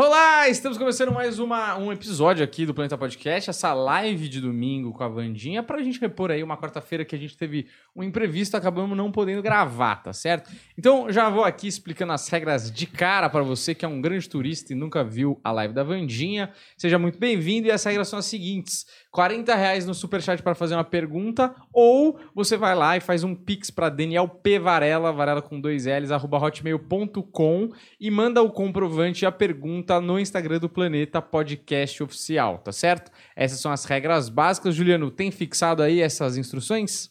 Olá, 0.00 0.48
estamos 0.48 0.78
começando 0.78 1.10
mais 1.10 1.40
uma, 1.40 1.76
um 1.76 1.92
episódio 1.92 2.44
aqui 2.44 2.64
do 2.64 2.72
Planeta 2.72 2.96
Podcast, 2.96 3.50
essa 3.50 3.74
live 3.74 4.28
de 4.28 4.40
domingo 4.40 4.92
com 4.92 5.02
a 5.02 5.08
Vandinha, 5.08 5.60
pra 5.60 5.82
gente 5.82 6.00
repor 6.00 6.30
aí 6.30 6.40
uma 6.40 6.56
quarta-feira 6.56 7.04
que 7.04 7.16
a 7.16 7.18
gente 7.18 7.36
teve 7.36 7.66
um 7.96 8.04
imprevisto, 8.04 8.56
acabamos 8.56 8.96
não 8.96 9.10
podendo 9.10 9.42
gravar, 9.42 9.96
tá 9.96 10.12
certo? 10.12 10.52
Então 10.78 11.10
já 11.10 11.28
vou 11.28 11.42
aqui 11.42 11.66
explicando 11.66 12.12
as 12.12 12.28
regras 12.28 12.70
de 12.70 12.86
cara 12.86 13.28
para 13.28 13.42
você 13.42 13.74
que 13.74 13.84
é 13.84 13.88
um 13.88 14.00
grande 14.00 14.28
turista 14.28 14.72
e 14.72 14.76
nunca 14.76 15.02
viu 15.02 15.40
a 15.42 15.50
live 15.50 15.74
da 15.74 15.82
Vandinha. 15.82 16.52
Seja 16.76 16.96
muito 16.96 17.18
bem-vindo 17.18 17.66
e 17.66 17.72
as 17.72 17.82
regras 17.82 18.06
são 18.06 18.20
as 18.20 18.26
seguintes: 18.26 18.86
40 19.10 19.52
reais 19.52 19.84
no 19.84 19.94
superchat 19.94 20.40
para 20.44 20.54
fazer 20.54 20.76
uma 20.76 20.84
pergunta, 20.84 21.52
ou 21.72 22.20
você 22.36 22.56
vai 22.56 22.76
lá 22.76 22.96
e 22.96 23.00
faz 23.00 23.24
um 23.24 23.34
pix 23.34 23.68
para 23.68 23.88
Daniel 23.88 24.28
P. 24.28 24.60
Varela, 24.60 25.12
Varela 25.12 25.42
com 25.42 25.60
dois 25.60 25.86
L's, 25.86 26.12
arroba 26.12 26.38
hotmail.com 26.38 27.70
e 27.98 28.12
manda 28.12 28.40
o 28.40 28.52
comprovante 28.52 29.24
e 29.24 29.26
a 29.26 29.32
pergunta 29.32 29.87
no 30.00 30.18
Instagram 30.20 30.58
do 30.58 30.68
Planeta 30.68 31.20
Podcast 31.22 32.02
Oficial, 32.02 32.58
tá 32.58 32.72
certo? 32.72 33.10
Essas 33.34 33.60
são 33.60 33.72
as 33.72 33.84
regras 33.84 34.28
básicas. 34.28 34.74
Juliano, 34.74 35.10
tem 35.10 35.30
fixado 35.30 35.82
aí 35.82 36.00
essas 36.00 36.36
instruções? 36.36 37.10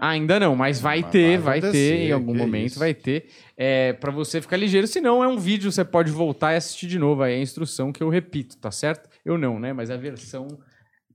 Ainda 0.00 0.40
não, 0.40 0.56
mas 0.56 0.80
vai 0.80 1.02
Mas 1.02 1.10
ter, 1.12 1.38
vai 1.38 1.60
vai 1.60 1.70
ter, 1.70 2.08
em 2.08 2.12
algum 2.12 2.32
que 2.32 2.38
momento 2.38 2.70
isso. 2.70 2.78
vai 2.78 2.94
ter. 2.94 3.28
É, 3.54 3.92
para 3.92 4.10
você 4.10 4.40
ficar 4.40 4.56
ligeiro, 4.56 4.86
se 4.86 4.98
não 4.98 5.22
é 5.22 5.28
um 5.28 5.36
vídeo, 5.38 5.70
você 5.70 5.84
pode 5.84 6.10
voltar 6.10 6.54
e 6.54 6.56
assistir 6.56 6.86
de 6.86 6.98
novo 6.98 7.22
aí 7.22 7.34
a 7.34 7.38
instrução 7.38 7.92
que 7.92 8.02
eu 8.02 8.08
repito, 8.08 8.56
tá 8.56 8.70
certo? 8.70 9.10
Eu 9.24 9.36
não, 9.36 9.60
né? 9.60 9.74
Mas 9.74 9.90
a 9.90 9.98
versão 9.98 10.48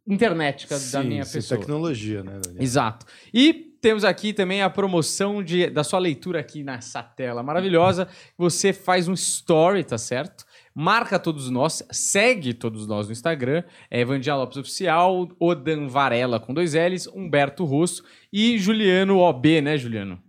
internetica 0.08 0.76
da 0.76 1.02
Sim, 1.02 1.08
minha 1.08 1.24
isso 1.24 1.32
é 1.32 1.42
pessoa. 1.42 1.60
tecnologia, 1.60 2.24
né, 2.24 2.40
Daniel? 2.46 2.62
Exato. 2.62 3.08
E 3.34 3.75
temos 3.86 4.04
aqui 4.04 4.34
também 4.34 4.64
a 4.64 4.70
promoção 4.70 5.44
de, 5.44 5.70
da 5.70 5.84
sua 5.84 6.00
leitura 6.00 6.40
aqui 6.40 6.64
nessa 6.64 7.04
tela 7.04 7.44
maravilhosa. 7.44 8.08
Você 8.36 8.74
faz 8.74 9.08
um 9.08 9.14
story, 9.14 9.84
tá 9.84 9.96
certo? 9.96 10.44
Marca 10.74 11.20
todos 11.20 11.52
nós, 11.52 11.84
segue 11.92 12.52
todos 12.56 12.88
nós 12.88 13.06
no 13.06 13.12
Instagram, 13.12 13.64
é 13.92 14.00
Evandia 14.00 14.36
Lopes 14.36 14.58
Oficial, 14.58 15.30
Odan 15.40 15.88
Varela 15.88 16.40
com 16.40 16.52
dois 16.52 16.74
L's, 16.74 17.06
Humberto 17.06 17.64
Rosso 17.64 18.04
e 18.34 18.58
Juliano 18.58 19.20
OB, 19.20 19.62
né, 19.62 19.78
Juliano? 19.78 20.20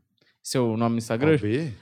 Seu 0.43 0.77
nome 0.77 0.97
no 0.97 0.99
Instagram? 0.99 1.39
B? 1.39 1.73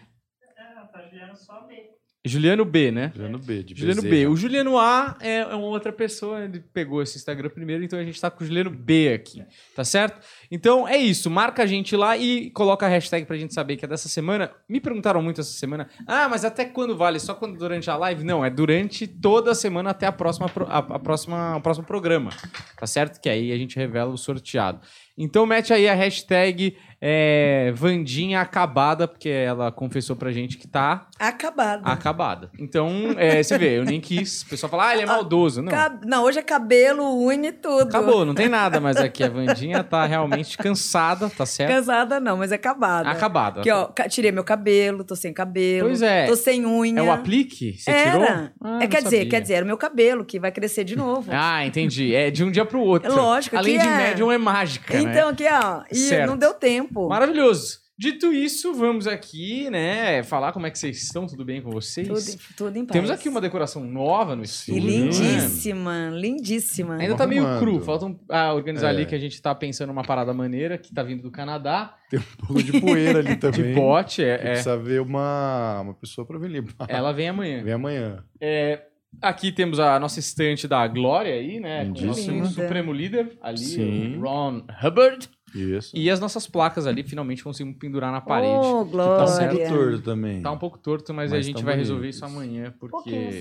Juliano 2.25 2.64
B, 2.64 2.91
né? 2.91 3.12
Juliano 3.14 3.39
B, 3.39 3.62
de 3.62 3.78
Juliano 3.78 4.03
B. 4.03 4.27
O 4.27 4.36
Juliano 4.36 4.78
A 4.78 5.17
é 5.20 5.34
é 5.34 5.55
uma 5.55 5.67
outra 5.67 5.92
pessoa, 5.92 6.44
ele 6.44 6.62
pegou 6.72 7.03
esse 7.03 7.17
Instagram 7.17 7.50
primeiro, 7.50 7.84
então 7.84 7.98
a 7.98 8.05
gente 8.05 8.20
tá 8.20 8.30
com 8.30 8.42
o 8.42 8.47
Juliano 8.47 8.70
B 8.70 9.12
aqui, 9.12 9.44
tá 9.75 9.84
certo? 9.84 10.25
Então 10.50 10.86
é 10.86 10.97
isso, 10.97 11.30
marca 11.30 11.62
a 11.62 11.67
gente 11.67 11.97
lá 11.97 12.17
e 12.17 12.50
coloca 12.50 12.86
a 12.86 12.89
hashtag 12.89 13.27
pra 13.27 13.36
gente 13.36 13.52
saber 13.52 13.77
que 13.77 13.84
é 13.84 13.89
dessa 13.89 14.08
semana. 14.08 14.50
Me 14.69 14.80
perguntaram 14.80 15.20
muito 15.22 15.41
essa 15.41 15.52
semana, 15.52 15.89
ah, 16.06 16.28
mas 16.28 16.45
até 16.45 16.64
quando 16.64 16.97
vale? 16.97 17.19
Só 17.19 17.34
quando 17.34 17.58
durante 17.58 17.91
a 17.91 17.97
live? 17.97 18.25
Não, 18.25 18.45
é 18.45 18.50
durante 18.50 19.06
toda 19.06 19.50
a 19.50 19.55
semana 19.55 19.91
até 19.91 20.06
a 20.06 20.12
próxima, 20.12 20.50
a, 20.69 20.78
a 20.78 20.98
próxima, 20.98 21.56
o 21.56 21.61
próximo 21.61 21.86
programa, 21.86 22.30
tá 22.78 22.86
certo? 22.86 23.20
Que 23.20 23.28
aí 23.28 23.52
a 23.52 23.56
gente 23.56 23.77
revela 23.77 24.11
o 24.11 24.19
sorteado. 24.19 24.80
Então 25.17 25.47
mete 25.47 25.72
aí 25.72 25.89
a 25.89 25.95
hashtag 25.95 26.77
é, 27.06 27.70
Vandinha 27.77 28.41
Acabada, 28.41 29.06
porque 29.06 29.28
ela 29.28 29.70
confessou 29.70 30.16
pra 30.16 30.33
gente 30.33 30.56
que 30.56 30.66
tá 30.66 31.06
Acabado. 31.20 31.83
acabada. 31.84 32.50
Então, 32.58 33.14
é, 33.19 33.42
você 33.42 33.58
vê, 33.58 33.77
eu 33.78 33.84
nem 33.84 34.00
quis. 34.00 34.41
O 34.41 34.46
pessoal 34.48 34.70
fala, 34.70 34.88
ah, 34.88 34.92
ele 34.94 35.02
é 35.02 35.06
maldoso. 35.06 35.61
Não, 35.61 35.70
Cab- 35.70 36.02
Não, 36.06 36.24
hoje 36.24 36.38
é 36.38 36.42
cabelo, 36.42 37.05
unha 37.27 37.50
e 37.50 37.52
tudo. 37.52 37.88
acabou, 37.88 38.24
não 38.24 38.34
tem 38.34 38.48
nada 38.48 38.80
mais 38.80 38.96
aqui. 38.96 39.22
A 39.22 39.28
Vandinha 39.28 39.84
tá 39.84 40.06
realmente 40.06 40.56
cansada, 40.56 41.28
tá 41.28 41.44
certo? 41.44 41.70
Casada 41.72 42.19
não, 42.19 42.38
mas 42.38 42.52
é 42.52 42.55
acabada. 42.55 43.11
Acabada. 43.11 43.61
Aqui, 43.61 43.70
ó, 43.70 43.91
tirei 44.08 44.33
meu 44.33 44.42
cabelo, 44.44 45.05
tô 45.05 45.14
sem 45.14 45.33
cabelo. 45.34 45.89
Pois 45.89 46.00
é. 46.00 46.24
Tô 46.27 46.36
sem 46.36 46.64
unha. 46.64 47.00
É 47.00 47.02
o 47.02 47.12
aplique? 47.12 47.77
Você 47.77 47.91
Era. 47.91 48.11
tirou? 48.12 48.48
Ah, 48.62 48.78
é, 48.83 48.86
quer 48.86 49.02
dizer, 49.02 49.16
sabia. 49.18 49.30
quer 49.30 49.41
dizer, 49.42 49.55
era 49.55 49.64
o 49.64 49.66
meu 49.66 49.77
cabelo 49.77 50.24
que 50.24 50.41
vai 50.41 50.50
crescer 50.50 50.84
de 50.84 50.96
novo. 50.96 51.30
Ah, 51.30 51.66
entendi. 51.66 52.14
É 52.14 52.30
de 52.30 52.42
um 52.42 52.50
dia 52.50 52.64
pro 52.64 52.80
outro. 52.80 53.12
É 53.12 53.14
lógico, 53.14 53.56
Além 53.58 53.78
de 53.78 53.86
é- 53.86 53.96
médium 53.96 54.33
é 54.33 54.39
mágica, 54.39 54.94
né? 54.94 55.02
então, 55.02 55.28
aqui, 55.28 55.44
ó, 55.46 55.83
e 55.92 55.96
Certo. 55.96 56.27
não 56.30 56.36
deu 56.39 56.55
tempo. 56.55 56.93
Maravilhoso. 56.94 57.82
Dito 57.96 58.32
isso, 58.32 58.74
vamos 58.74 59.06
aqui, 59.06 59.70
né, 59.70 60.20
falar 60.24 60.50
como 60.50 60.66
é 60.66 60.70
que 60.70 60.77
vocês 60.77 61.00
estão, 61.00 61.28
tudo 61.28 61.44
bem 61.44 61.62
com 61.62 61.70
vocês? 61.70 62.08
Tudo, 62.08 62.18
em- 62.18 62.38
tudo 62.56 62.77
em 62.77 62.84
paz. 62.84 62.92
Temos 62.92 63.08
aqui 63.08 63.28
uma 63.28 63.40
decoração 63.40 63.84
nova 63.84 64.34
no 64.34 64.42
E 64.42 64.46
estúdio. 64.46 64.80
lindíssima, 64.82 66.10
lindíssima. 66.12 66.96
Ainda 66.96 67.14
tá 67.14 67.24
meio 67.24 67.44
cru, 67.60 67.80
falta 67.80 68.06
um, 68.06 68.18
ah, 68.28 68.52
organizar 68.52 68.88
É. 68.88 68.90
ali 68.90 69.06
que 69.06 69.14
a 69.14 69.18
gente 69.18 69.40
tá 69.40 69.55
pensando 69.55 69.88
numa 69.90 70.02
parada 70.02 70.34
maneira 70.34 70.77
que 70.77 70.92
tá 70.92 71.05
vindo 71.05 71.22
do 71.22 71.30
Canadá. 71.30 71.94
Tem 72.10 72.18
um 72.18 72.22
pouco 72.46 72.60
de 72.64 72.80
poeira 72.80 73.20
ali 73.20 73.36
também. 73.38 73.74
De 73.74 74.14
Que 74.16 74.22
é, 74.24 74.28
é. 74.34 74.38
Precisa 74.38 74.76
ver 74.76 75.00
uma, 75.00 75.80
uma 75.82 75.94
pessoa 75.94 76.26
pra 76.26 76.36
vir 76.36 76.50
limpar. 76.50 76.86
Ela 76.90 77.12
vem 77.12 77.28
amanhã. 77.28 77.62
Vem 77.62 77.74
amanhã. 77.74 78.24
É, 78.40 78.82
aqui 79.22 79.52
temos 79.52 79.78
a 79.78 80.00
nossa 80.00 80.18
estante 80.18 80.66
da 80.66 80.84
Glória 80.88 81.32
aí, 81.32 81.61
né? 81.61 81.84
Com 81.84 81.90
o 82.00 82.06
nosso 82.06 82.28
Lindíssima. 82.28 82.46
supremo 82.46 82.92
líder 82.92 83.38
ali, 83.40 83.58
Sim. 83.58 84.18
Ron 84.20 84.62
Hubbard. 84.82 85.28
Isso. 85.55 85.92
E 85.97 86.11
as 86.11 86.19
nossas 86.19 86.47
placas 86.47 86.87
ali 86.87 87.03
finalmente 87.05 87.45
conseguimos 87.45 87.79
pendurar 87.79 88.11
na 88.11 88.20
parede. 88.20 88.67
Oh, 88.67 88.85
Tá 88.85 88.91
glória. 88.91 89.25
um 89.25 89.57
pouco 89.57 89.69
torto 89.69 90.03
também. 90.03 90.42
Tá 90.42 90.51
um 90.51 90.59
pouco 90.59 90.79
torto, 90.79 91.15
mas, 91.15 91.33
a 91.33 91.37
Mas 91.37 91.47
gente 91.47 91.57
tão 91.57 91.65
vai 91.65 91.77
resolver 91.77 92.09
isso 92.09 92.25
amanhã, 92.25 92.75
porque. 92.81 93.41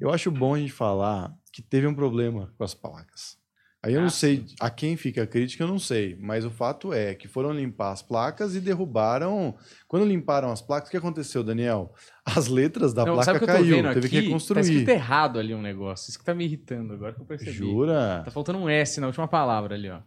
Eu 0.00 0.10
acho 0.10 0.30
bom 0.30 0.54
a 0.54 0.58
gente 0.58 0.72
falar 0.72 1.32
que 1.52 1.60
teve 1.62 1.86
um 1.86 1.94
problema 1.94 2.50
com 2.56 2.64
as 2.64 2.74
placas. 2.74 3.40
Aí 3.84 3.94
eu 3.94 3.98
Ah, 3.98 4.02
não 4.04 4.10
sei 4.10 4.44
a 4.60 4.70
quem 4.70 4.96
fica 4.96 5.24
a 5.24 5.26
crítica, 5.26 5.64
eu 5.64 5.68
não 5.68 5.78
sei. 5.78 6.16
Mas 6.20 6.44
o 6.44 6.50
fato 6.52 6.92
é 6.92 7.16
que 7.16 7.26
foram 7.26 7.50
limpar 7.52 7.90
as 7.90 8.00
placas 8.00 8.54
e 8.54 8.60
derrubaram. 8.60 9.56
Quando 9.88 10.06
limparam 10.06 10.52
as 10.52 10.62
placas, 10.62 10.86
o 10.88 10.90
que 10.92 10.96
aconteceu, 10.96 11.42
Daniel? 11.42 11.92
As 12.24 12.46
letras 12.46 12.94
da 12.94 13.04
Não, 13.04 13.14
placa 13.14 13.24
sabe 13.24 13.36
o 13.38 13.40
que 13.40 13.44
eu 13.44 13.48
tô 13.48 13.60
caiu, 13.60 13.76
vendo 13.76 13.92
teve 13.94 13.98
aqui? 14.06 14.08
que 14.10 14.16
Tá 14.16 14.22
reconstruir. 14.26 14.60
escrito 14.60 14.88
errado 14.88 15.38
ali 15.40 15.52
um 15.52 15.60
negócio. 15.60 16.08
Isso 16.10 16.18
que 16.18 16.24
tá 16.24 16.32
me 16.32 16.44
irritando 16.44 16.92
agora 16.94 17.12
que 17.12 17.20
eu 17.20 17.26
percebi. 17.26 17.50
Jura? 17.50 18.22
Tá 18.24 18.30
faltando 18.30 18.60
um 18.60 18.68
S 18.68 19.00
na 19.00 19.08
última 19.08 19.26
palavra 19.26 19.74
ali, 19.74 19.90
ó. 19.90 19.98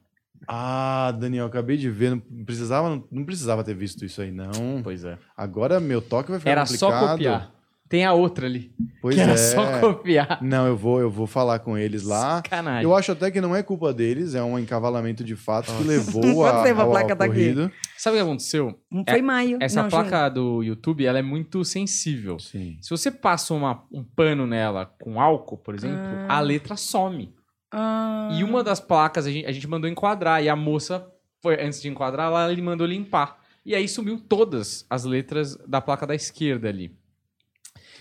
Ah, 0.47 1.11
Daniel, 1.19 1.45
acabei 1.47 1.77
de 1.77 1.89
ver. 1.89 2.11
Não 2.11 2.45
precisava, 2.45 3.01
não 3.11 3.23
precisava 3.25 3.63
ter 3.63 3.73
visto 3.75 4.03
isso 4.05 4.21
aí, 4.21 4.31
não. 4.31 4.81
Pois 4.83 5.03
é. 5.03 5.17
Agora 5.35 5.79
meu 5.79 6.01
toque 6.01 6.29
vai 6.31 6.39
ficar 6.39 6.51
Era 6.51 6.61
complicado. 6.61 6.91
só 6.99 7.07
copiar. 7.11 7.51
Tem 7.87 8.03
a 8.03 8.13
outra 8.13 8.47
ali. 8.47 8.73
Pois 8.99 9.13
que 9.15 9.21
era 9.21 9.33
é. 9.33 9.37
só 9.37 9.79
copiar. 9.79 10.39
Não, 10.41 10.65
eu 10.65 10.75
vou, 10.75 10.99
eu 10.99 11.09
vou 11.09 11.27
falar 11.27 11.59
com 11.59 11.77
eles 11.77 12.01
lá. 12.03 12.37
Sacanagem. 12.37 12.83
Eu 12.83 12.95
acho 12.95 13.11
até 13.11 13.29
que 13.29 13.39
não 13.39 13.55
é 13.55 13.61
culpa 13.61 13.93
deles, 13.93 14.33
é 14.33 14.41
um 14.41 14.57
encavalamento 14.57 15.23
de 15.23 15.35
fato 15.35 15.71
que 15.77 15.83
levou 15.83 16.43
a, 16.47 16.63
tempo 16.63 16.79
a 16.79 16.83
ao 16.83 16.89
placa 16.89 17.13
aqui? 17.13 17.23
ocorrido. 17.23 17.71
Sabe 17.95 18.15
o 18.17 18.19
que 18.19 18.23
aconteceu? 18.25 18.79
Foi 19.07 19.21
maio. 19.21 19.59
Essa 19.61 19.83
não, 19.83 19.89
placa 19.89 20.27
do 20.29 20.63
YouTube, 20.63 21.05
ela 21.05 21.19
é 21.19 21.21
muito 21.21 21.63
sensível. 21.63 22.39
Sim. 22.39 22.75
Se 22.81 22.89
você 22.89 23.11
passa 23.11 23.53
uma- 23.53 23.83
um 23.91 24.03
pano 24.03 24.47
nela 24.47 24.87
com 24.99 25.21
álcool, 25.21 25.57
por 25.57 25.75
exemplo, 25.75 25.99
Ah. 26.27 26.37
a 26.37 26.39
letra 26.39 26.75
some. 26.75 27.35
Ah. 27.77 28.29
E 28.31 28.43
uma 28.43 28.63
das 28.63 28.79
placas 28.79 29.27
a 29.27 29.31
gente, 29.31 29.45
a 29.45 29.51
gente 29.51 29.67
mandou 29.67 29.89
enquadrar 29.89 30.41
e 30.41 30.47
a 30.47 30.55
moça, 30.55 31.11
foi, 31.41 31.61
antes 31.61 31.81
de 31.81 31.89
enquadrar, 31.89 32.27
ela 32.27 32.47
lhe 32.47 32.61
mandou 32.61 32.87
limpar. 32.87 33.37
E 33.65 33.75
aí 33.75 33.85
sumiu 33.85 34.17
todas 34.17 34.85
as 34.89 35.03
letras 35.03 35.57
da 35.67 35.81
placa 35.81 36.07
da 36.07 36.15
esquerda 36.15 36.69
ali. 36.69 36.95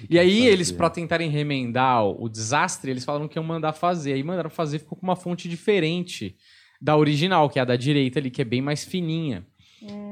E 0.08 0.16
aí 0.16 0.38
fazer? 0.38 0.52
eles, 0.52 0.70
pra 0.70 0.88
tentarem 0.88 1.28
remendar 1.28 2.04
o, 2.04 2.28
desastre, 2.28 2.92
eles 2.92 3.04
falaram 3.04 3.26
que 3.26 3.36
iam 3.36 3.44
mandar 3.44 3.72
fazer. 3.72 4.12
Aí 4.12 4.22
mandaram 4.22 4.50
fazer, 4.50 4.78
ficou 4.78 4.96
com 4.96 5.04
uma 5.04 5.16
fonte 5.16 5.48
diferente 5.48 6.36
da 6.80 6.96
original, 6.96 7.50
que 7.50 7.58
é 7.58 7.62
a 7.62 7.64
da 7.64 7.76
direita 7.76 8.20
ali, 8.20 8.30
que 8.30 8.42
é 8.42 8.44
bem 8.44 8.62
mais 8.62 8.84
fininha. 8.84 9.44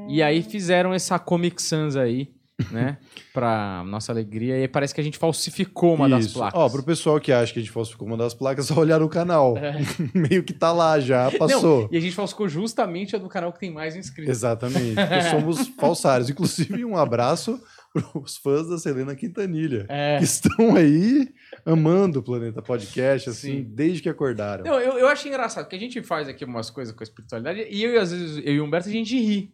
E 0.09 0.21
aí 0.21 0.41
fizeram 0.43 0.93
essa 0.93 1.17
Comic 1.17 1.61
Sans 1.61 1.95
aí, 1.95 2.31
né? 2.71 2.97
pra 3.33 3.83
nossa 3.85 4.11
alegria. 4.11 4.63
E 4.63 4.67
parece 4.67 4.93
que 4.93 5.01
a 5.01 5.03
gente 5.03 5.17
falsificou 5.17 5.95
uma 5.95 6.07
das 6.07 6.25
Isso. 6.25 6.35
placas. 6.35 6.59
Ó, 6.59 6.69
pro 6.69 6.83
pessoal 6.83 7.19
que 7.19 7.31
acha 7.31 7.51
que 7.51 7.59
a 7.59 7.61
gente 7.61 7.71
falsificou 7.71 8.07
uma 8.07 8.15
das 8.15 8.33
placas, 8.33 8.67
só 8.67 8.75
olhar 8.75 9.01
o 9.01 9.09
canal. 9.09 9.57
É. 9.57 9.73
Meio 10.13 10.43
que 10.43 10.53
tá 10.53 10.71
lá 10.71 10.99
já, 10.99 11.31
passou. 11.31 11.81
Não, 11.83 11.89
e 11.91 11.97
a 11.97 11.99
gente 11.99 12.15
falsificou 12.15 12.47
justamente 12.47 13.15
a 13.15 13.19
do 13.19 13.27
canal 13.27 13.51
que 13.51 13.59
tem 13.59 13.71
mais 13.71 13.95
inscritos. 13.95 14.29
Exatamente. 14.29 14.93
Porque 14.95 15.21
somos 15.23 15.67
falsários. 15.79 16.29
Inclusive, 16.29 16.85
um 16.85 16.95
abraço 16.95 17.59
pros 17.91 18.37
fãs 18.37 18.67
da 18.69 18.77
Selena 18.77 19.15
Quintanilha. 19.15 19.85
É. 19.89 20.17
Que 20.17 20.23
estão 20.23 20.75
aí 20.75 21.29
amando 21.65 22.19
o 22.19 22.23
Planeta 22.23 22.61
Podcast, 22.61 23.29
assim, 23.29 23.63
Sim. 23.63 23.67
desde 23.69 24.01
que 24.01 24.09
acordaram. 24.09 24.63
Não, 24.63 24.79
eu, 24.79 24.97
eu 24.97 25.07
acho 25.07 25.27
engraçado, 25.27 25.65
porque 25.65 25.75
a 25.75 25.79
gente 25.79 26.01
faz 26.03 26.27
aqui 26.27 26.45
umas 26.45 26.69
coisas 26.69 26.93
com 26.93 27.03
a 27.03 27.05
espiritualidade 27.05 27.67
e 27.69 27.83
eu, 27.83 27.99
às 27.99 28.11
vezes, 28.11 28.37
eu 28.43 28.53
e 28.53 28.59
o 28.59 28.65
Humberto, 28.65 28.89
a 28.89 28.91
gente 28.91 29.17
ri. 29.19 29.53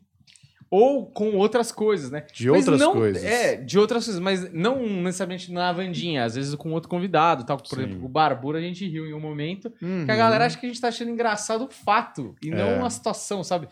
Ou 0.72 1.08
com 1.08 1.36
outras 1.36 1.72
coisas, 1.72 2.12
né? 2.12 2.26
De 2.32 2.48
Mas 2.50 2.60
outras 2.68 2.80
não- 2.80 2.94
coisas. 2.94 3.24
É, 3.24 3.56
de 3.56 3.80
outras 3.80 4.06
coisas, 4.06 4.22
mas 4.22 4.54
não 4.54 4.86
necessariamente 5.02 5.52
na 5.52 5.72
Vandinha, 5.74 6.24
às 6.24 6.36
vezes 6.36 6.54
com 6.56 6.72
outro 6.72 6.88
convidado, 6.88 7.44
tal. 7.44 7.58
Por 7.58 7.68
Sim. 7.68 7.82
exemplo, 7.84 8.06
o 8.06 8.08
Barbura 8.08 8.60
a 8.60 8.62
gente 8.62 8.88
riu 8.88 9.08
em 9.08 9.14
um 9.14 9.20
momento, 9.20 9.74
Uhum. 9.82 10.06
que 10.06 10.12
a 10.12 10.16
galera 10.16 10.46
acha 10.46 10.58
que 10.60 10.66
a 10.68 10.70
gente 10.70 10.80
tá 10.80 10.90
achando 10.90 11.10
engraçado 11.10 11.66
o 11.66 11.70
fato 11.70 12.36
e 12.44 12.50
É. 12.50 12.56
não 12.56 12.86
a 12.86 12.90
situação, 12.92 13.44
sabe? 13.44 13.68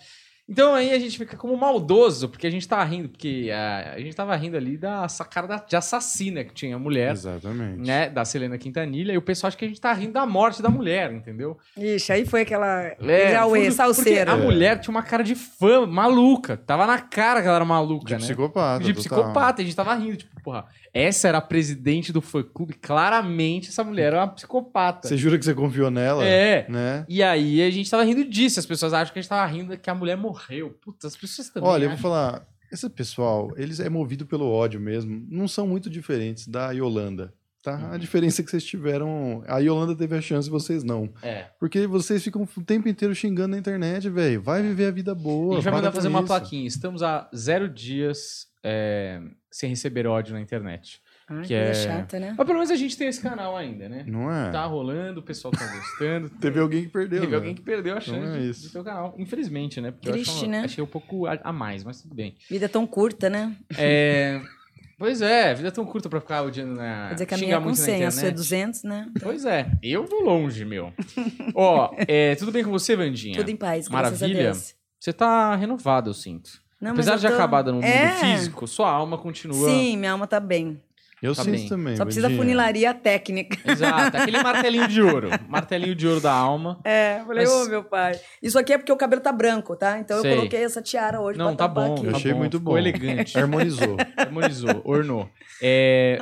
Então 0.49 0.73
aí 0.73 0.93
a 0.93 0.99
gente 0.99 1.17
fica 1.17 1.35
como 1.35 1.57
maldoso, 1.57 2.29
porque 2.29 2.47
a 2.47 2.49
gente 2.49 2.65
tá 2.65 2.81
rindo, 2.83 3.09
porque 3.09 3.49
a, 3.53 3.95
a 3.95 3.99
gente 3.99 4.15
tava 4.15 4.33
rindo 4.35 4.55
ali 4.55 4.77
da 4.77 5.05
sacada 5.09 5.45
da- 5.47 5.57
de 5.57 5.75
assassina 5.75 6.43
que 6.45 6.53
tinha 6.53 6.77
a 6.77 6.79
mulher, 6.79 7.11
Exatamente. 7.11 7.85
né, 7.85 8.09
da 8.09 8.23
Selena 8.23 8.57
Quintanilha, 8.57 9.11
e 9.11 9.17
o 9.17 9.21
pessoal 9.21 9.49
acha 9.49 9.57
que 9.57 9.65
a 9.65 9.67
gente 9.67 9.81
tá 9.81 9.91
rindo 9.91 10.13
da 10.13 10.25
morte 10.25 10.61
da 10.61 10.69
mulher, 10.69 11.11
entendeu? 11.11 11.57
Ixi, 11.75 12.13
aí 12.13 12.25
foi 12.25 12.41
aquela. 12.43 12.81
É, 12.99 13.31
Jauê, 13.33 13.59
foi- 13.63 13.71
salseira. 13.71 14.31
A 14.31 14.37
mulher 14.37 14.79
tinha 14.79 14.91
uma 14.91 15.03
cara 15.03 15.21
de 15.23 15.35
fã 15.35 15.85
maluca, 15.85 16.55
tava 16.55 16.87
na 16.87 16.99
cara 16.99 17.41
que 17.41 17.47
ela 17.47 17.57
era 17.57 17.65
maluca, 17.65 18.05
De 18.05 18.13
né? 18.13 18.19
psicopata. 18.19 18.83
de 18.83 18.93
total. 18.93 19.01
psicopata, 19.19 19.61
a 19.61 19.65
gente 19.65 19.75
tava 19.75 19.93
rindo, 19.95 20.15
tipo, 20.15 20.41
porra, 20.41 20.65
essa 20.97 21.27
era 21.27 21.37
a 21.37 21.41
presidente 21.41 22.11
do 22.11 22.21
fã-clube. 22.21 22.73
Claramente 22.73 23.69
essa 23.69 23.83
mulher 23.83 24.07
era 24.07 24.17
uma 24.19 24.27
psicopata. 24.27 25.07
Você 25.07 25.17
jura 25.17 25.37
que 25.37 25.45
você 25.45 25.53
confiou 25.53 25.91
nela? 25.91 26.25
É. 26.25 26.65
Né? 26.69 27.05
E 27.07 27.21
aí 27.21 27.61
a 27.61 27.69
gente 27.69 27.89
tava 27.89 28.03
rindo 28.03 28.25
disso. 28.25 28.59
As 28.59 28.65
pessoas 28.65 28.93
acham 28.93 29.13
que 29.13 29.19
a 29.19 29.21
gente 29.21 29.29
tava 29.29 29.45
rindo 29.45 29.77
que 29.77 29.89
a 29.89 29.95
mulher 29.95 30.17
morreu. 30.17 30.71
Puta, 30.81 31.07
as 31.07 31.15
pessoas 31.15 31.49
também 31.49 31.69
Olha, 31.69 31.83
eu 31.83 31.89
vou 31.89 31.93
acham. 31.93 32.01
falar. 32.01 32.47
Esse 32.71 32.89
pessoal, 32.89 33.53
eles 33.55 33.79
é 33.79 33.89
movido 33.89 34.25
pelo 34.25 34.49
ódio 34.49 34.79
mesmo. 34.79 35.25
Não 35.29 35.47
são 35.47 35.65
muito 35.65 35.89
diferentes 35.89 36.47
da 36.47 36.71
Yolanda. 36.71 37.33
Tá? 37.67 37.75
Uhum. 37.75 37.91
A 37.91 37.97
diferença 37.97 38.41
é 38.41 38.45
que 38.45 38.49
vocês 38.49 38.63
tiveram. 38.63 39.43
A 39.45 39.59
Yolanda 39.59 39.93
teve 39.93 40.15
a 40.15 40.21
chance 40.21 40.47
e 40.47 40.51
vocês 40.51 40.85
não. 40.85 41.09
É. 41.21 41.47
Porque 41.59 41.85
vocês 41.85 42.23
ficam 42.23 42.47
o 42.55 42.63
tempo 42.63 42.87
inteiro 42.87 43.13
xingando 43.13 43.49
na 43.49 43.57
internet, 43.57 44.09
velho. 44.09 44.41
Vai 44.41 44.61
viver 44.61 44.85
a 44.85 44.91
vida 44.91 45.11
A 45.11 45.15
boa. 45.15 45.55
gente 45.55 45.65
vai 45.65 45.73
mandar 45.73 45.91
fazer 45.91 46.07
uma 46.07 46.19
isso. 46.19 46.27
plaquinha. 46.27 46.65
Estamos 46.65 47.03
há 47.03 47.29
zero 47.35 47.67
dias 47.67 48.47
é, 48.63 49.19
sem 49.51 49.69
receber 49.69 50.07
ódio 50.07 50.33
na 50.33 50.39
internet. 50.39 51.01
Ai, 51.27 51.41
Que 51.41 51.47
que 51.49 51.53
é- 51.55 51.71
é 51.71 51.73
chata, 51.73 52.21
né? 52.21 52.35
Mas 52.37 52.47
pelo 52.47 52.57
menos 52.57 52.71
a 52.71 52.75
gente 52.77 52.97
tem 52.97 53.09
esse 53.09 53.19
canal 53.19 53.57
ainda, 53.57 53.89
né? 53.89 54.05
Não 54.07 54.31
é? 54.31 54.49
Tá 54.49 54.63
rolando, 54.63 55.19
o 55.19 55.23
pessoal 55.23 55.51
tá 55.51 55.67
gostando. 55.67 56.29
Teve 56.39 56.61
alguém 56.61 56.83
que 56.85 56.89
perdeu. 56.89 57.19
Teve 57.19 57.31
né? 57.31 57.37
alguém 57.37 57.53
que 57.53 57.61
perdeu 57.61 57.97
a 57.97 57.99
chance 57.99 58.17
Não 58.17 58.33
é 58.33 58.39
de, 58.39 58.49
isso. 58.49 58.61
de 58.61 58.69
ter 58.71 58.79
o 58.79 58.83
canal. 58.85 59.13
Infelizmente, 59.17 59.81
né? 59.81 59.91
Porque 59.91 60.09
Triste, 60.09 60.29
eu 60.29 60.35
acho, 60.37 60.47
né? 60.47 60.61
achei 60.61 60.81
um 60.81 60.87
pouco 60.87 61.25
a, 61.27 61.37
a 61.43 61.51
mais, 61.51 61.83
mas 61.83 62.01
tudo 62.01 62.15
bem. 62.15 62.37
Vida 62.49 62.69
tão 62.69 62.87
curta, 62.87 63.29
né? 63.29 63.53
É, 63.77 64.39
pois 64.97 65.21
é, 65.21 65.53
vida 65.53 65.67
é 65.67 65.71
tão 65.71 65.85
curta 65.85 66.09
pra 66.09 66.19
ficar 66.19 66.43
odiando 66.43 66.73
na. 66.75 67.07
Quer 67.09 67.13
dizer 67.13 67.25
que 67.25 67.33
a 67.33 67.37
minha 67.37 67.53
é 67.55 67.57
com 67.57 67.63
muito 67.65 67.77
na 67.79 67.83
100, 67.85 68.05
a 68.05 68.11
sua 68.11 68.19
é 68.19 68.21
internet. 68.23 68.35
200, 68.35 68.83
né? 68.83 69.07
Pois 69.21 69.45
é, 69.45 69.67
eu 69.83 70.05
vou 70.05 70.21
longe, 70.23 70.65
meu. 70.65 70.93
Ó, 71.55 71.91
é, 72.07 72.35
tudo 72.35 72.51
bem 72.51 72.63
com 72.63 72.71
você, 72.71 72.95
Vandinha? 72.95 73.37
Tudo 73.37 73.49
em 73.49 73.55
paz, 73.55 73.87
Maravilha. 73.89 74.53
Você 74.99 75.13
tá 75.13 75.55
renovado, 75.55 76.09
eu 76.09 76.13
sinto. 76.13 76.49
Não, 76.79 76.91
Apesar 76.91 77.15
de 77.17 77.27
tô- 77.27 77.33
acabada 77.33 77.71
no 77.71 77.77
mundo 77.77 77.85
É. 77.85 78.09
físico, 78.19 78.67
sua 78.67 78.89
alma 78.91 79.17
continua. 79.17 79.67
Sim, 79.69 79.97
minha 79.97 80.11
alma 80.11 80.27
tá 80.27 80.39
bem. 80.39 80.79
Eu 81.21 81.33
Tá 81.33 81.43
sinto 81.43 81.53
bem. 81.57 81.67
também. 81.69 81.95
Só 81.95 82.05
precisa 82.05 82.27
Vandinha. 82.27 82.43
funilaria 82.43 82.93
técnica. 82.93 83.57
Exato, 83.71 84.17
aquele 84.17 84.41
martelinho 84.43 84.87
de 84.87 85.01
ouro. 85.01 85.29
Martelinho 85.49 85.95
de 85.95 86.07
ouro 86.07 86.21
da 86.21 86.31
alma. 86.31 86.79
É, 86.83 87.21
falei, 87.25 87.45
Mas- 87.45 87.53
ô 87.53 87.69
meu 87.69 87.83
pai. 87.83 88.19
Isso 88.41 88.57
aqui 88.59 88.71
é 88.73 88.77
porque 88.77 88.91
o 88.91 88.95
cabelo 88.97 89.21
tá 89.21 89.31
branco, 89.31 89.75
tá? 89.75 89.97
Então 89.99 90.21
Sei. 90.21 90.31
eu 90.31 90.35
coloquei 90.37 90.63
essa 90.63 90.81
tiara 90.81 91.19
hoje 91.19 91.39
Não, 91.39 91.55
pra 91.55 91.67
tá 91.67 91.67
bom. 91.67 91.93
aqui. 91.95 92.05
Eu 92.05 92.11
tá 92.11 92.17
achei 92.17 92.33
muito 92.33 92.59
bom. 92.59 92.77
elegante. 92.77 93.37
Harmonizou. 93.37 93.97
Harmonizou, 94.15 94.81
ornou. 94.85 95.27
É, 95.59 96.17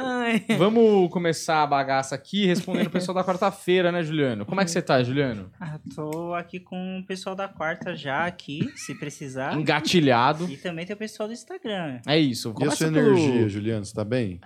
vamos 0.57 1.09
começar 1.11 1.63
a 1.63 1.67
bagaça 1.67 2.15
aqui 2.15 2.45
respondendo 2.45 2.87
o 2.87 2.91
pessoal 2.91 3.15
da 3.15 3.23
quarta-feira, 3.23 3.91
né, 3.91 4.01
Juliano? 4.01 4.45
Como 4.45 4.61
é 4.61 4.63
que 4.65 4.71
você 4.71 4.81
tá, 4.81 5.03
Juliano? 5.03 5.51
Ah, 5.59 5.77
tô 5.93 6.33
aqui 6.33 6.59
com 6.59 6.99
o 6.99 7.05
pessoal 7.05 7.35
da 7.35 7.47
quarta 7.49 7.93
já 7.95 8.25
aqui, 8.25 8.71
se 8.77 8.95
precisar. 8.95 9.53
Engatilhado. 9.59 10.49
E 10.49 10.55
também 10.55 10.85
tem 10.85 10.93
o 10.95 10.97
pessoal 10.99 11.27
do 11.27 11.33
Instagram. 11.33 11.99
É 12.07 12.17
isso. 12.17 12.47
E 12.47 12.51
a 12.51 12.53
Começa 12.53 12.75
sua 12.77 12.91
pelo- 12.91 13.17
energia, 13.17 13.49
Juliano? 13.49 13.83
Você 13.83 13.93
tá 13.93 14.05
bem? 14.05 14.39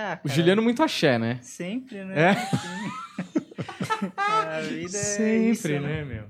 Ah, 0.00 0.20
O 0.24 0.28
Juliano 0.28 0.62
muito 0.62 0.80
axé, 0.82 1.18
né? 1.18 1.38
Sempre, 1.42 1.98
É? 1.98 2.04
né? 2.04 2.34
Sim. 2.36 3.38
a 4.16 4.60
vida 4.60 4.84
é 4.96 5.02
Sempre, 5.02 5.50
isso, 5.50 5.68
né, 5.68 6.04
meu? 6.04 6.24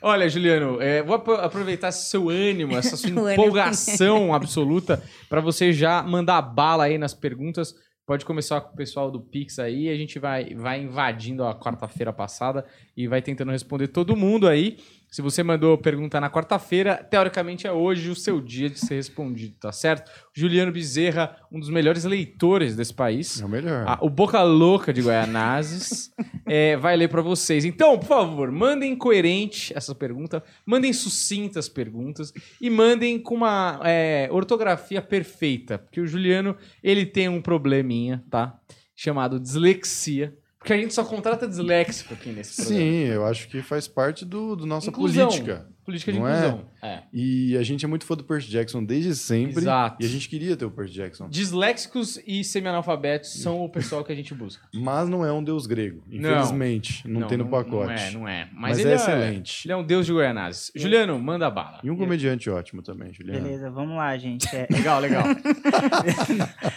Olha, 0.00 0.28
Juliano, 0.28 0.80
é, 0.80 1.02
vou 1.02 1.14
apro- 1.16 1.36
aproveitar 1.36 1.88
esse 1.90 2.08
seu 2.10 2.28
ânimo, 2.28 2.76
essa 2.76 2.96
sua 2.96 3.08
empolgação 3.34 4.34
absoluta, 4.34 5.00
para 5.28 5.40
você 5.40 5.72
já 5.72 6.02
mandar 6.02 6.42
bala 6.42 6.84
aí 6.84 6.98
nas 6.98 7.14
perguntas. 7.14 7.74
Pode 8.04 8.24
começar 8.24 8.60
com 8.60 8.72
o 8.72 8.76
pessoal 8.76 9.10
do 9.10 9.20
Pix 9.20 9.60
aí, 9.60 9.88
a 9.88 9.94
gente 9.96 10.18
vai, 10.18 10.52
vai 10.54 10.82
invadindo 10.82 11.44
a 11.44 11.54
quarta-feira 11.58 12.12
passada 12.12 12.64
e 12.96 13.06
vai 13.06 13.22
tentando 13.22 13.52
responder 13.52 13.86
todo 13.88 14.16
mundo 14.16 14.48
aí. 14.48 14.78
Se 15.12 15.20
você 15.20 15.42
mandou 15.42 15.76
pergunta 15.76 16.18
na 16.18 16.30
quarta-feira, 16.30 16.96
teoricamente 16.96 17.66
é 17.66 17.72
hoje 17.72 18.08
o 18.08 18.14
seu 18.14 18.40
dia 18.40 18.70
de 18.70 18.80
ser 18.80 18.94
respondido, 18.94 19.54
tá 19.60 19.70
certo? 19.70 20.10
Juliano 20.32 20.72
Bezerra, 20.72 21.36
um 21.52 21.60
dos 21.60 21.68
melhores 21.68 22.04
leitores 22.04 22.74
desse 22.74 22.94
país. 22.94 23.38
É 23.38 23.44
o 23.44 23.48
melhor. 23.48 23.84
Ah, 23.86 23.98
o 24.00 24.08
Boca 24.08 24.42
Louca 24.42 24.90
de 24.90 25.02
Guaianazes 25.02 26.10
é, 26.48 26.78
vai 26.78 26.96
ler 26.96 27.08
pra 27.08 27.20
vocês. 27.20 27.66
Então, 27.66 27.98
por 27.98 28.06
favor, 28.06 28.50
mandem 28.50 28.96
coerente 28.96 29.76
essa 29.76 29.94
pergunta, 29.94 30.42
mandem 30.64 30.94
sucintas 30.94 31.68
perguntas 31.68 32.32
e 32.58 32.70
mandem 32.70 33.18
com 33.18 33.34
uma 33.34 33.82
é, 33.84 34.30
ortografia 34.30 35.02
perfeita, 35.02 35.76
porque 35.76 36.00
o 36.00 36.06
Juliano 36.06 36.56
ele 36.82 37.04
tem 37.04 37.28
um 37.28 37.42
probleminha, 37.42 38.24
tá? 38.30 38.58
Chamado 38.96 39.38
dislexia, 39.38 40.34
porque 40.62 40.72
a 40.72 40.76
gente 40.78 40.94
só 40.94 41.04
contrata 41.04 41.48
disléxico 41.48 42.14
aqui 42.14 42.30
nesse 42.30 42.54
programa. 42.56 42.80
Sim, 42.80 42.98
eu 43.06 43.26
acho 43.26 43.48
que 43.48 43.60
faz 43.62 43.88
parte 43.88 44.24
do, 44.24 44.54
do 44.54 44.64
nossa 44.64 44.90
Inclusão. 44.90 45.26
política. 45.26 45.66
Política 45.84 46.12
de 46.12 46.20
Não 46.20 46.28
é? 46.28 46.36
inclusão. 46.46 46.64
É. 46.82 47.02
E 47.12 47.56
a 47.56 47.62
gente 47.62 47.84
é 47.84 47.88
muito 47.88 48.04
fã 48.04 48.16
do 48.16 48.24
Percy 48.24 48.48
Jackson 48.50 48.82
desde 48.84 49.14
sempre. 49.14 49.58
Exato. 49.60 49.96
E 50.02 50.04
a 50.04 50.08
gente 50.08 50.28
queria 50.28 50.56
ter 50.56 50.64
o 50.64 50.70
Percy 50.70 50.94
Jackson. 50.94 51.28
Disléxicos 51.28 52.18
e 52.26 52.42
semi-analfabetos 52.42 53.30
são 53.40 53.64
o 53.64 53.68
pessoal 53.68 54.02
que 54.04 54.10
a 54.12 54.16
gente 54.16 54.34
busca. 54.34 54.66
Mas 54.74 55.08
não 55.08 55.24
é 55.24 55.32
um 55.32 55.42
deus 55.44 55.66
grego. 55.66 56.02
Não. 56.08 56.18
Infelizmente. 56.30 57.06
Não, 57.08 57.26
tem 57.28 57.38
no 57.38 57.46
pacote. 57.46 57.86
Não 57.86 57.92
é, 57.92 58.10
não 58.10 58.28
é. 58.28 58.48
Mas, 58.52 58.70
Mas 58.72 58.78
ele 58.80 58.90
é 58.90 58.94
excelente. 58.94 59.66
Ele 59.66 59.72
é 59.72 59.76
um 59.76 59.84
deus 59.84 60.06
de 60.06 60.12
Goianazes. 60.12 60.72
Juliano, 60.74 61.18
manda 61.20 61.48
bala. 61.50 61.78
E 61.84 61.90
um 61.90 61.96
comediante 61.96 62.50
ótimo 62.50 62.82
também, 62.82 63.12
Juliano. 63.12 63.40
Beleza, 63.44 63.70
vamos 63.70 63.96
lá, 63.96 64.16
gente. 64.18 64.46
É, 64.54 64.66
Legal, 64.70 65.00
legal. 65.00 65.22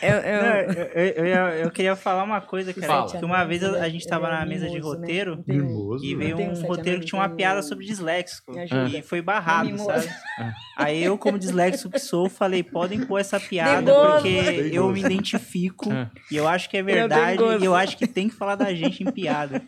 Eu, 0.01 0.15
eu- 0.17 0.43
Não, 0.43 0.55
eu, 0.55 0.83
eu, 0.93 1.05
eu, 1.15 1.25
ia- 1.25 1.55
eu 1.63 1.71
queria 1.71 1.95
falar 1.95 2.23
uma 2.23 2.41
coisa, 2.41 2.73
cara. 2.73 2.87
Fala. 2.87 3.19
Que 3.19 3.25
uma 3.25 3.43
vez 3.43 3.63
a 3.63 3.89
gente 3.89 4.07
tava 4.07 4.27
é 4.27 4.31
na 4.31 4.45
mesa 4.45 4.67
de 4.67 4.75
né? 4.75 4.79
roteiro 4.81 5.43
e 5.47 5.53
né? 5.53 6.15
veio 6.17 6.37
um 6.37 6.61
roteiro 6.61 6.99
que 6.99 7.05
tinha 7.07 7.19
uma 7.19 7.29
piada 7.29 7.61
sobre 7.61 7.85
disléxico. 7.85 8.53
E 8.93 9.01
foi 9.01 9.21
barrado, 9.21 9.65
Mimoso. 9.65 9.89
Sabe? 10.01 10.53
Aí 10.77 11.03
eu, 11.03 11.17
como 11.17 11.39
disléxico 11.39 11.89
que 11.89 11.99
sou, 11.99 12.29
falei, 12.29 12.61
podem 12.63 13.05
pôr 13.05 13.19
essa 13.19 13.39
piada, 13.39 13.81
Dengoso. 13.91 14.11
porque 14.13 14.69
eu 14.73 14.89
me 14.89 14.99
identifico 14.99 15.91
É. 15.91 16.09
e 16.31 16.35
eu 16.35 16.47
acho 16.47 16.69
que 16.69 16.77
é 16.77 16.79
é 16.79 16.83
verdade 16.83 17.41
e 17.61 17.65
eu 17.65 17.73
acho 17.75 17.97
que 17.97 18.05
tem 18.07 18.27
que 18.29 18.35
falar 18.35 18.55
da 18.55 18.73
gente 18.73 19.03
em 19.03 19.11
piada. 19.11 19.61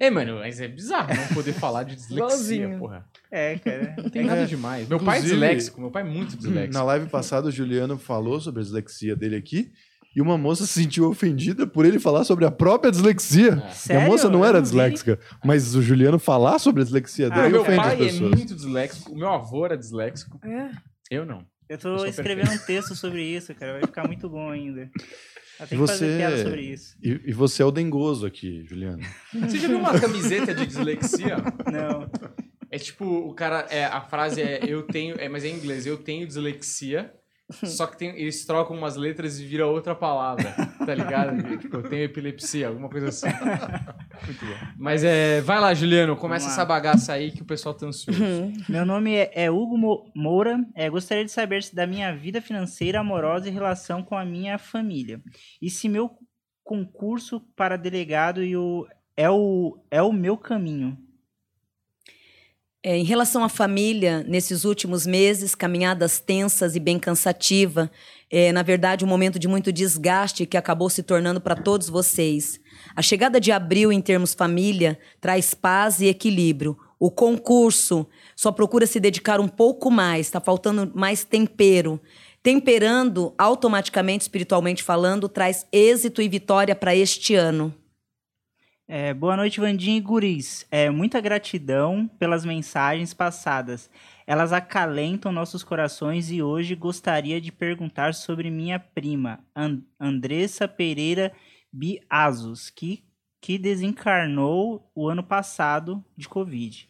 É, 0.00 0.10
mano, 0.10 0.40
mas 0.40 0.60
é 0.60 0.66
bizarro 0.66 1.14
não 1.14 1.28
poder 1.34 1.52
falar 1.52 1.84
de 1.84 1.94
dislexia, 1.94 2.16
Igualzinho. 2.16 2.78
porra. 2.80 3.06
É, 3.30 3.56
cara. 3.58 3.94
Não 3.96 4.10
tem 4.10 4.24
nada 4.24 4.40
É. 4.42 4.46
demais. 4.46 4.88
Meu 4.88 4.98
pai 4.98 5.18
é 5.18 5.22
disléxico, 5.22 5.80
meu 5.80 5.90
pai 5.90 6.02
é 6.02 6.04
muito 6.04 6.36
disléxico. 6.36 6.74
Na 6.74 6.82
live 6.82 7.06
passada, 7.08 7.46
o 7.46 7.50
Juliano 7.50 7.96
falou 7.96 8.40
sobre 8.40 8.60
a 8.60 8.64
dislexia 8.64 9.14
dele 9.14 9.36
aqui. 9.36 9.70
E 10.14 10.20
uma 10.22 10.38
moça 10.38 10.64
se 10.66 10.80
sentiu 10.82 11.08
ofendida 11.10 11.66
por 11.66 11.84
ele 11.84 11.98
falar 11.98 12.24
sobre 12.24 12.44
a 12.44 12.50
própria 12.50 12.90
dislexia. 12.90 13.62
É. 13.88 13.92
E 13.94 13.96
a 13.96 14.00
moça 14.06 14.28
não 14.30 14.40
Eu 14.40 14.44
era 14.46 14.62
disléxica, 14.62 15.18
mas 15.44 15.74
o 15.74 15.82
Juliano 15.82 16.18
falar 16.18 16.58
sobre 16.58 16.82
a 16.82 16.84
dislexia 16.84 17.26
Ah, 17.26 17.30
dele 17.30 17.48
o 17.48 17.50
meu 17.50 17.60
ofende 17.62 17.80
as 17.80 17.86
pai 17.86 17.94
é 17.94 17.98
pessoas. 17.98 18.30
muito 18.30 18.54
disléxico, 18.54 19.12
o 19.12 19.16
meu 19.18 19.28
avô 19.28 19.64
era 19.64 19.76
disléxico, 19.76 20.38
É. 20.46 20.70
eu 21.10 21.24
não. 21.26 21.38
Eu 21.68 21.76
Eu 21.76 21.78
tô 21.78 21.98
sou 21.98 22.06
escrevendo 22.06 22.50
um 22.52 22.58
texto 22.58 22.94
sobre 22.94 23.24
isso, 23.24 23.54
cara. 23.54 23.72
Vai 23.72 23.82
ficar 23.82 24.06
muito 24.06 24.28
bom 24.28 24.50
ainda. 24.50 24.82
Eu 25.58 25.66
tenho 25.66 25.82
E 25.82 25.86
que 25.86 25.92
fazer 25.92 26.06
você- 26.10 26.16
piada 26.18 26.42
sobre 26.42 26.60
isso. 26.62 26.96
E, 27.02 27.20
e 27.24 27.32
você 27.32 27.62
é 27.62 27.64
o 27.64 27.70
dengoso 27.70 28.26
aqui, 28.26 28.64
Juliano. 28.68 29.02
Você 29.32 29.58
já 29.58 29.68
viu 29.68 29.78
uma 29.78 29.98
camiseta 29.98 30.54
de 30.54 30.66
dislexia? 30.66 31.36
Não. 31.72 32.10
É 32.70 32.78
tipo, 32.78 33.04
o 33.06 33.32
cara, 33.34 33.66
é, 33.70 33.84
a 33.86 34.00
frase 34.00 34.42
é 34.42 34.60
eu 34.66 34.82
tenho, 34.82 35.14
é, 35.18 35.28
mas 35.28 35.42
é 35.44 35.48
em 35.48 35.54
inglês, 35.54 35.86
eu 35.86 35.96
tenho 35.96 36.26
dislexia, 36.26 37.12
só 37.52 37.86
que 37.86 37.98
tem- 37.98 38.16
eles 38.18 38.44
trocam 38.46 38.76
umas 38.76 38.96
letras 38.96 39.38
e 39.38 39.44
vira 39.44 39.66
outra 39.66 39.94
palavra, 39.94 40.44
tá 40.84 40.94
ligado? 40.94 41.36
Tipo, 41.60 41.76
eu 41.76 41.82
tenho 41.82 42.04
epilepsia, 42.04 42.68
alguma 42.68 42.88
coisa 42.88 43.08
assim. 43.08 43.26
Muito 43.28 44.44
bom. 44.46 44.66
Mas 44.78 45.04
é, 45.04 45.40
vai 45.42 45.60
lá, 45.60 45.74
Juliano, 45.74 46.16
começa 46.16 46.44
Vamos 46.46 46.56
lá. 46.56 46.62
essa 46.62 46.64
bagaça 46.66 47.12
aí 47.12 47.30
que 47.30 47.42
o 47.42 47.46
pessoal 47.46 47.74
tá 47.74 47.86
ansioso. 47.86 48.20
Meu 48.68 48.86
nome 48.86 49.14
é, 49.14 49.30
é 49.44 49.50
Hugo 49.50 49.76
Mo- 49.76 50.10
Moura. 50.16 50.58
É, 50.74 50.88
gostaria 50.88 51.24
de 51.24 51.30
saber 51.30 51.62
se 51.62 51.74
da 51.74 51.86
minha 51.86 52.14
vida 52.16 52.40
financeira, 52.40 53.00
amorosa 53.00 53.48
e 53.48 53.52
relação 53.52 54.02
com 54.02 54.16
a 54.16 54.24
minha 54.24 54.56
família. 54.58 55.20
E 55.60 55.68
se 55.68 55.88
meu 55.88 56.10
concurso 56.62 57.40
para 57.54 57.76
delegado 57.76 58.42
e 58.42 58.56
o, 58.56 58.86
é, 59.16 59.28
o, 59.28 59.78
é 59.90 60.00
o 60.02 60.12
meu 60.12 60.36
caminho. 60.36 60.96
É, 62.86 62.98
em 62.98 63.02
relação 63.02 63.42
à 63.42 63.48
família, 63.48 64.22
nesses 64.28 64.66
últimos 64.66 65.06
meses, 65.06 65.54
caminhadas 65.54 66.20
tensas 66.20 66.76
e 66.76 66.78
bem 66.78 66.98
cansativa, 66.98 67.90
é, 68.30 68.52
na 68.52 68.62
verdade, 68.62 69.06
um 69.06 69.08
momento 69.08 69.38
de 69.38 69.48
muito 69.48 69.72
desgaste 69.72 70.44
que 70.44 70.54
acabou 70.54 70.90
se 70.90 71.02
tornando 71.02 71.40
para 71.40 71.56
todos 71.56 71.88
vocês. 71.88 72.60
A 72.94 73.00
chegada 73.00 73.40
de 73.40 73.50
abril, 73.50 73.90
em 73.90 74.02
termos 74.02 74.34
família, 74.34 74.98
traz 75.18 75.54
paz 75.54 76.00
e 76.00 76.08
equilíbrio. 76.08 76.76
O 77.00 77.10
concurso 77.10 78.06
só 78.36 78.52
procura 78.52 78.86
se 78.86 79.00
dedicar 79.00 79.40
um 79.40 79.48
pouco 79.48 79.90
mais, 79.90 80.26
está 80.26 80.38
faltando 80.38 80.92
mais 80.94 81.24
tempero. 81.24 81.98
Temperando, 82.42 83.32
automaticamente, 83.38 84.24
espiritualmente 84.24 84.82
falando, 84.82 85.26
traz 85.26 85.66
êxito 85.72 86.20
e 86.20 86.28
vitória 86.28 86.74
para 86.74 86.94
este 86.94 87.34
ano. 87.34 87.74
É, 88.86 89.14
boa 89.14 89.34
noite, 89.34 89.60
Vandinha 89.60 89.96
e 89.96 90.00
Guris. 90.00 90.66
É, 90.70 90.90
muita 90.90 91.18
gratidão 91.20 92.06
pelas 92.18 92.44
mensagens 92.44 93.14
passadas. 93.14 93.90
Elas 94.26 94.52
acalentam 94.52 95.32
nossos 95.32 95.64
corações 95.64 96.30
e 96.30 96.42
hoje 96.42 96.74
gostaria 96.74 97.40
de 97.40 97.50
perguntar 97.50 98.12
sobre 98.12 98.50
minha 98.50 98.78
prima, 98.78 99.40
An- 99.56 99.82
Andressa 99.98 100.68
Pereira 100.68 101.32
Biazos, 101.72 102.68
que, 102.68 103.04
que 103.40 103.56
desencarnou 103.58 104.90
o 104.94 105.08
ano 105.08 105.22
passado 105.22 106.04
de 106.14 106.28
Covid. 106.28 106.86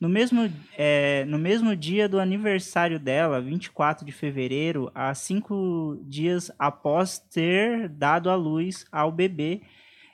No 0.00 0.08
mesmo, 0.08 0.48
é, 0.76 1.24
no 1.24 1.38
mesmo 1.38 1.74
dia 1.74 2.08
do 2.08 2.20
aniversário 2.20 3.00
dela, 3.00 3.40
24 3.40 4.06
de 4.06 4.12
fevereiro, 4.12 4.90
há 4.94 5.12
cinco 5.12 6.00
dias 6.06 6.52
após 6.56 7.18
ter 7.18 7.88
dado 7.88 8.30
à 8.30 8.36
luz 8.36 8.84
ao 8.92 9.10
bebê, 9.10 9.62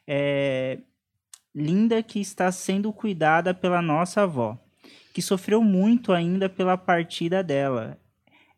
é, 0.07 0.79
linda 1.55 2.03
que 2.03 2.21
está 2.21 2.51
sendo 2.53 2.93
cuidada 2.93 3.53
pela 3.53 3.83
nossa 3.83 4.23
avó, 4.23 4.59
que 5.13 5.23
sofreu 5.23 5.63
muito 5.63 6.13
ainda 6.13 6.49
pela 6.49 6.77
partida 6.77 7.43
dela. 7.43 7.99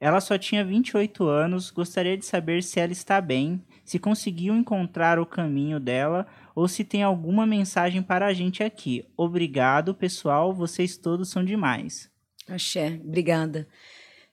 Ela 0.01 0.21
só 0.21 0.39
tinha 0.39 0.65
28 0.65 1.25
anos, 1.25 1.71
gostaria 1.71 2.17
de 2.17 2.25
saber 2.25 2.63
se 2.63 2.81
ela 2.81 2.93
está 2.93 3.21
bem, 3.21 3.63
se 3.85 3.99
conseguiu 3.99 4.55
encontrar 4.55 5.19
o 5.19 5.27
caminho 5.27 5.79
dela 5.79 6.27
ou 6.55 6.67
se 6.67 6.85
tem 6.85 7.03
alguma 7.03 7.47
mensagem 7.47 8.03
para 8.03 8.27
a 8.27 8.33
gente 8.33 8.63
aqui. 8.63 9.05
Obrigado, 9.17 9.95
pessoal, 9.95 10.55
vocês 10.55 10.97
todos 10.97 11.29
são 11.29 11.45
demais. 11.45 12.11
Axé, 12.49 12.99
obrigada. 13.05 13.69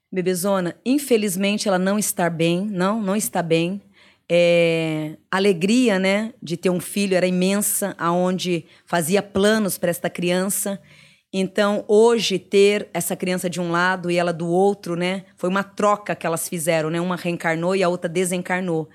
Bebezona, 0.09 0.75
infelizmente 0.85 1.67
ela 1.67 1.77
não 1.77 1.99
está 1.99 2.29
bem, 2.29 2.65
não, 2.65 3.01
não 3.01 3.15
está 3.15 3.43
bem. 3.43 3.81
É, 4.29 5.17
alegria, 5.31 5.97
né, 5.97 6.33
de 6.43 6.57
ter 6.57 6.69
um 6.69 6.81
filho 6.81 7.15
era 7.15 7.25
imensa, 7.25 7.95
aonde 7.97 8.65
fazia 8.85 9.21
planos 9.21 9.77
para 9.77 9.89
esta 9.89 10.09
criança. 10.09 10.79
Então, 11.31 11.85
hoje 11.87 12.39
ter 12.39 12.89
essa 12.93 13.15
criança 13.15 13.49
de 13.49 13.61
um 13.61 13.71
lado 13.71 14.09
e 14.09 14.17
ela 14.17 14.33
do 14.33 14.47
outro, 14.47 14.95
né, 14.95 15.25
foi 15.37 15.49
uma 15.49 15.63
troca 15.63 16.15
que 16.15 16.25
elas 16.25 16.47
fizeram, 16.49 16.89
né? 16.89 16.99
Uma 16.99 17.15
reencarnou 17.15 17.75
e 17.75 17.83
a 17.83 17.89
outra 17.89 18.09
desencarnou. 18.09 18.89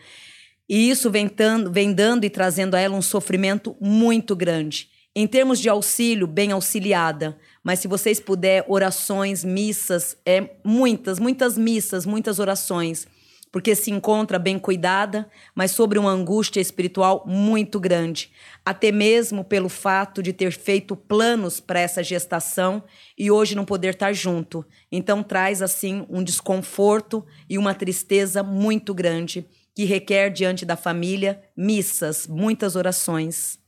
E 0.68 0.90
isso 0.90 1.10
vem, 1.10 1.28
tando, 1.28 1.70
vem 1.70 1.92
dando 1.92 2.24
e 2.24 2.30
trazendo 2.30 2.74
a 2.74 2.80
ela 2.80 2.96
um 2.96 3.02
sofrimento 3.02 3.76
muito 3.80 4.34
grande. 4.34 4.88
Em 5.14 5.26
termos 5.26 5.60
de 5.60 5.68
auxílio, 5.68 6.26
bem 6.26 6.52
auxiliada. 6.52 7.36
Mas 7.62 7.80
se 7.80 7.88
vocês 7.88 8.18
puder, 8.18 8.64
orações, 8.66 9.44
missas, 9.44 10.16
é 10.24 10.48
muitas, 10.64 11.18
muitas 11.18 11.58
missas, 11.58 12.06
muitas 12.06 12.38
orações. 12.38 13.06
Porque 13.52 13.74
se 13.74 13.90
encontra 13.90 14.38
bem 14.38 14.58
cuidada, 14.58 15.30
mas 15.54 15.72
sobre 15.72 15.98
uma 15.98 16.10
angústia 16.10 16.58
espiritual 16.60 17.22
muito 17.26 17.78
grande. 17.78 18.32
Até 18.64 18.90
mesmo 18.90 19.44
pelo 19.44 19.68
fato 19.68 20.22
de 20.22 20.32
ter 20.32 20.52
feito 20.52 20.96
planos 20.96 21.60
para 21.60 21.78
essa 21.78 22.02
gestação 22.02 22.82
e 23.16 23.30
hoje 23.30 23.54
não 23.54 23.66
poder 23.66 23.92
estar 23.92 24.12
junto. 24.14 24.64
Então 24.90 25.22
traz, 25.22 25.60
assim, 25.60 26.06
um 26.08 26.24
desconforto 26.24 27.24
e 27.48 27.58
uma 27.58 27.74
tristeza 27.74 28.42
muito 28.42 28.94
grande 28.94 29.46
que 29.74 29.84
requer 29.84 30.30
diante 30.30 30.64
da 30.64 30.76
família 30.76 31.42
missas, 31.56 32.26
muitas 32.26 32.74
orações. 32.74 33.58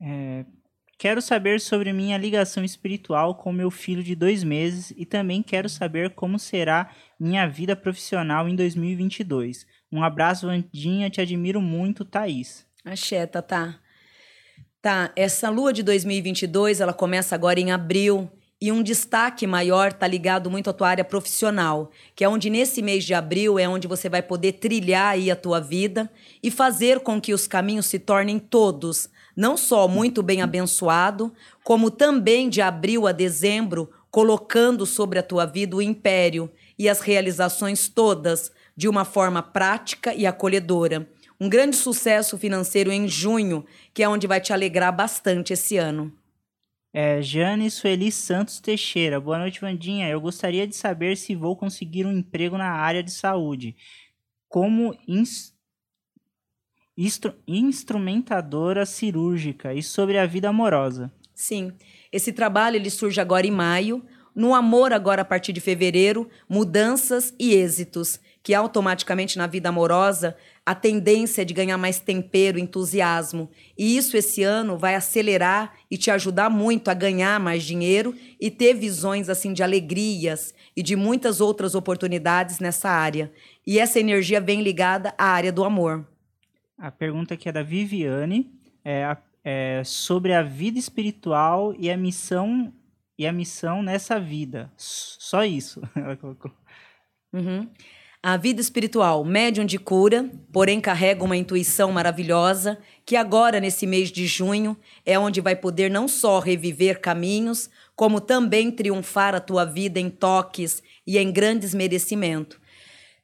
É, 0.00 0.44
quero 0.98 1.20
saber 1.20 1.60
sobre 1.60 1.92
minha 1.92 2.16
ligação 2.18 2.64
espiritual 2.64 3.34
com 3.34 3.52
meu 3.52 3.70
filho 3.70 4.02
de 4.02 4.14
dois 4.14 4.42
meses 4.42 4.92
e 4.96 5.04
também 5.04 5.42
quero 5.42 5.68
saber 5.68 6.10
como 6.10 6.38
será 6.38 6.90
minha 7.18 7.46
vida 7.46 7.74
profissional 7.76 8.48
em 8.48 8.56
2022. 8.56 9.66
Um 9.92 10.02
abraço, 10.02 10.46
Vandinha, 10.46 11.10
te 11.10 11.20
admiro 11.20 11.60
muito, 11.60 12.04
Thaís. 12.04 12.66
Axé, 12.84 13.26
Tá, 13.26 13.80
Tá, 14.82 15.10
essa 15.16 15.48
lua 15.48 15.72
de 15.72 15.82
2022, 15.82 16.80
ela 16.80 16.92
começa 16.92 17.34
agora 17.34 17.58
em 17.58 17.72
abril 17.72 18.30
e 18.60 18.70
um 18.70 18.82
destaque 18.82 19.46
maior 19.46 19.88
está 19.88 20.06
ligado 20.06 20.50
muito 20.50 20.70
à 20.70 20.72
tua 20.72 20.88
área 20.88 21.04
profissional, 21.04 21.90
que 22.14 22.24
é 22.24 22.28
onde 22.28 22.48
nesse 22.48 22.82
mês 22.82 23.04
de 23.04 23.14
abril 23.14 23.58
é 23.58 23.68
onde 23.68 23.88
você 23.88 24.08
vai 24.08 24.22
poder 24.22 24.52
trilhar 24.52 25.12
aí 25.12 25.30
a 25.30 25.36
tua 25.36 25.60
vida 25.60 26.10
e 26.42 26.50
fazer 26.50 27.00
com 27.00 27.20
que 27.20 27.34
os 27.34 27.46
caminhos 27.46 27.86
se 27.86 27.98
tornem 27.98 28.38
todos, 28.38 29.08
não 29.36 29.56
só 29.56 29.88
muito 29.88 30.22
bem 30.22 30.42
abençoado, 30.42 31.32
como 31.62 31.90
também 31.90 32.48
de 32.48 32.60
abril 32.60 33.06
a 33.06 33.12
dezembro, 33.12 33.90
colocando 34.10 34.86
sobre 34.86 35.18
a 35.18 35.22
tua 35.22 35.44
vida 35.44 35.76
o 35.76 35.82
império 35.82 36.50
e 36.78 36.88
as 36.88 37.00
realizações 37.00 37.88
todas 37.88 38.52
de 38.76 38.88
uma 38.88 39.04
forma 39.04 39.42
prática 39.42 40.14
e 40.14 40.26
acolhedora. 40.26 41.08
Um 41.40 41.48
grande 41.48 41.76
sucesso 41.76 42.38
financeiro 42.38 42.92
em 42.92 43.08
junho, 43.08 43.64
que 43.92 44.02
é 44.02 44.08
onde 44.08 44.26
vai 44.26 44.40
te 44.40 44.52
alegrar 44.52 44.94
bastante 44.94 45.52
esse 45.52 45.76
ano. 45.76 46.12
É, 46.92 47.20
Jane 47.20 47.68
Sueli 47.70 48.12
Santos 48.12 48.60
Teixeira. 48.60 49.20
Boa 49.20 49.38
noite, 49.38 49.60
Vandinha. 49.60 50.08
Eu 50.08 50.20
gostaria 50.20 50.64
de 50.64 50.76
saber 50.76 51.16
se 51.16 51.34
vou 51.34 51.56
conseguir 51.56 52.06
um 52.06 52.12
emprego 52.12 52.56
na 52.56 52.70
área 52.70 53.02
de 53.02 53.10
saúde. 53.10 53.74
Como 54.48 54.96
ins 55.08 55.53
instru 56.96 57.34
instrumentadora 57.46 58.86
cirúrgica 58.86 59.74
e 59.74 59.82
sobre 59.82 60.18
a 60.18 60.26
vida 60.26 60.48
amorosa. 60.48 61.12
Sim, 61.34 61.72
esse 62.12 62.32
trabalho 62.32 62.76
ele 62.76 62.90
surge 62.90 63.20
agora 63.20 63.46
em 63.46 63.50
maio. 63.50 64.04
No 64.34 64.54
amor, 64.54 64.92
agora 64.92 65.22
a 65.22 65.24
partir 65.24 65.52
de 65.52 65.60
fevereiro, 65.60 66.28
mudanças 66.48 67.32
e 67.38 67.54
êxitos, 67.54 68.18
que 68.42 68.52
automaticamente 68.52 69.38
na 69.38 69.46
vida 69.46 69.68
amorosa 69.68 70.36
a 70.66 70.74
tendência 70.74 71.44
de 71.44 71.54
ganhar 71.54 71.78
mais 71.78 72.00
tempero, 72.00 72.58
entusiasmo. 72.58 73.50
E 73.76 73.96
isso 73.96 74.16
esse 74.16 74.42
ano 74.42 74.76
vai 74.76 74.94
acelerar 74.94 75.74
e 75.90 75.96
te 75.96 76.10
ajudar 76.10 76.50
muito 76.50 76.88
a 76.88 76.94
ganhar 76.94 77.38
mais 77.38 77.62
dinheiro 77.62 78.14
e 78.40 78.50
ter 78.50 78.74
visões 78.74 79.28
assim 79.28 79.52
de 79.52 79.62
alegrias 79.62 80.54
e 80.76 80.82
de 80.82 80.96
muitas 80.96 81.40
outras 81.40 81.74
oportunidades 81.74 82.58
nessa 82.58 82.88
área. 82.88 83.32
E 83.66 83.78
essa 83.78 84.00
energia 84.00 84.40
vem 84.40 84.62
ligada 84.62 85.14
à 85.16 85.26
área 85.26 85.52
do 85.52 85.64
amor. 85.64 86.04
A 86.78 86.90
pergunta 86.90 87.34
aqui 87.34 87.48
é 87.48 87.52
da 87.52 87.62
Viviane, 87.62 88.50
é, 88.84 89.16
é 89.44 89.82
sobre 89.84 90.32
a 90.32 90.42
vida 90.42 90.78
espiritual 90.78 91.74
e 91.78 91.90
a 91.90 91.96
missão 91.96 92.72
e 93.18 93.26
a 93.26 93.32
missão 93.32 93.82
nessa 93.82 94.18
vida. 94.18 94.72
Só 94.76 95.44
isso, 95.44 95.80
ela 95.94 96.16
colocou. 96.16 96.50
Uhum. 97.32 97.68
A 98.26 98.38
vida 98.38 98.60
espiritual, 98.60 99.22
médium 99.22 99.66
de 99.66 99.78
cura, 99.78 100.30
porém 100.50 100.80
carrega 100.80 101.22
uma 101.22 101.36
intuição 101.36 101.92
maravilhosa, 101.92 102.78
que 103.04 103.16
agora, 103.16 103.60
nesse 103.60 103.86
mês 103.86 104.10
de 104.10 104.26
junho, 104.26 104.74
é 105.04 105.18
onde 105.18 105.42
vai 105.42 105.54
poder 105.54 105.90
não 105.90 106.08
só 106.08 106.38
reviver 106.38 107.00
caminhos, 107.00 107.68
como 107.94 108.22
também 108.22 108.70
triunfar 108.70 109.34
a 109.34 109.40
tua 109.40 109.66
vida 109.66 110.00
em 110.00 110.08
toques 110.08 110.82
e 111.06 111.18
em 111.18 111.30
grandes 111.30 111.74
merecimentos. 111.74 112.58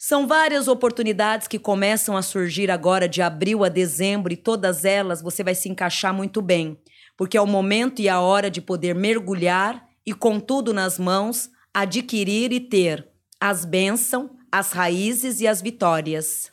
São 0.02 0.26
várias 0.26 0.66
oportunidades 0.66 1.46
que 1.46 1.58
começam 1.58 2.16
a 2.16 2.22
surgir 2.22 2.70
agora 2.70 3.06
de 3.06 3.20
abril 3.20 3.62
a 3.62 3.68
dezembro 3.68 4.32
e 4.32 4.36
todas 4.36 4.86
elas 4.86 5.20
você 5.20 5.44
vai 5.44 5.54
se 5.54 5.68
encaixar 5.68 6.14
muito 6.14 6.40
bem, 6.40 6.78
porque 7.18 7.36
é 7.36 7.40
o 7.40 7.46
momento 7.46 8.00
e 8.00 8.08
a 8.08 8.18
hora 8.18 8.50
de 8.50 8.62
poder 8.62 8.94
mergulhar 8.94 9.86
e, 10.06 10.14
com 10.14 10.40
tudo 10.40 10.72
nas 10.72 10.98
mãos, 10.98 11.50
adquirir 11.74 12.50
e 12.50 12.60
ter 12.60 13.06
as 13.38 13.66
bênçãos 13.66 14.30
as 14.50 14.72
raízes 14.72 15.42
e 15.42 15.46
as 15.46 15.60
vitórias. 15.60 16.50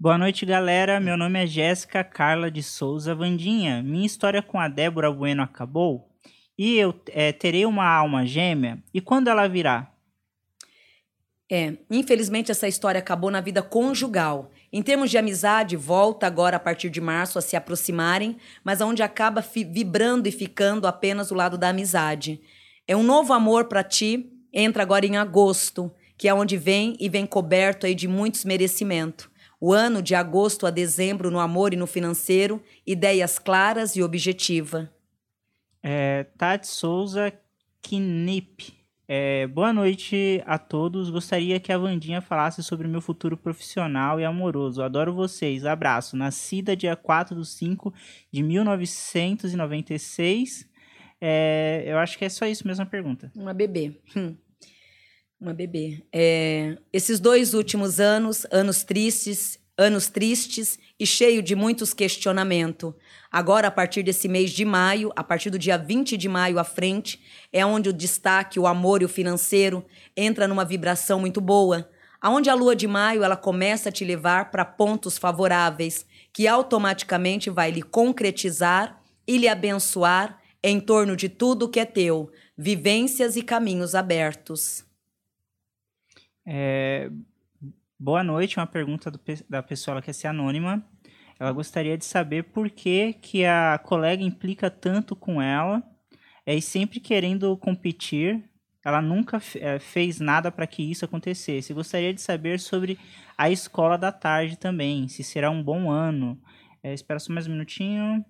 Boa 0.00 0.16
noite, 0.16 0.46
galera. 0.46 0.98
Meu 0.98 1.18
nome 1.18 1.44
é 1.44 1.46
Jéssica 1.46 2.02
Carla 2.02 2.50
de 2.50 2.62
Souza 2.62 3.14
Vandinha. 3.14 3.82
Minha 3.82 4.06
história 4.06 4.40
com 4.40 4.58
a 4.58 4.66
Débora 4.66 5.12
Bueno 5.12 5.42
acabou 5.42 6.08
e 6.56 6.78
eu 6.78 6.98
é, 7.08 7.32
terei 7.32 7.66
uma 7.66 7.86
alma 7.86 8.24
gêmea. 8.24 8.82
E 8.94 9.00
quando 9.02 9.28
ela 9.28 9.46
virá? 9.46 9.92
É, 11.50 11.74
infelizmente 11.90 12.50
essa 12.50 12.66
história 12.66 12.98
acabou 12.98 13.30
na 13.30 13.40
vida 13.40 13.62
conjugal. 13.62 14.50
Em 14.72 14.82
termos 14.82 15.10
de 15.10 15.18
amizade, 15.18 15.76
volta 15.76 16.26
agora 16.26 16.56
a 16.56 16.60
partir 16.60 16.90
de 16.90 17.00
março 17.00 17.38
a 17.38 17.42
se 17.42 17.56
aproximarem, 17.56 18.36
mas 18.64 18.80
onde 18.80 19.02
acaba 19.02 19.40
vibrando 19.40 20.26
e 20.26 20.32
ficando 20.32 20.86
apenas 20.86 21.30
o 21.30 21.34
lado 21.34 21.56
da 21.56 21.68
amizade. 21.68 22.40
É 22.86 22.96
um 22.96 23.02
novo 23.02 23.32
amor 23.32 23.66
para 23.66 23.84
ti, 23.84 24.30
entra 24.52 24.82
agora 24.82 25.06
em 25.06 25.16
agosto 25.16 25.92
que 26.16 26.28
é 26.28 26.34
onde 26.34 26.56
vem 26.56 26.96
e 26.98 27.08
vem 27.08 27.26
coberto 27.26 27.86
aí 27.86 27.94
de 27.94 28.08
muitos 28.08 28.44
merecimentos. 28.44 29.28
O 29.60 29.72
ano 29.72 30.02
de 30.02 30.14
agosto 30.14 30.66
a 30.66 30.70
dezembro 30.70 31.30
no 31.30 31.40
amor 31.40 31.72
e 31.72 31.76
no 31.76 31.86
financeiro, 31.86 32.62
ideias 32.86 33.38
claras 33.38 33.96
e 33.96 34.02
objetiva. 34.02 34.90
É, 35.82 36.24
Tati 36.36 36.66
Souza 36.66 37.32
Knip. 37.82 38.74
É, 39.08 39.46
boa 39.46 39.72
noite 39.72 40.42
a 40.46 40.58
todos. 40.58 41.10
Gostaria 41.10 41.60
que 41.60 41.72
a 41.72 41.78
Vandinha 41.78 42.20
falasse 42.20 42.60
sobre 42.62 42.88
meu 42.88 43.00
futuro 43.00 43.36
profissional 43.36 44.18
e 44.18 44.24
amoroso. 44.24 44.82
Adoro 44.82 45.14
vocês. 45.14 45.64
Abraço. 45.64 46.16
Nascida 46.16 46.74
dia 46.74 46.96
4 46.96 47.40
de 47.40 47.46
5 47.46 47.94
de 48.32 48.42
1996. 48.42 50.68
É, 51.20 51.84
eu 51.86 51.98
acho 51.98 52.18
que 52.18 52.24
é 52.24 52.28
só 52.28 52.46
isso 52.46 52.66
mesmo 52.66 52.82
a 52.82 52.86
pergunta. 52.86 53.30
Uma 53.36 53.54
bebê. 53.54 54.00
Hum. 54.16 54.34
Uma 55.40 55.54
bebê. 55.54 56.02
É, 56.12 56.76
esses 56.92 57.20
dois 57.20 57.54
últimos 57.54 58.00
anos, 58.00 58.44
anos 58.50 58.82
tristes, 58.82 59.60
anos 59.78 60.08
tristes 60.08 60.80
e 60.98 61.06
cheio 61.06 61.42
de 61.42 61.54
muitos 61.54 61.92
questionamentos. 61.92 62.94
Agora, 63.30 63.68
a 63.68 63.70
partir 63.70 64.02
desse 64.02 64.28
mês 64.28 64.50
de 64.50 64.64
maio, 64.64 65.12
a 65.14 65.22
partir 65.22 65.50
do 65.50 65.58
dia 65.58 65.76
20 65.76 66.16
de 66.16 66.28
maio 66.28 66.58
à 66.58 66.64
frente, 66.64 67.20
é 67.52 67.64
onde 67.64 67.90
o 67.90 67.92
destaque, 67.92 68.58
o 68.58 68.66
amor 68.66 69.02
e 69.02 69.04
o 69.04 69.08
financeiro 69.08 69.84
entra 70.16 70.48
numa 70.48 70.64
vibração 70.64 71.20
muito 71.20 71.40
boa. 71.40 71.88
Aonde 72.20 72.48
a 72.48 72.54
lua 72.54 72.74
de 72.74 72.86
maio 72.86 73.22
ela 73.22 73.36
começa 73.36 73.90
a 73.90 73.92
te 73.92 74.04
levar 74.04 74.50
para 74.50 74.64
pontos 74.64 75.18
favoráveis, 75.18 76.06
que 76.32 76.48
automaticamente 76.48 77.50
vai 77.50 77.70
lhe 77.70 77.82
concretizar 77.82 79.00
e 79.26 79.36
lhe 79.36 79.48
abençoar 79.48 80.40
em 80.62 80.80
torno 80.80 81.14
de 81.14 81.28
tudo 81.28 81.68
que 81.68 81.78
é 81.78 81.84
teu, 81.84 82.30
vivências 82.56 83.36
e 83.36 83.42
caminhos 83.42 83.94
abertos. 83.94 84.84
É, 86.44 87.10
boa 87.98 88.22
noite, 88.22 88.58
uma 88.58 88.66
pergunta 88.66 89.10
do, 89.10 89.20
da 89.48 89.62
pessoa 89.62 90.00
que 90.00 90.06
quer 90.06 90.12
ser 90.12 90.28
anônima. 90.28 90.84
Ela 91.38 91.52
gostaria 91.52 91.96
de 91.96 92.04
saber 92.04 92.44
por 92.44 92.70
que, 92.70 93.14
que 93.14 93.44
a 93.44 93.78
colega 93.78 94.22
implica 94.22 94.70
tanto 94.70 95.14
com 95.14 95.40
ela 95.40 95.82
é, 96.44 96.54
e 96.54 96.62
sempre 96.62 97.00
querendo 97.00 97.56
competir. 97.56 98.44
Ela 98.84 99.02
nunca 99.02 99.40
é, 99.56 99.78
fez 99.78 100.20
nada 100.20 100.50
para 100.50 100.66
que 100.66 100.82
isso 100.82 101.04
acontecesse. 101.04 101.74
Gostaria 101.74 102.14
de 102.14 102.20
saber 102.20 102.60
sobre 102.60 102.98
a 103.36 103.50
escola 103.50 103.98
da 103.98 104.12
tarde 104.12 104.56
também, 104.56 105.08
se 105.08 105.24
será 105.24 105.50
um 105.50 105.62
bom 105.62 105.90
ano. 105.90 106.40
É, 106.82 106.94
espera 106.94 107.18
só 107.18 107.32
mais 107.32 107.46
um 107.46 107.52
minutinho. 107.52 108.24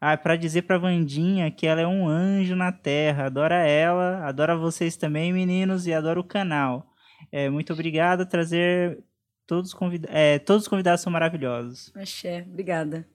Ah, 0.00 0.16
para 0.16 0.36
dizer 0.36 0.62
pra 0.62 0.78
Vandinha 0.78 1.50
que 1.50 1.66
ela 1.66 1.82
é 1.82 1.86
um 1.86 2.08
anjo 2.08 2.56
na 2.56 2.72
terra. 2.72 3.26
Adora 3.26 3.56
ela, 3.56 4.26
adora 4.26 4.56
vocês 4.56 4.96
também, 4.96 5.32
meninos, 5.32 5.86
e 5.86 5.92
adora 5.92 6.18
o 6.18 6.24
canal. 6.24 6.86
É, 7.30 7.50
muito 7.50 7.72
obrigado. 7.72 8.24
Trazer 8.24 8.98
todos, 9.46 9.74
convid... 9.74 10.06
É, 10.08 10.38
todos 10.38 10.62
os 10.62 10.68
convidados 10.68 11.02
são 11.02 11.12
maravilhosos. 11.12 11.92
Axé, 11.94 12.46
obrigada. 12.48 13.06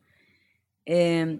É, 0.88 1.38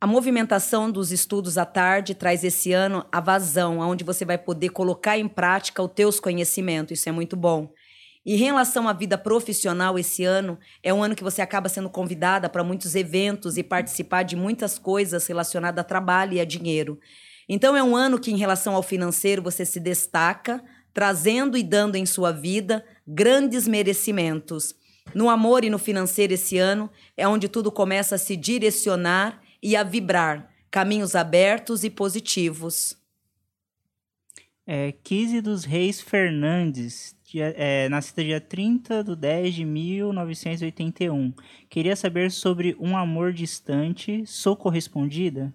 a 0.00 0.06
movimentação 0.06 0.90
dos 0.90 1.10
estudos 1.10 1.56
à 1.56 1.64
tarde 1.64 2.14
traz 2.14 2.44
esse 2.44 2.72
ano 2.72 3.06
a 3.10 3.20
vazão, 3.20 3.78
onde 3.78 4.04
você 4.04 4.24
vai 4.24 4.36
poder 4.36 4.70
colocar 4.70 5.16
em 5.16 5.28
prática 5.28 5.82
os 5.82 5.92
teus 5.92 6.20
conhecimentos. 6.20 6.98
Isso 6.98 7.08
é 7.08 7.12
muito 7.12 7.36
bom. 7.36 7.72
E 8.26 8.34
em 8.34 8.38
relação 8.38 8.88
à 8.88 8.92
vida 8.92 9.16
profissional, 9.16 9.96
esse 9.96 10.24
ano 10.24 10.58
é 10.82 10.92
um 10.92 11.00
ano 11.00 11.14
que 11.14 11.22
você 11.22 11.40
acaba 11.40 11.68
sendo 11.68 11.88
convidada 11.88 12.48
para 12.48 12.64
muitos 12.64 12.96
eventos 12.96 13.56
e 13.56 13.62
participar 13.62 14.24
de 14.24 14.34
muitas 14.34 14.80
coisas 14.80 15.24
relacionadas 15.28 15.80
a 15.80 15.86
trabalho 15.86 16.32
e 16.32 16.40
a 16.40 16.44
dinheiro. 16.44 16.98
Então 17.48 17.76
é 17.76 17.82
um 17.84 17.94
ano 17.94 18.18
que, 18.18 18.32
em 18.32 18.36
relação 18.36 18.74
ao 18.74 18.82
financeiro, 18.82 19.40
você 19.40 19.64
se 19.64 19.78
destaca, 19.78 20.60
trazendo 20.92 21.56
e 21.56 21.62
dando 21.62 21.94
em 21.94 22.04
sua 22.04 22.32
vida 22.32 22.84
grandes 23.06 23.68
merecimentos. 23.68 24.74
No 25.14 25.30
amor 25.30 25.62
e 25.62 25.70
no 25.70 25.78
financeiro 25.78 26.32
esse 26.32 26.58
ano 26.58 26.90
é 27.16 27.28
onde 27.28 27.48
tudo 27.48 27.70
começa 27.70 28.16
a 28.16 28.18
se 28.18 28.36
direcionar 28.36 29.40
e 29.62 29.76
a 29.76 29.84
vibrar, 29.84 30.50
caminhos 30.68 31.14
abertos 31.14 31.84
e 31.84 31.90
positivos. 31.90 32.96
É, 34.66 34.90
Kise 34.90 35.40
dos 35.40 35.64
Reis 35.64 36.00
Fernandes 36.00 37.14
dia, 37.36 37.54
é, 37.56 37.88
nascida 37.90 38.24
dia 38.24 38.40
30 38.40 39.04
de 39.04 39.14
10 39.14 39.54
de 39.54 39.64
1981. 39.64 41.34
Queria 41.68 41.94
saber 41.94 42.30
sobre 42.30 42.74
um 42.80 42.96
amor 42.96 43.32
distante. 43.32 44.24
Sou 44.26 44.56
correspondida? 44.56 45.52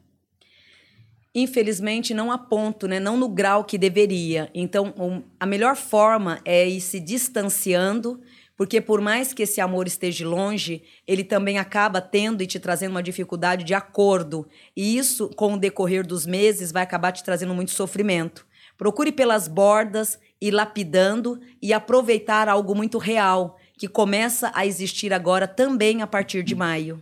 Infelizmente, 1.34 2.14
não 2.14 2.32
a 2.32 2.38
ponto, 2.38 2.88
né? 2.88 3.00
não 3.00 3.18
no 3.18 3.28
grau 3.28 3.64
que 3.64 3.78
deveria. 3.78 4.52
Então, 4.54 4.94
um, 4.98 5.24
a 5.40 5.46
melhor 5.46 5.76
forma 5.76 6.40
é 6.46 6.68
ir 6.68 6.82
se 6.82 7.00
distanciando, 7.00 8.22
porque 8.56 8.80
por 8.80 9.02
mais 9.02 9.34
que 9.34 9.44
esse 9.44 9.60
amor 9.60 9.88
esteja 9.88 10.28
longe, 10.28 10.84
ele 11.08 11.24
também 11.24 11.58
acaba 11.58 12.00
tendo 12.00 12.44
e 12.44 12.48
te 12.48 12.60
trazendo 12.60 12.92
uma 12.92 13.02
dificuldade 13.02 13.64
de 13.64 13.74
acordo. 13.74 14.48
E 14.76 14.98
isso, 14.98 15.30
com 15.30 15.54
o 15.54 15.60
decorrer 15.60 16.06
dos 16.06 16.28
meses, 16.28 16.72
vai 16.72 16.84
acabar 16.84 17.12
te 17.12 17.24
trazendo 17.24 17.56
muito 17.56 17.72
sofrimento. 17.72 18.46
Procure 18.78 19.12
pelas 19.12 19.48
bordas 19.48 20.20
ir 20.42 20.52
lapidando 20.52 21.40
e 21.62 21.72
aproveitar 21.72 22.50
algo 22.50 22.74
muito 22.74 22.98
real, 22.98 23.58
que 23.78 23.88
começa 23.88 24.52
a 24.56 24.66
existir 24.66 25.14
agora 25.14 25.48
também 25.48 26.02
a 26.02 26.08
partir 26.08 26.44
de 26.44 26.56
maio. 26.56 27.02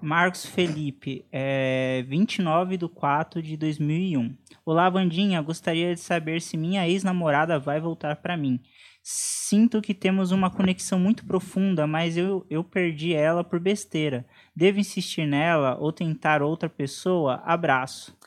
Marcos 0.00 0.46
Felipe, 0.46 1.24
é 1.32 2.04
29 2.06 2.76
de 2.76 2.88
4 2.88 3.42
de 3.42 3.56
2001. 3.56 4.32
Olá, 4.64 4.88
Vandinha. 4.88 5.40
Gostaria 5.42 5.92
de 5.92 6.00
saber 6.00 6.40
se 6.40 6.56
minha 6.56 6.86
ex-namorada 6.86 7.58
vai 7.58 7.80
voltar 7.80 8.16
para 8.16 8.36
mim. 8.36 8.60
Sinto 9.02 9.80
que 9.80 9.94
temos 9.94 10.30
uma 10.30 10.50
conexão 10.50 11.00
muito 11.00 11.24
profunda, 11.24 11.86
mas 11.86 12.16
eu, 12.16 12.46
eu 12.50 12.62
perdi 12.62 13.14
ela 13.14 13.42
por 13.42 13.58
besteira. 13.58 14.26
Devo 14.54 14.78
insistir 14.78 15.26
nela 15.26 15.76
ou 15.80 15.92
tentar 15.92 16.42
outra 16.42 16.68
pessoa? 16.68 17.42
Abraço. 17.44 18.17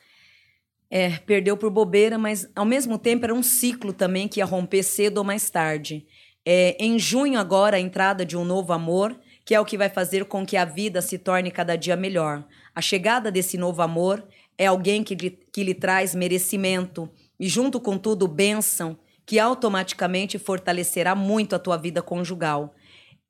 É, 0.93 1.11
perdeu 1.19 1.55
por 1.55 1.71
bobeira, 1.71 2.17
mas 2.17 2.49
ao 2.53 2.65
mesmo 2.65 2.99
tempo 2.99 3.23
era 3.23 3.33
um 3.33 3.41
ciclo 3.41 3.93
também 3.93 4.27
que 4.27 4.41
ia 4.41 4.45
romper 4.45 4.83
cedo 4.83 5.19
ou 5.19 5.23
mais 5.23 5.49
tarde. 5.49 6.05
É, 6.45 6.75
em 6.77 6.99
junho, 6.99 7.39
agora, 7.39 7.77
a 7.77 7.79
entrada 7.79 8.25
de 8.25 8.35
um 8.35 8.43
novo 8.43 8.73
amor, 8.73 9.17
que 9.45 9.55
é 9.55 9.59
o 9.59 9.63
que 9.63 9.77
vai 9.77 9.89
fazer 9.89 10.25
com 10.25 10.45
que 10.45 10.57
a 10.57 10.65
vida 10.65 11.01
se 11.01 11.17
torne 11.17 11.49
cada 11.49 11.77
dia 11.77 11.95
melhor. 11.95 12.45
A 12.75 12.81
chegada 12.81 13.31
desse 13.31 13.57
novo 13.57 13.81
amor 13.81 14.27
é 14.57 14.65
alguém 14.65 15.01
que 15.01 15.15
que 15.15 15.63
lhe 15.63 15.73
traz 15.73 16.13
merecimento 16.13 17.09
e, 17.39 17.47
junto 17.47 17.79
com 17.79 17.97
tudo, 17.97 18.27
bênção, 18.27 18.97
que 19.25 19.39
automaticamente 19.39 20.37
fortalecerá 20.37 21.15
muito 21.15 21.55
a 21.55 21.59
tua 21.59 21.77
vida 21.77 22.01
conjugal. 22.01 22.75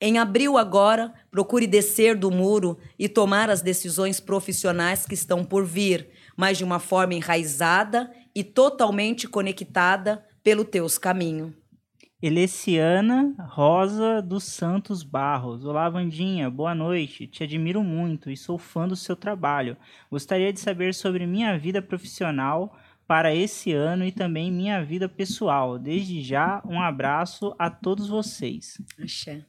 Em 0.00 0.18
abril, 0.18 0.58
agora, 0.58 1.14
procure 1.30 1.64
descer 1.64 2.16
do 2.16 2.28
muro 2.28 2.76
e 2.98 3.08
tomar 3.08 3.48
as 3.48 3.62
decisões 3.62 4.18
profissionais 4.18 5.06
que 5.06 5.14
estão 5.14 5.44
por 5.44 5.64
vir 5.64 6.08
mas 6.36 6.58
de 6.58 6.64
uma 6.64 6.78
forma 6.78 7.14
enraizada 7.14 8.12
e 8.34 8.42
totalmente 8.42 9.28
conectada 9.28 10.26
pelo 10.42 10.64
teus 10.64 10.98
caminhos. 10.98 11.52
Eleciana 12.22 13.34
Rosa 13.48 14.22
dos 14.22 14.44
Santos 14.44 15.02
Barros. 15.02 15.64
Olá, 15.64 15.88
Vandinha, 15.88 16.48
boa 16.48 16.72
noite. 16.72 17.26
Te 17.26 17.42
admiro 17.42 17.82
muito 17.82 18.30
e 18.30 18.36
sou 18.36 18.56
fã 18.56 18.86
do 18.86 18.94
seu 18.94 19.16
trabalho. 19.16 19.76
Gostaria 20.08 20.52
de 20.52 20.60
saber 20.60 20.94
sobre 20.94 21.26
minha 21.26 21.58
vida 21.58 21.82
profissional 21.82 22.78
para 23.08 23.34
esse 23.34 23.72
ano 23.72 24.04
e 24.04 24.12
também 24.12 24.52
minha 24.52 24.84
vida 24.84 25.08
pessoal. 25.08 25.78
Desde 25.78 26.22
já, 26.22 26.62
um 26.64 26.80
abraço 26.80 27.54
a 27.58 27.68
todos 27.68 28.08
vocês. 28.08 28.80
Axé. 29.02 29.44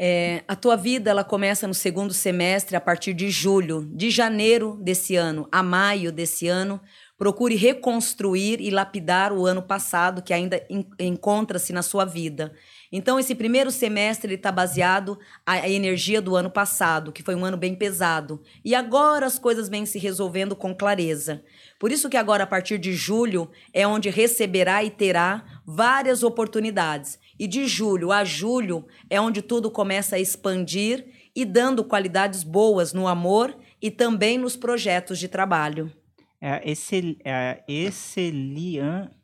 É, 0.00 0.44
a 0.46 0.54
tua 0.54 0.76
vida 0.76 1.10
ela 1.10 1.24
começa 1.24 1.66
no 1.66 1.74
segundo 1.74 2.14
semestre 2.14 2.76
a 2.76 2.80
partir 2.80 3.12
de 3.12 3.28
julho, 3.30 3.84
de 3.92 4.10
janeiro 4.10 4.78
desse 4.80 5.16
ano 5.16 5.48
a 5.50 5.60
maio 5.60 6.12
desse 6.12 6.46
ano. 6.46 6.80
Procure 7.18 7.56
reconstruir 7.56 8.60
e 8.60 8.70
lapidar 8.70 9.32
o 9.32 9.44
ano 9.44 9.60
passado 9.60 10.22
que 10.22 10.32
ainda 10.32 10.64
encontra-se 11.00 11.72
na 11.72 11.82
sua 11.82 12.04
vida. 12.04 12.52
Então, 12.92 13.18
esse 13.18 13.34
primeiro 13.34 13.72
semestre 13.72 14.34
está 14.34 14.52
baseado 14.52 15.18
a 15.44 15.68
energia 15.68 16.22
do 16.22 16.36
ano 16.36 16.48
passado, 16.48 17.10
que 17.10 17.24
foi 17.24 17.34
um 17.34 17.44
ano 17.44 17.56
bem 17.56 17.74
pesado. 17.74 18.40
E 18.64 18.72
agora 18.72 19.26
as 19.26 19.36
coisas 19.36 19.68
vêm 19.68 19.84
se 19.84 19.98
resolvendo 19.98 20.54
com 20.54 20.72
clareza. 20.72 21.42
Por 21.76 21.90
isso 21.90 22.08
que 22.08 22.16
agora, 22.16 22.44
a 22.44 22.46
partir 22.46 22.78
de 22.78 22.92
julho, 22.92 23.50
é 23.74 23.84
onde 23.84 24.10
receberá 24.10 24.84
e 24.84 24.90
terá 24.90 25.44
várias 25.66 26.22
oportunidades. 26.22 27.18
E 27.38 27.46
de 27.46 27.66
julho 27.66 28.10
a 28.10 28.24
julho 28.24 28.86
é 29.08 29.20
onde 29.20 29.42
tudo 29.42 29.70
começa 29.70 30.16
a 30.16 30.18
expandir 30.18 31.06
e 31.34 31.44
dando 31.44 31.84
qualidades 31.84 32.42
boas 32.42 32.92
no 32.92 33.06
amor 33.06 33.56
e 33.80 33.90
também 33.90 34.36
nos 34.36 34.56
projetos 34.56 35.18
de 35.18 35.28
trabalho. 35.28 35.92
É, 36.40 36.60
esse, 36.68 37.18
é, 37.24 37.64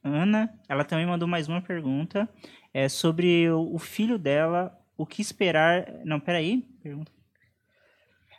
Ana, 0.02 0.52
ela 0.68 0.84
também 0.84 1.06
mandou 1.06 1.28
mais 1.28 1.48
uma 1.48 1.60
pergunta 1.60 2.28
é, 2.72 2.88
sobre 2.88 3.48
o, 3.50 3.74
o 3.74 3.78
filho 3.78 4.18
dela, 4.18 4.76
o 4.96 5.06
que 5.06 5.22
esperar. 5.22 5.92
Não, 6.04 6.18
peraí, 6.18 6.62
pergunta. 6.82 7.12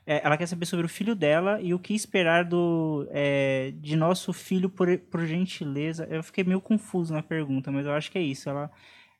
É, 0.07 0.21
ela 0.23 0.37
quer 0.37 0.45
saber 0.45 0.65
sobre 0.67 0.85
o 0.85 0.89
filho 0.89 1.15
dela 1.15 1.59
e 1.61 1.73
o 1.73 1.79
que 1.79 1.95
esperar 1.95 2.45
do 2.45 3.07
é, 3.11 3.73
de 3.77 3.95
nosso 3.95 4.31
filho 4.31 4.69
por, 4.69 4.97
por 4.99 5.25
gentileza. 5.25 6.05
Eu 6.09 6.21
fiquei 6.21 6.43
meio 6.43 6.61
confuso 6.61 7.13
na 7.13 7.23
pergunta, 7.23 7.71
mas 7.71 7.85
eu 7.85 7.93
acho 7.93 8.11
que 8.11 8.17
é 8.17 8.21
isso. 8.21 8.49
Ela 8.49 8.69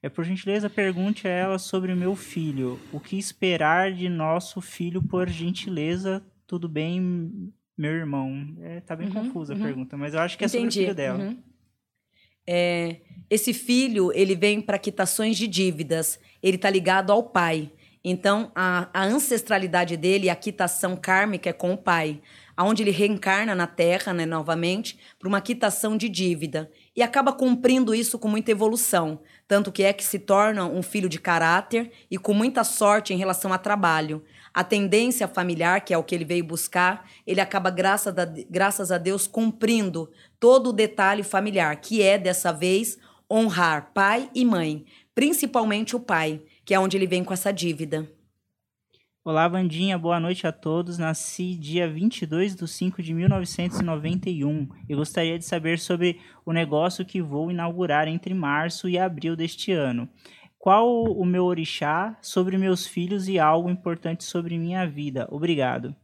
é 0.06 0.10
por 0.10 0.24
gentileza 0.24 0.70
pergunte 0.70 1.28
a 1.28 1.32
ela 1.32 1.58
sobre 1.58 1.92
o 1.92 1.96
meu 1.96 2.16
filho. 2.16 2.80
O 2.94 3.00
que 3.00 3.18
esperar 3.18 3.92
de 3.92 4.08
nosso 4.08 4.62
filho 4.62 5.02
por 5.02 5.28
gentileza? 5.28 6.24
Tudo 6.46 6.70
bem, 6.70 7.52
meu 7.76 7.92
irmão? 7.92 8.56
É, 8.62 8.82
tá 8.82 8.96
bem 8.96 9.08
uhum, 9.08 9.14
confusa 9.14 9.56
uhum. 9.56 9.60
a 9.60 9.64
pergunta, 9.64 9.98
mas 9.98 10.14
eu 10.14 10.20
acho 10.20 10.38
que 10.38 10.44
é 10.44 10.48
Entendi. 10.48 10.64
sobre 10.64 10.80
o 10.80 10.84
filho 10.84 10.96
dela. 10.96 11.24
Uhum. 11.24 11.38
É, 12.46 12.98
esse 13.32 13.52
filho, 13.52 14.12
ele 14.14 14.36
vem 14.36 14.62
para 14.62 14.78
quitações 14.78 15.38
de 15.38 15.48
dívidas. 15.48 16.20
Ele 16.44 16.60
tá 16.60 16.70
ligado 16.70 17.12
ao 17.12 17.24
pai. 17.24 17.72
Então, 18.04 18.52
a, 18.54 18.88
a 18.94 19.04
ancestralidade 19.06 19.98
dele, 19.98 20.30
a 20.30 20.36
quitação 20.36 20.96
kármica 20.96 21.50
é 21.50 21.54
com 21.54 21.74
o 21.74 21.78
pai, 21.78 22.22
aonde 22.56 22.84
ele 22.84 22.92
reencarna 22.92 23.56
na 23.56 23.66
Terra, 23.66 24.14
né, 24.14 24.28
novamente, 24.28 25.00
para 25.18 25.28
uma 25.28 25.42
quitação 25.42 25.98
de 25.98 26.08
dívida 26.08 26.70
e 26.96 27.04
acaba 27.04 27.34
cumprindo 27.34 27.94
isso 27.94 28.18
com 28.18 28.28
muita 28.28 28.52
evolução, 28.52 29.20
tanto 29.48 29.72
que 29.72 29.84
é 29.84 29.92
que 29.92 30.04
se 30.04 30.18
torna 30.18 30.66
um 30.66 30.82
filho 30.82 31.10
de 31.10 31.20
caráter 31.20 31.92
e 32.10 32.18
com 32.18 32.34
muita 32.34 32.64
sorte 32.64 33.14
em 33.14 33.18
relação 33.18 33.52
a 33.52 33.58
trabalho. 33.58 34.24
A 34.54 34.64
tendência 34.64 35.28
familiar, 35.28 35.82
que 35.82 35.94
é 35.94 35.98
o 35.98 36.04
que 36.04 36.16
ele 36.16 36.24
veio 36.24 36.46
buscar, 36.46 37.10
ele 37.28 37.42
acaba, 37.42 37.70
graças 37.70 38.18
a, 38.18 38.26
graças 38.50 38.92
a 38.92 38.98
Deus, 38.98 39.28
cumprindo 39.28 40.10
todo 40.40 40.70
o 40.70 40.74
detalhe 40.74 41.24
familiar, 41.24 41.76
que 41.76 42.02
é, 42.02 42.18
dessa 42.18 42.54
vez, 42.54 42.98
honrar 43.30 43.92
pai 43.94 44.30
e 44.34 44.46
mãe, 44.46 44.86
principalmente 45.14 45.96
o 45.96 46.00
pai, 46.00 46.42
que 46.64 46.74
é 46.74 46.80
onde 46.80 46.96
ele 46.96 47.08
vem 47.08 47.24
com 47.24 47.34
essa 47.34 47.52
dívida. 47.52 48.10
Olá, 49.28 49.48
Vandinha, 49.48 49.98
boa 49.98 50.20
noite 50.20 50.46
a 50.46 50.52
todos. 50.52 51.00
Nasci 51.00 51.56
dia 51.56 51.90
22 51.90 52.56
de 52.56 52.68
5 52.68 53.02
de 53.02 53.12
1991 53.12 54.70
e 54.88 54.94
gostaria 54.94 55.40
de 55.40 55.44
saber 55.44 55.80
sobre 55.80 56.22
o 56.46 56.54
negócio 56.54 57.04
que 57.04 57.24
vou 57.24 57.50
inaugurar 57.50 58.08
entre 58.08 58.36
março 58.36 58.88
e 58.88 59.00
abril 59.00 59.36
deste 59.36 59.72
ano. 59.72 60.08
Qual 60.60 61.06
o 61.06 61.26
meu 61.26 61.44
orixá 61.44 62.16
sobre 62.22 62.56
meus 62.60 62.86
filhos 62.86 63.28
e 63.28 63.40
algo 63.40 63.68
importante 63.68 64.24
sobre 64.24 64.60
minha 64.60 64.86
vida? 64.86 65.28
Obrigado. 65.32 65.96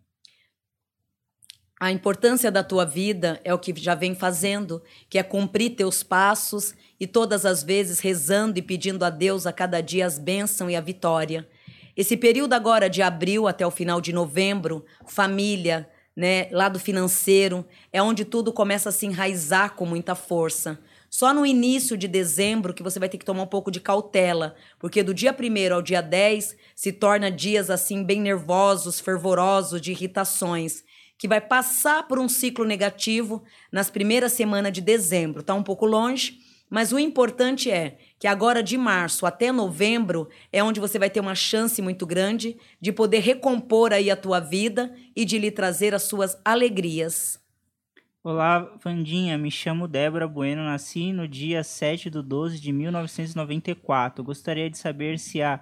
A 1.80 1.92
importância 1.92 2.52
da 2.52 2.64
tua 2.64 2.86
vida 2.86 3.40
é 3.44 3.54
o 3.54 3.60
que 3.60 3.72
já 3.80 3.94
vem 3.94 4.16
fazendo, 4.16 4.82
que 5.08 5.20
é 5.20 5.24
cumprir 5.24 5.76
teus 5.76 6.02
passos 6.02 6.74
e 7.00 7.06
todas 7.06 7.46
as 7.46 7.62
vezes 7.62 8.00
rezando 8.00 8.58
e 8.58 8.64
pedindo 8.64 9.06
a 9.06 9.12
Deus 9.12 9.46
a 9.46 9.54
cada 9.54 9.80
dia 9.80 10.08
as 10.08 10.18
bênçãos 10.18 10.72
e 10.72 10.76
a 10.76 10.82
vitória. 10.82 11.48
Esse 12.02 12.18
período 12.18 12.54
agora 12.54 12.90
de 12.90 13.04
abril 13.04 13.48
até 13.48 13.64
o 13.64 13.70
final 13.70 14.02
de 14.02 14.12
novembro, 14.12 14.84
família, 15.06 15.88
né, 16.16 16.50
lado 16.50 16.80
financeiro, 16.80 17.64
é 17.94 18.02
onde 18.02 18.26
tudo 18.26 18.52
começa 18.52 18.90
a 18.90 18.92
se 18.92 19.06
enraizar 19.06 19.76
com 19.76 19.86
muita 19.86 20.16
força. 20.16 20.80
Só 21.12 21.32
no 21.32 21.46
início 21.46 21.96
de 21.96 22.08
dezembro 22.08 22.74
que 22.74 22.82
você 22.82 22.98
vai 22.98 23.08
ter 23.08 23.20
que 23.20 23.24
tomar 23.24 23.44
um 23.44 23.48
pouco 23.48 23.70
de 23.70 23.80
cautela, 23.80 24.56
porque 24.80 25.04
do 25.04 25.14
dia 25.14 25.32
1 25.32 25.76
ao 25.76 25.80
dia 25.84 26.02
10 26.02 26.58
se 26.76 26.92
torna 26.92 27.30
dias 27.30 27.70
assim 27.70 28.04
bem 28.04 28.20
nervosos, 28.20 29.00
fervorosos, 29.00 29.80
de 29.80 29.92
irritações 29.92 30.84
que 31.20 31.28
vai 31.28 31.40
passar 31.40 32.08
por 32.08 32.18
um 32.18 32.28
ciclo 32.28 32.66
negativo 32.66 33.44
nas 33.72 33.92
primeiras 33.92 34.32
semanas 34.32 34.74
de 34.74 34.82
dezembro. 34.82 35.42
Está 35.42 35.54
um 35.54 35.62
pouco 35.62 35.86
longe, 35.86 36.40
mas 36.68 36.92
o 36.92 36.98
importante 36.98 37.70
é 37.70 38.00
que 38.22 38.28
agora 38.28 38.62
de 38.62 38.78
março 38.78 39.26
até 39.26 39.52
novembro 39.52 40.30
é 40.54 40.64
onde 40.64 40.80
você 40.80 41.00
vai 41.00 41.10
ter 41.10 41.20
uma 41.20 41.34
chance 41.34 41.82
muito 41.82 42.06
grande 42.06 42.56
de 42.80 42.92
poder 42.92 43.18
recompor 43.18 43.92
aí 43.92 44.12
a 44.12 44.16
tua 44.16 44.40
vida 44.40 44.94
e 45.16 45.26
de 45.26 45.40
lhe 45.40 45.50
trazer 45.50 45.96
as 45.96 46.04
suas 46.04 46.40
alegrias. 46.46 47.44
Olá, 48.24 48.78
Vandinha. 48.84 49.40
Me 49.40 49.50
chamo 49.50 49.88
Débora 49.88 50.28
Bueno. 50.28 50.64
Nasci 50.64 51.12
no 51.12 51.28
dia 51.28 51.64
7 51.64 52.12
de 52.12 52.22
12 52.22 52.62
de 52.62 52.72
1994. 52.72 54.24
Gostaria 54.24 54.70
de 54.70 54.78
saber 54.78 55.18
se 55.18 55.42
a 55.42 55.60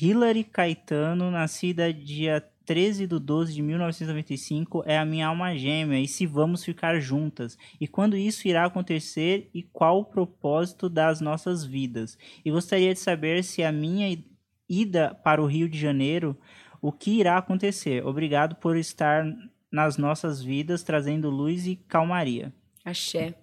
Hilary 0.00 0.44
Caetano, 0.44 1.32
nascida 1.32 1.92
dia 1.92 2.48
13 2.68 3.06
de 3.06 3.18
12 3.18 3.54
de 3.54 3.62
1995 3.62 4.82
é 4.84 4.98
a 4.98 5.04
minha 5.06 5.26
alma 5.26 5.56
gêmea 5.56 5.98
e 6.00 6.06
se 6.06 6.26
vamos 6.26 6.62
ficar 6.62 7.00
juntas 7.00 7.56
e 7.80 7.88
quando 7.88 8.14
isso 8.14 8.46
irá 8.46 8.66
acontecer 8.66 9.48
e 9.54 9.62
qual 9.62 10.00
o 10.00 10.04
propósito 10.04 10.86
das 10.86 11.18
nossas 11.18 11.64
vidas. 11.64 12.18
E 12.44 12.50
gostaria 12.50 12.92
de 12.92 13.00
saber 13.00 13.42
se 13.42 13.64
a 13.64 13.72
minha 13.72 14.22
ida 14.68 15.14
para 15.24 15.40
o 15.40 15.46
Rio 15.46 15.66
de 15.66 15.78
Janeiro, 15.78 16.38
o 16.82 16.92
que 16.92 17.18
irá 17.18 17.38
acontecer. 17.38 18.04
Obrigado 18.04 18.56
por 18.56 18.76
estar 18.76 19.24
nas 19.72 19.96
nossas 19.96 20.42
vidas 20.42 20.82
trazendo 20.82 21.30
luz 21.30 21.66
e 21.66 21.74
calmaria. 21.74 22.52
Axé. 22.84 23.34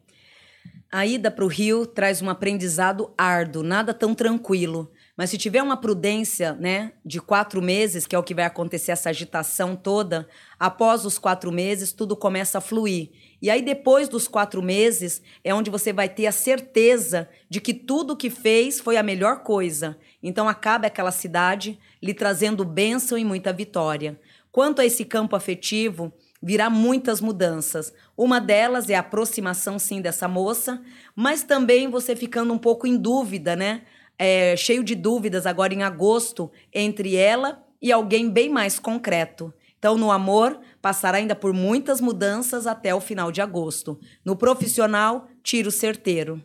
A 0.92 1.04
ida 1.04 1.32
para 1.32 1.46
o 1.46 1.48
Rio 1.48 1.88
traz 1.88 2.22
um 2.22 2.30
aprendizado 2.30 3.12
árduo, 3.18 3.64
nada 3.64 3.92
tão 3.92 4.14
tranquilo. 4.14 4.92
Mas 5.18 5.30
se 5.30 5.38
tiver 5.38 5.64
uma 5.64 5.78
prudência, 5.78 6.54
né, 6.54 6.92
de 7.06 7.22
quatro 7.22 7.62
meses, 7.62 8.06
que 8.06 8.16
é 8.16 8.20
o 8.20 8.24
que 8.24 8.34
vai 8.34 8.44
acontecer 8.44 8.92
essa 8.92 9.10
agitação 9.10 9.76
toda, 9.76 10.28
após 10.60 11.06
os 11.06 11.18
quatro 11.18 11.52
meses 11.52 11.94
tudo 11.94 12.18
começa 12.18 12.58
a 12.58 12.62
fluir. 12.62 13.12
E 13.42 13.50
aí 13.50 13.62
depois 13.62 14.10
dos 14.10 14.28
quatro 14.28 14.62
meses 14.62 15.22
é 15.44 15.54
onde 15.54 15.70
você 15.70 15.94
vai 15.94 16.10
ter 16.10 16.28
a 16.28 16.32
certeza 16.32 17.30
de 17.50 17.62
que 17.62 17.74
tudo 17.74 18.18
que 18.18 18.30
fez 18.30 18.80
foi 18.80 18.98
a 18.98 19.04
melhor 19.04 19.44
coisa. 19.44 19.98
Então 20.22 20.50
acaba 20.50 20.88
aquela 20.88 21.12
cidade 21.12 21.80
lhe 22.02 22.14
trazendo 22.14 22.66
bênção 22.66 23.18
e 23.18 23.24
muita 23.24 23.54
vitória. 23.54 24.20
Quanto 24.52 24.82
a 24.82 24.86
esse 24.86 25.06
campo 25.06 25.36
afetivo, 25.36 26.14
virá 26.42 26.70
muitas 26.70 27.22
mudanças. 27.22 27.94
Uma 28.18 28.40
delas 28.40 28.90
é 28.90 28.96
a 28.96 29.00
aproximação, 29.00 29.80
sim, 29.80 30.02
dessa 30.02 30.28
moça, 30.28 30.82
mas 31.16 31.44
também 31.44 31.90
você 31.90 32.16
ficando 32.16 32.54
um 32.54 32.58
pouco 32.58 32.86
em 32.86 32.98
dúvida, 32.98 33.56
né? 33.56 33.82
É, 34.18 34.56
cheio 34.56 34.84
de 34.84 34.96
dúvidas 34.96 35.46
agora 35.46 35.74
em 35.74 35.84
agosto 35.84 36.52
entre 36.74 37.16
ela 37.16 37.64
e 37.82 37.92
alguém 37.92 38.30
bem 38.30 38.50
mais 38.50 38.80
concreto. 38.80 39.54
Então, 39.78 39.98
no 39.98 40.12
amor, 40.12 40.60
passará 40.82 41.18
ainda 41.18 41.36
por 41.36 41.54
muitas 41.54 42.02
mudanças 42.02 42.66
até 42.66 42.96
o 42.96 43.02
final 43.02 43.32
de 43.32 43.42
agosto. 43.42 44.00
No 44.24 44.36
profissional, 44.36 45.28
tiro 45.44 45.70
certeiro. 45.70 46.44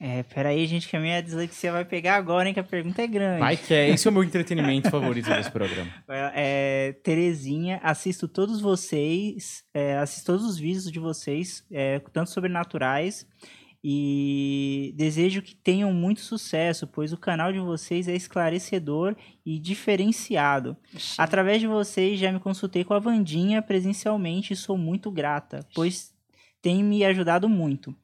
É, 0.00 0.22
peraí, 0.22 0.64
gente, 0.66 0.88
que 0.88 0.96
a 0.96 1.00
minha 1.00 1.20
dislexia 1.20 1.72
vai 1.72 1.84
pegar 1.84 2.14
agora, 2.14 2.48
hein, 2.48 2.54
que 2.54 2.60
a 2.60 2.64
pergunta 2.64 3.02
é 3.02 3.06
grande. 3.06 3.40
Vai 3.40 3.56
que 3.56 3.74
é, 3.74 3.90
esse 3.90 4.06
é 4.06 4.10
o 4.10 4.14
meu 4.14 4.22
entretenimento 4.24 4.88
favorito 4.88 5.28
desse 5.28 5.50
programa. 5.50 5.90
É, 6.08 6.94
Terezinha, 7.02 7.80
assisto 7.82 8.28
todos 8.28 8.60
vocês, 8.60 9.64
é, 9.74 9.98
assisto 9.98 10.26
todos 10.26 10.44
os 10.44 10.56
vídeos 10.56 10.90
de 10.90 11.00
vocês, 11.00 11.64
é, 11.70 11.98
tanto 12.12 12.30
sobrenaturais 12.30 13.26
e 13.82 14.92
desejo 14.96 15.40
que 15.40 15.54
tenham 15.54 15.92
muito 15.92 16.20
sucesso, 16.20 16.86
pois 16.86 17.12
o 17.12 17.16
canal 17.16 17.52
de 17.52 17.60
vocês 17.60 18.08
é 18.08 18.14
esclarecedor 18.14 19.14
e 19.46 19.58
diferenciado. 19.58 20.76
Através 21.16 21.60
de 21.60 21.66
vocês 21.66 22.18
já 22.18 22.32
me 22.32 22.40
consultei 22.40 22.84
com 22.84 22.94
a 22.94 22.98
Vandinha 22.98 23.62
presencialmente 23.62 24.52
e 24.52 24.56
sou 24.56 24.76
muito 24.76 25.10
grata, 25.10 25.60
pois 25.74 26.12
tem 26.60 26.82
me 26.82 27.04
ajudado 27.04 27.48
muito. 27.48 27.94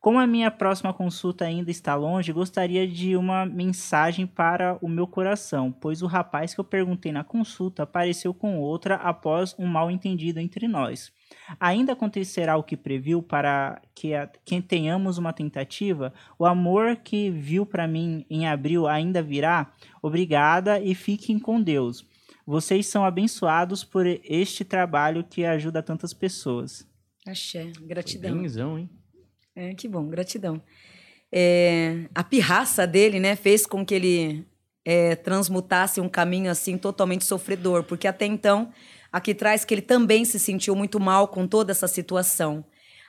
Como 0.00 0.18
a 0.20 0.26
minha 0.28 0.50
próxima 0.50 0.94
consulta 0.94 1.44
ainda 1.44 1.72
está 1.72 1.96
longe, 1.96 2.32
gostaria 2.32 2.86
de 2.86 3.16
uma 3.16 3.44
mensagem 3.44 4.26
para 4.28 4.78
o 4.80 4.88
meu 4.88 5.08
coração, 5.08 5.72
pois 5.72 6.02
o 6.02 6.06
rapaz 6.06 6.54
que 6.54 6.60
eu 6.60 6.64
perguntei 6.64 7.10
na 7.10 7.24
consulta 7.24 7.82
apareceu 7.82 8.32
com 8.32 8.58
outra 8.58 8.94
após 8.94 9.56
um 9.58 9.66
mal 9.66 9.90
entendido 9.90 10.38
entre 10.38 10.68
nós. 10.68 11.12
Ainda 11.58 11.92
acontecerá 11.92 12.56
o 12.56 12.62
que 12.62 12.76
previu 12.76 13.22
para 13.22 13.80
que, 13.94 14.14
a, 14.14 14.28
que 14.44 14.60
tenhamos 14.60 15.18
uma 15.18 15.32
tentativa? 15.32 16.12
O 16.38 16.44
amor 16.44 16.96
que 16.96 17.30
viu 17.30 17.64
para 17.64 17.86
mim 17.86 18.24
em 18.28 18.46
abril 18.46 18.86
ainda 18.86 19.22
virá? 19.22 19.72
Obrigada 20.02 20.80
e 20.80 20.94
fiquem 20.94 21.38
com 21.38 21.60
Deus. 21.60 22.04
Vocês 22.46 22.86
são 22.86 23.04
abençoados 23.04 23.84
por 23.84 24.06
este 24.06 24.64
trabalho 24.64 25.24
que 25.24 25.44
ajuda 25.44 25.82
tantas 25.82 26.14
pessoas. 26.14 26.86
Axé, 27.26 27.70
gratidão. 27.82 28.38
Benzão, 28.38 28.78
hein? 28.78 28.90
É, 29.54 29.74
que 29.74 29.88
bom, 29.88 30.06
gratidão. 30.08 30.62
É, 31.30 32.08
a 32.14 32.24
pirraça 32.24 32.86
dele, 32.86 33.20
né, 33.20 33.36
fez 33.36 33.66
com 33.66 33.84
que 33.84 33.94
ele 33.94 34.46
é, 34.84 35.14
transmutasse 35.16 36.00
um 36.00 36.08
caminho 36.08 36.50
assim 36.50 36.78
totalmente 36.78 37.24
sofredor, 37.24 37.84
porque 37.84 38.08
até 38.08 38.24
então 38.24 38.72
Aqui 39.12 39.34
traz 39.34 39.64
que 39.64 39.74
ele 39.74 39.82
também 39.82 40.24
se 40.24 40.38
sentiu 40.38 40.74
muito 40.74 41.00
mal 41.00 41.28
com 41.28 41.46
toda 41.46 41.72
essa 41.72 41.88
situação. 41.88 42.64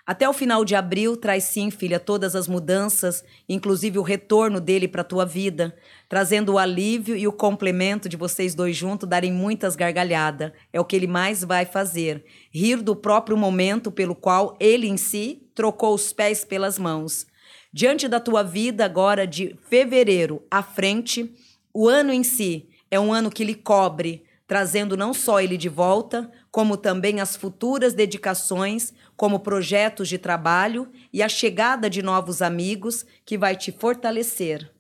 Até 0.10 0.28
o 0.28 0.34
final 0.34 0.66
de 0.66 0.74
abril, 0.74 1.16
traz 1.16 1.44
sim, 1.44 1.70
filha, 1.70 2.00
todas 2.00 2.36
as 2.36 2.48
mudanças, 2.48 3.24
inclusive 3.48 4.00
o 4.00 4.02
retorno 4.02 4.60
dele 4.60 4.88
para 4.88 5.02
a 5.02 5.06
tua 5.06 5.24
vida, 5.24 5.78
trazendo 6.08 6.54
o 6.54 6.58
alívio 6.58 7.16
e 7.16 7.28
o 7.28 7.32
complemento 7.32 8.10
de 8.10 8.18
vocês 8.18 8.56
dois 8.56 8.76
juntos 8.76 9.08
darem 9.08 9.32
muitas 9.32 9.76
gargalhadas. 9.76 10.52
É 10.74 10.80
o 10.80 10.84
que 10.84 10.96
ele 10.96 11.06
mais 11.06 11.44
vai 11.44 11.64
fazer. 11.64 12.26
Rir 12.50 12.82
do 12.82 12.96
próprio 12.96 13.38
momento 13.38 13.92
pelo 13.92 14.16
qual 14.16 14.58
ele 14.60 14.88
em 14.88 14.98
si 14.98 15.48
trocou 15.54 15.94
os 15.94 16.12
pés 16.12 16.44
pelas 16.44 16.80
mãos. 16.80 17.28
Diante 17.72 18.08
da 18.08 18.20
tua 18.20 18.42
vida, 18.42 18.84
agora 18.86 19.28
de 19.28 19.56
fevereiro 19.70 20.42
à 20.50 20.64
frente, 20.64 21.32
o 21.72 21.88
ano 21.88 22.12
em 22.12 22.24
si 22.24 22.68
é 22.90 23.00
um 23.00 23.14
ano 23.14 23.30
que 23.30 23.44
lhe 23.44 23.54
cobre 23.54 24.24
trazendo 24.50 24.98
não 24.98 25.14
só 25.14 25.40
ele 25.40 25.56
de 25.56 25.70
volta, 25.70 26.32
como 26.50 26.76
também 26.76 27.22
as 27.22 27.36
futuras 27.36 27.94
dedicações, 27.94 28.92
como 29.16 29.42
projetos 29.42 30.10
de 30.10 30.18
trabalho 30.18 30.92
e 31.14 31.22
a 31.22 31.30
chegada 31.30 31.88
de 31.88 32.02
novos 32.02 32.42
amigos 32.42 33.06
que 33.24 33.38
vai 33.38 33.56
te 33.56 33.72
fortalecer. 33.72 34.74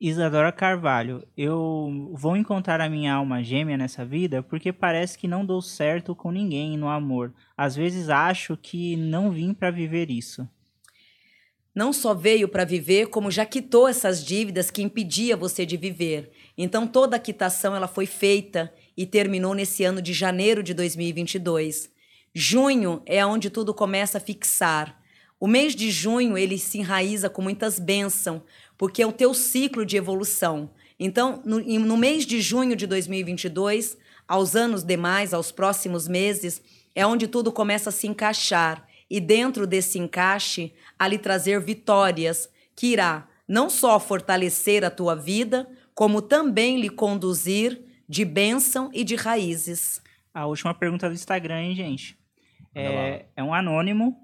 Isadora 0.00 0.50
Carvalho, 0.50 1.22
eu 1.36 2.10
vou 2.14 2.38
encontrar 2.38 2.80
a 2.80 2.88
minha 2.88 3.12
alma 3.12 3.42
gêmea 3.42 3.76
nessa 3.76 4.02
vida 4.02 4.42
porque 4.42 4.72
parece 4.72 5.18
que 5.18 5.28
não 5.28 5.44
dou 5.44 5.60
certo 5.60 6.14
com 6.14 6.30
ninguém 6.30 6.78
no 6.78 6.88
amor. 6.88 7.34
Às 7.54 7.76
vezes 7.76 8.08
acho 8.08 8.56
que 8.56 8.96
não 8.96 9.30
vim 9.30 9.52
para 9.52 9.70
viver 9.70 10.10
isso. 10.10 10.48
Não 11.78 11.92
só 11.92 12.12
veio 12.12 12.48
para 12.48 12.64
viver, 12.64 13.06
como 13.06 13.30
já 13.30 13.46
quitou 13.46 13.86
essas 13.86 14.24
dívidas 14.24 14.68
que 14.68 14.82
impedia 14.82 15.36
você 15.36 15.64
de 15.64 15.76
viver. 15.76 16.28
Então 16.56 16.88
toda 16.88 17.14
a 17.14 17.20
quitação 17.20 17.72
ela 17.76 17.86
foi 17.86 18.04
feita 18.04 18.74
e 18.96 19.06
terminou 19.06 19.54
nesse 19.54 19.84
ano 19.84 20.02
de 20.02 20.12
janeiro 20.12 20.60
de 20.60 20.74
2022. 20.74 21.88
Junho 22.34 23.00
é 23.06 23.24
onde 23.24 23.48
tudo 23.48 23.72
começa 23.72 24.18
a 24.18 24.20
fixar. 24.20 25.00
O 25.38 25.46
mês 25.46 25.72
de 25.72 25.88
junho 25.92 26.36
ele 26.36 26.58
se 26.58 26.78
enraiza 26.78 27.30
com 27.30 27.42
muitas 27.42 27.78
bênçãos, 27.78 28.42
porque 28.76 29.00
é 29.00 29.06
o 29.06 29.12
teu 29.12 29.32
ciclo 29.32 29.86
de 29.86 29.96
evolução. 29.96 30.72
Então, 30.98 31.40
no, 31.44 31.60
no 31.60 31.96
mês 31.96 32.26
de 32.26 32.40
junho 32.40 32.74
de 32.74 32.88
2022, 32.88 33.96
aos 34.26 34.56
anos 34.56 34.82
demais, 34.82 35.32
aos 35.32 35.52
próximos 35.52 36.08
meses, 36.08 36.60
é 36.92 37.06
onde 37.06 37.28
tudo 37.28 37.52
começa 37.52 37.90
a 37.90 37.92
se 37.92 38.08
encaixar. 38.08 38.87
E 39.10 39.20
dentro 39.20 39.66
desse 39.66 39.98
encaixe, 39.98 40.74
ali 40.98 41.18
trazer 41.18 41.60
vitórias, 41.60 42.48
que 42.76 42.88
irá 42.88 43.28
não 43.46 43.70
só 43.70 43.98
fortalecer 43.98 44.84
a 44.84 44.90
tua 44.90 45.14
vida, 45.14 45.68
como 45.94 46.20
também 46.20 46.80
lhe 46.80 46.90
conduzir 46.90 47.82
de 48.08 48.24
bênção 48.24 48.90
e 48.92 49.02
de 49.02 49.16
raízes. 49.16 50.02
A 50.32 50.46
última 50.46 50.74
pergunta 50.74 51.08
do 51.08 51.14
Instagram, 51.14 51.62
hein, 51.62 51.74
gente? 51.74 52.18
É, 52.74 53.24
é 53.34 53.42
um 53.42 53.52
anônimo. 53.52 54.16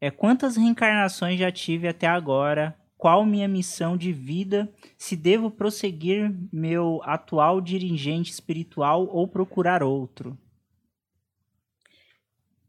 É 0.00 0.10
quantas 0.10 0.56
reencarnações 0.56 1.38
já 1.38 1.50
tive 1.50 1.88
até 1.88 2.06
agora? 2.06 2.76
Qual 2.98 3.24
minha 3.24 3.48
missão 3.48 3.96
de 3.96 4.12
vida? 4.12 4.72
Se 4.98 5.16
devo 5.16 5.50
prosseguir 5.50 6.32
meu 6.52 7.00
atual 7.04 7.60
dirigente 7.60 8.30
espiritual 8.30 9.06
ou 9.06 9.26
procurar 9.26 9.82
outro? 9.82 10.38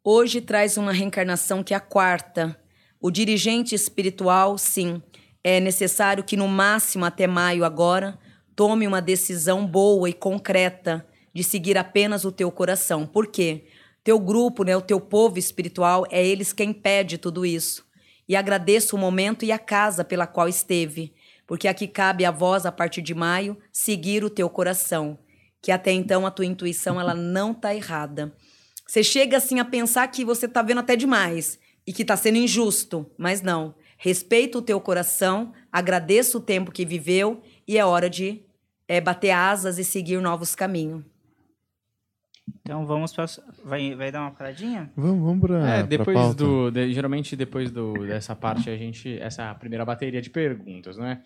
Hoje 0.05 0.41
traz 0.41 0.75
uma 0.75 0.91
reencarnação 0.91 1.63
que 1.63 1.73
é 1.73 1.77
a 1.77 1.79
quarta. 1.79 2.59
O 2.99 3.09
dirigente 3.09 3.73
espiritual, 3.73 4.57
sim, 4.57 5.01
é 5.41 5.61
necessário 5.61 6.25
que 6.25 6.35
no 6.35 6.45
máximo 6.45 7.05
até 7.05 7.25
maio 7.25 7.63
agora 7.63 8.19
tome 8.53 8.85
uma 8.85 9.01
decisão 9.01 9.65
boa 9.65 10.09
e 10.09 10.13
concreta 10.13 11.07
de 11.33 11.41
seguir 11.41 11.77
apenas 11.77 12.25
o 12.25 12.33
teu 12.33 12.51
coração. 12.51 13.07
Por 13.07 13.27
quê? 13.27 13.63
Teu 14.03 14.19
grupo, 14.19 14.65
né, 14.65 14.75
o 14.75 14.81
teu 14.81 14.99
povo 14.99 15.39
espiritual, 15.39 16.05
é 16.11 16.21
eles 16.21 16.51
quem 16.51 16.73
pede 16.73 17.17
tudo 17.17 17.45
isso. 17.45 17.85
E 18.27 18.35
agradeço 18.35 18.97
o 18.97 18.99
momento 18.99 19.45
e 19.45 19.53
a 19.53 19.59
casa 19.59 20.03
pela 20.03 20.27
qual 20.27 20.49
esteve, 20.49 21.13
porque 21.47 21.65
aqui 21.65 21.87
cabe 21.87 22.25
a 22.25 22.31
voz 22.31 22.65
a 22.65 22.73
partir 22.73 23.01
de 23.01 23.13
maio 23.13 23.57
seguir 23.71 24.21
o 24.25 24.29
teu 24.29 24.49
coração, 24.49 25.17
que 25.61 25.71
até 25.71 25.93
então 25.93 26.25
a 26.25 26.31
tua 26.31 26.45
intuição 26.45 26.99
ela 26.99 27.13
não 27.13 27.53
tá 27.53 27.73
errada. 27.73 28.35
Você 28.85 29.03
chega 29.03 29.37
assim 29.37 29.59
a 29.59 29.65
pensar 29.65 30.07
que 30.07 30.25
você 30.25 30.47
tá 30.47 30.61
vendo 30.61 30.79
até 30.79 30.95
demais 30.95 31.59
e 31.85 31.93
que 31.93 32.05
tá 32.05 32.15
sendo 32.17 32.37
injusto, 32.37 33.09
mas 33.17 33.41
não. 33.41 33.75
Respeita 33.97 34.57
o 34.57 34.61
teu 34.61 34.79
coração, 34.81 35.53
agradeça 35.71 36.37
o 36.37 36.41
tempo 36.41 36.71
que 36.71 36.85
viveu 36.85 37.41
e 37.67 37.77
é 37.77 37.85
hora 37.85 38.09
de 38.09 38.41
é, 38.87 38.99
bater 38.99 39.31
asas 39.31 39.77
e 39.77 39.83
seguir 39.83 40.19
novos 40.21 40.53
caminhos. 40.55 41.03
Então 42.61 42.85
vamos 42.85 43.13
para. 43.13 43.25
Vai, 43.63 43.95
vai 43.95 44.11
dar 44.11 44.21
uma 44.21 44.31
paradinha? 44.31 44.91
Vamos, 44.97 45.23
vamos 45.23 45.41
pra. 45.47 45.57
É, 45.69 45.77
pra 45.79 45.81
depois 45.83 46.17
pauta. 46.17 46.35
do. 46.35 46.71
de- 46.71 46.93
geralmente, 46.93 47.35
depois 47.35 47.71
do, 47.71 47.93
dessa 48.05 48.35
parte, 48.35 48.69
a 48.69 48.75
gente. 48.77 49.17
Essa 49.19 49.53
primeira 49.55 49.85
bateria 49.85 50.21
de 50.21 50.29
perguntas, 50.29 50.97
né? 50.97 51.21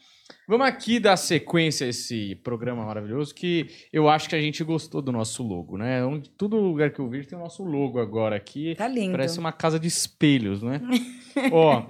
Vamos 0.48 0.66
aqui 0.66 0.98
dar 0.98 1.18
sequência 1.18 1.86
a 1.86 1.90
esse 1.90 2.36
programa 2.36 2.86
maravilhoso 2.86 3.36
que 3.36 3.70
eu 3.92 4.08
acho 4.08 4.30
que 4.30 4.36
a 4.36 4.40
gente 4.40 4.64
gostou 4.64 5.02
do 5.02 5.12
nosso 5.12 5.44
logo, 5.44 5.78
né? 5.78 6.06
Onde, 6.06 6.30
todo 6.30 6.56
lugar 6.56 6.90
que 6.92 7.00
eu 7.00 7.10
vejo 7.10 7.28
tem 7.28 7.38
o 7.38 7.42
nosso 7.42 7.64
logo 7.66 8.00
agora 8.00 8.38
aqui. 8.38 8.74
Tá 8.78 8.88
lindo. 8.88 9.12
Parece 9.12 9.38
uma 9.40 9.52
casa 9.52 9.78
de 9.78 9.88
espelhos, 9.90 10.64
né? 10.64 10.80
Ó, 11.52 11.86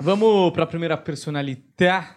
vamos 0.00 0.52
pra 0.52 0.66
primeira 0.66 0.96
personalidade. 0.96 2.08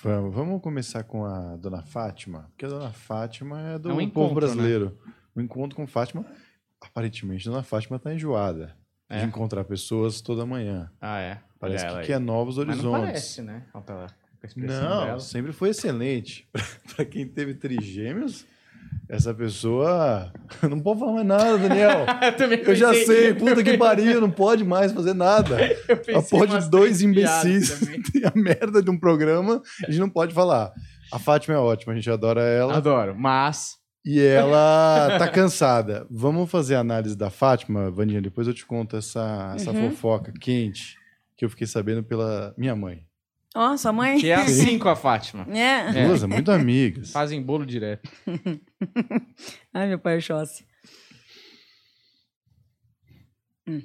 Vamos, 0.00 0.32
vamos 0.32 0.62
começar 0.62 1.02
com 1.02 1.24
a 1.24 1.56
Dona 1.56 1.82
Fátima, 1.82 2.46
porque 2.50 2.64
a 2.64 2.68
Dona 2.68 2.92
Fátima 2.92 3.60
é 3.72 3.78
do 3.80 3.90
É 3.90 3.92
um 3.92 3.96
povo 3.96 4.02
encontro, 4.28 4.34
brasileiro. 4.36 4.96
O 5.34 5.40
encontro 5.40 5.74
com 5.76 5.86
Fátima, 5.88 6.24
aparentemente, 6.80 7.44
Dona 7.46 7.64
Fátima 7.64 7.96
está 7.96 8.14
enjoada 8.14 8.76
É? 9.08 9.18
de 9.18 9.24
encontrar 9.26 9.64
pessoas 9.64 10.20
toda 10.20 10.46
manhã. 10.46 10.88
Ah, 11.00 11.18
é. 11.18 11.40
Parece 11.58 11.84
ela 11.84 11.94
que 11.96 12.00
aí. 12.02 12.06
quer 12.06 12.20
novos 12.20 12.56
Mas 12.58 12.68
horizontes. 12.68 12.84
não 12.84 13.00
parece, 13.06 13.42
né? 13.42 13.64
Olha 13.74 13.82
pra 13.84 13.94
ela, 13.96 14.06
com 14.40 14.46
a 14.46 14.48
expressão 14.48 14.90
Não, 14.90 15.04
dela. 15.06 15.20
sempre 15.20 15.52
foi 15.52 15.70
excelente. 15.70 16.48
Para 16.96 17.04
quem 17.04 17.26
teve 17.26 17.54
trigêmeos, 17.54 18.44
essa 19.08 19.32
pessoa. 19.34 20.32
Não 20.68 20.80
pode 20.80 21.00
falar 21.00 21.12
mais 21.12 21.26
nada, 21.26 21.58
Daniel. 21.58 22.06
eu 22.66 22.74
já 22.74 22.92
sei, 22.94 23.34
puta 23.34 23.62
que 23.62 23.76
pariu, 23.76 24.20
não 24.20 24.30
pode 24.30 24.64
mais 24.64 24.92
fazer 24.92 25.14
nada. 25.14 25.56
Ela 26.08 26.22
pode 26.22 26.52
umas 26.52 26.68
dois 26.68 27.02
imbecis 27.02 27.80
tem 28.12 28.22
a 28.24 28.32
merda 28.34 28.82
de 28.82 28.90
um 28.90 28.98
programa, 28.98 29.62
a 29.86 29.90
gente 29.90 30.00
não 30.00 30.10
pode 30.10 30.32
falar. 30.34 30.72
A 31.12 31.18
Fátima 31.18 31.56
é 31.56 31.58
ótima, 31.58 31.92
a 31.92 31.96
gente 31.96 32.10
adora 32.10 32.40
ela. 32.42 32.76
Adoro, 32.76 33.14
mas. 33.16 33.78
E 34.04 34.18
ela 34.20 35.16
tá 35.18 35.28
cansada. 35.28 36.06
Vamos 36.10 36.50
fazer 36.50 36.76
a 36.76 36.80
análise 36.80 37.16
da 37.16 37.28
Fátima, 37.30 37.90
Vandinha? 37.90 38.22
Depois 38.22 38.46
eu 38.48 38.54
te 38.54 38.64
conto 38.64 38.96
essa, 38.96 39.52
essa 39.54 39.70
Uhum. 39.72 39.90
fofoca 39.90 40.32
quente 40.40 40.96
que 41.36 41.44
eu 41.44 41.50
fiquei 41.50 41.66
sabendo 41.66 42.02
pela 42.02 42.54
minha 42.56 42.74
mãe. 42.74 43.04
Ó, 43.54 43.76
sua 43.76 43.92
mãe? 43.92 44.18
Que 44.18 44.30
é 44.30 44.34
assim 44.42 44.78
com 44.78 44.88
a 44.88 44.96
Fátima. 44.96 45.46
É. 45.50 46.02
É. 46.02 46.06
Duas, 46.06 46.22
muito 46.24 46.50
amigas. 46.50 47.10
Fazem 47.10 47.42
bolo 47.42 47.66
direto. 47.66 48.08
Ai, 49.74 49.88
meu 49.88 49.98
pai 49.98 50.14
é 50.14 50.18
Oxóssi. 50.18 50.64
Hum. 53.66 53.82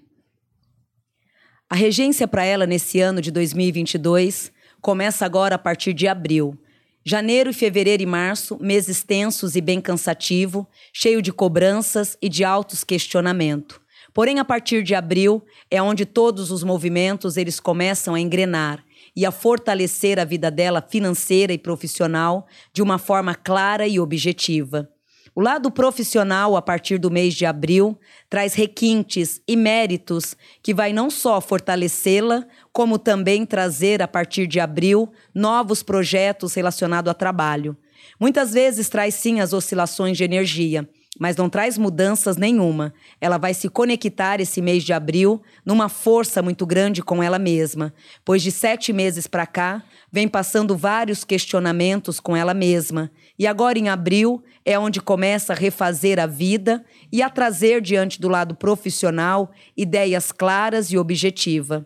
A 1.70 1.76
regência 1.76 2.28
para 2.28 2.46
ela 2.46 2.68
nesse 2.68 3.00
ano 3.00 3.22
de 3.22 3.32
2022 3.32 4.52
começa 4.82 5.26
agora 5.26 5.56
a 5.56 5.60
partir 5.60 5.94
de 5.94 6.08
abril. 6.08 6.58
Janeiro, 7.04 7.54
fevereiro 7.54 8.02
e 8.02 8.06
março, 8.06 8.58
meses 8.60 9.04
tensos 9.04 9.56
e 9.56 9.62
bem 9.62 9.80
cansativo, 9.80 10.68
cheio 10.94 11.22
de 11.22 11.32
cobranças 11.32 12.18
e 12.22 12.30
de 12.30 12.44
altos 12.44 12.84
questionamento. 12.84 13.82
Porém, 14.14 14.40
a 14.40 14.46
partir 14.46 14.82
de 14.82 14.96
abril 14.96 15.44
é 15.70 15.82
onde 15.82 16.06
todos 16.06 16.50
os 16.50 16.64
movimentos 16.64 17.36
eles 17.36 17.60
começam 17.60 18.16
a 18.16 18.20
engrenar 18.20 18.84
e 19.16 19.26
a 19.26 19.32
fortalecer 19.32 20.20
a 20.20 20.26
vida 20.26 20.52
dela 20.52 20.82
financeira 20.82 21.54
e 21.54 21.58
profissional 21.58 22.48
de 22.74 22.82
uma 22.82 22.98
forma 22.98 23.34
clara 23.34 23.88
e 23.88 24.00
objetiva. 24.00 24.90
O 25.34 25.42
lado 25.42 25.70
profissional, 25.70 26.56
a 26.56 26.62
partir 26.62 26.98
do 26.98 27.12
mês 27.12 27.34
de 27.34 27.46
abril, 27.46 28.00
traz 28.30 28.54
requintes 28.54 29.42
e 29.46 29.58
méritos 29.58 30.36
que 30.64 30.74
vai 30.74 30.94
não 30.94 31.10
só 31.10 31.42
fortalecê-la, 31.42 32.46
como 32.72 32.98
também 32.98 33.46
trazer, 33.46 34.02
a 34.02 34.08
partir 34.08 34.48
de 34.48 34.62
abril, 34.62 35.12
novos 35.34 35.84
projetos 35.84 36.54
relacionados 36.54 37.12
a 37.12 37.14
trabalho. 37.14 37.76
Muitas 38.18 38.54
vezes 38.54 38.88
traz 38.88 39.16
sim 39.16 39.42
as 39.42 39.52
oscilações 39.52 40.16
de 40.16 40.24
energia, 40.24 40.88
mas 41.20 41.36
não 41.36 41.50
traz 41.50 41.78
mudanças 41.78 42.38
nenhuma. 42.38 42.94
Ela 43.22 43.38
vai 43.38 43.54
se 43.54 43.70
conectar 43.70 44.40
esse 44.40 44.62
mês 44.62 44.84
de 44.84 44.94
abril 44.94 45.42
numa 45.66 45.88
força 45.88 46.42
muito 46.42 46.66
grande 46.66 47.02
com 47.02 47.24
ela 47.24 47.40
mesma, 47.40 47.94
pois 48.24 48.42
de 48.42 48.52
sete 48.52 48.92
meses 48.92 49.28
para 49.28 49.46
cá 49.46 49.84
vem 50.12 50.28
passando 50.28 50.76
vários 50.76 51.24
questionamentos 51.24 52.20
com 52.20 52.36
ela 52.36 52.54
mesma. 52.54 53.12
E 53.40 53.48
agora 53.48 53.80
em 53.80 53.90
abril 53.90 54.44
é 54.66 54.78
onde 54.78 55.02
começa 55.02 55.54
a 55.54 55.56
refazer 55.56 56.20
a 56.20 56.26
vida 56.26 56.84
e 57.12 57.22
a 57.22 57.30
trazer 57.30 57.82
diante 57.82 58.20
do 58.20 58.28
lado 58.28 58.56
profissional 58.56 59.52
ideias 59.76 60.32
claras 60.32 60.92
e 60.92 60.98
objetiva. 60.98 61.86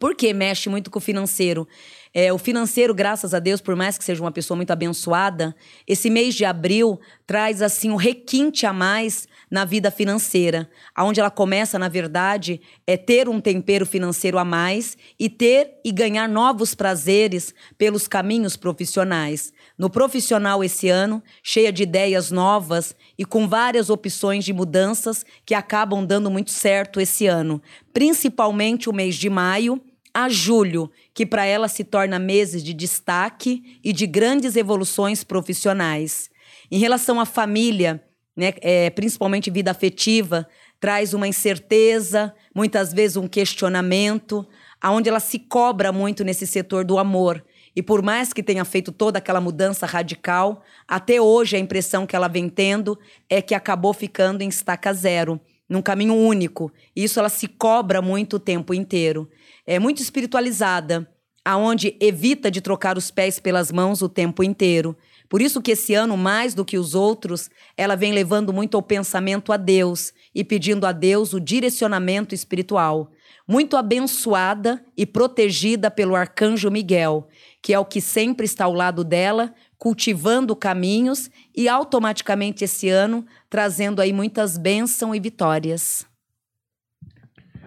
Por 0.00 0.16
que 0.16 0.32
mexe 0.32 0.70
muito 0.70 0.90
com 0.90 0.98
o 0.98 1.02
financeiro? 1.02 1.68
É, 2.12 2.32
o 2.32 2.38
financeiro, 2.38 2.92
graças 2.92 3.32
a 3.32 3.38
Deus, 3.38 3.60
por 3.60 3.76
mais 3.76 3.96
que 3.96 4.02
seja 4.02 4.20
uma 4.20 4.32
pessoa 4.32 4.56
muito 4.56 4.72
abençoada, 4.72 5.54
esse 5.86 6.10
mês 6.10 6.34
de 6.34 6.44
abril 6.44 6.98
traz 7.24 7.62
assim 7.62 7.88
um 7.90 7.96
requinte 7.96 8.66
a 8.66 8.72
mais 8.72 9.28
na 9.48 9.64
vida 9.64 9.92
financeira, 9.92 10.68
aonde 10.92 11.20
ela 11.20 11.30
começa, 11.30 11.78
na 11.78 11.88
verdade, 11.88 12.60
é 12.84 12.96
ter 12.96 13.28
um 13.28 13.40
tempero 13.40 13.86
financeiro 13.86 14.38
a 14.38 14.44
mais 14.44 14.98
e 15.18 15.28
ter 15.28 15.78
e 15.84 15.92
ganhar 15.92 16.28
novos 16.28 16.74
prazeres 16.74 17.54
pelos 17.78 18.08
caminhos 18.08 18.56
profissionais. 18.56 19.52
No 19.78 19.88
profissional 19.88 20.64
esse 20.64 20.88
ano, 20.88 21.22
cheia 21.44 21.72
de 21.72 21.84
ideias 21.84 22.32
novas 22.32 22.94
e 23.16 23.24
com 23.24 23.48
várias 23.48 23.88
opções 23.88 24.44
de 24.44 24.52
mudanças 24.52 25.24
que 25.46 25.54
acabam 25.54 26.04
dando 26.04 26.28
muito 26.28 26.50
certo 26.50 27.00
esse 27.00 27.28
ano, 27.28 27.62
principalmente 27.92 28.90
o 28.90 28.92
mês 28.92 29.14
de 29.14 29.30
maio 29.30 29.80
a 30.14 30.28
julho, 30.28 30.90
que 31.14 31.24
para 31.24 31.44
ela 31.44 31.68
se 31.68 31.84
torna 31.84 32.18
meses 32.18 32.62
de 32.62 32.74
destaque 32.74 33.78
e 33.82 33.92
de 33.92 34.06
grandes 34.06 34.56
evoluções 34.56 35.24
profissionais. 35.24 36.30
Em 36.70 36.78
relação 36.78 37.20
à 37.20 37.24
família, 37.24 38.02
né, 38.36 38.52
é, 38.60 38.90
principalmente 38.90 39.50
vida 39.50 39.70
afetiva, 39.70 40.48
traz 40.78 41.12
uma 41.12 41.28
incerteza, 41.28 42.34
muitas 42.54 42.92
vezes 42.92 43.16
um 43.16 43.28
questionamento, 43.28 44.46
aonde 44.80 45.08
ela 45.08 45.20
se 45.20 45.38
cobra 45.38 45.92
muito 45.92 46.24
nesse 46.24 46.46
setor 46.46 46.84
do 46.84 46.98
amor. 46.98 47.44
E 47.76 47.82
por 47.82 48.02
mais 48.02 48.32
que 48.32 48.42
tenha 48.42 48.64
feito 48.64 48.90
toda 48.90 49.18
aquela 49.18 49.40
mudança 49.40 49.86
radical, 49.86 50.62
até 50.88 51.20
hoje 51.20 51.56
a 51.56 51.60
impressão 51.60 52.06
que 52.06 52.16
ela 52.16 52.28
vem 52.28 52.48
tendo 52.48 52.98
é 53.28 53.40
que 53.40 53.54
acabou 53.54 53.92
ficando 53.92 54.42
em 54.42 54.48
estaca 54.48 54.92
zero, 54.92 55.40
num 55.68 55.82
caminho 55.82 56.14
único. 56.14 56.72
E 56.96 57.04
isso 57.04 57.20
ela 57.20 57.28
se 57.28 57.46
cobra 57.46 58.02
muito 58.02 58.36
o 58.36 58.40
tempo 58.40 58.74
inteiro 58.74 59.30
é 59.70 59.78
muito 59.78 60.02
espiritualizada, 60.02 61.08
aonde 61.44 61.96
evita 62.00 62.50
de 62.50 62.60
trocar 62.60 62.98
os 62.98 63.12
pés 63.12 63.38
pelas 63.38 63.70
mãos 63.70 64.02
o 64.02 64.08
tempo 64.08 64.42
inteiro. 64.42 64.96
Por 65.28 65.40
isso 65.40 65.62
que 65.62 65.70
esse 65.70 65.94
ano, 65.94 66.16
mais 66.16 66.54
do 66.54 66.64
que 66.64 66.76
os 66.76 66.92
outros, 66.92 67.48
ela 67.76 67.94
vem 67.94 68.12
levando 68.12 68.52
muito 68.52 68.76
ao 68.76 68.82
pensamento 68.82 69.52
a 69.52 69.56
Deus 69.56 70.12
e 70.34 70.42
pedindo 70.42 70.88
a 70.88 70.90
Deus 70.90 71.32
o 71.32 71.38
direcionamento 71.38 72.34
espiritual. 72.34 73.12
Muito 73.46 73.76
abençoada 73.76 74.84
e 74.96 75.06
protegida 75.06 75.88
pelo 75.88 76.16
arcanjo 76.16 76.68
Miguel, 76.68 77.28
que 77.62 77.72
é 77.72 77.78
o 77.78 77.84
que 77.84 78.00
sempre 78.00 78.46
está 78.46 78.64
ao 78.64 78.74
lado 78.74 79.04
dela, 79.04 79.54
cultivando 79.78 80.56
caminhos 80.56 81.30
e 81.56 81.68
automaticamente 81.68 82.64
esse 82.64 82.88
ano 82.88 83.24
trazendo 83.48 84.02
aí 84.02 84.12
muitas 84.12 84.58
bênçãos 84.58 85.16
e 85.16 85.20
vitórias. 85.20 86.09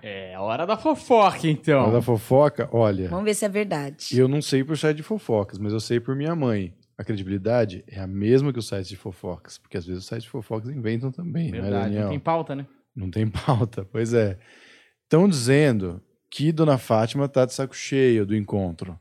É 0.06 0.38
hora 0.38 0.66
da 0.66 0.76
fofoca, 0.76 1.48
então. 1.48 1.84
Hora 1.84 1.92
da 1.94 2.02
fofoca, 2.02 2.68
olha, 2.74 3.08
Vamos 3.08 3.24
ver 3.24 3.34
se 3.34 3.46
é 3.46 3.50
verdade. 3.50 4.08
eu 4.12 4.28
não 4.28 4.42
sei 4.42 4.62
por 4.63 4.78
site 4.78 4.98
de 4.98 5.04
fofocas, 5.04 5.58
mas 5.58 5.72
eu 5.72 5.80
sei 5.80 6.00
por 6.00 6.13
minha 6.16 6.36
mãe. 6.36 6.74
A 6.98 7.04
credibilidade 7.04 7.84
é 7.88 8.00
a 8.00 8.06
mesma 8.06 8.52
que 8.54 8.60
os 8.60 8.68
sites 8.68 8.88
de 8.89 8.96
fofocas, 8.98 9.58
porque 9.58 9.78
às 9.78 9.86
vezes 9.86 10.04
os 10.04 10.08
sites 10.08 10.26
de 10.26 10.30
fofocas 10.30 10.70
inventam 10.70 11.12
também, 11.12 11.50
não 11.52 11.58
é, 11.58 11.62
Verdade, 11.62 11.84
Daniel? 11.86 12.02
não 12.04 12.10
tem 12.10 12.20
pauta, 12.20 12.56
né? 12.56 12.66
Não 12.96 13.10
tem 13.10 13.28
pauta, 13.28 13.88
pois 13.92 14.13
é. 14.13 14.38
Estão 15.04 15.28
dizendo 15.28 16.02
que 16.30 16.52
Dona 16.52 16.78
Fátima 16.78 17.28
tá 17.30 17.46
de 17.46 17.54
saco 17.54 17.76
cheio 17.76 18.26
do 18.26 18.36
encontro. 18.36 19.00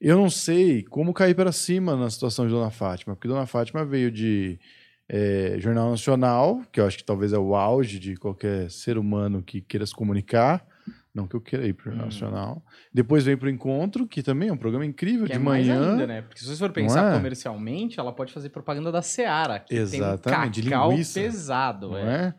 Eu 0.00 0.16
não 0.16 0.28
sei 0.28 0.82
como 0.82 1.14
cair 1.14 1.34
para 1.34 1.50
cima 1.52 1.96
na 1.96 2.10
situação 2.10 2.46
de 2.46 2.52
Dona 2.52 2.70
Fátima, 2.70 3.16
porque 3.16 3.28
Dona 3.28 3.46
Fátima 3.46 3.84
veio 3.84 4.10
de 4.10 4.58
eh, 5.08 5.56
Jornal 5.58 5.90
Nacional, 5.90 6.62
que 6.72 6.80
eu 6.80 6.86
acho 6.86 6.96
que 6.98 7.04
talvez 7.04 7.32
é 7.32 7.38
o 7.38 7.54
auge 7.54 7.98
de 7.98 8.16
qualquer 8.16 8.70
ser 8.70 8.96
humano 8.98 9.42
que 9.42 9.60
queira 9.60 9.84
se 9.86 9.94
comunicar. 9.94 10.66
Não 11.14 11.28
que 11.28 11.36
eu 11.36 11.40
queira 11.40 11.64
ir 11.64 11.74
para 11.74 11.82
o 11.82 11.84
Jornal 11.90 12.06
Hum. 12.06 12.10
Nacional. 12.10 12.64
Depois 12.92 13.24
vem 13.24 13.36
para 13.36 13.46
o 13.46 13.50
Encontro, 13.50 14.04
que 14.06 14.20
também 14.20 14.48
é 14.48 14.52
um 14.52 14.56
programa 14.56 14.84
incrível 14.84 15.26
Que 15.26 15.32
de 15.32 15.38
é 15.38 15.40
mais 15.40 15.64
manhã. 15.66 15.92
ainda, 15.92 16.06
né? 16.08 16.22
Porque 16.22 16.40
se 16.40 16.46
você 16.46 16.56
for 16.56 16.72
pensar 16.72 17.12
é? 17.12 17.16
comercialmente, 17.16 18.00
ela 18.00 18.12
pode 18.12 18.32
fazer 18.32 18.48
propaganda 18.48 18.90
da 18.90 19.00
Seara, 19.00 19.60
que 19.60 19.74
Exatamente, 19.76 20.60
tem 20.62 20.68
um 20.68 20.70
cacau 20.72 20.90
pesado. 21.14 21.90
Não 21.90 21.98
é. 21.98 22.02
é? 22.02 22.34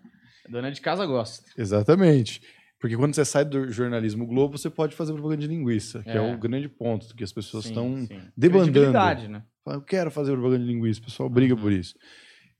A 0.45 0.51
dona 0.51 0.71
de 0.73 0.81
casa 0.81 1.05
gosta. 1.05 1.45
Exatamente. 1.57 2.41
Porque 2.77 2.97
quando 2.97 3.15
você 3.15 3.23
sai 3.23 3.45
do 3.45 3.71
jornalismo 3.71 4.27
Globo, 4.27 4.57
você 4.57 4.69
pode 4.69 4.93
fazer 4.93 5.13
propaganda 5.13 5.41
de 5.41 5.47
linguiça, 5.47 6.03
que 6.03 6.09
é, 6.09 6.17
É. 6.17 6.35
o 6.35 6.37
grande 6.37 6.67
ponto 6.67 7.15
que 7.15 7.23
as 7.23 7.31
pessoas 7.31 7.63
Sim, 7.63 7.69
estão 7.69 7.97
sim. 8.05 8.19
debandando. 8.35 9.29
Né? 9.29 9.41
Eu 9.67 9.81
quero 9.81 10.11
fazer 10.11 10.33
propaganda 10.33 10.65
de 10.65 10.71
linguiça, 10.71 10.99
o 10.99 11.03
pessoal 11.03 11.29
briga 11.29 11.55
Uhum. 11.55 11.61
por 11.61 11.71
isso. 11.71 11.95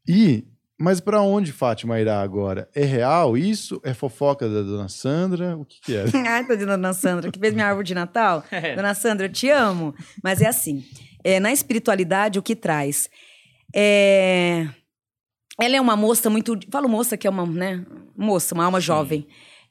E, 0.08 0.46
mas 0.80 1.00
para 1.00 1.22
onde 1.22 1.52
Fátima 1.52 2.00
irá 2.00 2.22
agora? 2.22 2.70
É 2.76 2.84
real 2.84 3.38
isso? 3.38 3.80
É 3.84 3.94
fofoca 3.94 4.48
da 4.48 4.62
dona 4.62 4.90
Sandra? 4.90 5.58
O 5.58 5.66
que, 5.66 5.80
que 5.82 5.96
é? 5.96 6.04
Ai, 6.28 6.46
tô 6.46 6.56
de 6.56 6.66
Dona 6.66 6.94
Sandra, 6.94 7.32
que 7.32 7.40
fez 7.40 7.54
minha 7.54 7.68
árvore 7.68 7.88
de 7.88 7.96
Natal. 7.96 8.44
É. 8.52 8.76
Dona 8.76 8.94
Sandra, 8.94 9.26
eu 9.28 9.32
te 9.32 9.50
amo. 9.50 9.94
Mas 10.24 10.42
é 10.42 10.48
assim, 10.48 10.84
é, 11.24 11.40
na 11.40 11.52
espiritualidade, 11.52 12.38
o 12.40 12.44
que 12.44 12.56
traz? 12.56 13.10
É, 13.74 14.68
ela 15.60 15.76
é 15.76 15.82
uma 15.82 15.96
moça 15.96 16.30
muito... 16.30 16.58
Falo 16.72 16.88
moça 16.90 17.18
que 17.18 17.26
é 17.28 17.30
uma, 17.30 17.46
né? 17.46 17.86
Moça, 18.16 18.54
uma 18.54 18.66
alma 18.66 18.80
Sim. 18.82 18.88
jovem. 18.88 19.28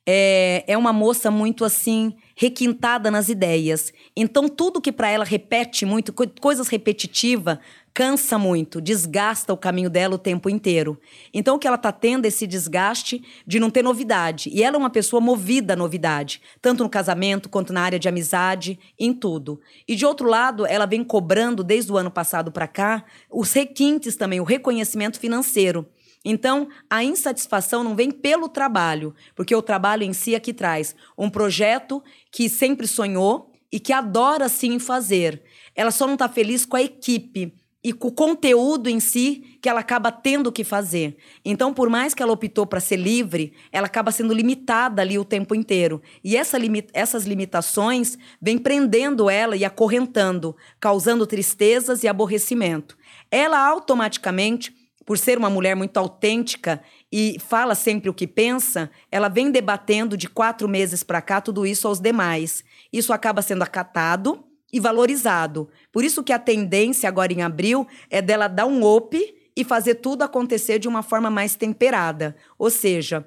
É, 0.06 0.64
é 0.66 0.76
uma 0.76 0.92
moça 0.92 1.30
muito, 1.30 1.64
assim, 1.64 2.14
requintada 2.36 3.10
nas 3.10 3.28
ideias. 3.30 3.90
Então, 4.14 4.48
tudo 4.48 4.80
que 4.80 4.92
para 4.92 5.08
ela 5.08 5.24
repete 5.24 5.86
muito, 5.86 6.12
co- 6.12 6.28
coisas 6.40 6.68
repetitivas, 6.68 7.58
cansa 7.94 8.36
muito, 8.36 8.80
desgasta 8.80 9.52
o 9.52 9.56
caminho 9.56 9.88
dela 9.88 10.16
o 10.16 10.18
tempo 10.18 10.50
inteiro. 10.50 11.00
Então, 11.32 11.54
o 11.54 11.58
que 11.60 11.66
ela 11.68 11.76
está 11.76 11.92
tendo 11.92 12.24
é 12.24 12.28
esse 12.28 12.44
desgaste 12.44 13.22
de 13.46 13.60
não 13.60 13.70
ter 13.70 13.84
novidade. 13.84 14.50
E 14.52 14.64
ela 14.64 14.74
é 14.74 14.78
uma 14.78 14.90
pessoa 14.90 15.20
movida 15.20 15.74
à 15.74 15.76
novidade, 15.76 16.42
tanto 16.60 16.82
no 16.82 16.90
casamento 16.90 17.48
quanto 17.48 17.72
na 17.72 17.82
área 17.82 17.98
de 17.98 18.08
amizade, 18.08 18.80
em 18.98 19.14
tudo. 19.14 19.60
E 19.86 19.94
de 19.94 20.04
outro 20.04 20.28
lado, 20.28 20.66
ela 20.66 20.86
vem 20.86 21.04
cobrando 21.04 21.62
desde 21.62 21.92
o 21.92 21.96
ano 21.96 22.10
passado 22.10 22.50
para 22.50 22.66
cá 22.66 23.04
os 23.30 23.52
requintes 23.52 24.16
também, 24.16 24.40
o 24.40 24.44
reconhecimento 24.44 25.20
financeiro. 25.20 25.86
Então, 26.24 26.68
a 26.90 27.04
insatisfação 27.04 27.84
não 27.84 27.94
vem 27.94 28.10
pelo 28.10 28.48
trabalho, 28.48 29.14
porque 29.36 29.54
o 29.54 29.62
trabalho 29.62 30.02
em 30.02 30.12
si 30.12 30.34
é 30.34 30.40
que 30.40 30.54
traz 30.54 30.96
um 31.16 31.30
projeto 31.30 32.02
que 32.32 32.48
sempre 32.48 32.88
sonhou 32.88 33.52
e 33.70 33.78
que 33.78 33.92
adora 33.92 34.48
sim 34.48 34.80
fazer. 34.80 35.42
Ela 35.76 35.92
só 35.92 36.06
não 36.06 36.14
está 36.14 36.28
feliz 36.28 36.64
com 36.64 36.76
a 36.76 36.82
equipe 36.82 37.52
e 37.84 37.92
com 37.92 38.08
o 38.08 38.12
conteúdo 38.12 38.88
em 38.88 38.98
si 38.98 39.58
que 39.60 39.68
ela 39.68 39.80
acaba 39.80 40.10
tendo 40.10 40.50
que 40.50 40.64
fazer. 40.64 41.18
Então, 41.44 41.74
por 41.74 41.90
mais 41.90 42.14
que 42.14 42.22
ela 42.22 42.32
optou 42.32 42.66
para 42.66 42.80
ser 42.80 42.96
livre, 42.96 43.52
ela 43.70 43.86
acaba 43.86 44.10
sendo 44.10 44.32
limitada 44.32 45.02
ali 45.02 45.18
o 45.18 45.24
tempo 45.24 45.54
inteiro. 45.54 46.00
E 46.24 46.34
essa 46.34 46.56
limi- 46.56 46.88
essas 46.94 47.24
limitações 47.24 48.16
vêm 48.40 48.56
prendendo 48.56 49.28
ela 49.28 49.54
e 49.54 49.64
acorrentando, 49.64 50.56
causando 50.80 51.26
tristezas 51.26 52.02
e 52.02 52.08
aborrecimento. 52.08 52.96
Ela 53.30 53.58
automaticamente 53.58 54.74
por 55.04 55.18
ser 55.18 55.36
uma 55.36 55.50
mulher 55.50 55.76
muito 55.76 55.98
autêntica 55.98 56.82
e 57.12 57.36
fala 57.38 57.74
sempre 57.74 58.08
o 58.08 58.14
que 58.14 58.26
pensa, 58.26 58.90
ela 59.12 59.28
vem 59.28 59.50
debatendo 59.50 60.16
de 60.16 60.26
quatro 60.26 60.66
meses 60.66 61.02
para 61.02 61.20
cá 61.20 61.42
tudo 61.42 61.66
isso 61.66 61.86
aos 61.86 62.00
demais. 62.00 62.64
Isso 62.90 63.12
acaba 63.12 63.42
sendo 63.42 63.62
acatado 63.62 64.42
e 64.74 64.80
valorizado. 64.80 65.68
Por 65.92 66.04
isso 66.04 66.24
que 66.24 66.32
a 66.32 66.38
tendência 66.38 67.08
agora 67.08 67.32
em 67.32 67.42
abril 67.42 67.86
é 68.10 68.20
dela 68.20 68.48
dar 68.48 68.66
um 68.66 68.84
up 68.84 69.16
e 69.56 69.62
fazer 69.62 69.94
tudo 69.94 70.22
acontecer 70.22 70.80
de 70.80 70.88
uma 70.88 71.00
forma 71.00 71.30
mais 71.30 71.54
temperada. 71.54 72.34
Ou 72.58 72.68
seja, 72.68 73.24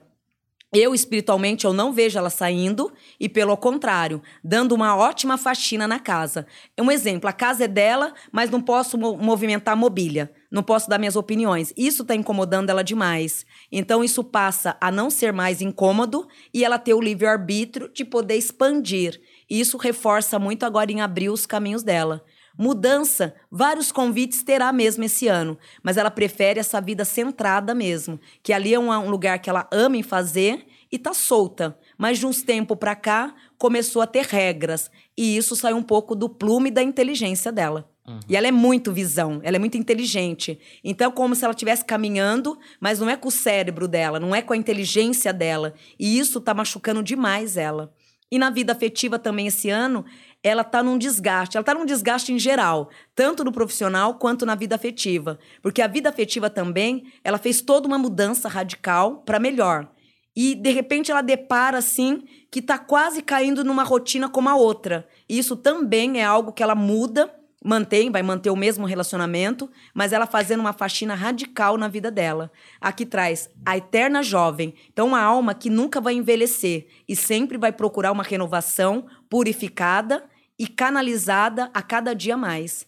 eu, 0.74 0.94
espiritualmente, 0.94 1.64
eu 1.64 1.72
não 1.72 1.94
vejo 1.94 2.20
ela 2.20 2.30
saindo 2.30 2.92
e, 3.18 3.30
pelo 3.30 3.56
contrário, 3.56 4.22
dando 4.44 4.76
uma 4.76 4.98
ótima 4.98 5.38
faxina 5.38 5.88
na 5.88 6.00
casa. 6.00 6.46
É 6.76 6.84
um 6.84 6.92
exemplo, 6.92 7.30
a 7.30 7.34
casa 7.34 7.64
é 7.64 7.68
dela, 7.70 8.14
mas 8.30 8.50
não 8.50 8.62
posso 8.62 8.98
mo- 8.98 9.16
movimentar 9.16 9.72
a 9.72 9.78
mobília, 9.78 10.30
não 10.52 10.62
posso 10.62 10.90
dar 10.90 11.00
minhas 11.00 11.16
opiniões. 11.16 11.72
Isso 11.78 12.02
está 12.02 12.14
incomodando 12.14 12.70
ela 12.70 12.84
demais. 12.84 13.46
Então, 13.72 14.04
isso 14.04 14.22
passa 14.22 14.76
a 14.82 14.92
não 14.92 15.10
ser 15.10 15.32
mais 15.32 15.62
incômodo 15.62 16.28
e 16.54 16.66
ela 16.66 16.78
ter 16.78 16.94
o 16.94 17.00
livre-arbítrio 17.00 17.88
de 17.88 18.04
poder 18.04 18.36
expandir. 18.36 19.22
E 19.50 19.60
isso 19.60 19.78
reforça 19.78 20.38
muito 20.38 20.64
agora 20.64 20.92
em 20.92 21.02
abrir 21.02 21.30
os 21.30 21.46
caminhos 21.46 21.84
dela. 21.84 22.24
Mudança, 22.58 23.36
vários 23.52 23.92
convites 23.92 24.42
terá 24.42 24.74
mesmo 24.74 25.04
esse 25.04 25.28
ano, 25.28 25.58
mas 25.84 25.96
ela 25.96 26.10
prefere 26.10 26.60
essa 26.60 26.82
vida 26.82 27.06
centrada 27.06 27.76
mesmo, 27.76 28.20
que 28.42 28.52
ali 28.52 28.74
é 28.74 28.80
um, 28.80 28.90
um 28.92 29.10
lugar 29.10 29.38
que 29.40 29.50
ela 29.50 29.68
ama 29.72 29.96
em 29.96 30.04
fazer 30.04 30.66
e 30.92 30.98
tá 30.98 31.14
solta. 31.14 31.78
Mas 31.98 32.18
de 32.18 32.26
uns 32.26 32.42
tempos 32.42 32.78
para 32.78 32.96
cá 32.96 33.36
começou 33.58 34.02
a 34.02 34.08
ter 34.08 34.26
regras 34.26 34.90
e 35.16 35.38
isso 35.38 35.56
saiu 35.56 35.78
um 35.78 35.84
pouco 35.84 36.16
do 36.16 36.28
plume 36.28 36.72
da 36.72 36.82
inteligência 36.82 37.52
dela. 37.52 37.90
E 38.30 38.38
ela 38.38 38.48
é 38.48 38.52
muito 38.52 38.94
visão, 38.94 39.42
ela 39.44 39.58
é 39.58 39.60
muito 39.60 39.78
inteligente. 39.78 40.58
Então, 40.82 41.10
é 41.10 41.14
como 41.14 41.36
se 41.36 41.44
ela 41.44 41.52
estivesse 41.52 41.84
caminhando, 41.84 42.58
mas 42.80 43.00
não 43.00 43.10
é 43.10 43.18
com 43.18 43.28
o 43.28 43.32
cérebro 43.32 43.86
dela, 43.86 44.18
não 44.18 44.34
é 44.34 44.42
com 44.42 44.54
a 44.54 44.58
inteligência 44.58 45.34
dela. 45.34 45.74
E 46.00 46.18
isso 46.18 46.40
tá 46.40 46.54
machucando 46.54 47.04
demais 47.04 47.58
ela. 47.58 47.94
E 48.32 48.38
na 48.38 48.50
vida 48.50 48.74
afetiva 48.74 49.18
também 49.18 49.48
esse 49.48 49.70
ano, 49.70 50.04
ela 50.44 50.64
tá 50.64 50.84
num 50.84 50.98
desgaste. 50.98 51.58
Ela 51.58 51.64
tá 51.64 51.74
num 51.74 51.86
desgaste 51.86 52.34
em 52.34 52.40
geral, 52.40 52.90
tanto 53.16 53.44
no 53.44 53.52
profissional 53.52 54.16
quanto 54.16 54.46
na 54.46 54.56
vida 54.56 54.76
afetiva. 54.76 55.40
Porque 55.62 55.82
a 55.82 55.88
vida 55.88 56.10
afetiva 56.10 56.50
também, 56.50 57.12
ela 57.24 57.38
fez 57.38 57.62
toda 57.62 57.88
uma 57.88 57.98
mudança 57.98 58.50
radical 58.50 59.24
para 59.26 59.40
melhor. 59.40 59.90
E 60.36 60.54
de 60.54 60.72
repente 60.72 61.10
ela 61.10 61.22
depara 61.22 61.80
assim 61.80 62.24
que 62.52 62.62
tá 62.62 62.78
quase 62.78 63.22
caindo 63.22 63.64
numa 63.64 63.84
rotina 63.84 64.30
como 64.30 64.50
a 64.50 64.56
outra. 64.56 65.08
E 65.28 65.38
isso 65.40 65.56
também 65.56 66.20
é 66.20 66.24
algo 66.24 66.52
que 66.52 66.62
ela 66.62 66.76
muda, 66.76 67.34
mantém, 67.68 68.10
vai 68.10 68.24
manter 68.24 68.50
o 68.50 68.56
mesmo 68.56 68.86
relacionamento, 68.86 69.70
mas 69.94 70.14
ela 70.14 70.26
fazendo 70.26 70.62
uma 70.62 70.72
faxina 70.72 71.14
radical 71.14 71.78
na 71.78 71.90
vida 71.90 72.10
dela. 72.10 72.50
Aqui 72.80 73.06
traz 73.06 73.50
a 73.66 73.76
eterna 73.76 74.24
jovem. 74.24 74.74
Então, 74.92 75.08
uma 75.08 75.20
alma 75.20 75.54
que 75.54 75.70
nunca 75.70 76.00
vai 76.00 76.14
envelhecer 76.14 76.88
e 77.08 77.14
sempre 77.14 77.58
vai 77.58 77.74
procurar 77.74 78.14
uma 78.14 78.24
renovação 78.24 79.06
purificada 79.30 80.24
e 80.58 80.66
canalizada 80.66 81.70
a 81.74 81.82
cada 81.82 82.16
dia 82.16 82.38
mais. 82.38 82.88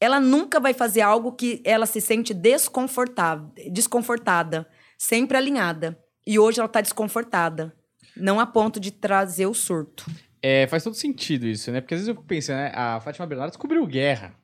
Ela 0.00 0.20
nunca 0.20 0.60
vai 0.60 0.72
fazer 0.72 1.00
algo 1.00 1.32
que 1.32 1.60
ela 1.64 1.84
se 1.84 2.00
sente 2.00 2.32
desconfortável, 2.32 3.50
desconfortada, 3.72 4.64
sempre 4.96 5.36
alinhada. 5.36 5.98
E 6.24 6.38
hoje 6.38 6.60
ela 6.60 6.66
está 6.68 6.80
desconfortada. 6.80 7.74
Não 8.16 8.38
a 8.38 8.46
ponto 8.46 8.78
de 8.78 8.92
trazer 8.92 9.46
o 9.46 9.54
surto. 9.54 10.06
É, 10.42 10.66
faz 10.66 10.82
todo 10.84 10.94
sentido 10.94 11.46
isso, 11.46 11.70
né? 11.70 11.80
Porque 11.80 11.94
às 11.94 12.00
vezes 12.00 12.08
eu 12.08 12.14
fico 12.14 12.26
pensando, 12.26 12.56
né? 12.56 12.72
A 12.74 13.00
Fátima 13.00 13.26
Bernardes 13.26 13.56
cobriu 13.56 13.86
guerra. 13.86 14.34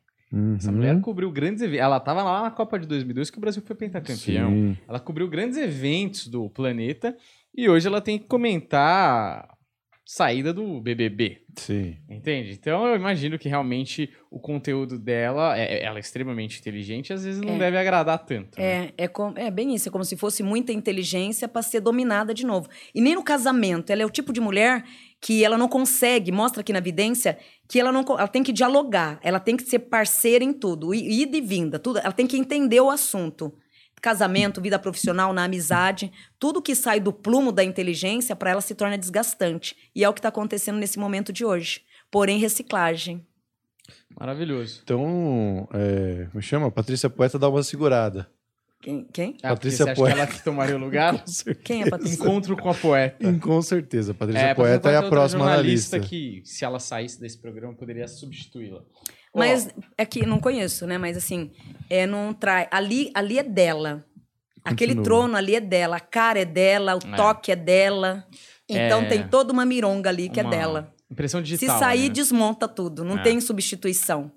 Essa 0.58 0.70
Uhum. 0.70 0.76
mulher 0.76 1.00
cobriu 1.00 1.30
grandes 1.30 1.62
eventos. 1.62 1.80
Ela 1.82 2.00
tava 2.00 2.22
lá 2.22 2.42
na 2.42 2.50
Copa 2.50 2.78
de 2.78 2.86
2002 2.86 3.30
que 3.30 3.38
o 3.38 3.40
Brasil 3.40 3.62
foi 3.64 3.76
pentacampeão. 3.76 4.50
Sim. 4.50 4.76
Ela 4.86 4.98
cobriu 5.00 5.28
grandes 5.28 5.56
eventos 5.56 6.26
do 6.26 6.50
planeta 6.50 7.16
e 7.56 7.68
hoje 7.68 7.86
ela 7.86 8.00
tem 8.00 8.18
que 8.18 8.26
comentar 8.26 9.54
saída 10.04 10.52
do 10.52 10.80
BBB. 10.80 11.38
Sim. 11.56 11.96
Entende? 12.08 12.52
Então 12.52 12.86
eu 12.86 12.94
imagino 12.94 13.36
que 13.38 13.48
realmente 13.48 14.08
o 14.30 14.38
conteúdo 14.38 14.98
dela, 15.00 15.58
é, 15.58 15.82
ela 15.82 15.96
é 15.96 16.00
extremamente 16.00 16.60
inteligente, 16.60 17.12
às 17.12 17.24
vezes 17.24 17.40
não 17.40 17.54
É. 17.54 17.58
deve 17.58 17.76
agradar 17.78 18.18
tanto. 18.24 18.56
né? 18.56 18.90
É, 18.98 19.04
é, 19.04 19.08
com- 19.08 19.32
é 19.36 19.50
bem 19.50 19.74
isso, 19.74 19.88
é 19.88 19.92
como 19.92 20.04
se 20.04 20.16
fosse 20.16 20.44
muita 20.44 20.72
inteligência 20.72 21.48
para 21.48 21.60
ser 21.62 21.80
dominada 21.80 22.32
de 22.32 22.46
novo. 22.46 22.68
E 22.94 23.00
nem 23.00 23.16
no 23.16 23.22
casamento, 23.24 23.90
ela 23.90 24.02
é 24.02 24.06
o 24.06 24.10
tipo 24.10 24.32
de 24.32 24.40
mulher 24.40 24.84
que 25.20 25.44
ela 25.44 25.58
não 25.58 25.68
consegue, 25.68 26.30
mostra 26.30 26.60
aqui 26.60 26.72
na 26.72 26.78
evidência, 26.78 27.38
que 27.68 27.80
ela 27.80 27.90
não 27.90 28.04
ela 28.10 28.28
tem 28.28 28.42
que 28.42 28.52
dialogar, 28.52 29.18
ela 29.22 29.40
tem 29.40 29.56
que 29.56 29.64
ser 29.64 29.80
parceira 29.80 30.44
em 30.44 30.52
tudo, 30.52 30.94
ida 30.94 31.36
e 31.36 31.40
vinda, 31.40 31.78
tudo, 31.78 31.98
ela 31.98 32.12
tem 32.12 32.26
que 32.26 32.36
entender 32.36 32.80
o 32.80 32.90
assunto. 32.90 33.52
Casamento, 34.00 34.60
vida 34.60 34.78
profissional, 34.78 35.32
na 35.32 35.44
amizade, 35.44 36.12
tudo 36.38 36.62
que 36.62 36.74
sai 36.74 37.00
do 37.00 37.12
plumo 37.12 37.50
da 37.50 37.64
inteligência 37.64 38.36
para 38.36 38.50
ela 38.50 38.60
se 38.60 38.74
torna 38.74 38.98
desgastante. 38.98 39.74
E 39.94 40.04
é 40.04 40.08
o 40.08 40.12
que 40.12 40.20
está 40.20 40.28
acontecendo 40.28 40.76
nesse 40.76 40.98
momento 40.98 41.32
de 41.32 41.44
hoje. 41.44 41.80
Porém, 42.10 42.38
reciclagem. 42.38 43.26
Maravilhoso. 44.18 44.80
Então, 44.84 45.66
é, 45.72 46.28
como 46.30 46.42
chama? 46.42 46.70
Patrícia 46.70 47.08
Poeta 47.08 47.38
dá 47.38 47.48
uma 47.48 47.62
segurada. 47.62 48.30
Quem? 48.86 49.04
Quem? 49.12 49.36
Ah, 49.42 49.48
Patrícia 49.48 49.84
você 49.84 49.90
acha 49.90 50.00
Poeta. 50.00 50.14
que 50.14 50.20
ela 50.22 50.30
que 50.30 50.44
tomaria 50.44 50.76
o 50.76 50.78
lugar? 50.78 51.24
Quem 51.64 51.82
é 51.82 51.90
Patrícia? 51.90 52.14
Encontro 52.22 52.56
com 52.56 52.70
a 52.70 52.74
poeta. 52.74 53.34
Com 53.42 53.60
certeza. 53.60 54.14
Patrícia 54.14 54.42
É, 54.46 54.54
Poeta 54.54 54.88
é 54.92 54.96
a 54.96 55.02
próxima 55.08 55.44
na 55.44 55.54
jornalista 55.56 55.96
lista. 55.98 56.08
que, 56.08 56.40
se 56.44 56.64
ela 56.64 56.78
saísse 56.78 57.18
desse 57.20 57.36
programa, 57.36 57.74
poderia 57.74 58.06
substituí-la. 58.06 58.82
Mas 59.34 59.68
é 59.98 60.06
que 60.06 60.24
não 60.24 60.38
conheço, 60.38 60.86
né? 60.86 60.98
Mas 60.98 61.16
assim, 61.16 61.50
é, 61.90 62.06
não 62.06 62.32
trai. 62.32 62.68
Ali, 62.70 63.10
ali 63.12 63.40
é 63.40 63.42
dela. 63.42 64.04
Aquele 64.64 64.94
Continua. 64.94 65.04
trono 65.04 65.36
ali 65.36 65.56
é 65.56 65.60
dela, 65.60 65.96
a 65.96 66.00
cara 66.00 66.38
é 66.40 66.44
dela, 66.44 66.94
o 66.94 66.98
É. 67.12 67.16
toque 67.16 67.50
é 67.50 67.56
dela. 67.56 68.24
Então 68.68 69.02
É. 69.02 69.06
tem 69.08 69.26
toda 69.26 69.52
uma 69.52 69.66
mironga 69.66 70.10
ali 70.10 70.28
que 70.28 70.40
uma 70.40 70.54
é 70.54 70.56
dela. 70.58 70.94
Impressão 71.10 71.40
Se 71.40 71.46
digital. 71.46 71.78
sair, 71.80 72.04
né? 72.08 72.14
desmonta 72.14 72.68
tudo. 72.68 73.04
Não 73.04 73.18
É. 73.18 73.22
tem 73.22 73.40
substituição. 73.40 74.30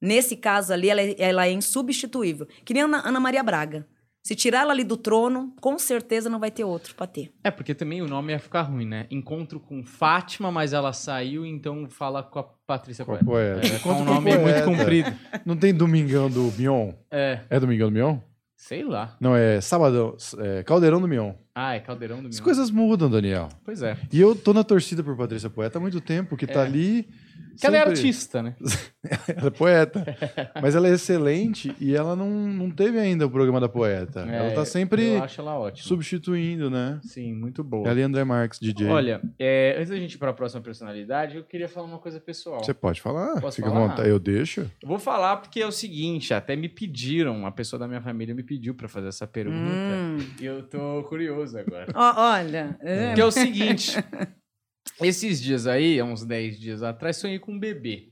Nesse 0.00 0.36
caso 0.36 0.72
ali, 0.72 0.90
ela 0.90 1.00
é, 1.00 1.16
ela 1.18 1.46
é 1.46 1.50
insubstituível. 1.52 2.46
Que 2.64 2.72
nem 2.72 2.82
a 2.84 2.86
Ana 2.86 3.18
Maria 3.18 3.42
Braga. 3.42 3.84
Se 4.26 4.34
tirar 4.34 4.62
ela 4.62 4.72
ali 4.72 4.82
do 4.82 4.96
trono, 4.96 5.54
com 5.60 5.78
certeza 5.78 6.28
não 6.28 6.40
vai 6.40 6.50
ter 6.50 6.64
outro 6.64 6.96
pra 6.96 7.06
ter. 7.06 7.32
É, 7.44 7.50
porque 7.50 7.72
também 7.76 8.02
o 8.02 8.08
nome 8.08 8.32
ia 8.32 8.40
ficar 8.40 8.62
ruim, 8.62 8.84
né? 8.84 9.06
Encontro 9.08 9.60
com 9.60 9.84
Fátima, 9.84 10.50
mas 10.50 10.72
ela 10.72 10.92
saiu, 10.92 11.46
então 11.46 11.88
fala 11.88 12.24
com 12.24 12.40
a 12.40 12.42
Patrícia 12.42 13.04
Poeta. 13.04 13.24
poeta. 13.24 13.64
É, 13.64 13.70
com 13.78 13.90
Encontro 13.90 14.02
um 14.02 14.04
nome 14.04 14.30
muito 14.32 14.42
poeta. 14.42 14.64
comprido. 14.64 15.12
Não 15.44 15.56
tem 15.56 15.72
Domingão 15.72 16.28
do 16.28 16.52
Mion? 16.58 16.90
É, 17.08 17.38
É 17.48 17.60
Domingão 17.60 17.88
do 17.88 17.94
Mion? 17.94 18.18
sei 18.56 18.82
lá. 18.82 19.16
Não, 19.20 19.36
é 19.36 19.60
Sabadão. 19.60 20.16
É 20.38 20.64
Caldeirão 20.64 21.00
do 21.00 21.06
Mion. 21.06 21.32
Ah, 21.54 21.74
é 21.76 21.78
Caldeirão 21.80 22.20
do 22.20 22.28
As 22.28 22.34
Mion. 22.36 22.44
coisas 22.44 22.68
mudam, 22.68 23.08
Daniel. 23.08 23.48
Pois 23.64 23.80
é. 23.80 23.96
E 24.12 24.20
eu 24.20 24.34
tô 24.34 24.52
na 24.52 24.64
torcida 24.64 25.04
por 25.04 25.16
Patrícia 25.16 25.48
Poeta 25.48 25.78
há 25.78 25.80
muito 25.80 26.00
tempo, 26.00 26.36
que 26.36 26.48
tá 26.48 26.62
É. 26.62 26.66
ali. 26.66 27.08
Que 27.58 27.66
ela 27.66 27.78
é 27.78 27.80
artista, 27.80 28.42
né? 28.42 28.54
Ela 29.34 29.46
é 29.46 29.50
poeta. 29.50 30.04
Mas 30.60 30.74
ela 30.74 30.88
é 30.88 30.92
excelente 30.92 31.74
e 31.80 31.94
ela 31.94 32.14
não, 32.16 32.28
não 32.28 32.70
teve 32.70 32.98
ainda 32.98 33.24
o 33.24 33.30
programa 33.30 33.58
da 33.60 33.68
poeta. 33.68 34.20
ela 34.20 34.48
É, 34.48 34.50
tá 34.50 34.64
sempre 34.64 35.14
Eu 35.14 35.22
acho 35.22 35.40
ela 35.40 35.56
ótima. 35.58 35.86
substituindo, 35.88 36.68
né? 36.68 36.98
Sim, 37.02 37.32
muito 37.32 37.62
boa. 37.64 37.88
Ela 37.88 37.98
e 38.00 38.02
André 38.02 38.24
Marques, 38.24 38.58
DJ. 38.60 38.88
Olha, 38.88 39.22
é, 39.38 39.74
antes 39.78 39.88
da 39.90 39.96
gente 39.96 40.14
ir 40.14 40.18
para 40.18 40.30
a 40.30 40.34
próxima 40.34 40.60
personalidade, 40.60 41.36
eu 41.36 41.44
queria 41.44 41.68
falar 41.68 41.86
uma 41.86 41.98
coisa 41.98 42.20
pessoal. 42.20 42.62
Você 42.62 42.74
pode 42.74 43.00
falar? 43.00 43.40
Posso 43.40 43.56
Fica 43.56 43.70
falar? 43.70 43.88
vontade. 43.88 44.08
Eu 44.08 44.18
deixo. 44.18 44.62
Eu 44.82 44.88
vou 44.88 44.98
falar 44.98 45.36
porque 45.38 45.60
é 45.60 45.66
o 45.66 45.72
seguinte, 45.72 46.34
até 46.34 46.56
me 46.56 46.68
pediram, 46.68 47.34
uma 47.38 47.52
pessoa 47.52 47.78
da 47.80 47.88
minha 47.88 48.02
família 48.02 48.34
me 48.34 48.42
pediu 48.42 48.74
para 48.74 48.88
fazer 48.88 49.08
essa 49.08 49.26
pergunta. 49.26 49.56
Hum. 49.56 50.18
E 50.40 50.44
eu 50.44 50.62
tô 50.64 51.02
curioso 51.04 51.56
agora. 51.56 51.86
Ó, 51.94 52.32
olha. 52.34 52.76
é, 52.80 53.14
Que 53.14 53.20
é 53.20 53.24
o 53.24 53.30
seguinte, 53.30 53.92
esses 55.00 55.40
dias 55.40 55.66
aí, 55.66 55.98
há 56.00 56.04
uns 56.04 56.24
10 56.24 56.58
dias 56.58 56.82
atrás, 56.82 57.16
sonhei 57.16 57.38
com 57.38 57.52
um 57.52 57.58
bebê. 57.58 58.10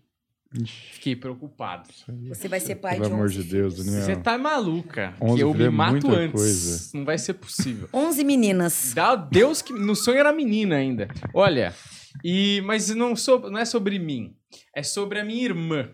Fiquei 0.92 1.16
preocupado. 1.16 1.88
Você 2.28 2.46
vai 2.46 2.60
ser 2.60 2.76
pai 2.76 2.92
Pelo 2.94 3.08
de 3.08 3.12
amor 3.12 3.24
11 3.26 3.42
de 3.42 3.50
Deus, 3.50 3.74
filhos. 3.74 3.86
Daniel. 3.86 4.04
Você 4.04 4.16
tá 4.16 4.38
maluca. 4.38 5.14
11 5.20 5.34
que 5.36 5.42
eu 5.42 5.52
me 5.52 5.64
é 5.64 5.70
mato 5.70 6.08
antes. 6.10 6.32
coisa. 6.32 6.90
Não 6.96 7.04
vai 7.04 7.18
ser 7.18 7.34
possível. 7.34 7.88
11 7.92 8.22
meninas. 8.22 8.92
Dá 8.94 9.16
Deus 9.16 9.60
que 9.60 9.72
no 9.72 9.96
sonho 9.96 10.18
era 10.18 10.32
menina 10.32 10.76
ainda. 10.76 11.08
Olha, 11.34 11.74
e 12.22 12.62
mas 12.64 12.88
não 12.94 13.16
sou, 13.16 13.50
não 13.50 13.58
é 13.58 13.64
sobre 13.64 13.98
mim, 13.98 14.36
é 14.74 14.82
sobre 14.82 15.18
a 15.18 15.24
minha 15.24 15.44
irmã. 15.44 15.90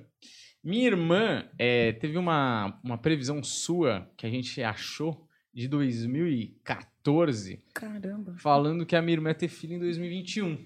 Minha 0.63 0.89
irmã 0.89 1.45
é, 1.59 1.93
teve 1.93 2.19
uma, 2.19 2.79
uma 2.85 2.99
previsão 2.99 3.43
sua 3.43 4.11
que 4.15 4.27
a 4.27 4.31
gente 4.31 4.63
achou 4.63 5.27
de 5.55 5.67
2014, 5.69 7.65
Caramba. 7.73 8.37
falando 8.39 8.85
que 8.85 8.95
a 8.95 9.01
minha 9.01 9.15
irmã 9.15 9.31
ia 9.31 9.35
ter 9.35 9.49
filho 9.49 9.77
em 9.77 9.79
2021. 9.79 10.59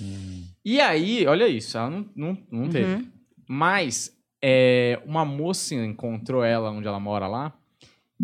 Hum. 0.00 0.44
E 0.64 0.80
aí, 0.80 1.26
olha 1.26 1.48
isso, 1.48 1.76
ela 1.78 1.90
não, 1.90 2.10
não, 2.14 2.38
não 2.50 2.68
teve. 2.68 2.94
Uhum. 2.94 3.08
Mas 3.48 4.16
é, 4.42 5.00
uma 5.06 5.24
moça 5.24 5.74
encontrou 5.74 6.44
ela 6.44 6.70
onde 6.70 6.86
ela 6.86 7.00
mora 7.00 7.26
lá. 7.26 7.54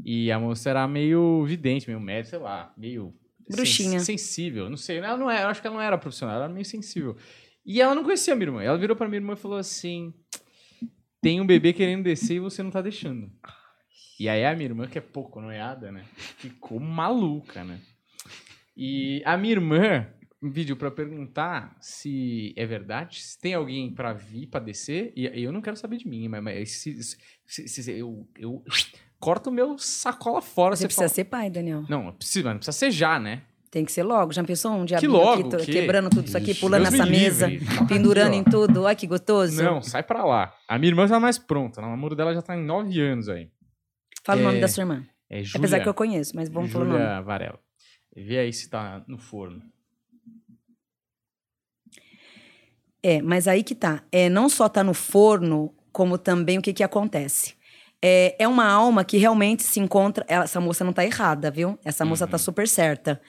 E 0.04 0.30
a 0.32 0.38
moça 0.40 0.70
era 0.70 0.86
meio 0.88 1.44
vidente, 1.44 1.86
meio 1.86 2.00
médica, 2.00 2.30
sei 2.30 2.38
lá, 2.38 2.72
meio. 2.76 3.14
Bruxinha. 3.48 4.00
sens- 4.00 4.20
sensível, 4.22 4.68
não 4.70 4.76
sei. 4.76 4.98
Ela 4.98 5.16
não 5.16 5.30
era, 5.30 5.42
eu 5.42 5.48
acho 5.48 5.60
que 5.60 5.66
ela 5.66 5.76
não 5.76 5.82
era 5.82 5.98
profissional, 5.98 6.34
ela 6.36 6.44
era 6.46 6.52
meio 6.52 6.64
sensível. 6.64 7.16
E 7.64 7.80
ela 7.80 7.94
não 7.94 8.02
conhecia 8.02 8.32
a 8.32 8.36
minha 8.36 8.48
irmã. 8.48 8.62
Ela 8.62 8.76
virou 8.78 8.96
pra 8.96 9.06
minha 9.06 9.18
irmã 9.18 9.34
e 9.34 9.36
falou 9.36 9.58
assim: 9.58 10.12
tem 11.20 11.40
um 11.40 11.46
bebê 11.46 11.72
querendo 11.72 12.02
descer 12.04 12.36
e 12.36 12.40
você 12.40 12.62
não 12.62 12.70
tá 12.70 12.80
deixando. 12.82 13.30
E 14.18 14.28
aí 14.28 14.44
a 14.44 14.52
minha 14.54 14.66
irmã, 14.66 14.86
que 14.86 14.98
é 14.98 15.00
pouco 15.00 15.40
noiada, 15.40 15.90
né? 15.92 16.04
Ficou 16.38 16.78
maluca, 16.80 17.62
né? 17.64 17.80
E 18.76 19.22
a 19.24 19.36
minha 19.36 19.52
irmã 19.52 20.06
me 20.44 20.52
pediu 20.52 20.76
pra 20.76 20.90
perguntar 20.90 21.76
se 21.80 22.52
é 22.56 22.66
verdade, 22.66 23.22
se 23.22 23.38
tem 23.38 23.54
alguém 23.54 23.92
pra 23.92 24.12
vir, 24.12 24.46
pra 24.46 24.60
descer. 24.60 25.12
E 25.16 25.24
eu 25.42 25.50
não 25.52 25.60
quero 25.60 25.76
saber 25.76 25.96
de 25.96 26.06
mim, 26.08 26.28
mas, 26.28 26.42
mas 26.42 26.70
se, 26.72 27.02
se- 27.46 27.68
se- 27.68 27.90
eu, 27.92 28.28
eu 28.38 28.62
corto 29.18 29.50
o 29.50 29.52
meu 29.52 29.78
sacola 29.78 30.40
fora. 30.42 30.76
Você 30.76 30.82
Você 30.82 30.86
precisa 30.88 31.04
fala- 31.06 31.14
ser 31.14 31.24
pai, 31.24 31.50
Daniel. 31.50 31.84
Não, 31.88 32.12
precisa, 32.12 32.50
não 32.50 32.58
precisa 32.58 32.76
ser 32.76 32.90
já, 32.90 33.18
né? 33.18 33.42
Tem 33.70 33.84
que 33.84 33.90
ser 33.90 34.04
logo. 34.04 34.32
Já 34.32 34.44
pensou 34.44 34.70
um 34.72 34.84
diabinho 34.84 35.10
logo? 35.10 35.56
aqui, 35.56 35.66
Que? 35.66 35.72
quebrando 35.72 36.08
tudo 36.08 36.26
isso 36.28 36.36
aqui, 36.38 36.54
pulando 36.54 36.82
Deus 36.82 36.92
nessa 36.92 37.04
me 37.06 37.10
mesa, 37.10 37.46
livre. 37.48 37.86
Pendurando 37.88 38.34
em 38.34 38.44
tudo. 38.44 38.82
Olha 38.84 38.94
que 38.94 39.04
gostoso. 39.06 39.60
Não, 39.60 39.82
sai 39.82 40.04
pra 40.04 40.24
lá. 40.24 40.54
A 40.68 40.78
minha 40.78 40.90
irmã 40.92 41.08
tá 41.08 41.18
mais 41.18 41.38
pronta. 41.38 41.80
O 41.80 41.82
namoro 41.82 42.14
dela 42.14 42.32
já 42.32 42.40
tá 42.40 42.56
em 42.56 42.62
nove 42.64 43.00
anos 43.00 43.28
aí. 43.28 43.50
Fala 44.24 44.40
o 44.40 44.44
nome 44.44 44.58
É, 44.58 44.60
da 44.60 44.68
sua 44.68 44.82
irmã. 44.82 45.04
É 45.28 45.42
Júlia. 45.42 45.58
Apesar 45.58 45.80
que 45.80 45.88
eu 45.88 45.94
conheço, 45.94 46.36
mas 46.36 46.48
vamos 46.48 46.70
falar 46.70 46.84
o 46.84 46.88
nome. 46.88 47.22
Varela. 47.24 47.58
Vê 48.16 48.38
aí 48.38 48.52
se 48.52 48.70
tá 48.70 49.02
no 49.08 49.18
forno. 49.18 49.60
É, 53.04 53.20
mas 53.20 53.46
aí 53.46 53.62
que 53.62 53.74
tá. 53.74 54.02
É, 54.10 54.30
não 54.30 54.48
só 54.48 54.66
tá 54.66 54.82
no 54.82 54.94
forno, 54.94 55.70
como 55.92 56.16
também 56.16 56.56
o 56.56 56.62
que 56.62 56.72
que 56.72 56.82
acontece. 56.82 57.54
É, 58.02 58.34
é 58.38 58.48
uma 58.48 58.66
alma 58.66 59.04
que 59.04 59.18
realmente 59.18 59.62
se 59.62 59.78
encontra. 59.78 60.24
essa 60.26 60.58
moça 60.58 60.82
não 60.82 60.92
tá 60.92 61.04
errada, 61.04 61.50
viu? 61.50 61.78
Essa 61.84 62.02
moça 62.02 62.26
tá 62.26 62.38
super 62.38 62.66
certa. 62.66 63.20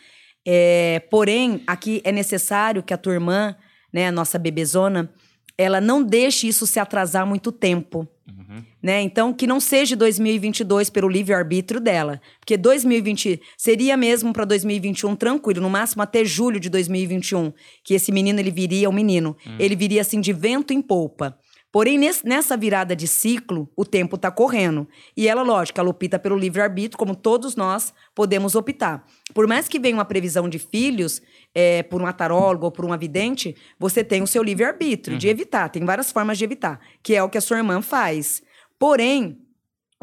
É, 0.48 1.02
porém, 1.12 1.62
aqui 1.68 2.02
é 2.06 2.12
necessário 2.14 2.82
que 2.82 2.94
a 2.94 2.98
tua 2.98 3.16
irmã, 3.16 3.54
né, 3.92 4.08
a 4.08 4.12
nossa 4.14 4.40
bebezona, 4.40 5.12
ela 5.58 5.80
não 5.82 6.04
deixe 6.04 6.48
isso 6.48 6.66
se 6.68 6.80
atrasar 6.80 7.26
muito 7.26 7.52
tempo. 7.52 8.08
Uhum. 8.28 8.64
né? 8.82 9.02
Então, 9.02 9.32
que 9.34 9.46
não 9.48 9.60
seja 9.60 9.96
2022 9.96 10.90
pelo 10.90 11.08
livre-arbítrio 11.08 11.80
dela. 11.80 12.20
Porque 12.40 12.58
2020 12.58 13.40
seria 13.58 13.96
mesmo 13.96 14.34
para 14.34 14.46
2021 14.46 15.16
tranquilo, 15.16 15.62
no 15.62 15.70
máximo 15.70 16.02
até 16.04 16.24
julho 16.26 16.60
de 16.60 16.70
2021, 16.70 17.54
que 17.84 17.94
esse 17.94 18.12
menino 18.12 18.40
ele 18.40 18.52
viria, 18.52 18.90
o 18.90 18.94
menino, 18.94 19.36
ele 19.60 19.76
viria 19.76 20.02
assim 20.02 20.20
de 20.22 20.34
vento 20.34 20.74
em 20.74 20.82
polpa. 20.82 21.38
Porém, 21.72 21.98
nesse- 21.98 22.26
nessa 22.26 22.56
virada 22.56 22.96
de 22.96 23.06
ciclo, 23.08 23.70
o 23.76 23.84
tempo 23.84 24.18
tá 24.18 24.32
correndo. 24.32 24.88
E 25.16 25.28
ela, 25.28 25.42
lógico, 25.42 25.80
ela 25.80 25.90
opta 25.90 26.18
pelo 26.18 26.38
livre-arbítrio, 26.38 26.98
como 26.98 27.14
todos 27.16 27.56
nós 27.56 27.94
podemos 28.16 28.56
optar. 28.56 29.06
Por 29.34 29.46
mais 29.46 29.68
que 29.68 29.78
venha 29.80 29.96
uma 29.96 30.06
previsão 30.06 30.48
de 30.48 30.58
filhos, 30.58 31.22
é, 31.56 31.82
por 31.84 32.02
um 32.02 32.12
tarólogo 32.12 32.66
ou 32.66 32.72
por 32.72 32.84
um 32.84 32.92
avidente, 32.92 33.56
você 33.80 34.04
tem 34.04 34.22
o 34.22 34.28
seu 34.28 34.44
livre-arbítrio 34.44 35.18
de 35.18 35.30
evitar. 35.30 35.70
Tem 35.70 35.84
várias 35.86 36.12
formas 36.12 36.38
de 36.38 36.44
evitar, 36.44 36.80
que 37.02 37.16
é 37.16 37.24
o 37.24 37.30
que 37.30 37.38
a 37.38 37.42
sua 37.42 37.58
irmã 37.58 37.82
faz. 37.82 38.44
Porém, 38.78 39.40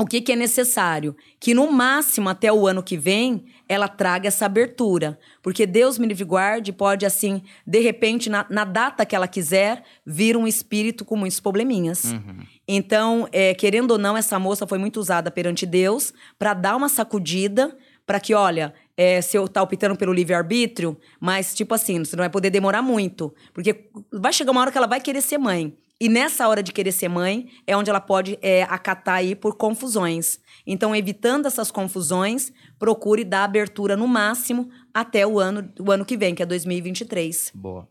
o 0.01 0.07
que, 0.07 0.23
que 0.23 0.33
é 0.33 0.37
necessário? 0.37 1.15
Que 1.39 1.53
no 1.53 1.71
máximo 1.71 2.31
até 2.31 2.51
o 2.51 2.67
ano 2.67 2.83
que 2.83 2.97
vem 2.97 3.45
ela 3.69 3.89
traga 3.89 4.29
essa 4.29 4.47
abertura. 4.47 5.19
Porque 5.43 5.67
Deus 5.67 5.99
me 5.99 6.07
livre 6.07 6.23
e 6.23 6.27
guarde, 6.27 6.73
pode 6.73 7.07
assim, 7.07 7.43
de 7.67 7.81
repente, 7.81 8.29
na, 8.29 8.45
na 8.49 8.65
data 8.65 9.05
que 9.05 9.15
ela 9.15 9.29
quiser, 9.29 9.83
vir 10.05 10.37
um 10.37 10.47
espírito 10.47 11.05
com 11.05 11.17
muitos 11.17 11.41
probleminhas. 11.41 12.05
Uhum. 12.05 12.45
Então, 12.67 13.29
é, 13.33 13.55
querendo 13.55 13.93
ou 13.93 13.99
não, 13.99 14.17
essa 14.17 14.39
moça 14.39 14.67
foi 14.67 14.79
muito 14.79 14.99
usada 14.99 15.31
perante 15.31 15.67
Deus 15.67 16.13
para 16.39 16.55
dar 16.55 16.77
uma 16.77 16.89
sacudida, 16.89 17.77
para 18.05 18.19
que, 18.19 18.35
olha, 18.35 18.75
é, 18.97 19.21
se 19.21 19.37
eu 19.37 19.49
tá 19.49 19.63
optando 19.63 19.97
pelo 19.97 20.13
livre-arbítrio, 20.13 20.97
mas, 21.21 21.55
tipo 21.55 21.75
assim, 21.75 21.99
você 21.99 22.17
não 22.17 22.23
vai 22.23 22.31
poder 22.31 22.51
demorar 22.51 22.83
muito. 22.83 23.35
Porque 23.53 23.91
vai 24.13 24.33
chegar 24.33 24.53
uma 24.53 24.61
hora 24.61 24.71
que 24.71 24.79
ela 24.79 24.87
vai 24.87 25.01
querer 25.01 25.23
ser 25.23 25.39
mãe. 25.39 25.77
E 26.01 26.09
nessa 26.09 26.49
hora 26.49 26.63
de 26.65 26.73
querer 26.73 26.91
ser 26.91 27.09
mãe, 27.09 27.49
é 27.65 27.77
onde 27.77 27.89
ela 27.89 28.01
pode 28.01 28.37
é, 28.43 28.65
acatar 28.65 29.17
aí 29.17 29.37
por 29.37 29.57
confusões. 29.57 30.41
Então, 30.67 30.97
evitando 30.97 31.47
essas 31.47 31.71
confusões, 31.71 32.53
procure 32.77 33.23
dar 33.23 33.45
abertura 33.45 33.97
no 33.97 34.09
máximo 34.09 34.69
até 34.93 35.25
o 35.25 35.39
ano, 35.39 35.73
o 35.79 35.93
ano 35.93 36.05
que 36.05 36.17
vem, 36.17 36.35
que 36.35 36.43
é 36.43 36.47
2023. 36.47 37.53
Boa. 37.55 37.89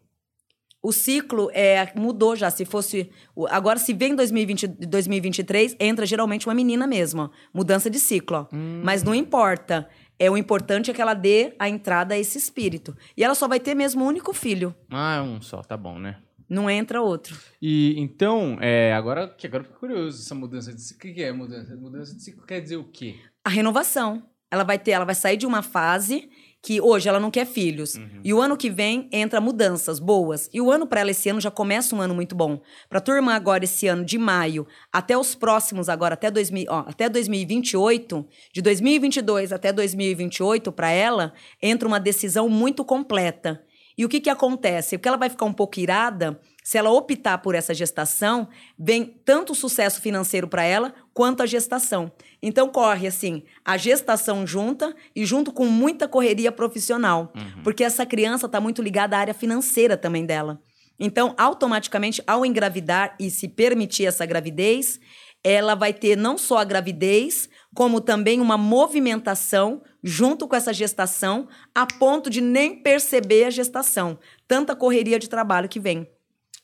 O 0.83 0.91
ciclo 0.91 1.49
é, 1.53 1.91
mudou 1.95 2.35
já. 2.35 2.49
Se 2.49 2.65
fosse. 2.65 3.09
Agora, 3.49 3.77
se 3.77 3.93
vem 3.93 4.15
2020, 4.15 4.67
2023, 4.67 5.75
entra 5.79 6.05
geralmente 6.07 6.47
uma 6.47 6.55
menina 6.55 6.87
mesmo. 6.87 7.21
ó. 7.21 7.29
Mudança 7.53 7.89
de 7.89 7.99
ciclo. 7.99 8.37
ó. 8.37 8.47
Mas 8.83 9.03
não 9.03 9.13
importa. 9.13 9.87
É, 10.21 10.29
o 10.29 10.37
importante 10.37 10.91
é 10.91 10.93
que 10.93 11.01
ela 11.01 11.15
dê 11.15 11.55
a 11.57 11.67
entrada 11.67 12.13
a 12.13 12.17
esse 12.19 12.37
espírito. 12.37 12.95
E 13.17 13.23
ela 13.23 13.33
só 13.33 13.47
vai 13.47 13.59
ter 13.59 13.73
mesmo 13.73 14.03
um 14.03 14.07
único 14.07 14.31
filho. 14.33 14.75
Ah, 14.91 15.15
é 15.15 15.21
um 15.21 15.41
só, 15.41 15.63
tá 15.63 15.75
bom, 15.75 15.97
né? 15.97 16.19
Não 16.47 16.69
entra 16.69 17.01
outro. 17.01 17.35
E 17.59 17.95
então, 17.99 18.55
é, 18.61 18.93
agora 18.93 19.27
que 19.27 19.47
agora 19.47 19.63
eu 19.63 19.67
fico 19.67 19.79
curioso 19.79 20.21
essa 20.21 20.35
mudança 20.35 20.71
de 20.71 20.79
ciclo. 20.79 20.97
O 20.97 21.01
que 21.07 21.13
que 21.15 21.23
é 21.23 21.31
mudança? 21.31 21.75
Mudança 21.75 22.13
de 22.15 22.21
ciclo 22.21 22.45
quer 22.45 22.61
dizer 22.61 22.75
o 22.77 22.83
quê? 22.83 23.15
A 23.43 23.49
renovação. 23.49 24.21
ela 24.51 24.63
vai 24.63 24.77
ter, 24.77 24.91
ela 24.91 25.05
vai 25.05 25.15
sair 25.15 25.37
de 25.37 25.47
uma 25.47 25.63
fase 25.63 26.29
que 26.61 26.79
hoje 26.79 27.09
ela 27.09 27.19
não 27.19 27.31
quer 27.31 27.45
filhos. 27.45 27.99
E 28.23 28.33
o 28.33 28.39
ano 28.39 28.55
que 28.55 28.69
vem 28.69 29.09
entra 29.11 29.41
mudanças 29.41 29.99
boas. 29.99 30.49
E 30.53 30.61
o 30.61 30.71
ano 30.71 30.85
para 30.85 31.01
ela 31.01 31.11
esse 31.11 31.27
ano 31.29 31.41
já 31.41 31.49
começa 31.49 31.95
um 31.95 32.01
ano 32.01 32.13
muito 32.13 32.35
bom. 32.35 32.61
Para 32.87 33.01
turma 33.01 33.33
agora 33.33 33.63
esse 33.63 33.87
ano 33.87 34.05
de 34.05 34.17
maio 34.17 34.67
até 34.93 35.17
os 35.17 35.33
próximos 35.33 35.89
agora 35.89 36.13
até 36.13 36.29
2000, 36.29 36.67
ó, 36.69 36.79
até 36.87 37.09
2028, 37.09 38.25
de 38.53 38.61
2022 38.61 39.51
até 39.51 39.73
2028 39.73 40.71
para 40.71 40.91
ela 40.91 41.33
entra 41.61 41.87
uma 41.87 41.99
decisão 41.99 42.47
muito 42.47 42.85
completa. 42.85 43.63
E 43.97 44.05
o 44.05 44.09
que 44.09 44.21
que 44.21 44.29
acontece? 44.29 44.97
Porque 44.97 45.07
ela 45.07 45.17
vai 45.17 45.29
ficar 45.29 45.45
um 45.45 45.53
pouco 45.53 45.79
irada 45.79 46.39
se 46.63 46.77
ela 46.77 46.91
optar 46.91 47.39
por 47.39 47.55
essa 47.55 47.73
gestação, 47.73 48.47
vem 48.77 49.03
tanto 49.25 49.53
o 49.53 49.55
sucesso 49.55 49.99
financeiro 49.99 50.47
para 50.47 50.63
ela 50.63 50.93
quanto 51.13 51.41
a 51.41 51.45
gestação. 51.45 52.11
Então 52.41 52.69
corre 52.69 53.07
assim, 53.07 53.43
a 53.65 53.77
gestação 53.77 54.45
junta 54.45 54.95
e 55.15 55.25
junto 55.25 55.51
com 55.51 55.65
muita 55.65 56.07
correria 56.07 56.51
profissional, 56.51 57.33
porque 57.63 57.83
essa 57.83 58.05
criança 58.05 58.45
está 58.45 58.59
muito 58.59 58.81
ligada 58.81 59.17
à 59.17 59.19
área 59.19 59.33
financeira 59.33 59.97
também 59.97 60.25
dela. 60.25 60.61
Então, 61.03 61.33
automaticamente, 61.35 62.21
ao 62.27 62.45
engravidar 62.45 63.15
e 63.19 63.31
se 63.31 63.47
permitir 63.47 64.05
essa 64.05 64.23
gravidez, 64.23 64.99
ela 65.43 65.73
vai 65.73 65.91
ter 65.91 66.15
não 66.15 66.37
só 66.37 66.59
a 66.59 66.63
gravidez, 66.63 67.49
como 67.73 67.99
também 67.99 68.39
uma 68.39 68.55
movimentação 68.55 69.81
junto 70.03 70.47
com 70.47 70.55
essa 70.55 70.71
gestação, 70.71 71.47
a 71.73 71.87
ponto 71.87 72.29
de 72.29 72.39
nem 72.39 72.83
perceber 72.83 73.45
a 73.45 73.49
gestação. 73.49 74.19
Tanta 74.47 74.75
correria 74.75 75.17
de 75.17 75.27
trabalho 75.27 75.69
que 75.69 75.79
vem. 75.79 76.07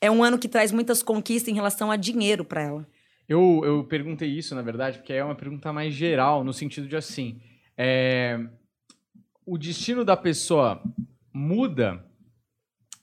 É 0.00 0.10
um 0.10 0.22
ano 0.22 0.38
que 0.38 0.48
traz 0.48 0.72
muitas 0.72 1.02
conquistas 1.02 1.48
em 1.48 1.54
relação 1.54 1.90
a 1.90 1.96
dinheiro 1.96 2.44
para 2.44 2.62
ela. 2.62 2.86
Eu, 3.28 3.62
eu 3.64 3.84
perguntei 3.84 4.28
isso, 4.28 4.54
na 4.54 4.62
verdade, 4.62 4.98
porque 4.98 5.12
é 5.12 5.22
uma 5.22 5.34
pergunta 5.34 5.72
mais 5.72 5.92
geral, 5.92 6.42
no 6.42 6.52
sentido 6.52 6.88
de 6.88 6.96
assim: 6.96 7.40
é, 7.76 8.38
o 9.44 9.58
destino 9.58 10.04
da 10.04 10.16
pessoa 10.16 10.82
muda 11.32 12.04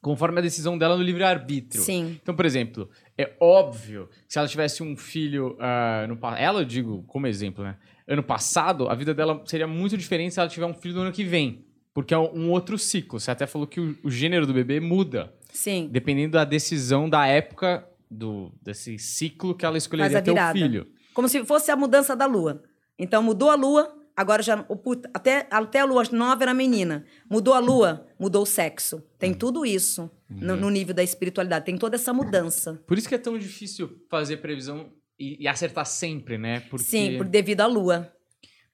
conforme 0.05 0.37
a 0.37 0.41
decisão 0.41 0.77
dela 0.77 0.95
no 0.95 1.01
livre-arbítrio. 1.01 1.81
Sim. 1.81 2.19
Então, 2.21 2.35
por 2.35 2.45
exemplo, 2.45 2.87
é 3.17 3.35
óbvio 3.39 4.07
que 4.27 4.33
se 4.33 4.37
ela 4.37 4.47
tivesse 4.47 4.83
um 4.83 4.95
filho 4.95 5.57
ah, 5.59 6.05
no 6.07 6.19
ela 6.37 6.61
eu 6.61 6.65
digo 6.65 7.03
como 7.07 7.25
exemplo, 7.25 7.63
né? 7.63 7.75
Ano 8.07 8.21
passado, 8.21 8.87
a 8.87 8.93
vida 8.93 9.15
dela 9.15 9.41
seria 9.45 9.65
muito 9.65 9.97
diferente 9.97 10.35
se 10.35 10.39
ela 10.39 10.47
tiver 10.47 10.67
um 10.67 10.75
filho 10.75 10.93
no 10.93 11.01
ano 11.01 11.11
que 11.11 11.23
vem, 11.23 11.65
porque 11.91 12.13
é 12.13 12.17
um 12.19 12.51
outro 12.51 12.77
ciclo. 12.77 13.19
Você 13.19 13.31
até 13.31 13.47
falou 13.47 13.65
que 13.65 13.79
o, 13.79 13.97
o 14.03 14.11
gênero 14.11 14.45
do 14.45 14.53
bebê 14.53 14.79
muda, 14.79 15.33
Sim. 15.55 15.89
dependendo 15.91 16.33
da 16.33 16.43
decisão 16.45 17.09
da 17.09 17.25
época 17.27 17.87
do 18.09 18.51
desse 18.61 18.97
ciclo 18.99 19.55
que 19.55 19.65
ela 19.65 19.77
escolheria 19.77 20.21
ter 20.21 20.31
o 20.31 20.51
filho. 20.51 20.87
Como 21.13 21.27
se 21.29 21.43
fosse 21.45 21.71
a 21.71 21.75
mudança 21.75 22.15
da 22.15 22.25
lua. 22.25 22.61
Então 22.99 23.23
mudou 23.23 23.49
a 23.49 23.55
lua, 23.55 23.93
agora 24.15 24.43
já. 24.43 24.57
puta- 24.63 25.09
até, 25.13 25.47
até 25.49 25.79
a 25.79 25.85
lua 25.85 26.03
nova 26.11 26.43
era 26.43 26.53
menina. 26.53 27.05
Mudou 27.29 27.53
a 27.53 27.59
lua, 27.59 28.05
mudou 28.19 28.43
o 28.43 28.45
sexo. 28.45 29.01
Tem 29.17 29.31
Uhum. 29.31 29.37
tudo 29.37 29.65
isso 29.65 30.09
no, 30.29 30.55
no 30.55 30.69
nível 30.69 30.93
da 30.93 31.03
espiritualidade. 31.03 31.65
Tem 31.65 31.77
toda 31.77 31.95
essa 31.95 32.13
mudança. 32.13 32.81
Por 32.85 32.97
isso 32.97 33.07
que 33.09 33.15
é 33.15 33.17
tão 33.17 33.37
difícil 33.37 33.89
fazer 34.09 34.37
previsão 34.37 34.91
e, 35.19 35.43
e 35.43 35.47
acertar 35.47 35.85
sempre, 35.85 36.37
né? 36.37 36.59
Porque, 36.69 36.85
Sim, 36.85 37.17
por, 37.17 37.25
devido 37.27 37.61
à 37.61 37.65
lua. 37.67 38.11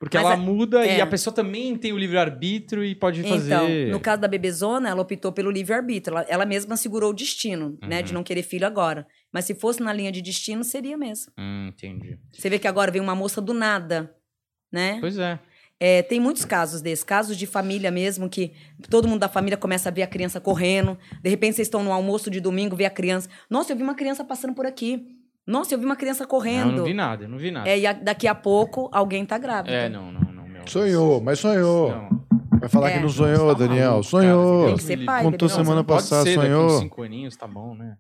Porque 0.02 0.18
mas 0.18 0.26
ela 0.26 0.34
a- 0.34 0.38
muda 0.38 0.84
é. 0.84 0.98
e 0.98 1.02
a 1.02 1.06
pessoa 1.06 1.32
também 1.32 1.78
tem 1.78 1.94
o 1.94 1.98
livre-arbítrio 1.98 2.84
e 2.84 2.96
pode 2.96 3.22
fazer. 3.22 3.54
Então, 3.54 3.92
no 3.92 4.00
caso 4.00 4.20
da 4.20 4.28
bebezona, 4.28 4.90
ela 4.90 5.00
optou 5.04 5.32
pelo 5.32 5.52
livre-arbítrio. 5.52 6.18
Ela, 6.18 6.26
ela 6.28 6.44
mesma 6.44 6.76
segurou 6.76 7.12
o 7.12 7.14
destino, 7.14 7.78
né? 7.84 7.98
Uhum. 8.00 8.04
De 8.04 8.14
não 8.16 8.24
querer 8.24 8.42
filho 8.42 8.66
agora. 8.66 9.06
Mas 9.32 9.46
se 9.46 9.54
fosse 9.54 9.80
na 9.84 9.94
linha 9.94 10.12
de 10.12 10.20
destino, 10.20 10.64
seria 10.64 10.98
mesmo. 10.98 11.32
Hum, 11.38 11.68
entendi. 11.68 12.18
Você 12.34 12.50
vê 12.50 12.58
que 12.58 12.68
agora 12.68 12.90
vem 12.92 13.00
uma 13.00 13.14
moça 13.14 13.40
do 13.40 13.54
nada, 13.54 14.12
né? 14.72 14.98
Pois 15.00 15.20
é. 15.20 15.38
É, 15.80 16.02
tem 16.02 16.20
muitos 16.20 16.46
casos 16.46 16.82
desses, 16.82 17.04
casos 17.04 17.38
de 17.38 17.46
família 17.46 17.92
mesmo, 17.92 18.28
que 18.28 18.54
todo 18.90 19.08
mundo 19.08 19.20
da 19.20 19.30
família 19.30 19.56
começa 19.56 19.90
a 19.90 19.92
ver 19.92 20.02
a 20.02 20.08
criança 20.08 20.40
correndo. 20.42 20.98
De 21.22 21.30
repente, 21.30 21.58
vocês 21.58 21.68
estão 21.68 21.84
no 21.84 21.92
almoço 21.92 22.32
de 22.32 22.40
domingo, 22.40 22.76
vê 22.76 22.86
a 22.86 22.90
criança. 22.90 23.30
Nossa, 23.48 23.72
eu 23.72 23.78
vi 23.78 23.84
uma 23.84 23.94
criança 23.96 24.24
passando 24.24 24.56
por 24.56 24.66
aqui. 24.66 25.21
Nossa, 25.52 25.74
eu 25.74 25.80
vi 25.80 25.86
uma 25.86 25.96
criança 25.96 26.24
Não, 26.24 26.30
correndo. 26.30 26.70
eu 26.72 26.78
não 26.78 26.84
vi 26.86 26.94
nada, 26.94 27.24
eu 27.26 27.30
não 27.30 27.38
vi 27.38 27.52
nada. 27.52 27.70
É, 27.70 27.78
e 27.78 27.86
a- 27.86 27.94
daqui 27.94 28.28
a 28.28 28.34
pouco 28.36 28.90
alguém 28.92 29.26
tá 29.26 29.38
grávida. 29.38 29.76
É, 29.76 29.90
não, 29.90 30.12
não, 30.12 30.22
não, 30.32 30.48
meu. 30.48 30.68
Sonhou, 30.68 31.20
mas 31.22 31.40
sonhou. 31.40 31.90
Não. 31.92 32.22
Vai 32.60 32.70
falar 32.70 32.90
É. 32.92 32.94
que 32.94 33.00
não 33.00 33.10
sonhou, 33.10 33.48
tá 33.56 33.66
Daniel. 33.66 33.90
maluco, 33.92 34.04
sonhou. 34.10 34.54
cara. 34.60 34.68
Tem 34.68 34.78
que 34.78 34.84
ser 34.84 34.98
pai, 35.06 35.24
Contou 35.24 35.50
bebê. 35.50 35.60
semana 35.62 35.76
Não, 35.78 35.84
passada, 35.84 36.24
ser, 36.24 36.36
daqui 36.38 36.50
uns 36.50 36.54
sonhou. 36.54 36.70
cinco 36.80 37.04
aninhos, 37.04 37.36
tá 37.36 37.48
bom, 37.48 37.74
né? 37.76 37.96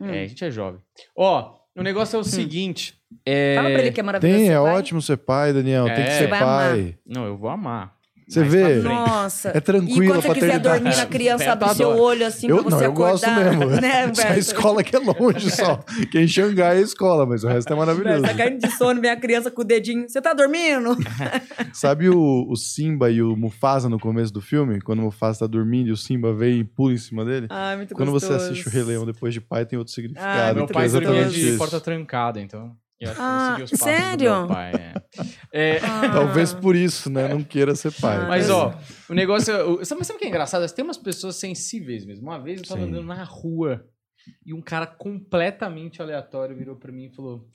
Hum. 0.00 0.08
É, 0.08 0.22
a 0.22 0.26
gente 0.26 0.44
é 0.44 0.50
jovem. 0.50 0.80
Ó, 1.16 1.54
o 1.76 1.82
negócio 1.82 2.16
é 2.16 2.20
o 2.20 2.24
seguinte. 2.24 2.94
É... 3.26 3.54
Fala 3.56 3.70
pra 3.70 3.78
ele 3.80 3.92
que 3.92 4.00
é 4.00 4.02
maravilhoso. 4.02 4.38
Tem, 4.38 4.46
ser 4.46 4.52
é 4.52 4.58
pai. 4.60 4.74
ótimo 4.74 5.02
ser 5.02 5.16
pai, 5.18 5.52
Daniel. 5.52 5.84
Tem 5.84 5.94
que 5.96 6.00
É. 6.00 6.18
ser 6.18 6.26
Vai 6.28 6.40
amar. 6.42 6.70
pai. 6.70 6.98
Não, 7.06 7.24
eu 7.26 7.36
vou 7.36 7.48
amar. 7.50 7.94
Você 8.34 8.40
Mais 8.40 8.52
vê? 8.52 8.74
Nossa. 8.82 9.48
É 9.54 9.60
tranquilo 9.60 10.02
E 10.04 10.06
a 10.06 10.10
quando 10.10 10.22
você 10.22 10.28
quiser 10.34 10.46
paternidade. 10.60 10.80
dormir 10.82 10.96
na 10.96 11.06
criança, 11.06 11.52
abre 11.52 11.68
seu 11.74 11.90
adora. 11.90 12.02
olho 12.02 12.26
assim 12.26 12.48
Eu 12.48 12.56
pra 12.62 12.70
não, 12.70 12.78
você 12.78 12.86
eu 12.86 12.92
gosto 12.92 13.24
acordar. 13.24 13.56
mesmo. 13.58 13.64
Né, 13.80 14.14
Só 14.14 14.28
a 14.28 14.38
escola 14.38 14.82
que 14.84 14.96
é 14.96 14.98
longe 14.98 15.50
só. 15.50 15.76
Que 16.10 16.18
em 16.20 16.28
Xangai 16.28 16.76
é 16.76 16.78
a 16.78 16.82
escola, 16.82 17.24
mas 17.26 17.44
o 17.44 17.48
resto 17.48 17.72
é 17.72 17.76
maravilhoso. 17.76 18.22
Tá 18.22 18.34
caindo 18.34 18.60
de 18.60 18.70
sono, 18.72 19.00
vem 19.00 19.10
a 19.10 19.16
criança 19.16 19.50
com 19.50 19.62
o 19.62 19.64
dedinho. 19.64 20.08
Você 20.08 20.20
tá 20.20 20.32
dormindo? 20.32 20.96
Sabe 21.72 22.08
o, 22.08 22.46
o 22.48 22.56
Simba 22.56 23.10
e 23.10 23.22
o 23.22 23.36
Mufasa 23.36 23.88
no 23.88 23.98
começo 23.98 24.32
do 24.32 24.40
filme? 24.40 24.80
Quando 24.80 25.00
o 25.00 25.02
Mufasa 25.02 25.40
tá 25.40 25.46
dormindo 25.46 25.88
e 25.88 25.92
o 25.92 25.96
Simba 25.96 26.32
vem 26.34 26.60
e 26.60 26.64
pula 26.64 26.92
em 26.92 26.98
cima 26.98 27.24
dele? 27.24 27.46
Ai, 27.50 27.76
muito 27.76 27.94
Quando 27.94 28.10
gostoso. 28.12 28.38
você 28.38 28.44
assiste 28.50 28.66
o 28.66 28.70
Rei 28.70 28.82
Leão 28.82 29.04
depois 29.06 29.32
de 29.34 29.40
pai, 29.40 29.64
tem 29.66 29.78
outro 29.78 29.92
Ah, 29.92 29.94
significado. 29.94 30.54
meu 30.56 30.66
que 30.66 30.72
é 30.72 30.74
pai 30.74 30.88
dormia 30.88 31.10
exatamente 31.10 31.40
de 31.52 31.56
porta 31.58 31.80
trancada, 31.80 32.40
então. 32.40 32.72
Eu 33.04 33.10
acho 33.10 33.16
que 33.16 33.20
eu 33.20 33.26
Ah, 33.26 33.50
segui 33.52 33.62
os 33.64 33.70
passos 33.70 33.84
sério? 33.86 34.32
do 34.32 34.38
meu 34.38 34.48
pai. 34.48 34.72
É. 34.74 34.94
É, 35.56 35.78
Ah. 35.84 36.10
Talvez 36.12 36.52
por 36.52 36.74
isso, 36.74 37.08
né? 37.08 37.28
Não 37.28 37.44
queira 37.44 37.76
ser 37.76 37.92
pai. 37.92 38.16
Ah, 38.16 38.20
Mas, 38.26 38.48
Mas- 38.48 38.50
ó, 38.50 38.74
o 39.08 39.14
negócio. 39.14 39.54
é- 39.54 39.62
o- 39.62 39.84
Sabe, 39.84 40.04
sabe 40.04 40.16
o 40.16 40.18
que 40.18 40.24
é 40.24 40.28
engraçado? 40.28 40.68
Tem 40.72 40.84
umas 40.84 40.98
pessoas 40.98 41.36
sensíveis 41.36 42.04
mesmo. 42.04 42.24
Uma 42.26 42.40
vez 42.40 42.60
eu 42.60 42.66
tava 42.66 42.80
Sim. 42.80 42.88
andando 42.88 43.06
na 43.06 43.22
rua 43.22 43.86
e 44.44 44.52
um 44.52 44.60
cara 44.60 44.84
completamente 44.86 46.02
aleatório 46.02 46.56
virou 46.56 46.74
pra 46.74 46.90
mim 46.90 47.04
e 47.04 47.14
falou: 47.14 47.46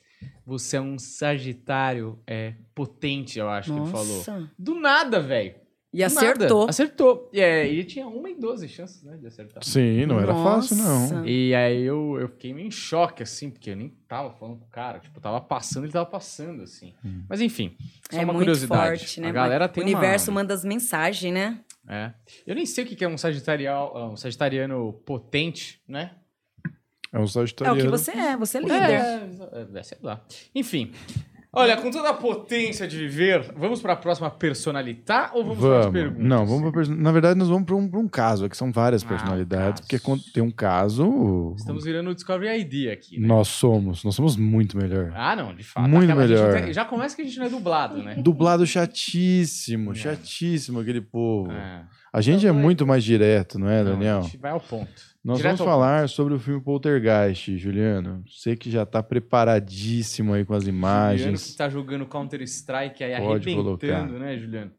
Você 0.45 0.77
é 0.77 0.81
um 0.81 0.97
Sagitário 0.97 2.19
é, 2.25 2.53
potente, 2.73 3.37
eu 3.37 3.49
acho 3.49 3.73
que 3.73 3.79
ele 3.79 3.91
falou. 3.91 4.17
Nossa. 4.17 4.49
Do 4.57 4.75
nada, 4.79 5.19
velho. 5.19 5.55
E 5.91 5.97
Do 6.05 6.13
nada. 6.13 6.27
acertou. 6.29 6.69
Acertou. 6.69 7.29
E, 7.33 7.39
é, 7.41 7.67
ele 7.67 7.83
tinha 7.83 8.07
uma 8.07 8.29
em 8.29 8.39
12 8.39 8.67
chances, 8.69 9.01
né, 9.01 9.17
de 9.17 9.25
acertar. 9.25 9.63
Sim, 9.63 10.05
não 10.05 10.19
era 10.19 10.33
fácil, 10.35 10.75
não. 10.75 10.99
Nossa. 11.09 11.27
E 11.27 11.55
aí 11.55 11.81
eu, 11.81 12.15
eu 12.19 12.29
fiquei 12.29 12.53
meio 12.53 12.67
em 12.67 12.71
choque, 12.71 13.23
assim, 13.23 13.49
porque 13.49 13.71
eu 13.71 13.75
nem 13.75 13.89
tava 14.07 14.31
falando 14.33 14.59
com 14.59 14.65
o 14.65 14.69
cara. 14.69 14.99
Tipo, 14.99 15.19
tava 15.19 15.41
passando, 15.41 15.85
ele 15.85 15.91
tava 15.91 16.05
passando, 16.05 16.61
assim. 16.61 16.93
Hum. 17.03 17.23
Mas 17.27 17.41
enfim, 17.41 17.75
só 18.11 18.17
É 18.19 18.23
uma 18.23 18.33
muito 18.33 18.45
curiosidade. 18.45 18.99
forte, 18.99 19.19
né? 19.19 19.29
A 19.29 19.31
galera 19.31 19.65
o 19.65 19.69
tem 19.69 19.83
universo 19.83 20.29
uma... 20.29 20.41
manda 20.41 20.53
as 20.53 20.63
mensagens, 20.63 21.33
né? 21.33 21.59
É. 21.87 22.13
Eu 22.45 22.53
nem 22.53 22.67
sei 22.67 22.83
o 22.83 22.87
que 22.87 23.03
é 23.03 23.07
um, 23.07 23.17
sagitarial, 23.17 24.11
um 24.11 24.15
sagitariano 24.15 24.93
potente, 25.05 25.81
né? 25.87 26.11
É 27.11 27.17
um 27.17 27.21
É 27.21 27.23
o 27.23 27.27
sagitariano. 27.27 27.81
que 27.81 27.87
você 27.87 28.11
é, 28.11 28.37
você 28.37 28.57
é 28.59 28.61
líder. 28.61 28.75
É, 28.91 29.67
é, 29.79 29.83
sei 29.83 29.97
lá. 30.03 30.23
Enfim. 30.53 30.91
Olha, 31.51 31.75
com 31.77 31.89
toda 31.89 32.09
a 32.11 32.13
potência 32.13 32.87
de 32.87 32.95
viver, 32.95 33.51
vamos 33.57 33.81
pra 33.81 33.95
próxima 33.95 34.29
personalitá 34.29 35.31
ou 35.33 35.43
vamos, 35.43 35.57
para 35.59 35.79
as 35.79 35.85
Vamos. 35.85 35.99
perguntas? 35.99 36.23
Não, 36.27 36.45
vamos 36.45 36.61
pra 36.61 36.71
person... 36.71 36.93
Na 36.93 37.11
verdade, 37.11 37.39
nós 37.39 37.49
vamos 37.49 37.65
para 37.65 37.75
um, 37.75 37.89
um 37.91 38.07
caso. 38.07 38.45
Aqui 38.45 38.55
são 38.55 38.71
várias 38.71 39.03
Ah, 39.03 39.07
personalidades. 39.07 39.81
Porque 39.81 39.97
tem 40.31 40.43
um 40.43 40.51
caso. 40.51 41.55
Estamos 41.57 41.85
virando 41.85 42.11
o 42.11 42.13
Discovery 42.13 42.61
ID 42.61 42.91
aqui, 42.93 43.19
né? 43.19 43.27
Nós 43.27 43.47
somos. 43.47 44.03
Nós 44.03 44.13
somos 44.13 44.35
muito 44.37 44.77
melhor. 44.77 45.11
Ah, 45.15 45.35
não, 45.35 45.55
de 45.55 45.63
fato. 45.63 45.89
Muito 45.89 46.03
Aquela- 46.11 46.23
a 46.23 46.27
melhor. 46.27 46.53
tem- 46.61 46.71
já 46.71 46.85
começa 46.85 47.15
que 47.15 47.23
a 47.23 47.25
gente 47.25 47.39
não 47.39 47.47
é 47.47 47.49
dublado, 47.49 47.97
né? 48.03 48.13
Dublado 48.19 48.63
chatíssimo, 48.67 49.91
É. 49.93 49.95
chatíssimo 49.95 50.79
aquele 50.79 51.01
povo. 51.01 51.51
É. 51.51 51.81
A 52.13 52.21
gente 52.21 52.45
é 52.45 52.49
Então, 52.49 52.61
muito 52.61 52.85
mais 52.85 53.03
direto, 53.03 53.57
não 53.57 53.67
é, 53.69 53.83
Não, 53.83 53.93
Daniel? 53.93 54.19
a 54.19 54.21
gente 54.21 54.37
vai 54.37 54.51
ao 54.51 54.59
ponto. 54.59 55.08
Nós 55.23 55.37
Direto 55.37 55.57
vamos 55.57 55.71
falar 55.71 56.07
sobre 56.07 56.33
o 56.33 56.39
filme 56.39 56.61
Poltergeist, 56.61 57.57
Juliano. 57.57 58.23
Você 58.27 58.55
que 58.55 58.71
já 58.71 58.85
tá 58.85 59.03
preparadíssimo 59.03 60.33
aí 60.33 60.45
com 60.45 60.53
as 60.53 60.63
Juliano 60.63 60.77
imagens. 60.79 61.51
que 61.51 61.57
tá 61.57 61.69
jogando 61.69 62.05
Counter-Strike 62.05 63.03
aí 63.03 63.17
Pode 63.21 63.49
arrebentando, 63.49 63.77
colocar. 63.77 64.07
né, 64.19 64.37
Juliano? 64.37 64.71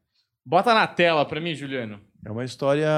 Bota 0.45 0.73
na 0.73 0.87
tela 0.87 1.25
pra 1.27 1.41
mim, 1.41 1.55
Juliano. 1.55 2.01
É 2.25 2.31
uma 2.31 2.45
história 2.45 2.89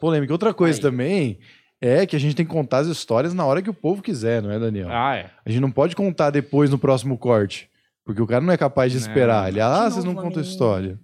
polêmica. 0.00 0.32
Outra 0.32 0.52
coisa 0.52 0.78
Aí. 0.78 0.82
também 0.82 1.38
é 1.80 2.04
que 2.04 2.16
a 2.16 2.18
gente 2.18 2.34
tem 2.34 2.44
que 2.44 2.52
contar 2.52 2.78
as 2.78 2.88
histórias 2.88 3.32
na 3.32 3.44
hora 3.44 3.62
que 3.62 3.70
o 3.70 3.74
povo 3.74 4.02
quiser, 4.02 4.42
não 4.42 4.50
é, 4.50 4.58
Daniel? 4.58 4.88
Ah, 4.90 5.16
é. 5.16 5.30
A 5.46 5.50
gente 5.50 5.60
não 5.60 5.70
pode 5.70 5.94
contar 5.94 6.30
depois 6.30 6.68
no 6.68 6.78
próximo 6.78 7.16
corte. 7.16 7.70
Porque 8.04 8.20
o 8.20 8.26
cara 8.26 8.40
não 8.44 8.52
é 8.52 8.56
capaz 8.56 8.90
de 8.90 8.98
Não. 8.98 9.06
esperar. 9.06 9.48
Ele, 9.48 9.60
ah, 9.60 9.88
vocês 9.88 10.04
não 10.04 10.14
contam 10.16 10.40
a 10.40 10.44
história. 10.44 10.98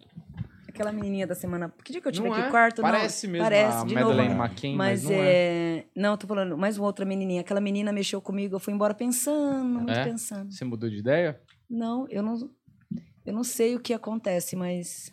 Aquela 0.79 0.93
menininha 0.93 1.27
da 1.27 1.35
semana. 1.35 1.75
Que 1.83 1.91
dia 1.91 2.01
que 2.01 2.07
eu 2.07 2.13
tive 2.13 2.29
Não 2.29 2.35
aqui 2.35 2.47
é? 2.47 2.51
quarto? 2.51 2.83
Parece 2.83 3.27
não. 3.27 3.33
mesmo 3.33 3.45
Parece, 3.45 3.79
a 3.79 3.85
de 3.85 3.95
Madeleine 3.95 4.29
novo. 4.35 4.45
McCain, 4.45 4.77
mas, 4.77 5.03
Mas 5.03 5.11
não 5.11 5.21
é. 5.21 5.27
é. 5.79 5.85
Não, 5.97 6.11
eu 6.13 6.17
tô 6.17 6.27
falando, 6.29 6.57
mais 6.57 6.79
uma 6.79 6.87
outra 6.87 7.05
menininha. 7.05 7.41
Aquela 7.41 7.61
menina 7.61 7.93
mexeu 7.93 8.21
comigo, 8.21 8.55
eu 8.55 8.61
fui 8.61 8.73
embora 8.73 8.95
pensando, 8.95 9.65
muito 9.81 9.91
É? 9.91 10.05
pensando. 10.05 10.53
Você 10.53 10.65
mudou 10.65 10.89
de 10.89 10.99
ideia? 10.99 11.41
Não, 11.69 12.07
eu 12.09 12.23
não. 12.23 12.49
Eu 13.27 13.33
não 13.33 13.43
sei 13.43 13.75
o 13.75 13.81
que 13.81 13.93
acontece, 13.93 14.55
mas. 14.55 15.13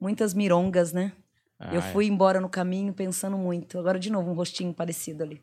Muitas 0.00 0.32
mirongas, 0.32 0.92
né? 0.92 1.12
Ah, 1.58 1.74
eu 1.74 1.80
é. 1.80 1.92
fui 1.92 2.06
embora 2.06 2.40
no 2.40 2.48
caminho 2.48 2.92
pensando 2.94 3.36
muito. 3.36 3.78
Agora, 3.78 3.98
de 3.98 4.10
novo, 4.10 4.30
um 4.30 4.34
rostinho 4.34 4.72
parecido 4.72 5.22
ali. 5.22 5.42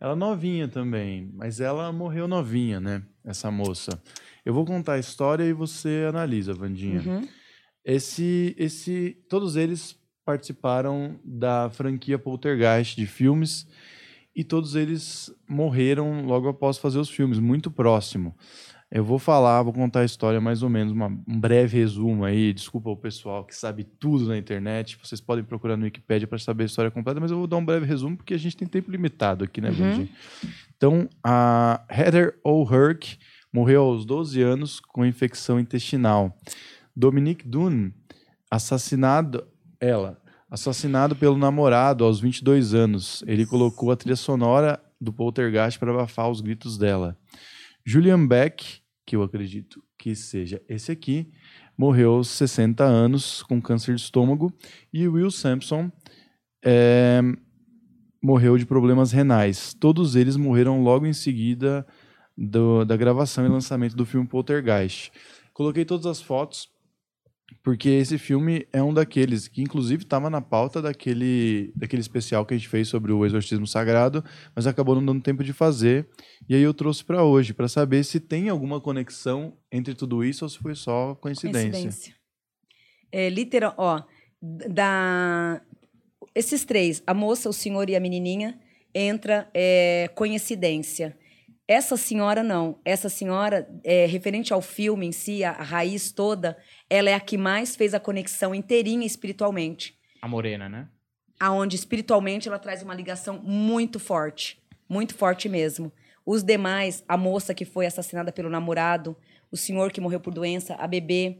Ela 0.00 0.16
novinha 0.16 0.66
também, 0.66 1.30
mas 1.32 1.60
ela 1.60 1.92
morreu 1.92 2.26
novinha, 2.26 2.80
né? 2.80 3.02
Essa 3.24 3.52
moça. 3.52 4.02
Eu 4.44 4.52
vou 4.52 4.64
contar 4.64 4.94
a 4.94 4.98
história 4.98 5.44
e 5.44 5.52
você 5.52 6.06
analisa, 6.08 6.52
Vandinha. 6.52 7.00
Uhum. 7.06 7.28
Esse, 7.84 8.54
esse, 8.58 9.16
todos 9.28 9.56
eles 9.56 9.96
participaram 10.24 11.18
da 11.24 11.68
franquia 11.70 12.18
Poltergeist 12.18 12.96
de 12.96 13.06
filmes 13.06 13.66
e 14.34 14.44
todos 14.44 14.74
eles 14.74 15.34
morreram 15.48 16.24
logo 16.24 16.48
após 16.48 16.78
fazer 16.78 16.98
os 16.98 17.10
filmes, 17.10 17.38
muito 17.38 17.70
próximo. 17.70 18.34
Eu 18.94 19.02
vou 19.02 19.18
falar, 19.18 19.62
vou 19.62 19.72
contar 19.72 20.00
a 20.00 20.04
história 20.04 20.38
mais 20.38 20.62
ou 20.62 20.68
menos, 20.68 20.92
uma, 20.92 21.06
um 21.06 21.40
breve 21.40 21.78
resumo 21.78 22.26
aí. 22.26 22.52
Desculpa 22.52 22.90
o 22.90 22.96
pessoal 22.96 23.42
que 23.42 23.56
sabe 23.56 23.84
tudo 23.84 24.26
na 24.26 24.36
internet. 24.36 24.98
Vocês 25.02 25.18
podem 25.18 25.42
procurar 25.42 25.78
no 25.78 25.84
Wikipedia 25.84 26.28
para 26.28 26.38
saber 26.38 26.64
a 26.64 26.66
história 26.66 26.90
completa, 26.90 27.18
mas 27.18 27.30
eu 27.30 27.38
vou 27.38 27.46
dar 27.46 27.56
um 27.56 27.64
breve 27.64 27.86
resumo 27.86 28.18
porque 28.18 28.34
a 28.34 28.38
gente 28.38 28.54
tem 28.54 28.68
tempo 28.68 28.90
limitado 28.90 29.44
aqui, 29.44 29.62
né, 29.62 29.70
uhum. 29.70 30.08
Então, 30.76 31.08
a 31.24 31.82
Heather 31.88 32.38
O'Hurk 32.44 33.16
morreu 33.52 33.82
aos 33.82 34.04
12 34.04 34.42
anos 34.42 34.78
com 34.78 35.06
infecção 35.06 35.58
intestinal. 35.58 36.36
Dominique 36.94 37.46
Dunn, 37.46 37.90
assassinado, 38.50 39.46
ela, 39.80 40.20
assassinado 40.50 41.16
pelo 41.16 41.38
namorado 41.38 42.04
aos 42.04 42.20
22 42.20 42.74
anos. 42.74 43.24
Ele 43.26 43.46
colocou 43.46 43.90
a 43.90 43.96
trilha 43.96 44.16
sonora 44.16 44.78
do 45.00 45.12
Poltergeist 45.12 45.78
para 45.78 45.90
abafar 45.90 46.30
os 46.30 46.40
gritos 46.40 46.76
dela. 46.76 47.16
Julian 47.84 48.26
Beck, 48.26 48.80
que 49.06 49.16
eu 49.16 49.22
acredito 49.22 49.82
que 49.98 50.14
seja 50.14 50.62
esse 50.68 50.92
aqui, 50.92 51.30
morreu 51.76 52.12
aos 52.12 52.28
60 52.28 52.84
anos 52.84 53.42
com 53.42 53.60
câncer 53.60 53.94
de 53.94 54.00
estômago. 54.00 54.52
E 54.92 55.08
Will 55.08 55.30
Sampson 55.30 55.90
é, 56.64 57.20
morreu 58.22 58.56
de 58.56 58.66
problemas 58.66 59.10
renais. 59.10 59.74
Todos 59.74 60.14
eles 60.14 60.36
morreram 60.36 60.82
logo 60.82 61.06
em 61.06 61.12
seguida 61.12 61.86
do, 62.36 62.84
da 62.84 62.96
gravação 62.96 63.44
e 63.44 63.48
lançamento 63.48 63.96
do 63.96 64.06
filme 64.06 64.26
Poltergeist. 64.26 65.10
Coloquei 65.52 65.84
todas 65.84 66.06
as 66.06 66.20
fotos 66.22 66.71
porque 67.62 67.88
esse 67.88 68.18
filme 68.18 68.66
é 68.72 68.82
um 68.82 68.92
daqueles 68.92 69.48
que, 69.48 69.62
inclusive, 69.62 70.02
estava 70.02 70.30
na 70.30 70.40
pauta 70.40 70.80
daquele, 70.80 71.72
daquele 71.74 72.02
especial 72.02 72.46
que 72.46 72.54
a 72.54 72.56
gente 72.56 72.68
fez 72.68 72.88
sobre 72.88 73.12
o 73.12 73.24
exorcismo 73.24 73.66
sagrado, 73.66 74.24
mas 74.54 74.66
acabou 74.66 74.94
não 74.94 75.04
dando 75.04 75.22
tempo 75.22 75.42
de 75.42 75.52
fazer. 75.52 76.08
E 76.48 76.54
aí 76.54 76.62
eu 76.62 76.74
trouxe 76.74 77.04
para 77.04 77.24
hoje, 77.24 77.52
para 77.52 77.68
saber 77.68 78.04
se 78.04 78.20
tem 78.20 78.48
alguma 78.48 78.80
conexão 78.80 79.56
entre 79.70 79.94
tudo 79.94 80.24
isso 80.24 80.44
ou 80.44 80.48
se 80.48 80.58
foi 80.58 80.74
só 80.74 81.14
coincidência. 81.16 81.70
Coincidência. 81.70 82.14
É, 83.10 83.28
literal, 83.28 83.74
ó, 83.76 84.02
da, 84.40 85.60
esses 86.34 86.64
três, 86.64 87.02
a 87.06 87.12
moça, 87.12 87.48
o 87.48 87.52
senhor 87.52 87.88
e 87.90 87.96
a 87.96 88.00
menininha, 88.00 88.58
entra 88.94 89.48
é, 89.54 90.10
coincidência. 90.14 91.16
Essa 91.68 91.96
senhora 91.96 92.42
não. 92.42 92.78
Essa 92.84 93.08
senhora, 93.08 93.68
é, 93.84 94.06
referente 94.06 94.52
ao 94.52 94.60
filme 94.60 95.06
em 95.06 95.12
si, 95.12 95.44
a, 95.44 95.52
a 95.52 95.62
raiz 95.62 96.12
toda, 96.12 96.56
ela 96.92 97.08
é 97.08 97.14
a 97.14 97.20
que 97.20 97.38
mais 97.38 97.74
fez 97.74 97.94
a 97.94 98.00
conexão 98.00 98.54
inteirinha 98.54 99.06
espiritualmente. 99.06 99.98
A 100.20 100.28
morena, 100.28 100.68
né? 100.68 100.88
Aonde 101.40 101.74
espiritualmente 101.74 102.48
ela 102.48 102.58
traz 102.58 102.82
uma 102.82 102.94
ligação 102.94 103.40
muito 103.42 103.98
forte, 103.98 104.62
muito 104.86 105.14
forte 105.14 105.48
mesmo. 105.48 105.90
Os 106.24 106.42
demais, 106.42 107.02
a 107.08 107.16
moça 107.16 107.54
que 107.54 107.64
foi 107.64 107.86
assassinada 107.86 108.30
pelo 108.30 108.50
namorado, 108.50 109.16
o 109.50 109.56
senhor 109.56 109.90
que 109.90 110.02
morreu 110.02 110.20
por 110.20 110.34
doença, 110.34 110.74
a 110.74 110.86
bebê, 110.86 111.38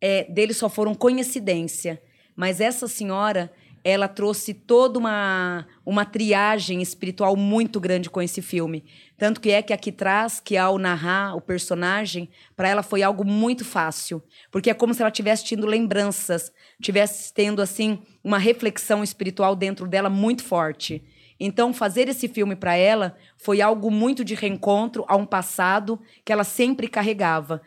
é, 0.00 0.24
deles 0.24 0.56
só 0.56 0.70
foram 0.70 0.94
coincidência. 0.94 2.02
Mas 2.34 2.58
essa 2.58 2.88
senhora, 2.88 3.52
ela 3.84 4.08
trouxe 4.08 4.54
toda 4.54 4.98
uma, 4.98 5.66
uma 5.84 6.06
triagem 6.06 6.80
espiritual 6.80 7.36
muito 7.36 7.78
grande 7.78 8.08
com 8.08 8.22
esse 8.22 8.40
filme. 8.40 8.82
Tanto 9.18 9.42
que 9.42 9.50
é 9.50 9.60
que 9.60 9.74
aqui 9.74 9.92
traz 9.92 10.40
que 10.40 10.56
ao 10.56 10.78
narrar 10.78 11.36
o 11.36 11.40
personagem, 11.40 12.30
para 12.56 12.66
ela 12.66 12.82
foi 12.82 13.02
algo 13.02 13.26
muito 13.26 13.62
fácil, 13.62 14.22
porque 14.50 14.70
é 14.70 14.74
como 14.74 14.94
se 14.94 15.02
ela 15.02 15.10
tivesse 15.10 15.44
tido 15.44 15.66
lembranças, 15.66 16.50
tivesse 16.82 17.32
tendo 17.34 17.60
assim 17.60 17.98
uma 18.24 18.38
reflexão 18.38 19.04
espiritual 19.04 19.54
dentro 19.54 19.86
dela 19.86 20.08
muito 20.08 20.42
forte. 20.42 21.04
Então, 21.38 21.74
fazer 21.74 22.08
esse 22.08 22.26
filme 22.26 22.56
para 22.56 22.74
ela 22.76 23.14
foi 23.36 23.60
algo 23.60 23.90
muito 23.90 24.24
de 24.24 24.34
reencontro 24.34 25.04
a 25.06 25.14
um 25.14 25.26
passado 25.26 26.00
que 26.24 26.32
ela 26.32 26.44
sempre 26.44 26.88
carregava. 26.88 27.60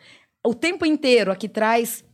O 0.44 0.52
tempo 0.52 0.84
inteiro 0.84 1.30
aqui 1.30 1.48
traz 1.48 2.04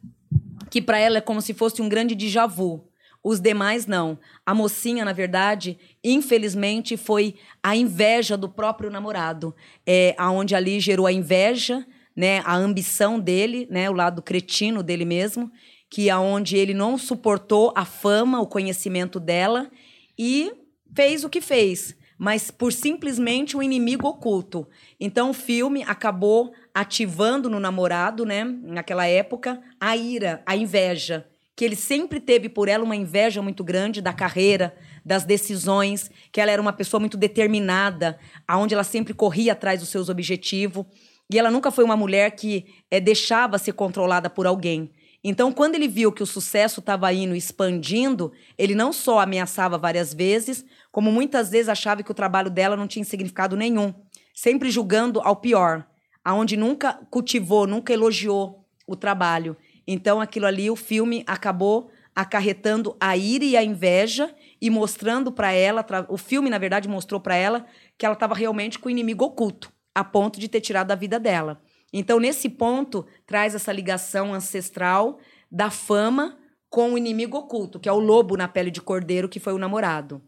que 0.70 0.82
para 0.82 0.98
ela 0.98 1.18
é 1.18 1.20
como 1.22 1.40
se 1.40 1.54
fosse 1.54 1.80
um 1.80 1.88
grande 1.88 2.14
déjà 2.14 2.46
vu 2.46 2.86
os 3.24 3.40
demais 3.40 3.86
não. 3.86 4.18
A 4.44 4.54
mocinha, 4.54 5.02
na 5.02 5.14
verdade, 5.14 5.78
infelizmente, 6.04 6.94
foi 6.94 7.36
a 7.62 7.74
inveja 7.74 8.36
do 8.36 8.50
próprio 8.50 8.90
namorado. 8.90 9.56
É, 9.86 10.14
aonde 10.18 10.54
ali 10.54 10.78
gerou 10.78 11.06
a 11.06 11.12
inveja, 11.12 11.86
né, 12.14 12.42
a 12.44 12.54
ambição 12.54 13.18
dele, 13.18 13.66
né, 13.70 13.88
o 13.88 13.94
lado 13.94 14.20
cretino 14.20 14.82
dele 14.82 15.06
mesmo, 15.06 15.50
que 15.88 16.10
aonde 16.10 16.58
ele 16.58 16.74
não 16.74 16.98
suportou 16.98 17.72
a 17.74 17.86
fama, 17.86 18.42
o 18.42 18.46
conhecimento 18.46 19.18
dela 19.18 19.70
e 20.18 20.52
fez 20.94 21.24
o 21.24 21.30
que 21.30 21.40
fez, 21.40 21.96
mas 22.18 22.50
por 22.50 22.72
simplesmente 22.72 23.56
um 23.56 23.62
inimigo 23.62 24.06
oculto. 24.06 24.68
Então 25.00 25.30
o 25.30 25.34
filme 25.34 25.82
acabou 25.84 26.52
ativando 26.74 27.48
no 27.48 27.58
namorado, 27.58 28.26
né, 28.26 28.44
naquela 28.44 29.06
época, 29.06 29.60
a 29.80 29.96
ira, 29.96 30.42
a 30.44 30.54
inveja 30.54 31.26
que 31.56 31.64
ele 31.64 31.76
sempre 31.76 32.20
teve 32.20 32.48
por 32.48 32.68
ela 32.68 32.84
uma 32.84 32.96
inveja 32.96 33.40
muito 33.40 33.62
grande 33.62 34.00
da 34.00 34.12
carreira, 34.12 34.74
das 35.04 35.24
decisões, 35.24 36.10
que 36.32 36.40
ela 36.40 36.50
era 36.50 36.60
uma 36.60 36.72
pessoa 36.72 36.98
muito 36.98 37.16
determinada, 37.16 38.18
aonde 38.46 38.74
ela 38.74 38.84
sempre 38.84 39.14
corria 39.14 39.52
atrás 39.52 39.80
dos 39.80 39.88
seus 39.88 40.08
objetivos, 40.08 40.84
e 41.30 41.38
ela 41.38 41.50
nunca 41.50 41.70
foi 41.70 41.84
uma 41.84 41.96
mulher 41.96 42.30
que 42.32 42.66
é, 42.90 43.00
deixava 43.00 43.58
ser 43.58 43.72
controlada 43.72 44.28
por 44.28 44.46
alguém. 44.46 44.90
Então, 45.22 45.50
quando 45.52 45.74
ele 45.74 45.88
viu 45.88 46.12
que 46.12 46.22
o 46.22 46.26
sucesso 46.26 46.80
estava 46.80 47.10
indo 47.12 47.34
expandindo, 47.34 48.30
ele 48.58 48.74
não 48.74 48.92
só 48.92 49.20
ameaçava 49.20 49.78
várias 49.78 50.12
vezes, 50.12 50.64
como 50.92 51.10
muitas 51.10 51.50
vezes 51.50 51.70
achava 51.70 52.02
que 52.02 52.10
o 52.10 52.14
trabalho 52.14 52.50
dela 52.50 52.76
não 52.76 52.86
tinha 52.86 53.04
significado 53.04 53.56
nenhum, 53.56 53.94
sempre 54.34 54.70
julgando 54.70 55.20
ao 55.20 55.36
pior, 55.36 55.86
aonde 56.22 56.58
nunca 56.58 57.00
cultivou, 57.10 57.66
nunca 57.66 57.92
elogiou 57.92 58.66
o 58.86 58.94
trabalho. 58.94 59.56
Então, 59.86 60.20
aquilo 60.20 60.46
ali, 60.46 60.70
o 60.70 60.76
filme 60.76 61.24
acabou 61.26 61.90
acarretando 62.14 62.96
a 63.00 63.16
ira 63.16 63.44
e 63.44 63.56
a 63.56 63.64
inveja 63.64 64.34
e 64.60 64.70
mostrando 64.70 65.32
para 65.32 65.52
ela, 65.52 65.84
o 66.08 66.16
filme, 66.16 66.48
na 66.48 66.58
verdade, 66.58 66.88
mostrou 66.88 67.20
para 67.20 67.34
ela 67.34 67.66
que 67.98 68.06
ela 68.06 68.14
estava 68.14 68.34
realmente 68.34 68.78
com 68.78 68.88
o 68.88 68.90
inimigo 68.90 69.24
oculto, 69.24 69.72
a 69.94 70.04
ponto 70.04 70.38
de 70.38 70.48
ter 70.48 70.60
tirado 70.60 70.92
a 70.92 70.94
vida 70.94 71.18
dela. 71.18 71.60
Então, 71.92 72.18
nesse 72.18 72.48
ponto, 72.48 73.06
traz 73.26 73.54
essa 73.54 73.72
ligação 73.72 74.32
ancestral 74.32 75.18
da 75.50 75.70
fama 75.70 76.38
com 76.68 76.92
o 76.92 76.98
inimigo 76.98 77.36
oculto, 77.36 77.78
que 77.78 77.88
é 77.88 77.92
o 77.92 78.00
lobo 78.00 78.36
na 78.36 78.48
pele 78.48 78.70
de 78.70 78.80
cordeiro, 78.80 79.28
que 79.28 79.38
foi 79.38 79.52
o 79.52 79.58
namorado. 79.58 80.20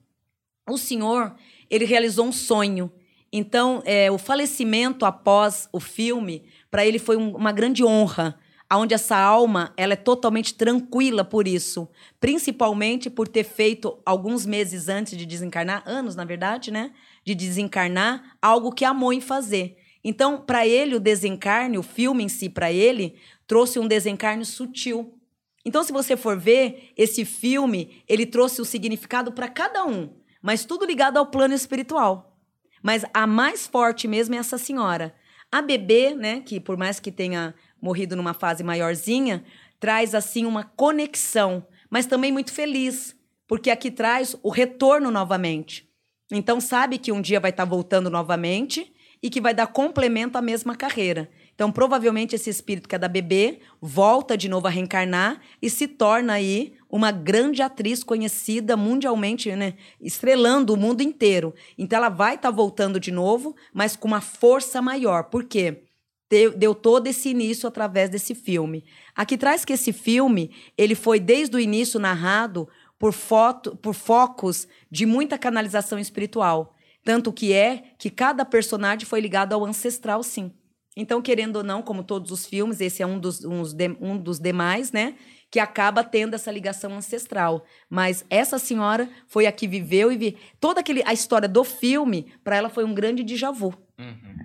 O 0.68 0.78
senhor, 0.78 1.34
ele 1.68 1.84
realizou 1.84 2.26
um 2.26 2.32
sonho. 2.32 2.92
Então, 3.32 3.82
é, 3.84 4.10
o 4.10 4.18
falecimento 4.18 5.04
após 5.04 5.68
o 5.72 5.80
filme, 5.80 6.44
para 6.70 6.86
ele 6.86 6.98
foi 6.98 7.16
um, 7.16 7.34
uma 7.34 7.50
grande 7.50 7.84
honra, 7.84 8.38
aonde 8.68 8.94
essa 8.94 9.16
alma 9.16 9.72
ela 9.76 9.92
é 9.92 9.96
totalmente 9.96 10.54
tranquila 10.54 11.24
por 11.24 11.46
isso, 11.46 11.88
principalmente 12.18 13.08
por 13.08 13.28
ter 13.28 13.44
feito 13.44 13.98
alguns 14.04 14.44
meses 14.44 14.88
antes 14.88 15.16
de 15.16 15.24
desencarnar, 15.24 15.82
anos 15.86 16.16
na 16.16 16.24
verdade, 16.24 16.70
né, 16.70 16.92
de 17.24 17.34
desencarnar, 17.34 18.36
algo 18.40 18.72
que 18.72 18.84
amou 18.84 19.12
em 19.12 19.20
fazer. 19.20 19.78
Então, 20.02 20.38
para 20.38 20.66
ele 20.66 20.94
o 20.94 21.00
desencarne, 21.00 21.78
o 21.78 21.82
filme 21.82 22.24
em 22.24 22.28
si 22.28 22.48
para 22.48 22.72
ele 22.72 23.16
trouxe 23.46 23.78
um 23.78 23.88
desencarne 23.88 24.44
sutil. 24.44 25.18
Então, 25.64 25.82
se 25.82 25.92
você 25.92 26.16
for 26.16 26.38
ver 26.38 26.92
esse 26.96 27.24
filme, 27.24 28.04
ele 28.08 28.24
trouxe 28.24 28.60
o 28.60 28.64
significado 28.64 29.32
para 29.32 29.48
cada 29.48 29.84
um, 29.84 30.14
mas 30.40 30.64
tudo 30.64 30.86
ligado 30.86 31.16
ao 31.16 31.26
plano 31.26 31.54
espiritual. 31.54 32.38
Mas 32.82 33.04
a 33.12 33.26
mais 33.26 33.66
forte 33.66 34.06
mesmo 34.06 34.36
é 34.36 34.38
essa 34.38 34.58
senhora. 34.58 35.12
A 35.50 35.60
bebê, 35.60 36.14
né, 36.14 36.40
que 36.40 36.60
por 36.60 36.76
mais 36.76 37.00
que 37.00 37.10
tenha 37.10 37.52
morrido 37.80 38.16
numa 38.16 38.34
fase 38.34 38.62
maiorzinha, 38.62 39.44
traz 39.78 40.14
assim 40.14 40.44
uma 40.44 40.64
conexão, 40.64 41.66
mas 41.90 42.06
também 42.06 42.32
muito 42.32 42.52
feliz, 42.52 43.14
porque 43.46 43.70
aqui 43.70 43.90
traz 43.90 44.36
o 44.42 44.50
retorno 44.50 45.10
novamente. 45.10 45.88
Então 46.30 46.60
sabe 46.60 46.98
que 46.98 47.12
um 47.12 47.20
dia 47.20 47.38
vai 47.38 47.50
estar 47.50 47.64
tá 47.64 47.70
voltando 47.70 48.10
novamente 48.10 48.92
e 49.22 49.30
que 49.30 49.40
vai 49.40 49.54
dar 49.54 49.68
complemento 49.68 50.36
à 50.36 50.42
mesma 50.42 50.74
carreira. 50.74 51.30
Então 51.54 51.72
provavelmente 51.72 52.34
esse 52.34 52.50
espírito 52.50 52.88
que 52.88 52.94
é 52.94 52.98
da 52.98 53.08
bebê 53.08 53.60
volta 53.80 54.36
de 54.36 54.48
novo 54.48 54.66
a 54.66 54.70
reencarnar 54.70 55.40
e 55.62 55.70
se 55.70 55.88
torna 55.88 56.34
aí 56.34 56.74
uma 56.90 57.10
grande 57.10 57.62
atriz 57.62 58.04
conhecida 58.04 58.76
mundialmente, 58.76 59.54
né, 59.56 59.74
estrelando 60.00 60.74
o 60.74 60.76
mundo 60.76 61.00
inteiro. 61.00 61.54
Então 61.78 61.96
ela 61.96 62.08
vai 62.08 62.34
estar 62.34 62.50
tá 62.50 62.54
voltando 62.54 63.00
de 63.00 63.10
novo, 63.10 63.56
mas 63.72 63.96
com 63.96 64.06
uma 64.06 64.20
força 64.20 64.82
maior. 64.82 65.24
Por 65.24 65.44
quê? 65.44 65.85
Deu, 66.30 66.56
deu 66.56 66.74
todo 66.74 67.06
esse 67.06 67.28
início 67.28 67.68
através 67.68 68.10
desse 68.10 68.34
filme. 68.34 68.84
Aqui 69.14 69.36
traz 69.36 69.64
que 69.64 69.72
esse 69.72 69.92
filme 69.92 70.50
ele 70.76 70.94
foi 70.94 71.20
desde 71.20 71.56
o 71.56 71.60
início 71.60 71.98
narrado 72.00 72.68
por, 72.98 73.12
foto, 73.12 73.76
por 73.76 73.94
focos 73.94 74.66
de 74.90 75.06
muita 75.06 75.38
canalização 75.38 75.98
espiritual. 75.98 76.74
Tanto 77.04 77.32
que 77.32 77.52
é 77.52 77.84
que 77.98 78.10
cada 78.10 78.44
personagem 78.44 79.06
foi 79.06 79.20
ligado 79.20 79.52
ao 79.52 79.64
ancestral, 79.64 80.22
sim. 80.22 80.52
Então, 80.96 81.20
querendo 81.20 81.56
ou 81.56 81.62
não, 81.62 81.82
como 81.82 82.02
todos 82.02 82.30
os 82.30 82.46
filmes, 82.46 82.80
esse 82.80 83.02
é 83.02 83.06
um 83.06 83.18
dos, 83.18 83.40
de- 83.74 83.96
um 84.00 84.16
dos 84.16 84.40
demais, 84.40 84.92
né? 84.92 85.14
Que 85.50 85.60
acaba 85.60 86.02
tendo 86.02 86.34
essa 86.34 86.50
ligação 86.50 86.94
ancestral. 86.96 87.64
Mas 87.88 88.24
essa 88.30 88.58
senhora 88.58 89.08
foi 89.28 89.46
a 89.46 89.52
que 89.52 89.68
viveu 89.68 90.10
e 90.10 90.16
vi... 90.16 90.38
toda 90.58 90.80
aquele, 90.80 91.02
a 91.04 91.12
história 91.12 91.46
do 91.46 91.62
filme, 91.62 92.32
para 92.42 92.56
ela 92.56 92.70
foi 92.70 92.82
um 92.84 92.94
grande 92.94 93.22
déjà 93.22 93.50
vu. 93.50 93.74
Uhum. 93.98 94.36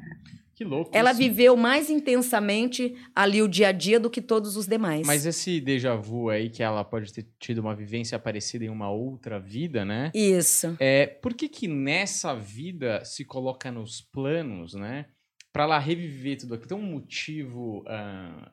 Que 0.62 0.66
louco. 0.66 0.92
Ela 0.94 1.10
isso. 1.10 1.18
viveu 1.18 1.58
mais 1.58 1.90
intensamente 1.90 2.96
ali 3.16 3.42
o 3.42 3.48
dia 3.48 3.70
a 3.70 3.72
dia 3.72 4.00
do 4.00 4.12
que 4.12 4.22
todos 4.22 4.56
os 4.56 4.68
demais. 4.68 5.08
Mas 5.08 5.26
esse 5.26 5.60
déjà 5.60 5.96
vu 5.96 6.30
aí, 6.30 6.52
que 6.52 6.62
ela 6.62 6.84
pode 6.84 7.12
ter 7.12 7.26
tido 7.40 7.58
uma 7.58 7.74
vivência 7.76 8.20
parecida 8.20 8.66
em 8.66 8.70
uma 8.70 8.92
outra 8.92 9.40
vida, 9.40 9.84
né? 9.84 10.12
Isso. 10.14 10.78
É, 10.80 11.08
por 11.08 11.34
que 11.34 11.50
que 11.50 11.68
nessa 11.68 12.36
vida 12.36 13.04
se 13.04 13.26
coloca 13.26 13.72
nos 13.72 14.02
planos, 14.02 14.76
né? 14.76 15.08
Pra 15.52 15.64
ela 15.64 15.80
reviver 15.80 16.38
tudo 16.38 16.54
aquilo. 16.54 16.70
Tem 16.70 16.78
um 16.78 16.92
motivo 16.92 17.84
ah, 17.88 18.52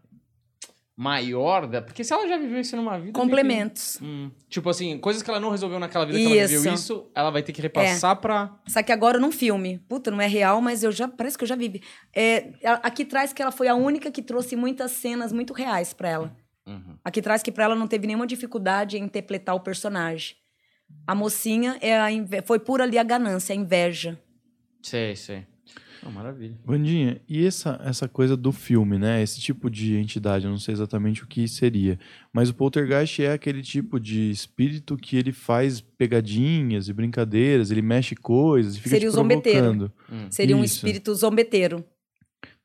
maior 1.00 1.68
da... 1.68 1.80
Porque 1.80 2.02
se 2.02 2.12
ela 2.12 2.26
já 2.26 2.36
viveu 2.36 2.60
isso 2.60 2.74
numa 2.74 2.90
vida... 2.98 3.02
meio 3.02 3.12
que- 3.14 3.20
Complementos. 3.20 4.00
Hum, 4.02 4.32
tipo 4.48 4.68
assim, 4.68 4.98
coisas 4.98 5.22
que 5.22 5.30
ela 5.30 5.38
não 5.38 5.48
resolveu 5.50 5.78
naquela 5.78 6.04
vida 6.04 6.18
que 6.18 6.24
ela 6.24 6.34
viveu 6.48 6.60
Isso. 6.60 6.68
isso, 6.74 7.10
ela 7.14 7.30
vai 7.30 7.40
ter 7.40 7.52
que 7.52 7.62
repassar 7.62 8.16
pra... 8.16 8.58
Só 8.66 8.82
que 8.82 8.90
agora 8.90 9.20
num 9.20 9.30
filme. 9.30 9.78
Puta, 9.88 10.10
não 10.10 10.20
é 10.20 10.26
real, 10.26 10.60
mas 10.60 10.82
eu 10.82 10.90
já. 10.90 11.06
Parece 11.06 11.38
que 11.38 11.44
eu 11.44 11.48
já 11.48 11.54
vivi. 11.54 11.80
É, 12.12 12.50
aqui 12.82 13.04
traz 13.04 13.32
que 13.32 13.40
ela 13.40 13.52
foi 13.52 13.68
a 13.68 13.76
única 13.76 14.10
que 14.10 14.20
trouxe 14.20 14.56
muitas 14.56 14.90
cenas 14.90 15.32
muito 15.32 15.52
reais 15.52 15.92
pra 15.94 16.08
ela. 16.08 16.36
Uhum. 16.66 16.96
Aqui 17.04 17.22
traz 17.22 17.44
que 17.44 17.52
pra 17.52 17.62
ela 17.64 17.76
não 17.76 17.86
teve 17.86 18.06
nenhuma 18.08 18.26
dificuldade 18.26 18.98
em 18.98 19.02
interpretar 19.04 19.54
o 19.54 19.60
personagem. 19.60 20.34
A 21.06 21.14
mocinha 21.14 21.78
é 21.80 21.96
a 21.96 22.10
inve- 22.10 22.42
foi 22.42 22.58
por 22.58 22.82
ali 22.82 22.98
a 22.98 23.04
ganância, 23.04 23.52
a 23.52 23.56
inveja. 23.56 24.18
Sei, 24.82 25.14
sei. 25.14 25.46
Oh, 26.06 26.10
maravilha. 26.10 26.56
Vandinha, 26.64 27.20
e 27.28 27.44
essa, 27.44 27.80
essa 27.84 28.06
coisa 28.08 28.36
do 28.36 28.52
filme, 28.52 28.98
né? 28.98 29.22
Esse 29.22 29.40
tipo 29.40 29.68
de 29.70 29.96
entidade, 29.96 30.44
eu 30.44 30.50
não 30.50 30.58
sei 30.58 30.72
exatamente 30.72 31.24
o 31.24 31.26
que 31.26 31.46
seria. 31.48 31.98
Mas 32.32 32.48
o 32.50 32.54
poltergeist 32.54 33.20
é 33.22 33.32
aquele 33.32 33.62
tipo 33.62 33.98
de 33.98 34.30
espírito 34.30 34.96
que 34.96 35.16
ele 35.16 35.32
faz 35.32 35.80
pegadinhas 35.80 36.88
e 36.88 36.92
brincadeiras, 36.92 37.70
ele 37.70 37.82
mexe 37.82 38.14
coisas 38.14 38.74
e 38.76 38.78
fica 38.78 38.90
Seria 38.90 39.08
o 39.08 39.12
zombeteiro. 39.12 39.58
provocando. 39.60 39.92
Hum. 40.12 40.26
Seria 40.30 40.56
um 40.56 40.62
Isso. 40.64 40.76
espírito 40.76 41.14
zombeteiro. 41.14 41.84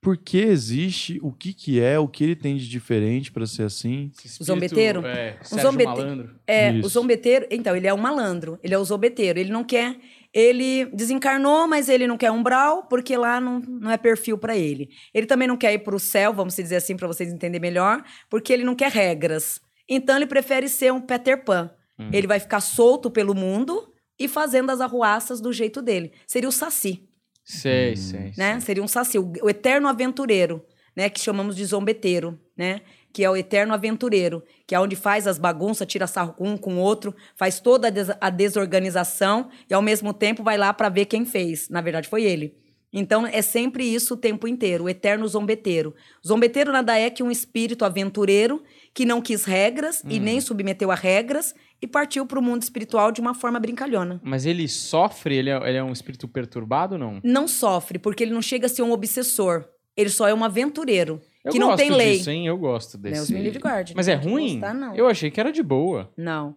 Por 0.01 0.17
que 0.17 0.37
existe? 0.39 1.17
O 1.23 1.31
que 1.31 1.53
que 1.53 1.79
é? 1.79 1.97
O 1.97 2.09
que 2.09 2.25
ele 2.25 2.35
tem 2.35 2.57
de 2.57 2.67
diferente 2.67 3.31
para 3.31 3.47
ser 3.47 3.63
assim? 3.63 4.11
Espírito, 4.13 4.43
zombeteiro? 4.43 5.05
É, 5.05 5.39
O 5.49 5.57
zombete- 5.59 5.85
Malandro. 5.87 6.35
É, 6.45 6.71
o 6.71 6.79
Isso. 6.79 6.89
zombeteiro. 6.89 7.47
Então, 7.49 7.73
ele 7.73 7.87
é 7.87 7.93
um 7.93 7.97
malandro. 7.97 8.59
Ele 8.61 8.73
é 8.73 8.77
o 8.77 8.83
zombeteiro. 8.83 9.39
Ele 9.39 9.49
não 9.51 9.63
quer. 9.63 9.95
Ele 10.33 10.85
desencarnou, 10.87 11.67
mas 11.67 11.87
ele 11.89 12.07
não 12.07 12.17
quer 12.17 12.31
umbral, 12.31 12.83
porque 12.87 13.15
lá 13.15 13.39
não, 13.39 13.59
não 13.59 13.91
é 13.91 13.97
perfil 13.97 14.37
pra 14.37 14.57
ele. 14.57 14.89
Ele 15.13 15.27
também 15.27 15.47
não 15.47 15.55
quer 15.55 15.73
ir 15.73 15.79
pro 15.79 15.99
céu, 15.99 16.33
vamos 16.33 16.55
dizer 16.55 16.77
assim, 16.77 16.97
pra 16.97 17.07
vocês 17.07 17.31
entenderem 17.31 17.61
melhor, 17.61 18.03
porque 18.29 18.51
ele 18.51 18.63
não 18.63 18.73
quer 18.75 18.91
regras. 18.91 19.61
Então, 19.87 20.15
ele 20.15 20.25
prefere 20.25 20.67
ser 20.67 20.91
um 20.91 20.99
Peter 21.01 21.43
Pan. 21.43 21.69
Hum. 21.99 22.09
Ele 22.11 22.25
vai 22.25 22.39
ficar 22.39 22.61
solto 22.61 23.11
pelo 23.11 23.35
mundo 23.35 23.93
e 24.17 24.27
fazendo 24.27 24.71
as 24.71 24.81
arruaças 24.81 25.39
do 25.39 25.53
jeito 25.53 25.81
dele. 25.81 26.11
Seria 26.25 26.49
o 26.49 26.51
Saci, 26.51 27.07
Sei, 27.45 27.91
Hum. 27.91 27.95
sei. 27.97 28.19
né? 28.37 28.53
sei. 28.53 28.61
Seria 28.61 28.83
um 28.83 28.87
Saci, 28.87 29.19
o, 29.19 29.31
o 29.43 29.49
eterno 29.49 29.87
aventureiro, 29.87 30.65
né? 30.95 31.09
Que 31.09 31.19
chamamos 31.19 31.55
de 31.55 31.65
zombeteiro, 31.65 32.39
né? 32.57 32.81
Que 33.13 33.23
é 33.23 33.29
o 33.29 33.37
eterno 33.37 33.73
aventureiro, 33.75 34.43
que 34.65 34.73
é 34.73 34.79
onde 34.79 34.95
faz 34.95 35.27
as 35.27 35.37
bagunças, 35.37 35.87
tira 35.87 36.07
sarro 36.07 36.33
com 36.33 36.49
um 36.49 36.57
com 36.57 36.73
o 36.75 36.79
outro, 36.79 37.15
faz 37.35 37.59
toda 37.59 37.87
a, 37.87 37.91
des- 37.91 38.09
a 38.19 38.29
desorganização 38.31 39.49
e 39.69 39.73
ao 39.73 39.81
mesmo 39.81 40.13
tempo 40.13 40.43
vai 40.43 40.57
lá 40.57 40.73
para 40.73 40.89
ver 40.89 41.05
quem 41.05 41.23
fez. 41.25 41.69
Na 41.69 41.79
verdade, 41.79 42.07
foi 42.09 42.23
ele. 42.23 42.55
Então 42.91 43.25
é 43.25 43.41
sempre 43.41 43.83
isso 43.83 44.13
o 44.13 44.17
tempo 44.17 44.47
inteiro, 44.47 44.83
o 44.83 44.89
eterno 44.89 45.27
zombeteiro. 45.27 45.95
Zombeteiro 46.25 46.71
nada 46.71 46.97
é 46.97 47.09
que 47.09 47.23
um 47.23 47.31
espírito 47.31 47.85
aventureiro 47.85 48.61
que 48.93 49.05
não 49.05 49.19
quis 49.21 49.45
regras 49.45 50.03
e 50.07 50.19
Hum. 50.19 50.23
nem 50.23 50.41
submeteu 50.41 50.91
a 50.91 50.95
regras 50.95 51.55
e 51.81 51.87
partiu 51.87 52.25
para 52.25 52.37
o 52.37 52.41
mundo 52.41 52.61
espiritual 52.61 53.11
de 53.11 53.19
uma 53.19 53.33
forma 53.33 53.59
brincalhona. 53.59 54.21
Mas 54.23 54.45
ele 54.45 54.67
sofre? 54.67 55.35
Ele 55.35 55.49
é, 55.49 55.69
ele 55.69 55.77
é 55.77 55.83
um 55.83 55.91
espírito 55.91 56.27
perturbado 56.27 56.93
ou 56.93 56.99
não? 56.99 57.19
Não 57.23 57.47
sofre, 57.47 57.97
porque 57.97 58.23
ele 58.23 58.33
não 58.33 58.41
chega 58.43 58.67
a 58.67 58.69
ser 58.69 58.83
um 58.83 58.91
obsessor. 58.91 59.65
Ele 59.97 60.09
só 60.09 60.27
é 60.27 60.33
um 60.33 60.43
aventureiro, 60.43 61.19
Eu 61.43 61.51
que 61.51 61.59
não 61.59 61.67
gosto 61.67 61.79
tem 61.79 61.91
lei. 61.91 62.17
disso, 62.17 62.29
hein? 62.31 62.47
Eu 62.47 62.57
gosto 62.57 62.97
Deus 62.97 63.19
desse. 63.19 63.33
me 63.33 63.41
livre 63.41 63.59
guarde. 63.59 63.93
Mas 63.95 64.07
é 64.07 64.15
Não 64.15 64.23
ruim? 64.23 64.53
gostar, 64.53 64.73
não. 64.73 64.95
Eu 64.95 65.07
achei 65.07 65.29
que 65.29 65.39
era 65.39 65.51
de 65.51 65.61
boa. 65.61 66.11
Não, 66.17 66.55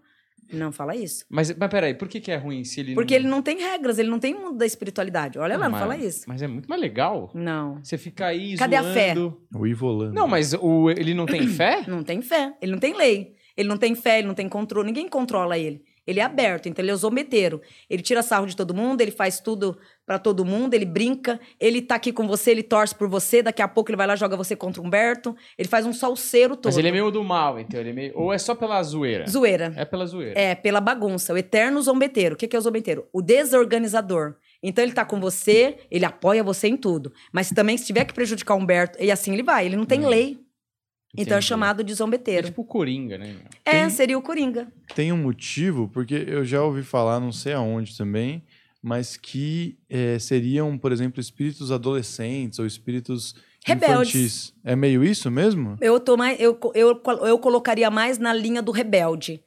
não 0.53 0.70
fala 0.70 0.95
isso. 0.95 1.24
Mas, 1.28 1.53
mas 1.57 1.68
peraí, 1.68 1.95
por 1.95 2.07
que, 2.07 2.20
que 2.20 2.30
é 2.30 2.37
ruim 2.37 2.62
se 2.62 2.80
ele 2.80 2.95
Porque 2.95 3.14
ele 3.14 3.26
não 3.26 3.43
tem 3.43 3.59
regras, 3.59 3.99
ele 3.99 4.09
não 4.09 4.18
tem 4.20 4.32
mundo 4.34 4.57
da 4.59 4.66
espiritualidade. 4.66 5.39
Olha 5.39 5.57
lá, 5.57 5.64
não 5.64 5.72
mas, 5.72 5.80
fala 5.80 5.97
isso. 5.97 6.24
Mas 6.28 6.41
é 6.41 6.47
muito 6.47 6.68
mais 6.68 6.80
legal. 6.80 7.30
Não. 7.34 7.82
Você 7.82 7.99
fica 7.99 8.26
aí 8.26 8.57
Cadê 8.57 8.76
a 8.76 8.84
fé? 8.84 9.14
zoando. 9.14 9.41
O 9.55 9.66
Ivolando. 9.66 10.14
Não, 10.14 10.28
mas 10.28 10.55
o, 10.55 10.89
ele 10.91 11.14
não 11.14 11.26
tem 11.26 11.47
fé? 11.49 11.84
Não 11.89 12.05
tem 12.05 12.22
fé. 12.22 12.55
Ele 12.62 12.72
não 12.72 12.78
tem 12.78 12.97
lei. 12.97 13.34
Ele 13.57 13.68
não 13.68 13.76
tem 13.78 13.95
fé, 13.95 14.18
ele 14.18 14.28
não 14.28 14.34
tem 14.34 14.49
controle. 14.49 14.87
Ninguém 14.87 15.09
controla 15.09 15.59
ele. 15.59 15.82
Ele 16.07 16.21
é 16.21 16.23
aberto, 16.23 16.69
então 16.69 16.83
ele 16.83 16.91
é 16.91 16.95
o 16.95 16.97
zombeteiro. 16.97 17.61
Ele 17.91 18.03
tira 18.03 18.23
sarro 18.23 18.47
de 18.47 18.55
todo 18.55 18.73
mundo, 18.73 19.01
ele 19.01 19.11
faz 19.11 19.41
tudo 19.41 19.77
pra 20.07 20.19
todo 20.19 20.45
mundo, 20.45 20.75
ele 20.75 20.85
brinca, 20.85 21.41
ele 21.59 21.83
tá 21.83 21.97
aqui 21.97 22.13
com 22.13 22.29
você, 22.29 22.53
ele 22.53 22.63
torce 22.63 22.95
por 22.95 23.09
você, 23.09 23.43
daqui 23.43 23.61
a 23.61 23.67
pouco 23.67 23.91
ele 23.91 23.97
vai 23.97 24.07
lá 24.07 24.15
e 24.15 24.17
joga 24.17 24.37
você 24.37 24.55
contra 24.55 24.81
o 24.81 24.87
Humberto. 24.87 25.35
Ele 25.59 25.69
faz 25.69 25.85
um 25.85 25.93
salseiro 25.93 26.55
todo. 26.55 26.67
Mas 26.67 26.79
ele 26.79 26.89
é 26.89 26.93
meio 26.93 27.11
do 27.11 27.25
mal, 27.25 27.59
então. 27.59 27.81
Ele 27.81 27.91
é 27.91 27.93
meio... 27.93 28.13
Ou 28.15 28.33
é 28.33 28.39
só 28.39 28.55
pela 28.55 28.81
zoeira? 28.85 29.27
Zoeira. 29.27 29.73
É 29.77 29.85
pela 29.85 30.07
zoeira. 30.07 30.39
É, 30.39 30.55
pela 30.55 30.81
bagunça. 30.81 31.33
O 31.33 31.37
eterno 31.37 31.83
zombeteiro. 31.83 32.35
O 32.35 32.39
que 32.39 32.47
que 32.47 32.55
é 32.55 32.59
o 32.59 32.63
zombeteiro? 32.63 33.09
O 33.13 33.21
desorganizador. 33.21 34.37
Então 34.63 34.85
ele 34.85 34.93
tá 34.93 35.05
com 35.05 35.21
você, 35.21 35.79
ele 35.91 36.05
apoia 36.05 36.43
você 36.43 36.69
em 36.69 36.77
tudo. 36.77 37.13
Mas 37.33 37.51
também, 37.51 37.77
se 37.77 37.87
tiver 37.87 38.05
que 38.05 38.15
prejudicar 38.15 38.55
o 38.55 38.59
Humberto, 38.59 39.03
e 39.03 39.11
assim 39.11 39.33
ele 39.33 39.43
vai. 39.43 39.67
Ele 39.67 39.77
não 39.77 39.85
tem 39.85 40.05
Hum, 40.05 40.09
lei. 40.09 40.46
Então 41.17 41.37
é 41.39 41.41
chamado 41.41 41.83
de 41.85 41.93
É 41.93 41.97
zombeteiro. 41.97 42.47
tipo 42.49 42.62
o 42.62 42.64
Coringa, 42.64 43.17
né? 43.19 43.37
É, 43.64 43.71
Tem- 43.83 43.91
seria 43.91 44.19
o 44.19 44.23
Coringa. 44.23 44.69
Tem 44.95 45.12
um 45.12 45.17
motivo, 45.17 45.89
porque 45.89 46.14
eu 46.27 46.45
já 46.45 46.62
ouvi 46.62 46.83
falar, 46.83 47.19
não 47.21 47.33
sei 47.33 47.53
aonde 47.53 47.97
também, 47.97 48.43
mas 48.83 49.17
que 49.17 49.79
eh, 49.89 50.19
seriam, 50.19 50.77
por 50.79 50.93
exemplo, 50.93 51.21
espíritos 51.21 51.73
adolescentes 51.73 52.59
ou 52.59 52.67
espíritos 52.67 53.35
Rebeldes. 53.64 54.14
infantis. 54.14 54.55
É 54.62 54.77
meio 54.77 55.03
isso 55.03 55.31
mesmo? 55.31 55.77
Eu, 55.81 55.99
tô 55.99 56.17
mais, 56.17 56.39
eu, 56.39 56.59
eu, 56.75 57.01
eu 57.27 57.39
colocaria 57.39 57.91
mais 57.91 58.19
na 58.19 58.33
linha 58.33 58.62
do 58.62 58.71
rebelde. 58.73 59.43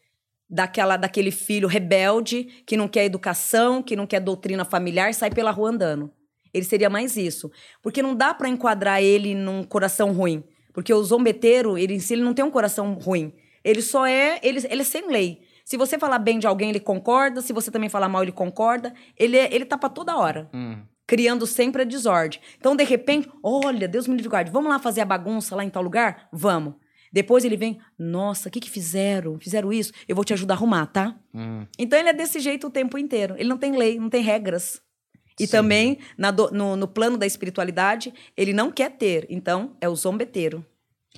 Daquela, 0.52 0.98
daquele 0.98 1.30
filho 1.30 1.68
rebelde 1.68 2.46
que 2.66 2.76
não 2.76 2.88
quer 2.88 3.06
educação, 3.06 3.84
que 3.84 3.96
não 3.96 4.08
quer 4.08 4.20
doutrina 4.20 4.66
familiar, 4.66 5.14
sai 5.14 5.30
pela 5.30 5.52
rua 5.52 5.70
andando. 5.70 6.12
Ele 6.52 6.66
seria 6.66 6.90
mais 6.90 7.16
isso. 7.16 7.52
Porque 7.84 8.02
não 8.02 8.16
dá 8.16 8.34
pra 8.34 8.50
enquadrar 8.50 9.00
ele 9.04 9.36
num 9.36 9.64
coração 9.64 10.12
ruim. 10.12 10.44
Porque 10.74 10.94
o 10.94 11.04
zombeteiro, 11.04 11.78
ele 11.78 11.94
em 11.94 12.00
si, 12.00 12.14
ele 12.14 12.24
não 12.24 12.34
tem 12.34 12.46
um 12.46 12.52
coração 12.52 12.94
ruim. 12.94 13.34
Ele 13.64 13.82
só 13.82 14.06
é. 14.06 14.40
Ele, 14.44 14.66
ele 14.70 14.82
é 14.82 14.86
sem 14.86 15.08
lei. 15.10 15.42
Se 15.66 15.78
você 15.78 16.00
falar 16.00 16.20
bem 16.20 16.40
de 16.40 16.48
alguém, 16.48 16.70
ele 16.70 16.80
concorda. 16.80 17.42
Se 17.42 17.54
você 17.54 17.70
também 17.70 17.90
falar 17.90 18.10
mal, 18.10 18.24
ele 18.24 18.32
concorda. 18.32 18.94
Ele, 19.18 19.38
é, 19.38 19.54
ele 19.54 19.66
tá 19.66 19.78
pra 19.78 19.90
toda 19.90 20.16
hora 20.18 20.50
Hum. 20.54 20.78
criando 21.06 21.46
sempre 21.46 21.82
a 21.82 21.86
desordem. 21.86 22.40
Então, 22.58 22.76
de 22.76 22.84
repente, 22.84 23.30
olha, 23.44 23.88
Deus 23.88 24.08
me 24.08 24.16
livre 24.16 24.30
guarde, 24.30 24.52
vamos 24.52 24.70
lá 24.70 24.80
fazer 24.80 25.02
a 25.02 25.06
bagunça 25.06 25.56
lá 25.56 25.64
em 25.64 25.70
tal 25.70 25.84
lugar? 25.84 26.28
Vamos. 26.32 26.76
Depois 27.12 27.44
ele 27.44 27.58
vem, 27.58 27.80
nossa, 27.98 28.50
o 28.50 28.52
que 28.52 28.60
que 28.60 28.70
fizeram? 28.70 29.40
Fizeram 29.40 29.74
isso? 29.74 29.92
Eu 30.08 30.16
vou 30.16 30.24
te 30.24 30.32
ajudar 30.34 30.54
a 30.54 30.58
arrumar, 30.58 30.86
tá? 30.86 31.16
Hum. 31.34 31.66
Então 31.78 31.98
ele 32.00 32.10
é 32.10 32.14
desse 32.14 32.40
jeito 32.40 32.68
o 32.68 32.70
tempo 32.70 32.98
inteiro. 33.00 33.34
Ele 33.38 33.50
não 33.50 33.58
tem 33.58 33.76
lei, 33.76 34.00
não 34.00 34.10
tem 34.10 34.22
regras. 34.22 34.80
E 35.40 35.46
Sim. 35.48 35.52
também, 35.52 35.98
na 36.18 36.32
no, 36.32 36.76
no 36.76 36.88
plano 36.88 37.18
da 37.18 37.26
espiritualidade, 37.26 38.14
ele 38.36 38.54
não 38.54 38.72
quer 38.72 38.92
ter. 38.92 39.26
Então, 39.30 39.76
é 39.80 39.88
o 39.88 39.96
zombeteiro. 39.96 40.66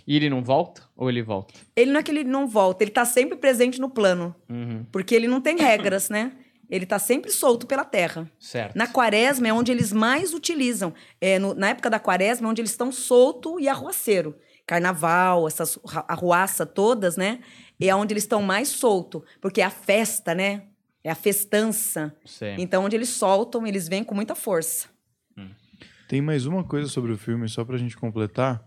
E 0.07 0.15
ele 0.15 0.29
não 0.29 0.43
volta? 0.43 0.83
Ou 0.95 1.09
ele 1.09 1.21
volta? 1.21 1.53
Ele 1.75 1.91
não 1.91 1.99
é 1.99 2.03
que 2.03 2.11
ele 2.11 2.23
não 2.23 2.47
volta, 2.47 2.83
ele 2.83 2.91
tá 2.91 3.05
sempre 3.05 3.37
presente 3.37 3.79
no 3.79 3.89
plano. 3.89 4.35
Uhum. 4.49 4.85
Porque 4.91 5.13
ele 5.15 5.27
não 5.27 5.41
tem 5.41 5.57
regras, 5.57 6.09
né? 6.09 6.31
Ele 6.69 6.85
tá 6.85 6.97
sempre 6.97 7.29
solto 7.31 7.67
pela 7.67 7.83
terra. 7.83 8.31
Certo. 8.39 8.75
Na 8.77 8.87
quaresma 8.87 9.47
é 9.47 9.53
onde 9.53 9.71
eles 9.71 9.91
mais 9.91 10.33
utilizam. 10.33 10.93
É, 11.19 11.37
no- 11.37 11.53
na 11.53 11.69
época 11.69 11.89
da 11.89 11.99
quaresma 11.99 12.47
é 12.47 12.49
onde 12.49 12.61
eles 12.61 12.71
estão 12.71 12.91
solto 12.91 13.59
e 13.59 13.67
arruaceiro. 13.67 14.35
Carnaval, 14.65 15.47
essas 15.47 15.77
arruaça 16.07 16.65
todas, 16.65 17.17
né? 17.17 17.39
É 17.79 17.93
onde 17.93 18.13
eles 18.13 18.23
estão 18.23 18.41
mais 18.41 18.69
solto. 18.69 19.23
Porque 19.41 19.59
é 19.61 19.65
a 19.65 19.69
festa, 19.69 20.33
né? 20.33 20.63
É 21.03 21.09
a 21.09 21.15
festança. 21.15 22.15
Sei. 22.25 22.55
Então, 22.59 22.83
onde 22.85 22.95
eles 22.95 23.09
soltam, 23.09 23.65
eles 23.65 23.87
vêm 23.87 24.03
com 24.03 24.13
muita 24.15 24.35
força. 24.35 24.87
Tem 26.07 26.21
mais 26.21 26.45
uma 26.45 26.61
coisa 26.61 26.89
sobre 26.89 27.13
o 27.13 27.17
filme, 27.17 27.47
só 27.47 27.63
pra 27.63 27.77
gente 27.77 27.95
completar, 27.95 28.61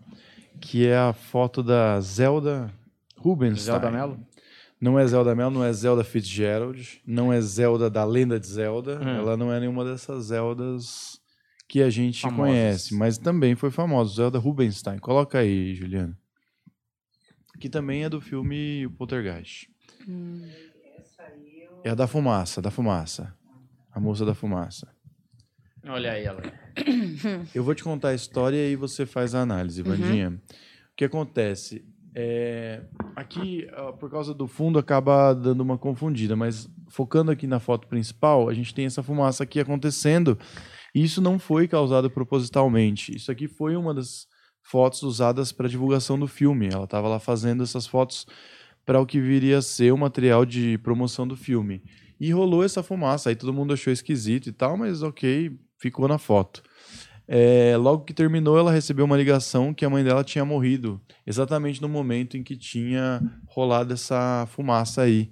que 0.59 0.87
é 0.87 0.97
a 0.97 1.13
foto 1.13 1.61
da 1.61 2.01
Zelda 2.01 2.73
Rubinstein. 3.15 3.65
Zelda 3.65 3.91
Mello? 3.91 4.19
Não 4.81 4.97
é 4.97 5.05
Zelda 5.05 5.35
Mello, 5.35 5.51
não 5.51 5.63
é 5.63 5.71
Zelda 5.71 6.03
Fitzgerald, 6.03 7.01
não 7.05 7.31
é 7.31 7.39
Zelda 7.39 7.87
da 7.87 8.03
lenda 8.03 8.39
de 8.39 8.47
Zelda. 8.47 8.99
Hum. 8.99 9.07
Ela 9.07 9.37
não 9.37 9.53
é 9.53 9.59
nenhuma 9.59 9.85
dessas 9.85 10.25
Zeldas 10.25 11.21
que 11.67 11.83
a 11.83 11.89
gente 11.91 12.21
Famosas. 12.21 12.39
conhece, 12.51 12.95
mas 12.95 13.19
também 13.19 13.53
foi 13.55 13.69
famosa, 13.69 14.15
Zelda 14.15 14.39
Rubinstein. 14.39 14.97
Coloca 14.97 15.37
aí, 15.37 15.75
Juliana. 15.75 16.17
Que 17.59 17.69
também 17.69 18.03
é 18.03 18.09
do 18.09 18.19
filme 18.19 18.87
O 18.87 18.91
Poltergeist. 18.91 19.69
É 21.85 21.91
a 21.91 21.95
da 21.95 22.07
fumaça, 22.07 22.63
da 22.63 22.71
fumaça. 22.71 23.31
A 23.93 23.99
moça 23.99 24.25
da 24.25 24.33
fumaça. 24.33 24.87
Olha 25.87 26.13
aí 26.13 26.23
ela. 26.25 26.41
Eu 27.53 27.63
vou 27.63 27.75
te 27.75 27.83
contar 27.83 28.09
a 28.09 28.13
história 28.15 28.67
e 28.67 28.75
você 28.75 29.05
faz 29.05 29.35
a 29.35 29.41
análise, 29.41 29.83
Uhum. 29.83 29.89
Vandinha. 29.89 30.29
O 30.31 30.95
que 30.97 31.05
acontece? 31.05 31.85
É, 32.15 32.81
aqui, 33.15 33.67
por 33.99 34.09
causa 34.09 34.33
do 34.33 34.47
fundo, 34.47 34.79
acaba 34.79 35.31
dando 35.33 35.61
uma 35.61 35.77
confundida, 35.77 36.35
mas 36.35 36.67
focando 36.89 37.29
aqui 37.29 37.45
na 37.45 37.59
foto 37.59 37.87
principal, 37.87 38.49
a 38.49 38.53
gente 38.55 38.73
tem 38.73 38.87
essa 38.87 39.03
fumaça 39.03 39.43
aqui 39.43 39.59
acontecendo 39.59 40.39
e 40.95 41.03
isso 41.03 41.21
não 41.21 41.37
foi 41.37 41.67
causado 41.67 42.09
propositalmente. 42.09 43.15
Isso 43.15 43.31
aqui 43.31 43.47
foi 43.47 43.75
uma 43.75 43.93
das 43.93 44.25
fotos 44.63 45.03
usadas 45.03 45.51
para 45.51 45.69
divulgação 45.69 46.17
do 46.17 46.27
filme. 46.27 46.67
Ela 46.73 46.85
estava 46.85 47.07
lá 47.07 47.19
fazendo 47.19 47.61
essas 47.61 47.85
fotos 47.85 48.25
para 48.85 48.99
o 48.99 49.05
que 49.05 49.19
viria 49.19 49.57
a 49.57 49.61
ser 49.61 49.91
o 49.91 49.97
material 49.97 50.45
de 50.45 50.77
promoção 50.77 51.27
do 51.27 51.35
filme. 51.35 51.81
E 52.19 52.31
rolou 52.31 52.63
essa 52.63 52.83
fumaça, 52.83 53.29
aí 53.29 53.35
todo 53.35 53.53
mundo 53.53 53.73
achou 53.73 53.91
esquisito 53.91 54.47
e 54.47 54.51
tal, 54.51 54.77
mas 54.77 55.01
ok, 55.01 55.51
ficou 55.77 56.07
na 56.07 56.17
foto. 56.17 56.63
É, 57.27 57.75
logo 57.75 58.03
que 58.03 58.13
terminou, 58.13 58.57
ela 58.57 58.71
recebeu 58.71 59.03
uma 59.03 59.17
ligação 59.17 59.73
que 59.73 59.83
a 59.83 59.89
mãe 59.89 60.03
dela 60.03 60.23
tinha 60.23 60.45
morrido, 60.45 61.01
exatamente 61.25 61.81
no 61.81 61.89
momento 61.89 62.37
em 62.37 62.43
que 62.43 62.55
tinha 62.55 63.19
rolado 63.47 63.93
essa 63.93 64.47
fumaça 64.51 65.01
aí. 65.01 65.31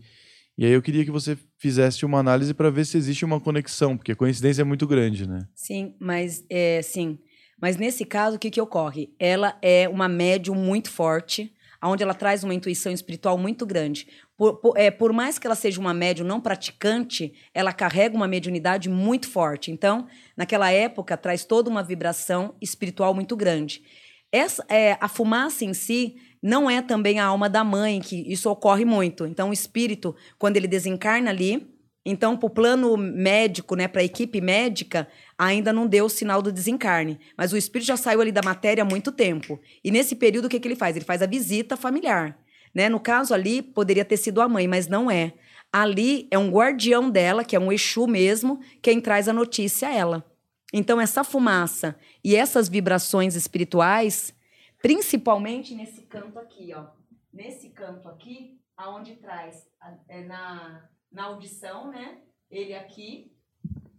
E 0.58 0.66
aí 0.66 0.72
eu 0.72 0.82
queria 0.82 1.06
que 1.06 1.12
você 1.12 1.38
fizesse 1.58 2.06
uma 2.06 2.20
análise 2.20 2.54
para 2.54 2.70
ver 2.70 2.86
se 2.86 2.98
existe 2.98 3.24
uma 3.24 3.40
conexão, 3.40 3.96
porque 3.96 4.12
a 4.12 4.16
coincidência 4.16 4.62
é 4.62 4.66
muito 4.66 4.86
grande, 4.86 5.28
né? 5.28 5.48
Sim, 5.56 5.96
mas 6.00 6.44
é, 6.50 6.82
sim. 6.82 7.20
Mas 7.62 7.78
nesse 7.78 8.06
caso, 8.06 8.36
o 8.36 8.40
que, 8.40 8.52
que 8.52 8.62
ocorre? 8.62 9.14
Ela 9.18 9.58
é 9.62 9.88
uma 9.88 10.08
médium 10.08 10.56
muito 10.56 10.92
forte, 10.92 11.54
onde 11.90 12.04
ela 12.04 12.14
traz 12.14 12.44
uma 12.44 12.54
intuição 12.54 12.92
espiritual 12.92 13.38
muito 13.38 13.66
grande. 13.66 14.08
Por, 14.38 14.58
por, 14.58 14.78
é, 14.78 14.90
por 14.90 15.12
mais 15.12 15.38
que 15.38 15.46
ela 15.46 15.56
seja 15.56 15.80
uma 15.80 15.94
médium 15.94 16.26
não 16.26 16.40
praticante, 16.40 17.34
ela 17.54 17.74
carrega 17.74 18.16
uma 18.16 18.28
mediunidade 18.28 18.90
muito 18.90 19.30
forte. 19.30 19.72
Então, 19.72 20.08
naquela 20.36 20.72
época, 20.72 21.18
traz 21.18 21.44
toda 21.46 21.70
uma 21.70 21.84
vibração 21.84 22.56
espiritual 22.62 23.14
muito 23.14 23.36
grande. 23.36 23.84
Essa, 24.32 24.66
é, 24.68 24.98
a 25.00 25.08
fumaça 25.08 25.64
em 25.64 25.74
si 25.74 26.16
não 26.42 26.70
é 26.70 26.82
também 26.82 27.20
a 27.20 27.26
alma 27.26 27.50
da 27.50 27.64
mãe, 27.64 28.00
que 28.02 28.16
isso 28.32 28.50
ocorre 28.50 28.84
muito. 28.84 29.26
Então, 29.26 29.50
o 29.50 29.54
espírito, 29.54 30.16
quando 30.40 30.58
ele 30.58 30.68
desencarna 30.68 31.30
ali, 31.30 31.74
então, 32.06 32.36
para 32.36 32.48
o 32.48 32.50
plano 32.50 32.98
médico, 32.98 33.76
né, 33.76 33.88
para 33.88 34.02
a 34.02 34.04
equipe 34.04 34.42
médica, 34.42 35.08
ainda 35.38 35.74
não 35.74 35.88
deu 35.88 36.06
o 36.06 36.10
sinal 36.10 36.42
do 36.42 36.52
desencarne. 36.52 37.20
Mas 37.38 37.54
o 37.54 37.58
espírito 37.58 37.88
já 37.88 37.98
saiu 37.98 38.22
ali 38.22 38.32
da 38.32 38.42
matéria 38.44 38.84
há 38.84 38.86
muito 38.86 39.12
tempo. 39.12 39.60
E 39.84 39.92
nesse 39.92 40.16
período, 40.16 40.46
o 40.46 40.50
que, 40.50 40.60
que 40.60 40.68
ele 40.68 40.76
faz? 40.76 40.96
Ele 40.96 41.06
faz 41.06 41.22
a 41.22 41.28
visita 41.28 41.76
familiar. 41.76 42.38
Né? 42.74 42.90
No 42.90 43.00
caso 43.00 43.34
ali, 43.34 43.62
poderia 43.62 44.06
ter 44.06 44.18
sido 44.18 44.42
a 44.42 44.48
mãe, 44.48 44.68
mas 44.68 44.88
não 44.88 45.10
é. 45.10 45.34
Ali 45.72 46.28
é 46.30 46.38
um 46.38 46.50
guardião 46.50 47.10
dela, 47.10 47.44
que 47.44 47.56
é 47.56 47.60
um 47.60 47.72
Exu 47.72 48.08
mesmo, 48.08 48.60
quem 48.82 49.02
traz 49.02 49.28
a 49.28 49.34
notícia 49.34 49.88
a 49.88 49.94
ela. 49.94 50.26
Então, 50.72 51.00
essa 51.00 51.24
fumaça 51.24 51.96
e 52.24 52.36
essas 52.36 52.68
vibrações 52.68 53.36
espirituais, 53.36 54.34
principalmente 54.82 55.76
nesse 55.76 56.02
canto 56.04 56.40
aqui, 56.40 56.74
ó. 56.76 56.88
Nesse 57.32 57.70
canto 57.70 58.08
aqui, 58.08 58.60
aonde 58.76 59.16
traz 59.16 59.68
é 60.08 60.24
na, 60.24 60.90
na 61.12 61.26
audição, 61.26 61.92
né? 61.92 62.22
Ele 62.50 62.74
aqui. 62.74 63.33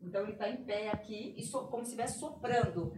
Então, 0.07 0.23
ele 0.23 0.33
está 0.33 0.49
em 0.49 0.57
pé 0.57 0.91
aqui, 0.91 1.35
e 1.37 1.43
so- 1.43 1.61
como 1.71 1.85
se 1.85 1.91
estivesse 1.93 2.19
soprando 2.19 2.93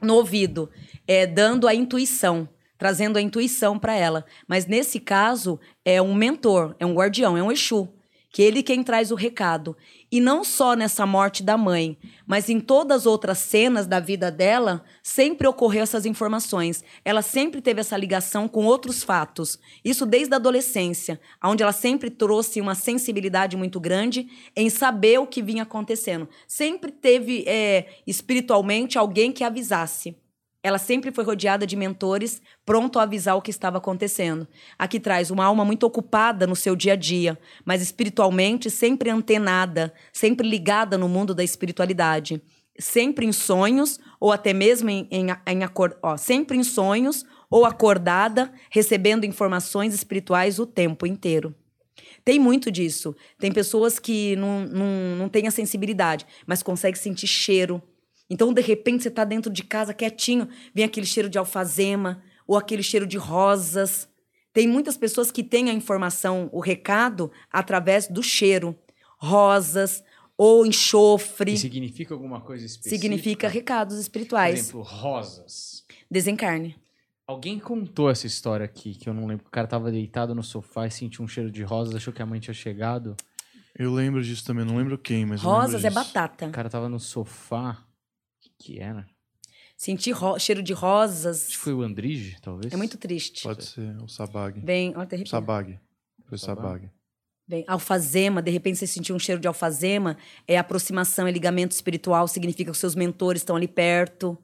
no 0.00 0.14
ouvido, 0.14 0.70
é, 1.06 1.26
dando 1.26 1.66
a 1.66 1.74
intuição, 1.74 2.48
trazendo 2.78 3.16
a 3.18 3.22
intuição 3.22 3.78
para 3.78 3.94
ela. 3.94 4.24
Mas 4.46 4.66
nesse 4.66 5.00
caso, 5.00 5.58
é 5.84 6.00
um 6.00 6.14
mentor, 6.14 6.76
é 6.78 6.86
um 6.86 6.94
guardião, 6.94 7.36
é 7.36 7.42
um 7.42 7.50
Exu, 7.50 7.88
que 8.36 8.42
ele 8.42 8.62
quem 8.62 8.82
traz 8.82 9.10
o 9.10 9.14
recado. 9.14 9.74
E 10.12 10.20
não 10.20 10.44
só 10.44 10.74
nessa 10.74 11.06
morte 11.06 11.42
da 11.42 11.56
mãe, 11.56 11.96
mas 12.26 12.50
em 12.50 12.60
todas 12.60 12.98
as 12.98 13.06
outras 13.06 13.38
cenas 13.38 13.86
da 13.86 13.98
vida 13.98 14.30
dela, 14.30 14.84
sempre 15.02 15.46
ocorreu 15.46 15.82
essas 15.82 16.04
informações. 16.04 16.84
Ela 17.02 17.22
sempre 17.22 17.62
teve 17.62 17.80
essa 17.80 17.96
ligação 17.96 18.46
com 18.46 18.66
outros 18.66 19.02
fatos. 19.02 19.58
Isso 19.82 20.04
desde 20.04 20.34
a 20.34 20.36
adolescência, 20.36 21.18
onde 21.42 21.62
ela 21.62 21.72
sempre 21.72 22.10
trouxe 22.10 22.60
uma 22.60 22.74
sensibilidade 22.74 23.56
muito 23.56 23.80
grande 23.80 24.28
em 24.54 24.68
saber 24.68 25.18
o 25.18 25.26
que 25.26 25.42
vinha 25.42 25.62
acontecendo. 25.62 26.28
Sempre 26.46 26.92
teve, 26.92 27.42
é, 27.46 27.86
espiritualmente, 28.06 28.98
alguém 28.98 29.32
que 29.32 29.44
avisasse. 29.44 30.14
Ela 30.66 30.78
sempre 30.78 31.12
foi 31.12 31.22
rodeada 31.22 31.64
de 31.64 31.76
mentores, 31.76 32.42
pronto 32.64 32.98
a 32.98 33.04
avisar 33.04 33.36
o 33.36 33.40
que 33.40 33.52
estava 33.52 33.78
acontecendo. 33.78 34.48
Aqui 34.76 34.98
traz 34.98 35.30
uma 35.30 35.44
alma 35.44 35.64
muito 35.64 35.84
ocupada 35.86 36.44
no 36.44 36.56
seu 36.56 36.74
dia 36.74 36.94
a 36.94 36.96
dia, 36.96 37.38
mas 37.64 37.80
espiritualmente 37.80 38.68
sempre 38.68 39.08
antenada, 39.08 39.94
sempre 40.12 40.48
ligada 40.48 40.98
no 40.98 41.08
mundo 41.08 41.36
da 41.36 41.44
espiritualidade. 41.44 42.42
Sempre 42.80 43.24
em 43.24 43.30
sonhos, 43.30 44.00
ou 44.18 44.32
até 44.32 44.52
mesmo 44.52 44.90
em, 44.90 45.06
em, 45.08 45.28
em 45.46 45.62
acor- 45.62 45.96
ó, 46.02 46.16
sempre 46.16 46.56
em 46.56 46.64
sonhos, 46.64 47.24
ou 47.48 47.64
acordada, 47.64 48.52
recebendo 48.68 49.24
informações 49.24 49.94
espirituais 49.94 50.58
o 50.58 50.66
tempo 50.66 51.06
inteiro. 51.06 51.54
Tem 52.24 52.40
muito 52.40 52.72
disso. 52.72 53.14
Tem 53.38 53.52
pessoas 53.52 54.00
que 54.00 54.34
não, 54.34 54.66
não, 54.66 55.16
não 55.16 55.28
têm 55.28 55.46
a 55.46 55.52
sensibilidade, 55.52 56.26
mas 56.44 56.60
conseguem 56.60 57.00
sentir 57.00 57.28
cheiro. 57.28 57.80
Então, 58.28 58.52
de 58.52 58.60
repente, 58.60 59.02
você 59.02 59.08
está 59.08 59.24
dentro 59.24 59.52
de 59.52 59.62
casa 59.62 59.94
quietinho, 59.94 60.48
vem 60.74 60.84
aquele 60.84 61.06
cheiro 61.06 61.28
de 61.28 61.38
alfazema 61.38 62.22
ou 62.46 62.56
aquele 62.56 62.82
cheiro 62.82 63.06
de 63.06 63.16
rosas. 63.16 64.08
Tem 64.52 64.66
muitas 64.66 64.96
pessoas 64.96 65.30
que 65.30 65.42
têm 65.42 65.70
a 65.70 65.72
informação, 65.72 66.48
o 66.52 66.60
recado, 66.60 67.30
através 67.50 68.08
do 68.08 68.22
cheiro. 68.22 68.76
Rosas 69.18 70.02
ou 70.36 70.66
enxofre. 70.66 71.52
E 71.52 71.58
significa 71.58 72.14
alguma 72.14 72.40
coisa 72.40 72.64
específica? 72.66 73.00
Significa 73.00 73.48
recados 73.48 73.96
Por 73.96 74.00
espirituais. 74.00 74.58
exemplo, 74.58 74.82
rosas. 74.82 75.84
Desencarne. 76.10 76.76
Alguém 77.26 77.58
contou 77.58 78.08
essa 78.08 78.26
história 78.26 78.64
aqui, 78.64 78.94
que 78.94 79.08
eu 79.08 79.14
não 79.14 79.26
lembro. 79.26 79.46
O 79.46 79.50
cara 79.50 79.66
tava 79.66 79.90
deitado 79.90 80.34
no 80.34 80.42
sofá 80.42 80.86
e 80.86 80.90
sentiu 80.90 81.24
um 81.24 81.28
cheiro 81.28 81.50
de 81.50 81.62
rosas, 81.62 81.94
achou 81.94 82.12
que 82.12 82.22
a 82.22 82.26
mãe 82.26 82.38
tinha 82.38 82.54
chegado. 82.54 83.16
Eu 83.74 83.92
lembro 83.92 84.22
disso 84.22 84.44
também, 84.44 84.64
não 84.64 84.76
lembro 84.76 84.96
quem, 84.96 85.26
mas 85.26 85.42
eu 85.42 85.48
lembro 85.50 85.62
Rosas 85.64 85.84
é 85.84 85.90
batata. 85.90 86.46
O 86.46 86.52
cara 86.52 86.70
tava 86.70 86.88
no 86.88 87.00
sofá. 87.00 87.84
Que, 88.58 88.78
era? 88.80 89.06
Sentir 89.76 90.12
ro- 90.12 90.38
cheiro 90.38 90.62
de 90.62 90.72
rosas 90.72 91.48
Acho 91.48 91.58
que 91.58 91.64
foi 91.64 91.74
o 91.74 91.82
Andrige, 91.82 92.36
talvez. 92.40 92.72
é 92.72 92.76
muito 92.76 92.96
triste. 92.96 93.42
Pode 93.42 93.64
ser, 93.64 93.94
o 94.02 94.08
Sabag. 94.08 94.60
Bem, 94.60 94.92
olha, 94.96 95.06
de 95.06 95.16
repente. 95.16 95.30
Sabag. 95.30 95.78
Foi 96.26 96.38
Sabag. 96.38 96.62
Sabag. 96.62 96.90
Bem, 97.48 97.64
alfazema, 97.68 98.42
de 98.42 98.50
repente 98.50 98.78
você 98.78 98.86
sentiu 98.86 99.14
um 99.14 99.18
cheiro 99.18 99.40
de 99.40 99.46
alfazema, 99.46 100.16
é 100.48 100.58
aproximação, 100.58 101.26
é 101.28 101.30
ligamento 101.30 101.72
espiritual, 101.72 102.26
significa 102.26 102.64
que 102.64 102.70
os 102.72 102.78
seus 102.78 102.94
mentores 102.96 103.42
estão 103.42 103.54
ali 103.54 103.68
perto. 103.68 104.36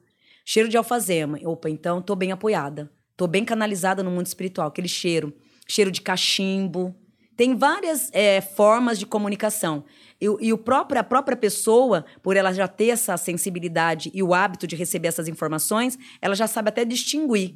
Cheiro 0.45 0.69
de 0.69 0.77
alfazema. 0.77 1.37
Opa, 1.43 1.69
então 1.69 2.01
tô 2.01 2.15
bem 2.15 2.31
apoiada. 2.31 2.89
Tô 3.17 3.27
bem 3.27 3.43
canalizada 3.43 4.03
no 4.03 4.11
mundo 4.11 4.27
espiritual, 4.27 4.67
aquele 4.67 4.87
cheiro. 4.87 5.33
Cheiro 5.67 5.91
de 5.91 6.01
cachimbo. 6.01 6.95
Tem 7.35 7.55
várias 7.55 8.09
é, 8.13 8.39
formas 8.41 8.99
de 8.99 9.05
comunicação. 9.05 9.83
E, 10.23 10.29
o- 10.29 10.37
e 10.39 10.53
o 10.53 10.57
próprio, 10.57 11.01
a 11.01 11.03
própria 11.03 11.35
pessoa, 11.35 12.05
por 12.21 12.37
ela 12.37 12.53
já 12.53 12.67
ter 12.67 12.87
essa 12.87 13.17
sensibilidade 13.17 14.09
e 14.13 14.23
o 14.23 14.33
hábito 14.33 14.65
de 14.65 14.75
receber 14.75 15.09
essas 15.09 15.27
informações, 15.27 15.97
ela 16.21 16.33
já 16.33 16.47
sabe 16.47 16.69
até 16.69 16.85
distinguir. 16.85 17.55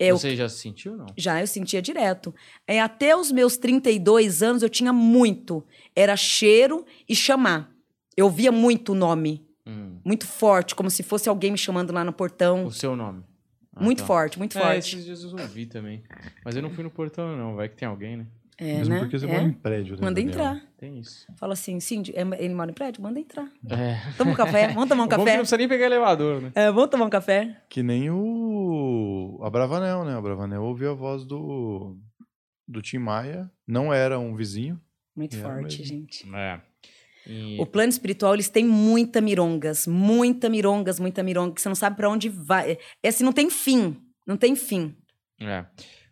O 0.00 0.16
Você 0.18 0.34
já 0.36 0.48
sentiu 0.48 0.92
ou 0.92 0.98
não? 0.98 1.06
já, 1.16 1.40
eu 1.40 1.46
sentia 1.46 1.80
direto. 1.82 2.34
É, 2.66 2.80
até 2.80 3.16
os 3.16 3.30
meus 3.32 3.56
32 3.56 4.42
anos 4.42 4.62
eu 4.62 4.68
tinha 4.68 4.92
muito. 4.92 5.64
Era 5.94 6.16
cheiro 6.16 6.84
e 7.08 7.14
chamar. 7.16 7.70
Eu 8.16 8.28
via 8.30 8.50
muito 8.52 8.92
o 8.92 8.94
nome. 8.94 9.44
Hum. 9.66 9.98
Muito 10.04 10.26
forte, 10.26 10.74
como 10.74 10.90
se 10.90 11.02
fosse 11.02 11.28
alguém 11.28 11.50
me 11.52 11.58
chamando 11.58 11.92
lá 11.92 12.02
no 12.04 12.12
portão. 12.12 12.64
O 12.66 12.70
seu 12.72 12.96
nome. 12.96 13.22
Ah, 13.74 13.82
muito 13.82 13.98
tá. 14.00 14.06
forte, 14.06 14.38
muito 14.38 14.56
É, 14.58 14.60
forte. 14.60 14.78
esses 14.96 15.04
dias 15.04 15.22
eu 15.22 15.30
ouvi 15.38 15.66
também. 15.66 16.02
Mas 16.44 16.56
eu 16.56 16.62
não 16.62 16.70
fui 16.70 16.82
no 16.82 16.90
portão, 16.90 17.36
não. 17.36 17.54
Vai 17.54 17.68
que 17.68 17.76
tem 17.76 17.86
alguém, 17.86 18.16
né? 18.16 18.26
É, 18.60 18.78
Mesmo 18.78 18.94
né? 18.94 19.00
porque 19.00 19.16
você 19.18 19.24
É. 19.26 19.28
mora 19.32 19.42
em 19.44 19.52
prédio, 19.52 19.94
né, 19.94 20.00
Manda 20.02 20.20
Daniel? 20.20 20.30
entrar. 20.34 20.62
Tem 20.76 20.98
isso. 20.98 21.26
Fala 21.36 21.52
assim, 21.52 21.78
Cindy, 21.78 22.12
é- 22.16 22.22
ele 22.44 22.54
mora 22.54 22.70
em 22.70 22.74
prédio? 22.74 23.00
Manda 23.02 23.20
entrar. 23.20 23.48
É. 23.70 23.96
Toma 24.16 24.32
um 24.32 24.34
café, 24.34 24.68
vamos 24.74 24.88
tomar 24.88 25.04
um 25.04 25.06
bom 25.06 25.12
é 25.12 25.14
que 25.14 25.18
não 25.18 25.24
café. 25.26 25.36
precisa 25.38 25.56
nem 25.56 25.68
pegar 25.68 25.86
elevador, 25.86 26.40
né? 26.42 26.50
É, 26.56 26.70
vamos 26.70 26.90
tomar 26.90 27.04
um 27.06 27.10
café. 27.10 27.62
Que 27.68 27.82
nem 27.84 28.10
o. 28.10 29.38
A 29.42 29.48
Bravanel, 29.50 30.04
né? 30.04 30.16
A 30.16 30.20
Bravanel 30.20 30.62
ouviu 30.62 30.90
a 30.90 30.94
voz 30.94 31.24
do. 31.24 31.96
Do 32.66 32.82
Tim 32.82 32.98
Maia. 32.98 33.50
Não 33.66 33.92
era 33.94 34.18
um 34.18 34.34
vizinho. 34.34 34.80
Muito 35.16 35.36
É, 35.36 35.40
forte, 35.40 35.78
mesmo. 35.78 35.84
gente. 35.84 36.28
É. 36.34 36.60
E- 37.26 37.60
O 37.60 37.66
plano 37.66 37.88
espiritual, 37.90 38.34
eles 38.34 38.48
têm 38.48 38.64
muita 38.66 39.20
mirongas, 39.20 39.86
muita 39.86 40.48
mirongas, 40.48 40.98
muita 40.98 41.22
mironga, 41.22 41.54
que 41.54 41.60
você 41.60 41.68
não 41.68 41.76
sabe 41.76 41.96
pra 41.96 42.08
onde 42.10 42.28
vai. 42.28 42.76
É 43.02 43.08
assim, 43.08 43.22
não 43.24 43.32
tem 43.32 43.48
fim. 43.50 43.96
Não 44.26 44.36
tem 44.36 44.54
fim. 44.56 44.96
É. 45.40 45.64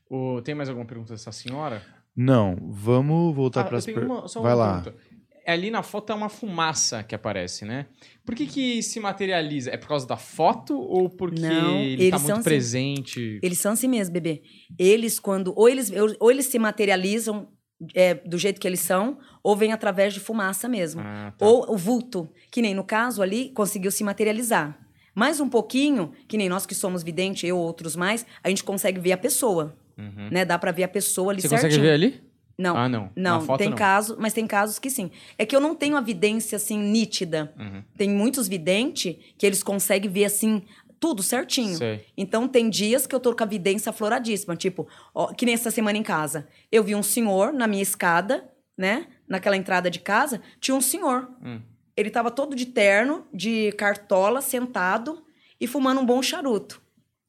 O- 0.08 0.40
Tem 0.42 0.54
mais 0.54 0.68
alguma 0.68 0.86
pergunta 0.86 1.12
dessa 1.12 1.32
senhora? 1.32 1.82
Não, 2.16 2.56
vamos 2.70 3.34
voltar 3.34 3.60
Ah, 3.60 3.64
para 3.64 3.78
as 3.78 3.84
tenho 3.84 3.98
per... 3.98 4.06
uma, 4.06 4.26
só 4.28 4.40
Vai 4.40 4.52
uma 4.54 4.64
lá. 4.64 4.80
pergunta. 4.82 5.04
Ali 5.46 5.70
na 5.70 5.82
foto 5.82 6.10
é 6.10 6.14
uma 6.16 6.28
fumaça 6.28 7.04
que 7.04 7.14
aparece, 7.14 7.64
né? 7.64 7.86
Por 8.24 8.34
que 8.34 8.46
que 8.46 8.82
se 8.82 8.98
materializa? 8.98 9.70
É 9.70 9.76
por 9.76 9.86
causa 9.86 10.04
da 10.04 10.16
foto 10.16 10.76
ou 10.76 11.08
porque 11.08 11.40
Não, 11.40 11.78
ele 11.78 11.96
tá 11.98 12.02
eles 12.02 12.12
muito 12.14 12.26
são 12.26 12.34
assim. 12.38 12.42
presente? 12.44 13.38
Eles 13.40 13.58
são 13.58 13.72
assim 13.72 13.86
mesmo, 13.86 14.12
bebê. 14.12 14.42
Eles, 14.76 15.20
quando. 15.20 15.52
Ou 15.56 15.68
eles, 15.68 15.92
ou 16.18 16.32
eles 16.32 16.46
se 16.46 16.58
materializam 16.58 17.48
é, 17.94 18.14
do 18.14 18.36
jeito 18.38 18.60
que 18.60 18.66
eles 18.66 18.80
são, 18.80 19.18
ou 19.40 19.54
vem 19.54 19.72
através 19.72 20.12
de 20.14 20.18
fumaça 20.18 20.68
mesmo. 20.68 21.00
Ah, 21.04 21.32
tá. 21.38 21.46
Ou 21.46 21.72
o 21.72 21.76
vulto, 21.76 22.28
que 22.50 22.60
nem 22.60 22.74
no 22.74 22.82
caso 22.82 23.22
ali, 23.22 23.50
conseguiu 23.50 23.92
se 23.92 24.02
materializar. 24.02 24.76
Mais 25.14 25.38
um 25.38 25.48
pouquinho, 25.48 26.10
que 26.26 26.36
nem 26.36 26.48
nós 26.48 26.66
que 26.66 26.74
somos 26.74 27.04
videntes, 27.04 27.48
eu 27.48 27.56
outros 27.56 27.94
mais, 27.94 28.26
a 28.42 28.48
gente 28.48 28.64
consegue 28.64 28.98
ver 28.98 29.12
a 29.12 29.16
pessoa, 29.16 29.76
Uhum. 29.98 30.28
né? 30.30 30.44
Dá 30.44 30.58
pra 30.58 30.72
ver 30.72 30.84
a 30.84 30.88
pessoa 30.88 31.32
ali 31.32 31.40
Você 31.40 31.48
certinho. 31.48 31.70
consegue 31.70 31.86
ver 31.86 31.92
ali? 31.92 32.22
Não. 32.58 32.76
Ah, 32.76 32.88
não. 32.88 33.10
Não, 33.14 33.40
foto, 33.42 33.58
tem 33.58 33.70
não. 33.70 33.76
casos, 33.76 34.16
mas 34.18 34.32
tem 34.32 34.46
casos 34.46 34.78
que 34.78 34.88
sim. 34.88 35.10
É 35.36 35.44
que 35.44 35.54
eu 35.54 35.60
não 35.60 35.74
tenho 35.74 35.96
a 35.96 36.00
vidência 36.00 36.56
assim 36.56 36.78
nítida. 36.78 37.52
Uhum. 37.58 37.82
Tem 37.96 38.08
muitos 38.08 38.48
videntes 38.48 39.16
que 39.36 39.44
eles 39.44 39.62
conseguem 39.62 40.10
ver 40.10 40.24
assim 40.24 40.62
tudo 40.98 41.22
certinho. 41.22 41.76
Sei. 41.76 42.06
Então 42.16 42.48
tem 42.48 42.70
dias 42.70 43.06
que 43.06 43.14
eu 43.14 43.20
tô 43.20 43.34
com 43.34 43.42
a 43.42 43.46
vidência 43.46 43.90
afloradíssima, 43.90 44.56
tipo, 44.56 44.88
ó, 45.14 45.32
que 45.34 45.44
nem 45.44 45.54
essa 45.54 45.70
semana 45.70 45.98
em 45.98 46.02
casa. 46.02 46.48
Eu 46.72 46.82
vi 46.82 46.94
um 46.94 47.02
senhor 47.02 47.52
na 47.52 47.66
minha 47.66 47.82
escada, 47.82 48.48
né? 48.76 49.06
Naquela 49.28 49.56
entrada 49.56 49.90
de 49.90 50.00
casa, 50.00 50.40
tinha 50.58 50.74
um 50.74 50.80
senhor. 50.80 51.28
Hum. 51.44 51.60
Ele 51.94 52.10
tava 52.10 52.30
todo 52.30 52.56
de 52.56 52.66
terno, 52.66 53.26
de 53.32 53.72
cartola, 53.72 54.40
sentado 54.40 55.22
e 55.60 55.66
fumando 55.66 56.00
um 56.00 56.06
bom 56.06 56.22
charuto. 56.22 56.80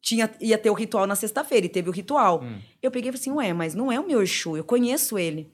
Tinha, 0.08 0.32
ia 0.39 0.58
ter 0.58 0.70
o 0.70 0.74
ritual 0.74 1.05
na 1.05 1.18
sexta-feira 1.18 1.66
e 1.66 1.70
teve 1.70 1.89
o 1.89 1.91
ritual. 1.91 2.41
Hum. 2.41 2.60
Eu 2.82 2.89
peguei 2.89 3.10
e 3.10 3.12
falei 3.12 3.20
assim, 3.20 3.32
ué, 3.32 3.51
mas 3.51 3.76
não 3.76 3.91
é 3.91 3.99
o 3.99 4.08
meu 4.08 4.24
Exu, 4.24 4.55
eu 4.55 4.64
conheço 4.64 5.20
ele. 5.20 5.51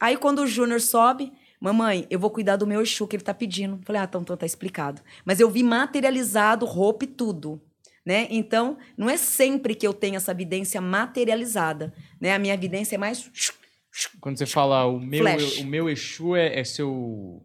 Aí 0.00 0.16
quando 0.16 0.40
o 0.40 0.46
Júnior 0.46 0.80
sobe, 0.80 1.32
mamãe, 1.60 2.04
eu 2.10 2.18
vou 2.18 2.28
cuidar 2.28 2.56
do 2.56 2.66
meu 2.66 2.82
Exu 2.82 3.06
que 3.06 3.14
ele 3.14 3.22
tá 3.22 3.32
pedindo. 3.32 3.78
Falei, 3.84 4.02
ah, 4.02 4.04
então, 4.08 4.22
então 4.22 4.36
tá 4.36 4.44
explicado. 4.44 5.00
Mas 5.24 5.38
eu 5.38 5.48
vi 5.48 5.62
materializado 5.62 6.66
roupa 6.66 7.04
e 7.04 7.06
tudo. 7.06 7.62
Né? 8.04 8.26
Então, 8.28 8.76
não 8.98 9.08
é 9.08 9.16
sempre 9.16 9.76
que 9.76 9.86
eu 9.86 9.94
tenho 9.94 10.16
essa 10.16 10.32
evidência 10.32 10.80
materializada. 10.80 11.94
Né? 12.20 12.34
A 12.34 12.40
minha 12.40 12.54
evidência 12.54 12.96
é 12.96 12.98
mais. 12.98 13.30
Quando 14.20 14.36
você 14.36 14.46
fala 14.46 14.84
o 14.84 14.98
meu, 14.98 15.20
Flash. 15.20 15.60
o 15.60 15.64
meu 15.64 15.88
Exu 15.88 16.34
é, 16.34 16.58
é 16.58 16.64
seu 16.64 17.40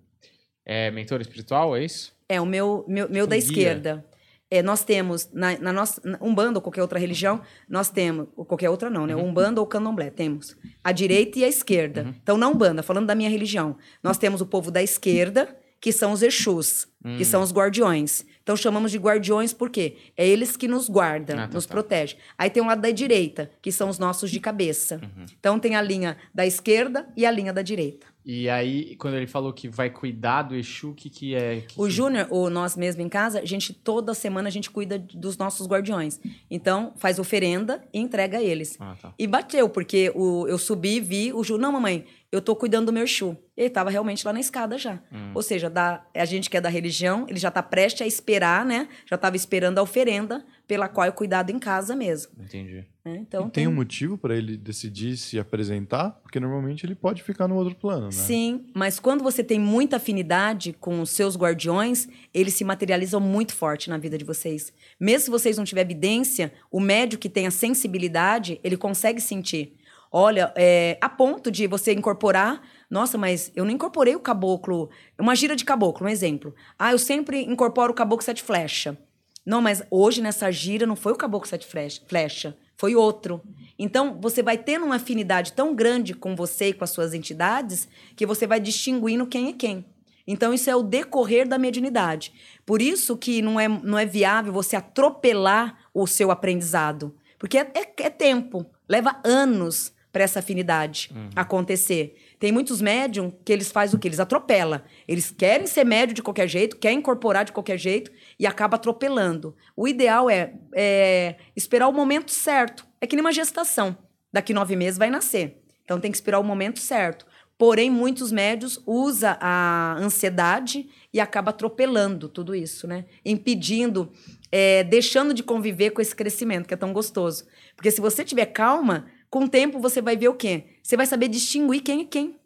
é, 0.66 0.90
mentor 0.90 1.22
espiritual, 1.22 1.78
é 1.78 1.86
isso? 1.86 2.12
É, 2.28 2.42
o 2.42 2.48
meu, 2.48 2.84
meu, 2.88 3.08
meu 3.08 3.28
da 3.28 3.36
Guia. 3.36 3.46
esquerda. 3.46 4.04
É, 4.50 4.62
nós 4.64 4.84
temos, 4.86 5.30
na, 5.34 5.58
na 5.60 5.74
nossa, 5.74 6.02
Umbanda 6.22 6.58
ou 6.60 6.62
qualquer 6.62 6.82
outra 6.82 6.98
religião, 6.98 7.42
nós 7.68 7.90
temos, 7.90 8.28
ou 8.36 8.46
qualquer 8.46 8.70
outra 8.70 8.90
não, 8.90 9.06
né? 9.06 9.16
Uhum. 9.16 9.30
Umbanda 9.30 9.60
ou 9.60 9.68
Candomblé, 9.68 10.10
temos 10.10 10.56
a 10.84 10.92
direita 10.94 11.40
e 11.40 11.44
a 11.44 11.48
esquerda. 11.50 12.16
Então, 12.24 12.38
na 12.38 12.48
Umbanda, 12.48 12.82
falando 12.82 13.08
da 13.08 13.16
minha 13.16 13.30
religião, 13.30 13.76
nós 14.02 14.18
temos 14.18 14.40
o 14.40 14.46
povo 14.46 14.72
da 14.72 14.82
esquerda, 14.82 15.54
que 15.82 15.92
são 15.92 16.12
os 16.12 16.22
Exus, 16.24 16.88
Hum. 17.06 17.18
que 17.18 17.24
são 17.24 17.42
os 17.44 17.52
guardiões. 17.54 18.26
Então, 18.42 18.56
chamamos 18.58 18.92
de 18.92 18.98
guardiões 18.98 19.54
porque 19.54 19.96
é 20.18 20.28
eles 20.28 20.58
que 20.58 20.68
nos 20.68 20.90
guardam, 20.90 21.38
Ah, 21.38 21.48
tá, 21.48 21.54
nos 21.54 21.66
tá. 21.68 21.72
protegem. 21.74 22.18
Aí 22.38 22.50
tem 22.50 22.64
o 22.64 22.66
lado 22.66 22.82
da 22.82 22.90
direita, 22.90 23.52
que 23.62 23.72
são 23.72 23.88
os 23.88 24.00
nossos 24.00 24.32
de 24.32 24.40
cabeça. 24.40 24.96
Uhum. 25.04 25.26
Então, 25.40 25.60
tem 25.60 25.76
a 25.76 25.82
linha 25.82 26.18
da 26.34 26.46
esquerda 26.48 27.08
e 27.16 27.26
a 27.26 27.32
linha 27.32 27.54
da 27.54 27.62
direita. 27.62 28.08
E 28.30 28.50
aí, 28.50 28.94
quando 28.98 29.16
ele 29.16 29.26
falou 29.26 29.54
que 29.54 29.70
vai 29.70 29.90
cuidar 29.90 30.42
do 30.42 30.54
Exu, 30.54 30.90
o 30.90 30.94
que, 30.94 31.10
que 31.10 31.34
é? 31.34 31.62
que 31.62 31.80
O 31.80 31.90
Júnior, 31.90 32.28
ou 32.30 32.50
nós 32.50 32.76
mesmo 32.76 33.02
em 33.02 33.08
casa, 33.08 33.40
a 33.40 33.46
gente 33.46 33.74
toda 33.74 34.14
semana 34.14 34.50
a 34.50 34.52
gente 34.52 34.70
cuida 34.70 35.00
dos 35.00 35.38
nossos 35.38 35.66
guardiões. 35.66 36.20
Então, 36.52 36.92
faz 36.98 37.20
oferenda 37.20 37.82
e 37.94 38.00
entrega 38.00 38.40
a 38.40 38.44
eles. 38.44 38.76
Ah, 38.82 38.98
tá. 39.02 39.14
E 39.18 39.26
bateu, 39.26 39.70
porque 39.70 40.12
o, 40.14 40.46
eu 40.46 40.58
subi 40.58 40.98
e 40.98 41.00
vi 41.00 41.32
o 41.32 41.42
Júnior, 41.42 41.62
não, 41.62 41.72
mamãe, 41.72 42.06
eu 42.30 42.42
tô 42.42 42.54
cuidando 42.54 42.88
do 42.88 42.94
meu 42.94 43.06
Exu. 43.06 43.38
Ele 43.56 43.70
tava 43.70 43.90
realmente 43.90 44.26
lá 44.26 44.34
na 44.34 44.42
escada 44.42 44.78
já. 44.78 45.00
Hum. 45.10 45.32
Ou 45.34 45.42
seja, 45.42 45.70
da, 45.70 46.06
a 46.14 46.26
gente 46.26 46.50
que 46.50 46.58
é 46.58 46.62
da 46.62 46.68
religião, 46.68 47.26
ele 47.30 47.40
já 47.40 47.50
tá 47.50 47.64
prestes 47.64 48.02
a 48.02 48.06
esperar, 48.06 48.66
né? 48.66 48.90
Já 49.06 49.18
tava 49.18 49.38
esperando 49.38 49.80
a 49.80 49.82
oferenda 49.82 50.46
pela 50.68 50.90
qual 50.90 51.08
é 51.08 51.12
cuidado 51.12 51.50
em 51.50 51.58
casa 51.58 51.96
mesmo. 51.96 52.34
Entendi. 52.38 52.86
Né? 53.08 53.18
Então, 53.18 53.48
E 53.48 53.50
tem 53.50 53.68
um 53.68 53.74
motivo 53.74 54.18
para 54.18 54.36
ele 54.36 54.58
decidir 54.58 55.18
se 55.18 55.40
apresentar? 55.40 56.12
Porque 56.22 56.40
normalmente 56.40 56.86
ele 56.86 56.96
pode 56.96 57.24
ficar 57.24 57.48
no 57.48 57.56
outro 57.56 57.76
plano, 57.76 58.06
né? 58.06 58.12
Sim, 58.12 58.66
mas 58.74 59.00
quando 59.00 59.24
você 59.24 59.44
tem 59.44 59.60
muita 59.60 59.96
afinidade 59.96 60.74
com 60.74 61.02
os 61.02 61.10
seus 61.12 61.38
guardiões, 61.38 62.08
eles 62.34 62.54
se 62.54 62.64
materializam 62.64 63.20
muito 63.20 63.56
forte 63.56 63.90
na 63.90 63.98
vida 63.98 64.18
de 64.18 64.26
vocês. 64.26 64.74
Mesmo 65.00 65.26
se 65.26 65.32
vocês 65.32 65.58
não 65.58 65.64
tiverem 65.64 65.92
evidência, 65.92 66.54
o 66.70 66.80
médio 66.80 67.18
que 67.18 67.30
tem 67.30 67.48
a 67.48 67.52
sensibilidade, 67.52 68.60
ele 68.64 68.78
consegue 68.78 69.22
sentir. 69.22 69.78
Olha, 70.12 70.54
é, 70.56 70.98
a 71.02 71.10
ponto 71.10 71.52
de 71.52 71.68
você 71.68 71.94
incorporar. 71.94 72.62
Nossa, 72.90 73.18
mas 73.18 73.52
eu 73.56 73.66
não 73.66 73.72
incorporei 73.72 74.16
o 74.16 74.20
caboclo. 74.20 74.90
Uma 75.20 75.36
gira 75.36 75.56
de 75.56 75.66
caboclo, 75.66 76.08
um 76.08 76.10
exemplo. 76.10 76.56
Ah, 76.80 76.92
eu 76.92 77.00
sempre 77.00 77.44
incorporo 77.44 77.92
o 77.92 77.96
caboclo 77.96 78.24
sete 78.24 78.42
flecha. 78.42 78.98
Não, 79.46 79.62
mas 79.62 79.84
hoje 79.90 80.22
nessa 80.22 80.52
gira 80.52 80.86
não 80.86 80.96
foi 80.96 81.14
o 81.14 81.16
caboclo 81.18 81.48
sete 81.48 81.66
flecha, 81.66 82.02
flecha 82.08 82.58
foi 82.78 82.96
outro. 82.96 83.42
Então, 83.80 84.18
você 84.20 84.42
vai 84.42 84.58
tendo 84.58 84.86
uma 84.86 84.96
afinidade 84.96 85.54
tão 85.54 85.76
grande 85.76 86.14
com 86.14 86.36
você 86.36 86.70
e 86.70 86.74
com 86.74 86.84
as 86.84 86.90
suas 86.92 87.14
entidades 87.14 87.88
que 88.16 88.26
você 88.26 88.48
vai 88.48 88.60
distinguindo 88.60 89.26
quem 89.28 89.50
é 89.50 89.54
quem. 89.54 89.86
Então, 90.26 90.54
isso 90.54 90.70
é 90.70 90.76
o 90.76 90.84
decorrer 90.84 91.48
da 91.48 91.58
mediunidade. 91.58 92.34
Por 92.66 92.82
isso 92.82 93.16
que 93.16 93.42
não 93.42 93.60
é, 93.60 93.68
não 93.68 93.98
é 93.98 94.06
viável 94.06 94.52
você 94.52 94.76
atropelar 94.76 95.78
o 95.94 96.06
seu 96.06 96.32
aprendizado. 96.32 97.16
Porque 97.40 97.58
é, 97.58 97.72
é- 97.74 98.04
é 98.04 98.10
tempo, 98.10 98.66
leva 98.90 99.20
anos 99.24 99.94
para 100.12 100.24
essa 100.24 100.40
afinidade 100.40 101.12
acontecer. 101.36 102.16
Tem 102.40 102.52
muitos 102.52 102.82
médiums 102.82 103.34
que 103.44 103.52
eles 103.52 103.72
fazem 103.72 103.96
o 103.96 104.00
quê? 104.00 104.08
Eles 104.08 104.20
atropelam. 104.20 104.82
Eles 105.08 105.32
querem 105.32 105.66
ser 105.66 105.84
médium 105.84 106.14
de 106.14 106.22
qualquer 106.22 106.48
jeito, 106.48 106.78
querem 106.78 107.00
incorporar 107.00 107.44
de 107.44 107.52
qualquer 107.52 107.78
jeito 107.78 108.12
e 108.40 108.46
acaba 108.46 108.76
atropelando. 108.76 109.56
O 109.76 109.88
ideal 109.88 110.30
é, 110.30 110.54
é 110.76 111.38
esperar 111.56 111.88
o 111.88 111.94
momento 111.94 112.32
certo. 112.32 112.86
É 113.02 113.08
que 113.08 113.16
nem 113.16 113.26
uma 113.26 113.32
gestação. 113.32 113.98
Daqui 114.32 114.54
nove 114.54 114.76
meses 114.76 115.00
vai 115.00 115.10
nascer. 115.10 115.64
Então 115.84 116.00
tem 116.00 116.12
que 116.12 116.18
esperar 116.18 116.40
o 116.40 116.44
momento 116.44 116.80
certo. 116.80 117.26
Porém, 117.58 117.90
muitos 117.90 118.32
médios 118.32 118.80
usam 118.86 119.36
a 119.40 119.96
ansiedade 119.98 120.88
e 121.12 121.20
acaba 121.20 121.50
atropelando 121.50 122.30
tudo 122.30 122.54
isso, 122.54 122.86
né? 122.86 123.06
Impedindo, 123.26 124.12
é, 124.52 124.84
deixando 124.84 125.34
de 125.34 125.42
conviver 125.42 125.90
com 125.90 126.00
esse 126.00 126.16
crescimento 126.16 126.68
que 126.68 126.74
é 126.76 126.78
tão 126.78 126.94
gostoso. 126.94 127.48
Porque 127.76 127.90
se 127.90 128.00
você 128.00 128.24
tiver 128.24 128.46
calma, 128.48 129.08
com 129.30 129.46
o 129.46 129.50
tempo 129.50 129.80
você 129.80 130.02
vai 130.02 130.16
ver 130.16 130.30
o 130.30 130.36
quê? 130.36 130.66
Você 130.82 130.96
vai 130.96 131.06
saber 131.06 131.28
distinguir 131.28 131.82
quem 131.82 132.02
é 132.02 132.06
quem. 132.06 132.40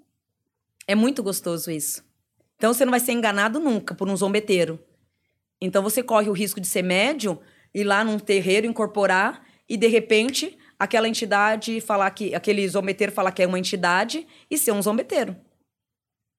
É 0.88 0.96
muito 0.96 1.22
gostoso 1.22 1.70
isso. 1.70 2.04
Então 2.58 2.74
você 2.74 2.86
não 2.86 2.92
vai 2.92 3.00
ser 3.00 3.14
enganado 3.14 3.60
nunca 3.60 3.96
por 3.96 4.10
um 4.10 4.16
zombeteiro. 4.16 4.80
Então 5.60 5.84
você 5.84 6.02
corre 6.02 6.30
o 6.30 6.34
risco 6.34 6.60
de 6.60 6.68
ser 6.68 6.82
médium, 6.82 7.38
ir 7.74 7.84
lá 7.84 8.04
num 8.04 8.18
terreiro, 8.18 8.66
incorporar 8.66 9.46
e 9.70 9.78
de 9.78 9.88
repente 9.88 10.58
aquela 10.78 11.08
entidade 11.08 11.80
falar 11.80 12.10
que 12.12 12.34
aquele 12.34 12.68
zombeteiro 12.68 13.12
falar 13.12 13.32
que 13.32 13.44
é 13.44 13.48
uma 13.48 13.60
entidade 13.60 14.28
e 14.50 14.58
ser 14.58 14.72
um 14.72 14.82
zombeteiro. 14.82 15.36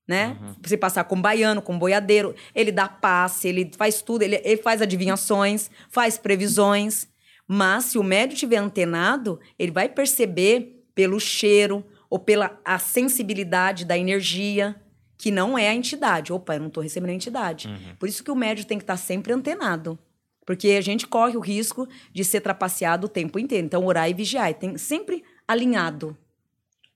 Né? 0.07 0.36
Você 0.61 0.76
passar 0.76 1.05
com 1.05 1.20
baiano, 1.20 1.62
com 1.62 1.78
boiadeiro, 1.78 2.34
ele 2.55 2.72
dá 2.72 2.88
passe, 2.88 3.47
ele 3.47 3.70
faz 3.76 4.03
tudo, 4.03 4.22
ele, 4.22 4.40
ele 4.45 4.61
faz 4.61 4.82
adivinhações, 4.82 5.70
faz 5.88 6.18
previsões. 6.18 7.07
Mas 7.47 7.86
se 7.86 7.99
o 7.99 8.03
médium 8.03 8.34
estiver 8.34 8.57
antenado, 8.57 9.38
ele 9.59 9.72
vai 9.72 9.88
perceber 9.88 10.84
pelo 10.95 11.18
cheiro 11.20 11.84
ou 12.09 12.18
pela 12.18 12.59
a 12.64 12.78
sensibilidade 12.78 13.84
da 13.84 13.97
energia 13.97 14.76
que 15.18 15.30
não 15.30 15.57
é 15.57 15.68
a 15.68 15.74
entidade. 15.74 16.32
Opa, 16.32 16.55
eu 16.55 16.61
não 16.61 16.66
estou 16.68 16.82
recebendo 16.82 17.11
a 17.11 17.14
entidade. 17.14 17.68
Por 17.99 18.09
isso 18.09 18.24
que 18.24 18.30
o 18.30 18.34
médium 18.36 18.66
tem 18.66 18.78
que 18.78 18.84
estar 18.84 18.97
sempre 18.97 19.32
antenado. 19.32 19.99
Porque 20.45 20.70
a 20.70 20.80
gente 20.80 21.07
corre 21.07 21.36
o 21.36 21.40
risco 21.40 21.88
de 22.12 22.24
ser 22.24 22.40
trapaceado 22.40 23.07
o 23.07 23.09
tempo 23.09 23.38
inteiro. 23.38 23.64
Então, 23.64 23.86
orar 23.86 24.11
e 24.11 24.14
vigiar. 24.14 24.51
E 24.51 24.55
tem 24.55 24.76
sempre 24.76 25.22
alinhado. 25.47 26.16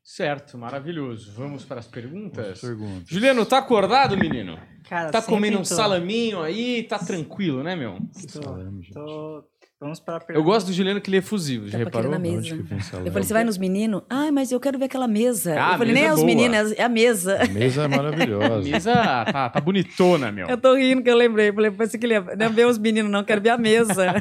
Certo, 0.03 0.57
maravilhoso. 0.59 1.33
Vamos 1.33 1.65
para 1.65 1.81
as 1.81 1.87
perguntas? 1.87 2.61
Pergunta. 2.61 3.05
Juliano, 3.07 3.45
tá 3.47 3.59
acordado, 3.59 4.17
menino? 4.17 4.59
Cara, 4.89 5.11
Tá 5.11 5.21
comendo 5.23 5.59
um 5.59 5.63
tô. 5.63 5.67
salaminho 5.67 6.41
aí, 6.43 6.85
tá 6.85 6.99
tranquilo, 6.99 7.63
né, 7.63 7.75
meu? 7.75 7.99
Tô, 8.33 8.43
salame, 8.43 8.83
gente? 8.83 8.95
tô- 8.95 9.45
Vamos 9.79 10.01
para 10.01 10.17
a 10.17 10.33
Eu 10.33 10.43
gosto 10.43 10.69
do 10.69 10.73
Juliano 10.73 11.03
que 11.03 11.11
ele 11.11 11.17
é 11.17 11.19
efusivo, 11.19 11.67
já 11.69 11.73
Tá 11.79 11.85
reparou? 11.85 12.11
na 12.11 12.19
mesa. 12.19 12.55
Eu 12.57 13.13
falei, 13.13 13.23
você 13.23 13.35
vai 13.35 13.45
nos 13.45 13.59
meninos? 13.59 14.03
Ah, 14.09 14.33
mas 14.33 14.51
eu 14.51 14.59
quero 14.59 14.79
ver 14.79 14.87
aquela 14.87 15.07
mesa. 15.07 15.55
Ah, 15.61 15.71
a 15.71 15.73
eu 15.75 15.79
falei, 15.79 15.93
mesa 15.93 16.01
nem 16.01 16.05
é 16.11 16.15
os 16.15 16.23
meninos, 16.23 16.73
é 16.73 16.83
a 16.83 16.89
mesa. 16.89 17.43
A 17.43 17.47
mesa 17.47 17.83
é 17.83 17.85
A 17.87 17.89
maravilhosa. 17.89 18.63
mesa 18.71 18.95
tá, 18.95 19.51
tá 19.51 19.61
bonitona, 19.61 20.33
meu. 20.33 20.49
Eu 20.49 20.57
tô 20.57 20.75
rindo 20.75 21.03
que 21.03 21.11
eu 21.11 21.17
lembrei. 21.17 21.53
Falei, 21.53 21.71
pensei 21.71 22.01
que 22.01 22.07
ele 22.07 22.15
ia 22.15 22.23
não 22.23 22.47
é 22.47 22.49
ver 22.49 22.67
os 22.67 22.79
meninos, 22.79 23.11
não, 23.13 23.23
quero 23.23 23.43
ver 23.43 23.51
a 23.51 23.59
mesa. 23.59 24.15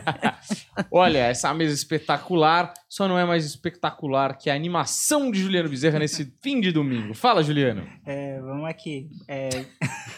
Olha, 0.91 1.19
essa 1.19 1.53
mesa 1.53 1.73
espetacular 1.73 2.73
só 2.89 3.07
não 3.07 3.17
é 3.17 3.23
mais 3.23 3.45
espetacular 3.45 4.37
que 4.37 4.49
a 4.49 4.53
animação 4.55 5.31
de 5.31 5.39
Juliano 5.39 5.69
Bezerra 5.69 5.99
nesse 5.99 6.33
fim 6.43 6.59
de 6.59 6.73
domingo. 6.73 7.13
Fala, 7.13 7.41
Juliano. 7.41 7.87
É, 8.05 8.41
vamos 8.41 8.65
aqui. 8.69 9.07
É... 9.25 9.49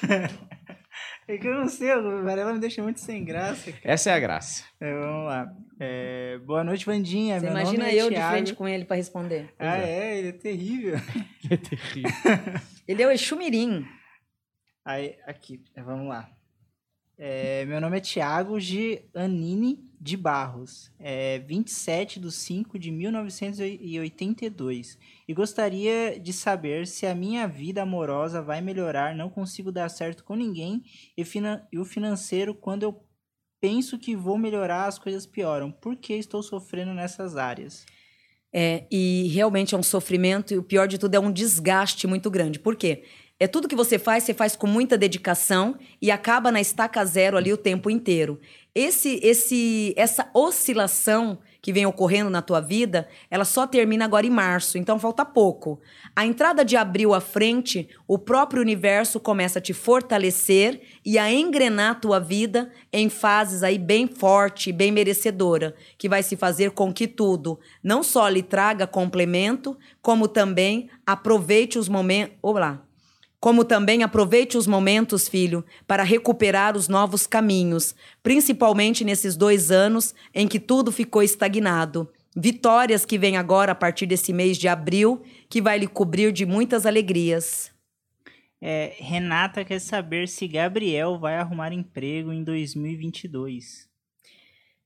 é 1.28 1.38
que 1.38 1.48
eu 1.48 1.54
não 1.56 1.68
sei, 1.68 1.94
o 1.94 2.24
Varela 2.24 2.54
me 2.54 2.60
deixa 2.60 2.82
muito 2.82 3.00
sem 3.00 3.24
graça, 3.26 3.72
cara. 3.72 3.82
Essa 3.84 4.12
é 4.12 4.14
a 4.14 4.20
graça. 4.20 4.64
É, 4.80 4.94
vamos 4.94 5.26
lá. 5.26 5.54
É, 5.80 6.38
Boa 6.46 6.64
noite, 6.64 6.86
Vandinha. 6.86 7.40
Você 7.40 7.46
Meu 7.46 7.52
imagina 7.52 7.84
nome 7.86 7.96
é 7.98 8.02
eu 8.02 8.10
de 8.10 8.16
Thiago. 8.16 8.32
frente 8.32 8.54
com 8.56 8.68
ele 8.68 8.86
pra 8.86 8.96
responder. 8.96 9.54
Ah, 9.60 9.78
é? 9.78 10.18
Ele 10.20 10.28
é 10.30 10.32
terrível. 10.34 10.96
É 11.50 11.56
terrível. 11.56 12.12
Ele 12.88 13.04
é 13.04 13.08
o 13.08 13.12
Exumirim. 13.12 13.86
Aí, 14.84 15.16
aqui, 15.26 15.64
é, 15.76 15.82
vamos 15.82 16.08
lá. 16.10 16.30
É, 17.18 17.64
meu 17.66 17.80
nome 17.80 17.98
é 17.98 18.02
Thiago 18.02 18.60
Giannini 18.60 19.87
de 20.00 20.16
Barros, 20.16 20.92
é 21.00 21.40
27 21.40 22.20
de 22.20 22.32
5 22.32 22.78
de 22.78 22.92
1982. 22.92 24.98
E 25.28 25.34
gostaria 25.34 26.20
de 26.20 26.34
saber 26.34 26.88
se 26.88 27.06
a 27.06 27.16
minha 27.16 27.48
vida 27.48 27.82
amorosa 27.82 28.42
vai 28.42 28.62
melhorar. 28.62 29.16
Não 29.16 29.30
consigo 29.30 29.72
dar 29.72 29.90
certo 29.90 30.24
com 30.24 30.36
ninguém. 30.36 30.84
E, 31.18 31.26
finan- 31.26 31.62
e 31.72 31.80
o 31.80 31.86
financeiro, 31.86 32.54
quando 32.54 32.84
eu 32.84 33.04
penso 33.60 33.98
que 33.98 34.16
vou 34.16 34.38
melhorar, 34.38 34.86
as 34.86 35.00
coisas 35.00 35.26
pioram. 35.26 35.72
Por 35.72 35.96
que 35.96 36.14
estou 36.14 36.44
sofrendo 36.44 36.94
nessas 36.94 37.36
áreas? 37.36 37.86
É, 38.54 38.86
e 38.90 39.28
realmente 39.34 39.76
é 39.76 39.78
um 39.78 39.84
sofrimento 39.84 40.54
e 40.54 40.58
o 40.58 40.64
pior 40.64 40.88
de 40.88 40.98
tudo 40.98 41.16
é 41.16 41.20
um 41.20 41.32
desgaste 41.32 42.08
muito 42.08 42.32
grande. 42.32 42.60
Por 42.60 42.76
quê? 42.76 43.04
É 43.40 43.46
tudo 43.46 43.68
que 43.68 43.76
você 43.76 44.00
faz, 44.00 44.24
você 44.24 44.34
faz 44.34 44.56
com 44.56 44.66
muita 44.66 44.98
dedicação 44.98 45.78
e 46.02 46.10
acaba 46.10 46.52
na 46.52 46.60
estaca 46.60 47.04
zero 47.06 47.38
ali 47.38 47.54
o 47.54 47.58
tempo 47.58 47.90
inteiro. 47.90 48.40
Esse, 48.80 49.20
esse, 49.24 49.92
essa 49.98 50.30
oscilação 50.36 51.40
que 51.64 51.74
vem 51.74 51.88
ocorrendo 51.88 52.30
na 52.30 52.44
tua 52.44 52.62
vida, 52.62 53.08
ela 53.28 53.44
só 53.44 53.66
termina 53.66 54.06
agora 54.06 54.28
em 54.28 54.30
março, 54.30 54.78
então 54.78 55.00
falta 55.00 55.26
pouco. 55.26 55.82
A 56.16 56.24
entrada 56.24 56.64
de 56.64 56.78
abril 56.78 57.12
à 57.16 57.20
frente, 57.20 57.90
o 58.08 58.20
próprio 58.20 58.62
universo 58.62 59.20
começa 59.20 59.58
a 59.58 59.62
te 59.62 59.74
fortalecer 59.74 60.80
e 61.04 61.18
a 61.18 61.34
engrenar 61.34 61.94
a 61.94 61.96
tua 61.96 62.20
vida 62.20 62.72
em 62.94 63.10
fases 63.10 63.64
aí 63.64 63.80
bem 63.80 64.06
forte, 64.06 64.72
bem 64.72 64.92
merecedora, 64.92 65.74
que 65.98 66.08
vai 66.08 66.22
se 66.22 66.36
fazer 66.36 66.70
com 66.70 66.94
que 66.94 67.08
tudo 67.08 67.60
não 67.84 68.04
só 68.04 68.30
lhe 68.30 68.44
traga 68.44 68.86
complemento, 68.86 69.76
como 70.04 70.28
também 70.28 70.88
aproveite 71.04 71.80
os 71.80 71.90
momentos. 71.90 72.38
Olá 72.44 72.87
como 73.40 73.64
também 73.64 74.04
aproveite 74.04 74.58
os 74.58 74.66
momentos, 74.66 75.28
filho, 75.28 75.64
para 75.86 76.04
recuperar 76.04 76.76
os 76.76 76.88
novos 76.88 77.28
caminhos, 77.28 77.94
principalmente 78.24 79.04
nesses 79.04 79.36
dois 79.36 79.72
anos 79.72 80.16
em 80.34 80.48
que 80.48 80.60
tudo 80.60 80.92
ficou 80.92 81.22
estagnado. 81.22 82.10
Vitórias 82.36 83.06
que 83.06 83.18
vêm 83.18 83.38
agora 83.38 83.72
a 83.72 83.76
partir 83.76 84.06
desse 84.06 84.32
mês 84.32 84.58
de 84.58 84.68
abril, 84.68 85.24
que 85.50 85.62
vai 85.62 85.78
lhe 85.78 85.88
cobrir 85.88 86.32
de 86.32 86.46
muitas 86.46 86.86
alegrias. 86.86 87.72
É, 88.60 88.96
Renata 88.98 89.64
quer 89.64 89.80
saber 89.80 90.28
se 90.28 90.48
Gabriel 90.48 91.20
vai 91.20 91.38
arrumar 91.38 91.72
emprego 91.72 92.34
em 92.34 92.44
2022. 92.44 93.88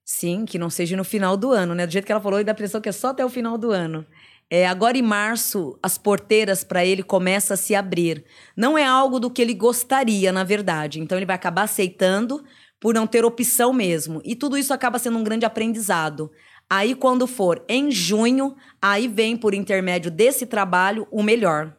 Sim, 0.03 0.45
que 0.45 0.59
não 0.59 0.69
seja 0.69 0.97
no 0.97 1.05
final 1.05 1.37
do 1.37 1.51
ano, 1.51 1.73
né? 1.73 1.87
Do 1.87 1.91
jeito 1.93 2.05
que 2.05 2.11
ela 2.11 2.19
falou, 2.19 2.43
dá 2.43 2.51
a 2.51 2.53
impressão 2.53 2.81
que 2.81 2.89
é 2.89 2.91
só 2.91 3.09
até 3.09 3.23
o 3.23 3.29
final 3.29 3.57
do 3.57 3.71
ano. 3.71 4.05
É, 4.53 4.67
agora 4.67 4.97
em 4.97 5.01
março, 5.01 5.79
as 5.81 5.97
porteiras 5.97 6.61
para 6.61 6.85
ele 6.85 7.01
começam 7.01 7.53
a 7.53 7.57
se 7.57 7.73
abrir. 7.73 8.25
Não 8.53 8.77
é 8.77 8.83
algo 8.83 9.17
do 9.17 9.31
que 9.31 9.41
ele 9.41 9.53
gostaria, 9.53 10.29
na 10.33 10.43
verdade. 10.43 10.99
Então 10.99 11.17
ele 11.17 11.25
vai 11.25 11.37
acabar 11.37 11.63
aceitando 11.63 12.43
por 12.77 12.93
não 12.93 13.07
ter 13.07 13.23
opção 13.23 13.71
mesmo. 13.71 14.21
E 14.25 14.35
tudo 14.35 14.57
isso 14.57 14.73
acaba 14.73 14.99
sendo 14.99 15.17
um 15.17 15.23
grande 15.23 15.45
aprendizado. 15.45 16.29
Aí, 16.69 16.93
quando 16.95 17.27
for 17.27 17.63
em 17.69 17.89
junho, 17.91 18.53
aí 18.81 19.07
vem 19.07 19.37
por 19.37 19.53
intermédio 19.53 20.11
desse 20.11 20.45
trabalho 20.45 21.07
o 21.09 21.23
melhor. 21.23 21.77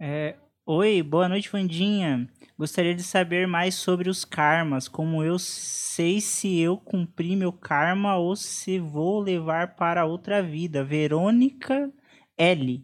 É, 0.00 0.36
Oi, 0.66 1.02
boa 1.02 1.28
noite, 1.28 1.50
Vandinha. 1.50 2.26
Gostaria 2.58 2.94
de 2.94 3.02
saber 3.02 3.46
mais 3.46 3.74
sobre 3.74 4.08
os 4.08 4.24
karmas, 4.24 4.88
como 4.88 5.22
eu 5.22 5.38
sei 5.38 6.22
se 6.22 6.58
eu 6.58 6.78
cumpri 6.78 7.36
meu 7.36 7.52
karma 7.52 8.16
ou 8.16 8.34
se 8.34 8.78
vou 8.78 9.20
levar 9.20 9.76
para 9.76 10.06
outra 10.06 10.42
vida. 10.42 10.82
Verônica 10.82 11.92
L. 12.38 12.82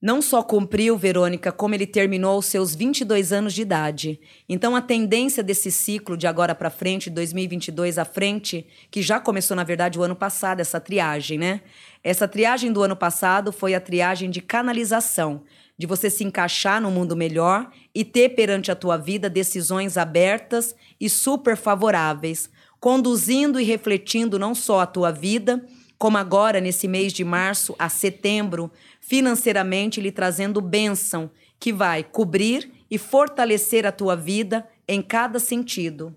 Não 0.00 0.22
só 0.22 0.42
cumpriu, 0.42 0.96
Verônica, 0.96 1.52
como 1.52 1.74
ele 1.74 1.86
terminou 1.86 2.38
os 2.38 2.46
seus 2.46 2.74
22 2.74 3.34
anos 3.34 3.52
de 3.52 3.60
idade. 3.60 4.18
Então, 4.48 4.74
a 4.74 4.80
tendência 4.80 5.42
desse 5.42 5.70
ciclo 5.70 6.16
de 6.16 6.26
agora 6.26 6.54
para 6.54 6.70
frente, 6.70 7.10
2022 7.10 7.98
à 7.98 8.06
frente, 8.06 8.66
que 8.90 9.02
já 9.02 9.20
começou, 9.20 9.54
na 9.54 9.64
verdade, 9.64 9.98
o 9.98 10.02
ano 10.02 10.16
passado, 10.16 10.60
essa 10.60 10.80
triagem, 10.80 11.36
né? 11.36 11.60
Essa 12.02 12.26
triagem 12.26 12.72
do 12.72 12.82
ano 12.82 12.96
passado 12.96 13.52
foi 13.52 13.74
a 13.74 13.80
triagem 13.80 14.30
de 14.30 14.40
canalização 14.40 15.42
de 15.76 15.86
você 15.86 16.08
se 16.08 16.24
encaixar 16.24 16.80
no 16.80 16.90
mundo 16.90 17.16
melhor 17.16 17.70
e 17.94 18.04
ter 18.04 18.30
perante 18.30 18.70
a 18.70 18.76
tua 18.76 18.96
vida 18.96 19.28
decisões 19.28 19.96
abertas 19.96 20.74
e 21.00 21.08
super 21.08 21.56
favoráveis, 21.56 22.48
conduzindo 22.78 23.60
e 23.60 23.64
refletindo 23.64 24.38
não 24.38 24.54
só 24.54 24.80
a 24.80 24.86
tua 24.86 25.10
vida, 25.10 25.64
como 25.98 26.18
agora 26.18 26.60
nesse 26.60 26.86
mês 26.86 27.12
de 27.12 27.24
março 27.24 27.74
a 27.78 27.88
setembro, 27.88 28.70
financeiramente 29.00 30.00
lhe 30.00 30.12
trazendo 30.12 30.60
bênção 30.60 31.30
que 31.58 31.72
vai 31.72 32.04
cobrir 32.04 32.70
e 32.90 32.98
fortalecer 32.98 33.86
a 33.86 33.92
tua 33.92 34.14
vida 34.14 34.68
em 34.86 35.00
cada 35.00 35.38
sentido. 35.38 36.14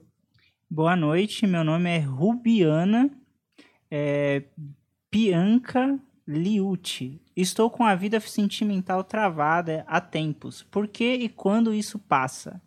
Boa 0.69 0.95
noite, 0.95 1.47
meu 1.47 1.63
nome 1.63 1.89
é 1.89 1.99
Rubiana 1.99 3.09
é, 3.89 4.43
Bianca 5.11 5.99
Liucci. 6.27 7.21
Estou 7.37 7.69
com 7.69 7.85
a 7.85 7.93
vida 7.93 8.19
sentimental 8.19 9.03
travada 9.03 9.85
há 9.87 10.01
tempos. 10.01 10.65
Por 10.71 10.87
que 10.87 11.13
e 11.13 11.29
quando 11.29 11.71
isso 11.71 11.99
passa? 11.99 12.59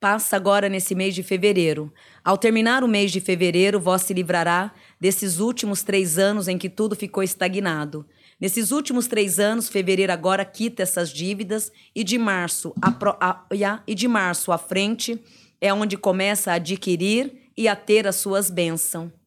Passa 0.00 0.34
agora 0.34 0.68
nesse 0.68 0.96
mês 0.96 1.14
de 1.14 1.22
fevereiro. 1.22 1.92
Ao 2.24 2.36
terminar 2.36 2.82
o 2.82 2.88
mês 2.88 3.12
de 3.12 3.20
fevereiro, 3.20 3.78
vós 3.78 4.02
se 4.02 4.12
livrará 4.12 4.72
desses 5.00 5.38
últimos 5.38 5.84
três 5.84 6.18
anos 6.18 6.48
em 6.48 6.58
que 6.58 6.68
tudo 6.68 6.96
ficou 6.96 7.22
estagnado. 7.22 8.04
Nesses 8.40 8.72
últimos 8.72 9.06
três 9.06 9.38
anos, 9.38 9.68
fevereiro 9.68 10.12
agora 10.12 10.44
quita 10.44 10.82
essas 10.82 11.10
dívidas 11.10 11.70
e 11.94 12.02
de 12.02 12.18
março 12.18 12.74
a, 12.82 12.88
a, 13.20 13.44
a, 13.52 13.82
e 13.86 13.94
de 13.94 14.08
março 14.08 14.50
à 14.50 14.58
frente 14.58 15.22
é 15.60 15.72
onde 15.72 15.96
começa 15.96 16.50
a 16.50 16.54
adquirir 16.54 17.52
e 17.56 17.68
a 17.68 17.76
ter 17.76 18.08
as 18.08 18.16
suas 18.16 18.50
bênçãos. 18.50 19.19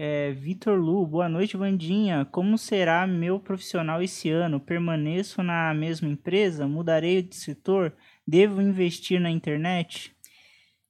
É, 0.00 0.30
Vitor 0.30 0.78
Lu, 0.78 1.04
boa 1.04 1.28
noite, 1.28 1.56
Vandinha. 1.56 2.24
Como 2.30 2.56
será 2.56 3.04
meu 3.04 3.40
profissional 3.40 4.00
esse 4.00 4.30
ano? 4.30 4.60
Permaneço 4.60 5.42
na 5.42 5.74
mesma 5.74 6.08
empresa? 6.08 6.68
Mudarei 6.68 7.20
de 7.20 7.34
setor? 7.34 7.92
Devo 8.24 8.62
investir 8.62 9.20
na 9.20 9.28
internet? 9.28 10.14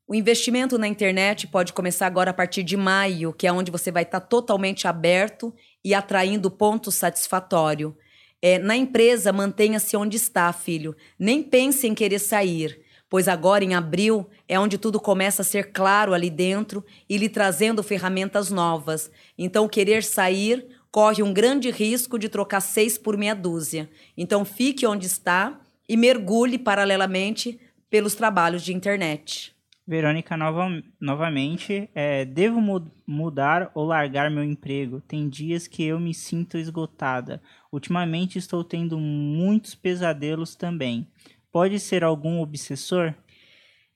O 0.07 0.15
investimento 0.15 0.77
na 0.77 0.87
internet 0.87 1.47
pode 1.47 1.73
começar 1.73 2.07
agora 2.07 2.33
a 2.33 2.35
partir 2.35 2.63
de 2.63 2.77
maio, 2.77 3.33
que 3.33 3.47
é 3.47 3.53
onde 3.53 3.71
você 3.71 3.91
vai 3.91 4.03
estar 4.03 4.21
totalmente 4.21 4.87
aberto 4.87 5.55
e 5.83 5.95
atraindo 5.95 6.51
ponto 6.51 6.93
satisfatório. 6.93 7.97
É, 8.43 8.59
na 8.59 8.77
empresa, 8.77 9.33
mantenha-se 9.33 9.97
onde 9.97 10.19
está, 10.19 10.53
filho. 10.53 10.95
Nem 11.19 11.43
pense 11.43 11.87
em 11.87 11.95
querer 11.95 12.19
sair 12.19 12.79
pois 13.09 13.29
agora 13.29 13.65
em 13.65 13.75
abril 13.75 14.29
é 14.47 14.59
onde 14.59 14.79
tudo 14.79 15.01
começa 15.01 15.43
a 15.43 15.45
ser 15.45 15.73
claro 15.73 16.13
ali 16.15 16.31
dentro 16.31 16.85
e 17.09 17.17
lhe 17.17 17.29
trazendo 17.29 17.83
ferramentas 17.83 18.51
novas. 18.51 19.11
Então, 19.37 19.69
querer 19.69 20.03
sair 20.03 20.67
corre 20.91 21.23
um 21.23 21.33
grande 21.33 21.71
risco 21.71 22.19
de 22.19 22.29
trocar 22.29 22.61
seis 22.61 22.99
por 22.99 23.17
meia 23.17 23.35
dúzia. 23.35 23.89
Então, 24.17 24.45
fique 24.45 24.87
onde 24.87 25.07
está 25.07 25.61
e 25.89 25.97
mergulhe 25.97 26.59
paralelamente 26.59 27.59
pelos 27.91 28.15
trabalhos 28.15 28.63
de 28.63 28.75
internet. 28.75 29.55
Verônica, 29.87 30.37
nova, 30.37 30.69
novamente, 31.01 31.89
é, 31.95 32.27
devo 32.27 32.61
mu 32.61 32.87
mudar 33.07 33.71
ou 33.75 33.87
largar 33.87 34.31
meu 34.31 34.45
emprego? 34.45 35.01
Tem 35.01 35.31
dias 35.31 35.67
que 35.67 35.83
eu 35.83 35.99
me 35.99 36.13
sinto 36.13 36.59
esgotada. 36.59 37.41
Ultimamente 37.73 38.37
estou 38.39 38.63
tendo 38.63 38.99
muitos 38.99 39.75
pesadelos 39.75 40.55
também. 40.55 41.09
Pode 41.51 41.81
ser 41.81 42.05
algum 42.05 42.41
obsessor? 42.41 43.15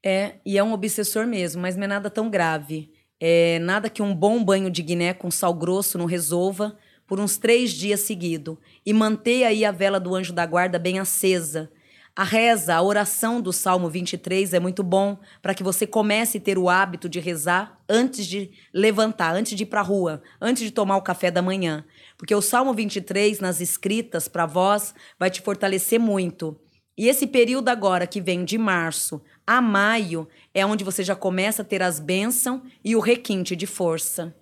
É, 0.04 0.34
e 0.44 0.58
é 0.58 0.64
um 0.64 0.72
obsessor 0.72 1.26
mesmo, 1.26 1.62
mas 1.62 1.76
não 1.76 1.84
é 1.84 1.86
nada 1.86 2.10
tão 2.10 2.28
grave. 2.28 2.90
É 3.20 3.58
nada 3.60 3.88
que 3.88 4.02
um 4.02 4.14
bom 4.14 4.42
banho 4.42 4.70
de 4.70 4.82
guiné 4.82 5.14
com 5.14 5.30
sal 5.30 5.54
grosso 5.54 5.96
não 5.96 6.06
resolva 6.06 6.76
por 7.06 7.20
uns 7.20 7.36
três 7.36 7.70
dias 7.70 8.00
seguidos. 8.00 8.56
E 8.84 8.92
manter 8.92 9.44
aí 9.44 9.64
a 9.64 9.70
vela 9.70 10.00
do 10.00 10.14
anjo 10.14 10.32
da 10.32 10.44
guarda 10.44 10.78
bem 10.78 10.98
acesa. 10.98 11.70
A 12.14 12.24
reza, 12.24 12.74
a 12.74 12.82
oração 12.82 13.40
do 13.40 13.52
Salmo 13.52 13.88
23 13.88 14.52
é 14.52 14.60
muito 14.60 14.82
bom 14.82 15.18
para 15.40 15.54
que 15.54 15.62
você 15.62 15.86
comece 15.86 16.38
a 16.38 16.40
ter 16.40 16.58
o 16.58 16.68
hábito 16.68 17.08
de 17.08 17.20
rezar 17.20 17.78
antes 17.88 18.26
de 18.26 18.50
levantar, 18.72 19.34
antes 19.34 19.56
de 19.56 19.62
ir 19.62 19.66
para 19.66 19.80
a 19.80 19.84
rua, 19.84 20.22
antes 20.38 20.62
de 20.62 20.70
tomar 20.70 20.96
o 20.96 21.02
café 21.02 21.30
da 21.30 21.40
manhã. 21.40 21.84
Porque 22.18 22.34
o 22.34 22.42
Salmo 22.42 22.74
23, 22.74 23.40
nas 23.40 23.60
escritas 23.60 24.28
para 24.28 24.44
vós, 24.44 24.94
vai 25.18 25.30
te 25.30 25.40
fortalecer 25.40 25.98
muito. 25.98 26.58
E 26.96 27.08
esse 27.08 27.26
período 27.26 27.70
agora 27.70 28.06
que 28.06 28.20
vem 28.20 28.44
de 28.44 28.58
março 28.58 29.22
a 29.46 29.62
maio 29.62 30.28
é 30.52 30.64
onde 30.64 30.84
você 30.84 31.02
já 31.02 31.16
começa 31.16 31.62
a 31.62 31.64
ter 31.64 31.82
as 31.82 31.98
bênçãos 31.98 32.60
e 32.84 32.94
o 32.94 33.00
requinte 33.00 33.56
de 33.56 33.66
força. 33.66 34.36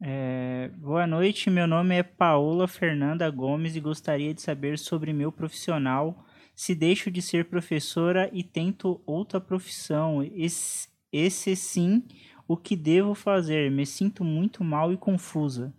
É, 0.00 0.70
boa 0.76 1.06
noite, 1.06 1.48
meu 1.48 1.66
nome 1.66 1.96
é 1.96 2.02
Paola 2.02 2.68
Fernanda 2.68 3.28
Gomes 3.30 3.74
e 3.74 3.80
gostaria 3.80 4.34
de 4.34 4.42
saber 4.42 4.78
sobre 4.78 5.12
meu 5.12 5.32
profissional, 5.32 6.24
se 6.54 6.74
deixo 6.74 7.10
de 7.10 7.22
ser 7.22 7.46
professora 7.46 8.30
e 8.32 8.44
tento 8.44 9.00
outra 9.06 9.40
profissão. 9.40 10.22
Esse, 10.36 10.88
esse 11.10 11.56
sim, 11.56 12.04
o 12.46 12.56
que 12.56 12.76
devo 12.76 13.14
fazer? 13.14 13.70
Me 13.70 13.86
sinto 13.86 14.22
muito 14.22 14.62
mal 14.62 14.92
e 14.92 14.96
confusa 14.96 15.74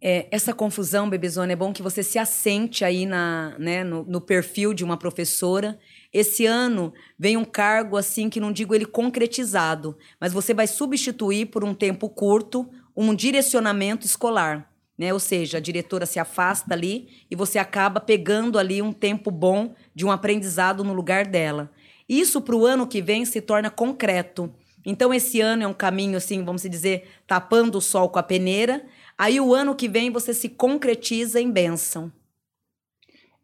é, 0.00 0.26
essa 0.30 0.52
confusão, 0.52 1.08
Bebezona, 1.08 1.52
é 1.52 1.56
bom 1.56 1.72
que 1.72 1.82
você 1.82 2.02
se 2.02 2.18
assente 2.18 2.84
aí 2.84 3.06
na, 3.06 3.56
né, 3.58 3.82
no, 3.82 4.04
no, 4.04 4.20
perfil 4.20 4.74
de 4.74 4.84
uma 4.84 4.96
professora. 4.96 5.78
Esse 6.12 6.44
ano 6.44 6.92
vem 7.18 7.36
um 7.36 7.44
cargo 7.44 7.96
assim 7.96 8.28
que 8.28 8.38
não 8.38 8.52
digo 8.52 8.74
ele 8.74 8.84
concretizado, 8.84 9.96
mas 10.20 10.32
você 10.32 10.52
vai 10.52 10.66
substituir 10.66 11.46
por 11.46 11.64
um 11.64 11.74
tempo 11.74 12.08
curto 12.08 12.68
um 12.94 13.14
direcionamento 13.14 14.06
escolar. 14.06 14.70
Né? 14.98 15.12
Ou 15.12 15.20
seja, 15.20 15.58
a 15.58 15.60
diretora 15.60 16.06
se 16.06 16.18
afasta 16.18 16.72
ali 16.72 17.08
e 17.30 17.36
você 17.36 17.58
acaba 17.58 18.00
pegando 18.00 18.58
ali 18.58 18.80
um 18.80 18.92
tempo 18.92 19.30
bom 19.30 19.74
de 19.94 20.06
um 20.06 20.10
aprendizado 20.10 20.84
no 20.84 20.92
lugar 20.92 21.26
dela. 21.26 21.70
Isso 22.08 22.40
para 22.40 22.56
o 22.56 22.64
ano 22.64 22.86
que 22.86 23.02
vem 23.02 23.24
se 23.24 23.40
torna 23.40 23.70
concreto. 23.70 24.52
Então 24.84 25.12
esse 25.12 25.40
ano 25.40 25.64
é 25.64 25.66
um 25.66 25.74
caminho 25.74 26.16
assim, 26.16 26.44
vamos 26.44 26.62
dizer, 26.62 27.08
tapando 27.26 27.78
o 27.78 27.80
sol 27.80 28.08
com 28.08 28.18
a 28.18 28.22
peneira. 28.22 28.84
Aí 29.18 29.40
o 29.40 29.54
ano 29.54 29.74
que 29.74 29.88
vem 29.88 30.10
você 30.10 30.34
se 30.34 30.48
concretiza 30.48 31.40
em 31.40 31.50
bênção. 31.50 32.12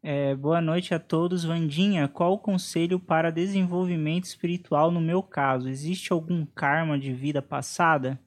É, 0.03 0.35
boa 0.35 0.61
noite 0.61 0.93
a 0.93 0.99
todos. 0.99 1.45
Vandinha, 1.45 2.09
qual 2.09 2.35
o 2.35 2.39
conselho 2.39 2.99
para 2.99 3.31
desenvolvimento 3.31 4.25
espiritual 4.25 4.91
no 4.91 5.01
meu 5.01 5.23
caso? 5.23 5.69
Existe 5.69 6.13
algum 6.13 6.45
karma 6.45 6.99
de 6.99 7.13
vida 7.15 7.41
passada? 7.41 8.21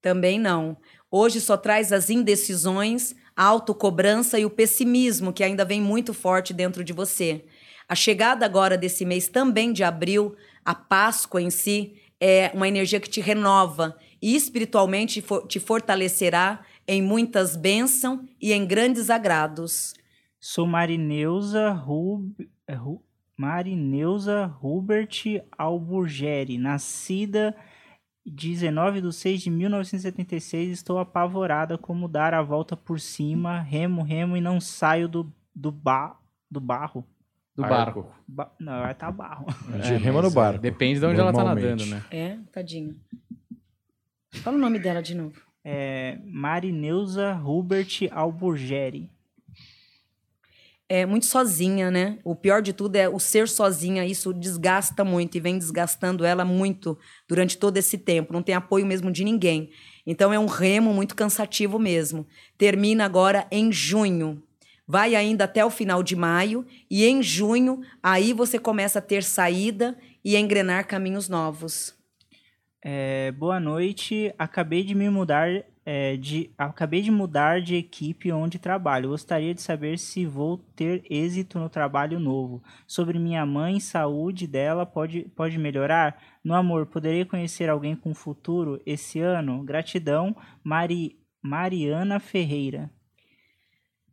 Também 0.00 0.40
não. 0.40 0.76
Hoje 1.10 1.40
só 1.40 1.56
traz 1.56 1.92
as 1.92 2.10
indecisões, 2.10 3.14
a 3.36 3.44
autocobrança 3.44 4.38
e 4.38 4.44
o 4.44 4.50
pessimismo 4.50 5.32
que 5.32 5.44
ainda 5.44 5.64
vem 5.64 5.80
muito 5.80 6.12
forte 6.12 6.52
dentro 6.52 6.82
de 6.82 6.92
você. 6.92 7.44
A 7.88 7.94
chegada 7.94 8.44
agora 8.44 8.76
desse 8.76 9.04
mês 9.04 9.28
também 9.28 9.72
de 9.72 9.84
abril, 9.84 10.34
a 10.64 10.74
Páscoa 10.74 11.40
em 11.40 11.50
si, 11.50 11.94
é 12.18 12.50
uma 12.54 12.66
energia 12.66 12.98
que 12.98 13.08
te 13.08 13.20
renova 13.20 13.96
e 14.24 14.34
espiritualmente 14.34 15.22
te 15.46 15.60
fortalecerá 15.60 16.62
em 16.88 17.02
muitas 17.02 17.56
bênçãos 17.56 18.20
e 18.40 18.54
em 18.54 18.66
grandes 18.66 19.10
agrados. 19.10 19.92
Sou 20.40 20.66
Marineuza, 20.66 21.72
Rub... 21.72 22.32
É, 22.66 22.74
Marineuza 23.36 24.50
Hubert 24.62 25.24
Alburgeri, 25.58 26.56
nascida 26.56 27.54
19 28.24 29.02
de 29.02 29.12
6 29.12 29.42
de 29.42 29.50
1976, 29.50 30.70
estou 30.70 30.98
apavorada 30.98 31.76
como 31.76 32.08
dar 32.08 32.32
a 32.32 32.40
volta 32.40 32.74
por 32.74 32.98
cima, 32.98 33.60
remo, 33.60 34.02
remo 34.02 34.38
e 34.38 34.40
não 34.40 34.58
saio 34.58 35.06
do, 35.06 35.30
do, 35.54 35.70
ba, 35.70 36.16
do 36.50 36.60
barro. 36.60 37.04
Do 37.54 37.62
barco. 37.62 38.06
Ba, 38.26 38.50
não, 38.58 38.80
vai 38.80 38.92
estar 38.92 39.06
tá 39.06 39.12
barro. 39.12 39.46
De 39.80 39.94
é, 39.94 39.96
rema 39.96 40.20
no 40.20 40.30
barco. 40.30 40.60
Depende 40.60 40.98
de 40.98 41.06
onde 41.06 41.20
ela 41.20 41.32
tá 41.32 41.44
nadando, 41.44 41.86
né? 41.86 42.02
É, 42.10 42.38
tadinho. 42.50 42.96
Fala 44.42 44.56
o 44.56 44.60
nome 44.60 44.78
dela 44.78 45.02
de 45.02 45.14
novo. 45.14 45.40
É 45.64 46.18
Marineuza 46.24 47.34
Hubert 47.42 48.08
Alburgeri 48.10 49.10
é, 50.88 51.06
muito 51.06 51.26
sozinha, 51.26 51.90
né? 51.90 52.18
O 52.22 52.34
pior 52.34 52.60
de 52.60 52.72
tudo 52.72 52.96
é 52.96 53.08
o 53.08 53.18
ser 53.18 53.48
sozinha, 53.48 54.04
isso 54.04 54.32
desgasta 54.32 55.02
muito 55.02 55.36
e 55.36 55.40
vem 55.40 55.58
desgastando 55.58 56.24
ela 56.24 56.44
muito 56.44 56.98
durante 57.26 57.56
todo 57.56 57.76
esse 57.76 57.96
tempo. 57.96 58.32
Não 58.32 58.42
tem 58.42 58.54
apoio 58.54 58.84
mesmo 58.84 59.10
de 59.10 59.24
ninguém. 59.24 59.70
Então 60.06 60.32
é 60.32 60.38
um 60.38 60.46
remo 60.46 60.92
muito 60.92 61.16
cansativo 61.16 61.78
mesmo. 61.78 62.26
Termina 62.58 63.04
agora 63.04 63.46
em 63.50 63.72
junho. 63.72 64.42
Vai 64.86 65.14
ainda 65.14 65.44
até 65.44 65.64
o 65.64 65.70
final 65.70 66.02
de 66.02 66.14
maio 66.14 66.66
e 66.90 67.06
em 67.06 67.22
junho 67.22 67.80
aí 68.02 68.34
você 68.34 68.58
começa 68.58 68.98
a 68.98 69.02
ter 69.02 69.22
saída 69.22 69.96
e 70.22 70.36
engrenar 70.36 70.86
caminhos 70.86 71.26
novos. 71.26 71.93
É, 72.86 73.32
boa 73.32 73.58
noite. 73.58 74.34
Acabei 74.38 74.82
de 74.84 74.94
me 74.94 75.08
mudar 75.08 75.48
é, 75.86 76.18
de 76.18 76.50
acabei 76.58 77.00
de 77.00 77.10
mudar 77.10 77.62
de 77.62 77.76
equipe 77.76 78.30
onde 78.30 78.58
trabalho. 78.58 79.08
Gostaria 79.08 79.54
de 79.54 79.62
saber 79.62 79.98
se 79.98 80.26
vou 80.26 80.58
ter 80.76 81.02
êxito 81.08 81.58
no 81.58 81.70
trabalho 81.70 82.20
novo. 82.20 82.62
Sobre 82.86 83.18
minha 83.18 83.46
mãe, 83.46 83.80
saúde 83.80 84.46
dela 84.46 84.84
pode, 84.84 85.22
pode 85.34 85.56
melhorar? 85.56 86.22
No 86.44 86.52
amor, 86.52 86.84
poderei 86.84 87.24
conhecer 87.24 87.70
alguém 87.70 87.96
com 87.96 88.14
futuro 88.14 88.78
esse 88.84 89.18
ano? 89.18 89.62
Gratidão, 89.64 90.36
Mari, 90.62 91.18
Mariana 91.42 92.20
Ferreira. 92.20 92.90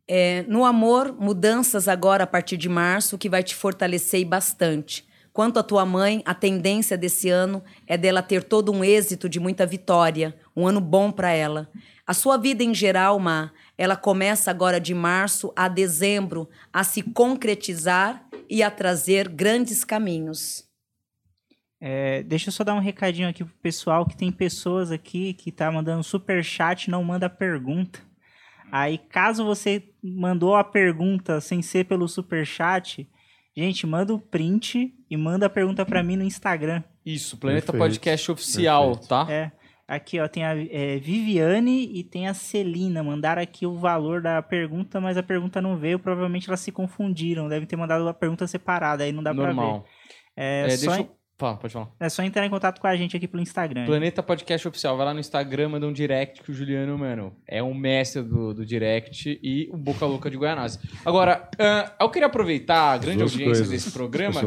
É, 0.08 0.44
no 0.48 0.64
amor, 0.64 1.14
mudanças 1.20 1.88
agora 1.88 2.24
a 2.24 2.26
partir 2.26 2.56
de 2.56 2.70
março 2.70 3.18
que 3.18 3.28
vai 3.28 3.42
te 3.42 3.54
fortalecer 3.54 4.24
bastante. 4.24 5.06
Quanto 5.32 5.58
à 5.58 5.62
tua 5.62 5.86
mãe, 5.86 6.22
a 6.26 6.34
tendência 6.34 6.96
desse 6.96 7.30
ano 7.30 7.64
é 7.86 7.96
dela 7.96 8.22
ter 8.22 8.44
todo 8.44 8.70
um 8.70 8.84
êxito 8.84 9.28
de 9.28 9.40
muita 9.40 9.64
vitória, 9.64 10.36
um 10.54 10.66
ano 10.66 10.80
bom 10.80 11.10
para 11.10 11.30
ela. 11.30 11.70
A 12.06 12.12
sua 12.12 12.36
vida 12.36 12.62
em 12.62 12.74
geral, 12.74 13.18
Má, 13.18 13.50
ela 13.78 13.96
começa 13.96 14.50
agora 14.50 14.78
de 14.78 14.92
março 14.92 15.50
a 15.56 15.68
dezembro 15.68 16.48
a 16.70 16.84
se 16.84 17.00
concretizar 17.02 18.28
e 18.48 18.62
a 18.62 18.70
trazer 18.70 19.28
grandes 19.28 19.84
caminhos. 19.84 20.68
É, 21.80 22.22
deixa 22.22 22.48
eu 22.48 22.52
só 22.52 22.62
dar 22.62 22.74
um 22.74 22.80
recadinho 22.80 23.28
aqui 23.28 23.42
pro 23.42 23.54
pessoal 23.54 24.06
que 24.06 24.16
tem 24.16 24.30
pessoas 24.30 24.92
aqui 24.92 25.32
que 25.32 25.50
tá 25.50 25.72
mandando 25.72 26.04
super 26.04 26.44
chat 26.44 26.90
não 26.90 27.02
manda 27.02 27.30
pergunta. 27.30 28.00
Aí, 28.70 28.98
caso 28.98 29.44
você 29.44 29.82
mandou 30.02 30.54
a 30.54 30.62
pergunta 30.62 31.40
sem 31.40 31.60
ser 31.60 31.86
pelo 31.86 32.06
super 32.06 32.46
chat, 32.46 33.08
Gente, 33.56 33.86
manda 33.86 34.14
o 34.14 34.18
print 34.18 34.94
e 35.10 35.16
manda 35.16 35.46
a 35.46 35.50
pergunta 35.50 35.84
para 35.84 36.02
mim 36.02 36.16
no 36.16 36.24
Instagram. 36.24 36.82
Isso, 37.04 37.36
Planeta 37.36 37.72
Perfeito. 37.72 37.82
Podcast 37.82 38.32
Oficial, 38.32 38.86
Perfeito. 38.92 39.08
tá? 39.08 39.26
É. 39.30 39.52
Aqui, 39.86 40.18
ó, 40.18 40.26
tem 40.26 40.42
a 40.42 40.54
é, 40.56 40.98
Viviane 40.98 41.90
e 41.92 42.02
tem 42.02 42.26
a 42.26 42.32
Celina. 42.32 43.02
Mandaram 43.02 43.42
aqui 43.42 43.66
o 43.66 43.76
valor 43.76 44.22
da 44.22 44.40
pergunta, 44.40 45.00
mas 45.00 45.18
a 45.18 45.22
pergunta 45.22 45.60
não 45.60 45.76
veio. 45.76 45.98
Provavelmente 45.98 46.48
elas 46.48 46.60
se 46.60 46.72
confundiram. 46.72 47.48
Devem 47.48 47.66
ter 47.66 47.76
mandado 47.76 48.08
a 48.08 48.14
pergunta 48.14 48.46
separada, 48.46 49.04
aí 49.04 49.12
não 49.12 49.22
dá 49.22 49.34
Normal. 49.34 49.82
pra 49.82 49.82
ver. 49.82 49.88
É, 50.34 50.66
é, 50.66 50.76
só... 50.76 50.86
deixa 50.92 51.02
eu... 51.02 51.21
Fala, 51.42 51.56
pode 51.56 51.72
falar. 51.72 51.90
É 51.98 52.08
só 52.08 52.22
entrar 52.22 52.46
em 52.46 52.50
contato 52.50 52.80
com 52.80 52.86
a 52.86 52.94
gente 52.94 53.16
aqui 53.16 53.26
pelo 53.26 53.42
Instagram. 53.42 53.84
Planeta 53.84 54.22
Podcast 54.22 54.68
Oficial. 54.68 54.96
Vai 54.96 55.06
lá 55.06 55.12
no 55.12 55.18
Instagram, 55.18 55.70
manda 55.70 55.88
um 55.88 55.92
direct 55.92 56.40
que 56.40 56.52
o 56.52 56.54
Juliano, 56.54 56.96
mano, 56.96 57.34
é 57.48 57.60
um 57.60 57.74
mestre 57.74 58.22
do, 58.22 58.54
do 58.54 58.64
direct 58.64 59.40
e 59.42 59.68
o 59.72 59.76
Boca 59.76 60.06
Louca 60.06 60.30
de 60.30 60.38
Guianazzi. 60.38 60.78
Agora, 61.04 61.50
uh, 61.54 62.04
eu 62.04 62.08
queria 62.10 62.26
aproveitar 62.26 62.92
a 62.92 62.98
grande 62.98 63.18
Duas 63.18 63.32
audiência 63.32 63.64
coisas. 63.64 63.70
desse 63.70 63.90
programa 63.90 64.40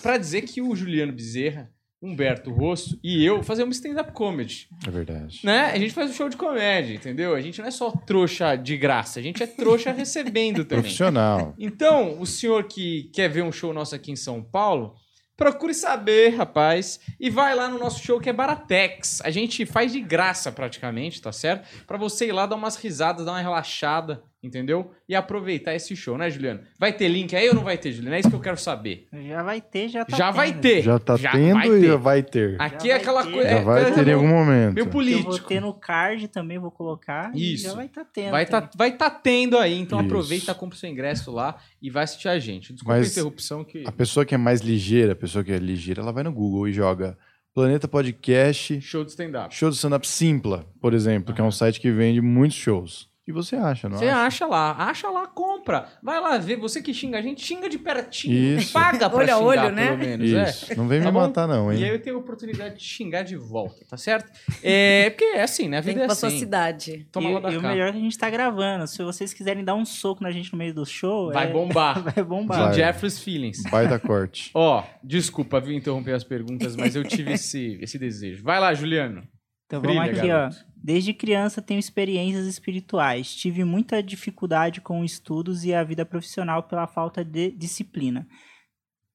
para 0.00 0.16
dizer 0.16 0.42
que 0.42 0.62
o 0.62 0.76
Juliano 0.76 1.12
Bezerra, 1.12 1.72
Humberto 2.00 2.52
Rosso 2.52 3.00
e 3.02 3.24
eu 3.24 3.42
fazemos 3.42 3.74
stand-up 3.74 4.12
comedy. 4.12 4.68
É 4.86 4.90
verdade. 4.92 5.40
Né? 5.42 5.72
A 5.72 5.76
gente 5.76 5.92
faz 5.92 6.08
um 6.08 6.14
show 6.14 6.28
de 6.28 6.36
comédia, 6.36 6.94
entendeu? 6.94 7.34
A 7.34 7.40
gente 7.40 7.58
não 7.58 7.66
é 7.66 7.72
só 7.72 7.90
trouxa 7.90 8.54
de 8.54 8.76
graça, 8.76 9.18
a 9.18 9.22
gente 9.24 9.42
é 9.42 9.46
trouxa 9.48 9.90
recebendo 9.90 10.64
também. 10.64 10.82
Profissional. 10.82 11.52
Então, 11.58 12.20
o 12.20 12.26
senhor 12.26 12.62
que 12.68 13.10
quer 13.12 13.28
ver 13.28 13.42
um 13.42 13.50
show 13.50 13.72
nosso 13.72 13.92
aqui 13.96 14.12
em 14.12 14.16
São 14.16 14.40
Paulo 14.40 14.94
Procure 15.36 15.74
saber, 15.74 16.30
rapaz. 16.30 16.98
E 17.20 17.28
vai 17.28 17.54
lá 17.54 17.68
no 17.68 17.78
nosso 17.78 18.02
show 18.02 18.18
que 18.18 18.30
é 18.30 18.32
Baratex. 18.32 19.20
A 19.22 19.30
gente 19.30 19.66
faz 19.66 19.92
de 19.92 20.00
graça 20.00 20.50
praticamente, 20.50 21.20
tá 21.20 21.30
certo? 21.30 21.68
Para 21.86 21.98
você 21.98 22.26
ir 22.26 22.32
lá 22.32 22.46
dar 22.46 22.56
umas 22.56 22.76
risadas, 22.76 23.26
dar 23.26 23.32
uma 23.32 23.40
relaxada 23.40 24.22
entendeu? 24.46 24.90
E 25.08 25.14
aproveitar 25.14 25.74
esse 25.74 25.94
show, 25.96 26.16
né, 26.16 26.30
Juliano? 26.30 26.60
Vai 26.78 26.92
ter 26.92 27.08
link 27.08 27.34
aí 27.34 27.48
ou 27.48 27.54
não 27.54 27.64
vai 27.64 27.76
ter, 27.76 27.92
Juliano? 27.92 28.16
É 28.16 28.20
isso 28.20 28.30
que 28.30 28.36
eu 28.36 28.40
quero 28.40 28.56
saber. 28.56 29.06
Já 29.26 29.42
vai 29.42 29.60
ter, 29.60 29.88
já 29.88 30.04
tá 30.04 30.16
Já 30.16 30.26
tendo. 30.26 30.36
vai 30.36 30.52
ter. 30.52 30.82
Já 30.82 30.98
tá 30.98 31.16
já 31.16 31.32
tendo 31.32 31.76
e 31.76 31.86
já 31.86 31.96
vai 31.96 32.22
ter. 32.22 32.56
Aqui 32.60 32.88
já 32.88 32.94
é 32.94 32.96
aquela 32.96 33.24
coisa... 33.24 33.48
Já 33.48 33.60
vai 33.62 33.92
ter 33.92 34.08
em 34.08 34.12
algum 34.12 34.28
momento. 34.28 34.74
Meu 34.74 34.86
político. 34.86 35.28
Eu 35.28 35.38
vou 35.38 35.40
ter 35.40 35.60
no 35.60 35.74
card 35.74 36.28
também, 36.28 36.58
vou 36.58 36.70
colocar. 36.70 37.30
Isso. 37.34 37.64
já 37.64 37.74
vai 37.74 37.88
tá 37.88 38.04
tendo. 38.04 38.30
Vai 38.30 38.46
tá, 38.46 38.70
vai 38.76 38.96
tá 38.96 39.10
tendo 39.10 39.58
aí, 39.58 39.78
então 39.78 39.98
isso. 39.98 40.06
aproveita, 40.06 40.54
compra 40.54 40.76
o 40.76 40.78
seu 40.78 40.88
ingresso 40.88 41.30
lá 41.32 41.56
e 41.82 41.90
vai 41.90 42.04
assistir 42.04 42.28
a 42.28 42.38
gente. 42.38 42.72
Desculpa 42.72 42.98
Mas 42.98 43.08
a 43.08 43.10
interrupção 43.10 43.64
que... 43.64 43.84
A 43.86 43.92
pessoa 43.92 44.24
que 44.24 44.34
é 44.34 44.38
mais 44.38 44.60
ligeira, 44.60 45.12
a 45.12 45.16
pessoa 45.16 45.44
que 45.44 45.52
é 45.52 45.58
ligeira, 45.58 46.00
ela 46.00 46.12
vai 46.12 46.22
no 46.22 46.32
Google 46.32 46.68
e 46.68 46.72
joga... 46.72 47.18
Planeta 47.56 47.88
Podcast. 47.88 48.82
Show 48.82 49.02
de 49.02 49.12
stand-up. 49.12 49.54
Show 49.54 49.70
de 49.70 49.76
stand-up 49.76 50.06
Simpla, 50.06 50.66
por 50.78 50.92
exemplo, 50.92 51.34
que 51.34 51.40
é 51.40 51.44
um 51.44 51.50
site 51.50 51.80
que 51.80 51.90
vende 51.90 52.20
muitos 52.20 52.54
shows. 52.54 53.08
E 53.26 53.32
você 53.32 53.56
acha, 53.56 53.88
não 53.88 53.98
Você 53.98 54.04
acha? 54.04 54.44
acha 54.44 54.46
lá, 54.46 54.70
acha 54.78 55.10
lá, 55.10 55.26
compra. 55.26 55.88
Vai 56.00 56.20
lá 56.20 56.38
ver, 56.38 56.56
você 56.56 56.80
que 56.80 56.94
xinga 56.94 57.18
a 57.18 57.22
gente, 57.22 57.44
xinga 57.44 57.68
de 57.68 57.76
pertinho. 57.76 58.56
Isso. 58.56 58.72
Paga 58.72 59.10
pra 59.10 59.18
olho 59.18 59.26
xingar, 59.26 59.64
olho, 59.64 59.72
né? 59.74 59.86
pelo 59.86 59.98
menos. 59.98 60.32
É. 60.32 60.48
Isso. 60.48 60.72
É. 60.72 60.76
Não 60.76 60.86
vem 60.86 61.00
tá 61.00 61.06
me 61.06 61.12
bom? 61.12 61.20
matar, 61.20 61.48
não, 61.48 61.72
hein? 61.72 61.80
E 61.80 61.84
aí 61.84 61.90
eu 61.90 62.00
tenho 62.00 62.14
a 62.14 62.18
oportunidade 62.20 62.76
de 62.76 62.84
xingar 62.84 63.24
de 63.24 63.36
volta, 63.36 63.84
tá 63.90 63.96
certo? 63.96 64.30
É, 64.62 65.10
porque 65.10 65.24
é 65.24 65.42
assim, 65.42 65.68
né? 65.68 65.78
A 65.78 65.80
vida 65.80 65.94
Tem 65.94 65.96
que 65.96 66.02
é 66.02 66.06
pra 66.06 66.12
assim. 66.12 66.30
sua 66.30 66.38
cidade. 66.38 67.08
Toma 67.10 67.28
e, 67.28 67.54
e 67.54 67.56
o 67.56 67.62
melhor 67.62 67.88
é 67.88 67.92
que 67.92 67.98
a 67.98 68.00
gente 68.00 68.16
tá 68.16 68.30
gravando. 68.30 68.86
Se 68.86 69.02
vocês 69.02 69.34
quiserem 69.34 69.64
dar 69.64 69.74
um 69.74 69.84
soco 69.84 70.22
na 70.22 70.30
gente 70.30 70.52
no 70.52 70.58
meio 70.58 70.72
do 70.72 70.86
show... 70.86 71.32
Vai 71.32 71.48
é... 71.48 71.52
bombar. 71.52 72.00
vai 72.14 72.22
bombar. 72.22 72.66
Vai. 72.66 72.74
Jeffrey's 72.74 73.18
Feelings. 73.18 73.60
Vai 73.68 73.88
da 73.88 73.98
corte. 73.98 74.52
Ó, 74.54 74.84
desculpa, 75.02 75.60
viu, 75.60 75.72
interromper 75.72 76.12
as 76.12 76.22
perguntas, 76.22 76.76
mas 76.76 76.94
eu 76.94 77.02
tive 77.02 77.32
esse, 77.32 77.76
esse 77.82 77.98
desejo. 77.98 78.44
Vai 78.44 78.60
lá, 78.60 78.72
Juliano. 78.72 79.26
Então 79.66 79.80
Brilha, 79.80 80.00
vamos 80.00 80.18
aqui, 80.18 80.28
garoto. 80.28 80.56
ó. 80.60 80.66
Desde 80.76 81.12
criança 81.12 81.60
tenho 81.60 81.80
experiências 81.80 82.46
espirituais. 82.46 83.34
Tive 83.34 83.64
muita 83.64 84.02
dificuldade 84.02 84.80
com 84.80 85.04
estudos 85.04 85.64
e 85.64 85.74
a 85.74 85.82
vida 85.82 86.06
profissional 86.06 86.62
pela 86.62 86.86
falta 86.86 87.24
de 87.24 87.50
disciplina. 87.50 88.26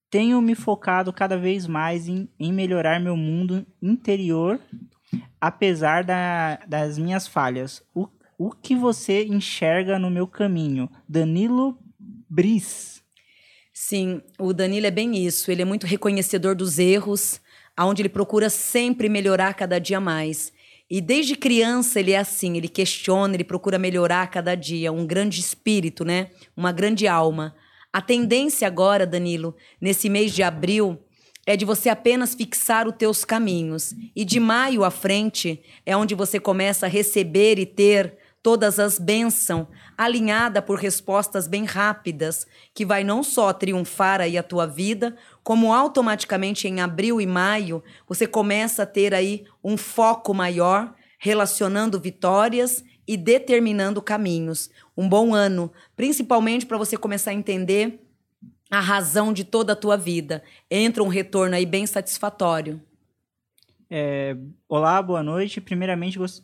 Tenho 0.09 0.41
me 0.41 0.53
focado 0.53 1.13
cada 1.13 1.37
vez 1.37 1.65
mais 1.65 2.09
em, 2.09 2.27
em 2.37 2.51
melhorar 2.51 2.99
meu 2.99 3.15
mundo 3.15 3.65
interior, 3.81 4.59
apesar 5.39 6.03
da, 6.03 6.57
das 6.67 6.97
minhas 6.97 7.25
falhas. 7.25 7.81
O, 7.95 8.09
o 8.37 8.51
que 8.51 8.75
você 8.75 9.23
enxerga 9.23 9.97
no 9.97 10.09
meu 10.09 10.27
caminho? 10.27 10.89
Danilo 11.07 11.79
Bris. 12.29 13.01
Sim, 13.73 14.21
o 14.37 14.51
Danilo 14.51 14.87
é 14.87 14.91
bem 14.91 15.15
isso. 15.25 15.49
Ele 15.49 15.61
é 15.61 15.65
muito 15.65 15.87
reconhecedor 15.87 16.53
dos 16.53 16.77
erros, 16.77 17.39
aonde 17.81 18.03
ele 18.03 18.09
procura 18.09 18.47
sempre 18.47 19.09
melhorar 19.09 19.55
cada 19.55 19.79
dia 19.79 19.99
mais. 19.99 20.53
E 20.87 21.01
desde 21.01 21.35
criança 21.35 21.99
ele 21.99 22.11
é 22.11 22.19
assim, 22.19 22.55
ele 22.55 22.67
questiona, 22.67 23.33
ele 23.33 23.43
procura 23.43 23.79
melhorar 23.79 24.27
cada 24.27 24.53
dia, 24.53 24.91
um 24.91 25.03
grande 25.03 25.39
espírito, 25.39 26.05
né? 26.05 26.29
Uma 26.55 26.71
grande 26.71 27.07
alma. 27.07 27.55
A 27.91 27.99
tendência 27.99 28.67
agora, 28.67 29.07
Danilo, 29.07 29.55
nesse 29.81 30.11
mês 30.11 30.31
de 30.31 30.43
abril, 30.43 30.99
é 31.43 31.57
de 31.57 31.65
você 31.65 31.89
apenas 31.89 32.35
fixar 32.35 32.87
os 32.87 32.93
teus 32.95 33.25
caminhos. 33.25 33.95
E 34.15 34.23
de 34.23 34.39
maio 34.39 34.83
à 34.83 34.91
frente 34.91 35.59
é 35.83 35.97
onde 35.97 36.13
você 36.13 36.39
começa 36.39 36.85
a 36.85 36.89
receber 36.89 37.57
e 37.57 37.65
ter 37.65 38.15
todas 38.43 38.77
as 38.77 38.99
bênçãos, 38.99 39.65
alinhada 40.03 40.61
por 40.61 40.79
respostas 40.79 41.47
bem 41.47 41.63
rápidas, 41.63 42.47
que 42.73 42.85
vai 42.85 43.03
não 43.03 43.21
só 43.21 43.53
triunfar 43.53 44.19
aí 44.19 44.37
a 44.37 44.43
tua 44.43 44.65
vida, 44.65 45.15
como 45.43 45.73
automaticamente 45.73 46.67
em 46.67 46.81
abril 46.81 47.21
e 47.21 47.27
maio 47.27 47.83
você 48.07 48.25
começa 48.25 48.83
a 48.83 48.85
ter 48.85 49.13
aí 49.13 49.45
um 49.63 49.77
foco 49.77 50.33
maior, 50.33 50.95
relacionando 51.19 51.99
vitórias 51.99 52.83
e 53.07 53.15
determinando 53.15 54.01
caminhos. 54.01 54.69
Um 54.97 55.07
bom 55.07 55.35
ano, 55.35 55.71
principalmente 55.95 56.65
para 56.65 56.77
você 56.77 56.97
começar 56.97 57.31
a 57.31 57.35
entender 57.35 57.99
a 58.71 58.79
razão 58.79 59.31
de 59.31 59.43
toda 59.43 59.73
a 59.73 59.75
tua 59.75 59.97
vida. 59.97 60.41
Entra 60.69 61.03
um 61.03 61.09
retorno 61.09 61.55
aí 61.55 61.65
bem 61.65 61.85
satisfatório. 61.85 62.81
É, 63.89 64.35
olá, 64.69 65.01
boa 65.01 65.21
noite. 65.21 65.59
Primeiramente, 65.59 66.17
gost... 66.17 66.41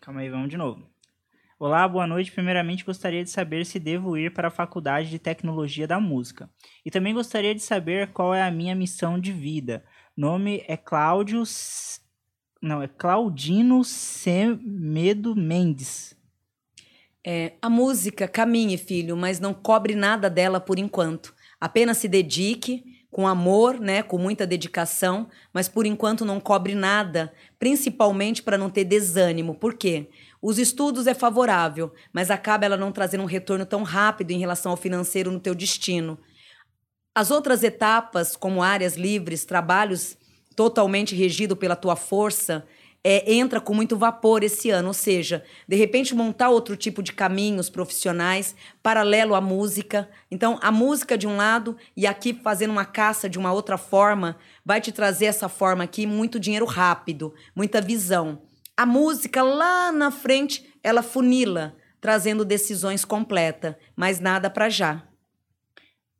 calma 0.00 0.20
aí, 0.20 0.28
vamos 0.28 0.50
de 0.50 0.58
novo. 0.58 0.91
Olá, 1.64 1.86
boa 1.86 2.08
noite. 2.08 2.32
Primeiramente, 2.32 2.84
gostaria 2.84 3.22
de 3.22 3.30
saber 3.30 3.64
se 3.64 3.78
devo 3.78 4.16
ir 4.16 4.34
para 4.34 4.48
a 4.48 4.50
Faculdade 4.50 5.08
de 5.08 5.16
Tecnologia 5.16 5.86
da 5.86 6.00
Música. 6.00 6.50
E 6.84 6.90
também 6.90 7.14
gostaria 7.14 7.54
de 7.54 7.62
saber 7.62 8.08
qual 8.08 8.34
é 8.34 8.42
a 8.42 8.50
minha 8.50 8.74
missão 8.74 9.16
de 9.16 9.30
vida. 9.30 9.84
Nome 10.16 10.64
é 10.66 10.76
Cláudio. 10.76 11.44
Não, 12.60 12.82
é 12.82 12.88
Claudino 12.88 13.84
Semedo 13.84 15.36
Mendes. 15.36 16.16
É, 17.24 17.52
a 17.62 17.70
música 17.70 18.26
caminhe, 18.26 18.76
filho, 18.76 19.16
mas 19.16 19.38
não 19.38 19.54
cobre 19.54 19.94
nada 19.94 20.28
dela 20.28 20.58
por 20.58 20.80
enquanto. 20.80 21.32
Apenas 21.60 21.98
se 21.98 22.08
dedique 22.08 22.82
com 23.08 23.28
amor, 23.28 23.78
né, 23.78 24.02
com 24.02 24.16
muita 24.16 24.46
dedicação, 24.46 25.28
mas 25.52 25.68
por 25.68 25.84
enquanto 25.84 26.24
não 26.24 26.40
cobre 26.40 26.74
nada, 26.74 27.32
principalmente 27.58 28.42
para 28.42 28.56
não 28.56 28.70
ter 28.70 28.84
desânimo. 28.84 29.54
Por 29.54 29.74
quê? 29.74 30.08
Os 30.42 30.58
estudos 30.58 31.06
é 31.06 31.14
favorável, 31.14 31.94
mas 32.12 32.28
acaba 32.28 32.66
ela 32.66 32.76
não 32.76 32.90
trazendo 32.90 33.22
um 33.22 33.26
retorno 33.26 33.64
tão 33.64 33.84
rápido 33.84 34.32
em 34.32 34.40
relação 34.40 34.72
ao 34.72 34.76
financeiro 34.76 35.30
no 35.30 35.38
teu 35.38 35.54
destino. 35.54 36.18
As 37.14 37.30
outras 37.30 37.62
etapas, 37.62 38.34
como 38.34 38.60
áreas 38.60 38.96
livres, 38.96 39.44
trabalhos 39.44 40.16
totalmente 40.56 41.14
regido 41.14 41.54
pela 41.54 41.76
tua 41.76 41.94
força, 41.94 42.66
é, 43.04 43.32
entra 43.32 43.60
com 43.60 43.72
muito 43.72 43.96
vapor 43.96 44.42
esse 44.42 44.68
ano, 44.70 44.88
ou 44.88 44.94
seja, 44.94 45.44
de 45.68 45.76
repente 45.76 46.14
montar 46.14 46.50
outro 46.50 46.76
tipo 46.76 47.04
de 47.04 47.12
caminhos 47.12 47.70
profissionais 47.70 48.56
paralelo 48.82 49.36
à 49.36 49.40
música. 49.40 50.08
Então, 50.28 50.58
a 50.60 50.72
música 50.72 51.16
de 51.16 51.26
um 51.26 51.36
lado 51.36 51.76
e 51.96 52.04
aqui 52.04 52.34
fazendo 52.34 52.70
uma 52.70 52.84
caça 52.84 53.28
de 53.28 53.38
uma 53.38 53.52
outra 53.52 53.78
forma 53.78 54.36
vai 54.64 54.80
te 54.80 54.90
trazer 54.90 55.26
essa 55.26 55.48
forma 55.48 55.84
aqui 55.84 56.04
muito 56.04 56.40
dinheiro 56.40 56.66
rápido, 56.66 57.32
muita 57.54 57.80
visão. 57.80 58.40
A 58.82 58.86
música 58.86 59.44
lá 59.44 59.92
na 59.92 60.10
frente, 60.10 60.74
ela 60.82 61.04
funila, 61.04 61.76
trazendo 62.00 62.44
decisões 62.44 63.04
completas, 63.04 63.76
mas 63.94 64.18
nada 64.18 64.50
para 64.50 64.68
já. 64.68 65.06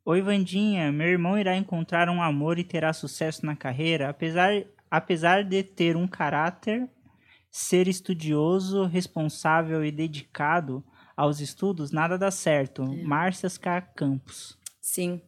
Oi, 0.05 0.21
Vandinha. 0.21 0.89
Meu 0.89 1.07
irmão 1.07 1.37
irá 1.37 1.57
encontrar 1.57 2.07
um 2.07 2.21
amor 2.21 2.57
e 2.57 2.63
terá 2.63 2.93
sucesso 2.93 3.45
na 3.45 3.53
carreira, 3.53 4.07
apesar, 4.07 4.63
apesar 4.89 5.43
de 5.43 5.61
ter 5.61 5.97
um 5.97 6.07
caráter, 6.07 6.87
ser 7.51 7.89
estudioso, 7.89 8.85
responsável 8.85 9.83
e 9.83 9.91
dedicado 9.91 10.81
aos 11.17 11.41
estudos, 11.41 11.91
nada 11.91 12.17
dá 12.17 12.31
certo. 12.31 12.83
É. 12.83 13.03
Márcia 13.03 13.49
Campos. 13.93 14.57
Sim. 14.79 15.21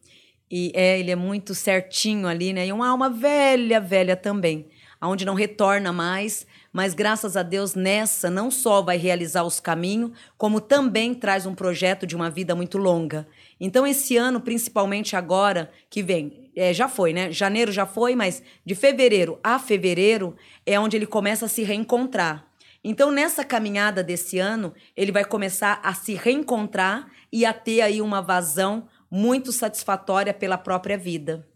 E 0.50 0.72
é, 0.74 0.98
ele 0.98 1.10
é 1.10 1.16
muito 1.16 1.54
certinho 1.54 2.26
ali, 2.26 2.54
né? 2.54 2.66
E 2.66 2.72
uma 2.72 2.88
alma 2.88 3.10
velha, 3.10 3.78
velha 3.78 4.16
também, 4.16 4.70
aonde 4.98 5.26
não 5.26 5.34
retorna 5.34 5.92
mais, 5.92 6.46
mas 6.76 6.92
graças 6.92 7.38
a 7.38 7.42
Deus 7.42 7.74
nessa 7.74 8.28
não 8.28 8.50
só 8.50 8.82
vai 8.82 8.98
realizar 8.98 9.44
os 9.44 9.58
caminhos, 9.58 10.10
como 10.36 10.60
também 10.60 11.14
traz 11.14 11.46
um 11.46 11.54
projeto 11.54 12.06
de 12.06 12.14
uma 12.14 12.28
vida 12.28 12.54
muito 12.54 12.76
longa. 12.76 13.26
Então 13.58 13.86
esse 13.86 14.18
ano, 14.18 14.42
principalmente 14.42 15.16
agora 15.16 15.72
que 15.88 16.02
vem, 16.02 16.50
é, 16.54 16.74
já 16.74 16.86
foi, 16.86 17.14
né? 17.14 17.32
Janeiro 17.32 17.72
já 17.72 17.86
foi, 17.86 18.14
mas 18.14 18.42
de 18.62 18.74
fevereiro 18.74 19.40
a 19.42 19.58
fevereiro 19.58 20.36
é 20.66 20.78
onde 20.78 20.98
ele 20.98 21.06
começa 21.06 21.46
a 21.46 21.48
se 21.48 21.62
reencontrar. 21.62 22.46
Então 22.84 23.10
nessa 23.10 23.42
caminhada 23.42 24.04
desse 24.04 24.38
ano, 24.38 24.74
ele 24.94 25.12
vai 25.12 25.24
começar 25.24 25.80
a 25.82 25.94
se 25.94 26.12
reencontrar 26.12 27.10
e 27.32 27.46
a 27.46 27.54
ter 27.54 27.80
aí 27.80 28.02
uma 28.02 28.20
vazão 28.20 28.86
muito 29.10 29.50
satisfatória 29.50 30.34
pela 30.34 30.58
própria 30.58 30.98
vida. 30.98 31.48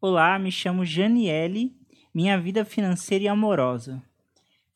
Olá, 0.00 0.36
me 0.36 0.50
chamo 0.50 0.84
Janiele, 0.84 1.76
minha 2.12 2.36
vida 2.40 2.64
financeira 2.64 3.22
e 3.22 3.28
amorosa. 3.28 4.02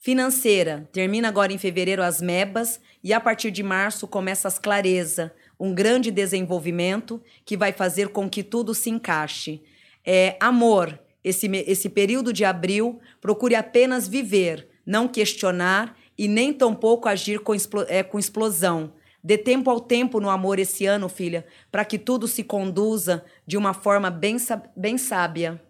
Financeira, 0.04 0.88
termina 0.90 1.28
agora 1.28 1.52
em 1.52 1.58
fevereiro 1.58 2.02
as 2.02 2.20
mebas 2.20 2.80
e 3.04 3.12
a 3.12 3.20
partir 3.20 3.52
de 3.52 3.62
março 3.62 4.04
começa 4.08 4.48
as 4.48 4.58
clareza, 4.58 5.32
um 5.60 5.72
grande 5.72 6.10
desenvolvimento 6.10 7.22
que 7.44 7.56
vai 7.56 7.72
fazer 7.72 8.08
com 8.08 8.28
que 8.28 8.42
tudo 8.42 8.74
se 8.74 8.90
encaixe. 8.90 9.62
É, 10.04 10.36
amor, 10.40 10.98
esse, 11.22 11.46
esse 11.68 11.88
período 11.88 12.32
de 12.32 12.44
abril, 12.44 12.98
procure 13.20 13.54
apenas 13.54 14.08
viver, 14.08 14.66
não 14.84 15.06
questionar 15.06 15.96
e 16.18 16.26
nem 16.26 16.52
tampouco 16.52 17.08
agir 17.08 17.38
com, 17.38 17.52
é, 17.86 18.02
com 18.02 18.18
explosão. 18.18 18.94
Dê 19.22 19.38
tempo 19.38 19.70
ao 19.70 19.78
tempo 19.78 20.18
no 20.18 20.30
amor 20.30 20.58
esse 20.58 20.84
ano, 20.84 21.08
filha, 21.08 21.46
para 21.70 21.84
que 21.84 21.96
tudo 21.96 22.26
se 22.26 22.42
conduza 22.42 23.24
de 23.46 23.56
uma 23.56 23.72
forma 23.72 24.10
bem, 24.10 24.36
bem 24.76 24.98
sábia. 24.98 25.62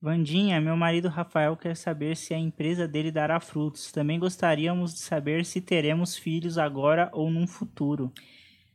Vandinha, 0.00 0.60
meu 0.60 0.76
marido 0.76 1.08
Rafael 1.08 1.56
quer 1.56 1.76
saber 1.76 2.16
se 2.16 2.32
a 2.32 2.38
empresa 2.38 2.86
dele 2.86 3.10
dará 3.10 3.40
frutos. 3.40 3.90
Também 3.90 4.16
gostaríamos 4.16 4.94
de 4.94 5.00
saber 5.00 5.44
se 5.44 5.60
teremos 5.60 6.16
filhos 6.16 6.56
agora 6.56 7.10
ou 7.12 7.28
num 7.28 7.48
futuro. 7.48 8.12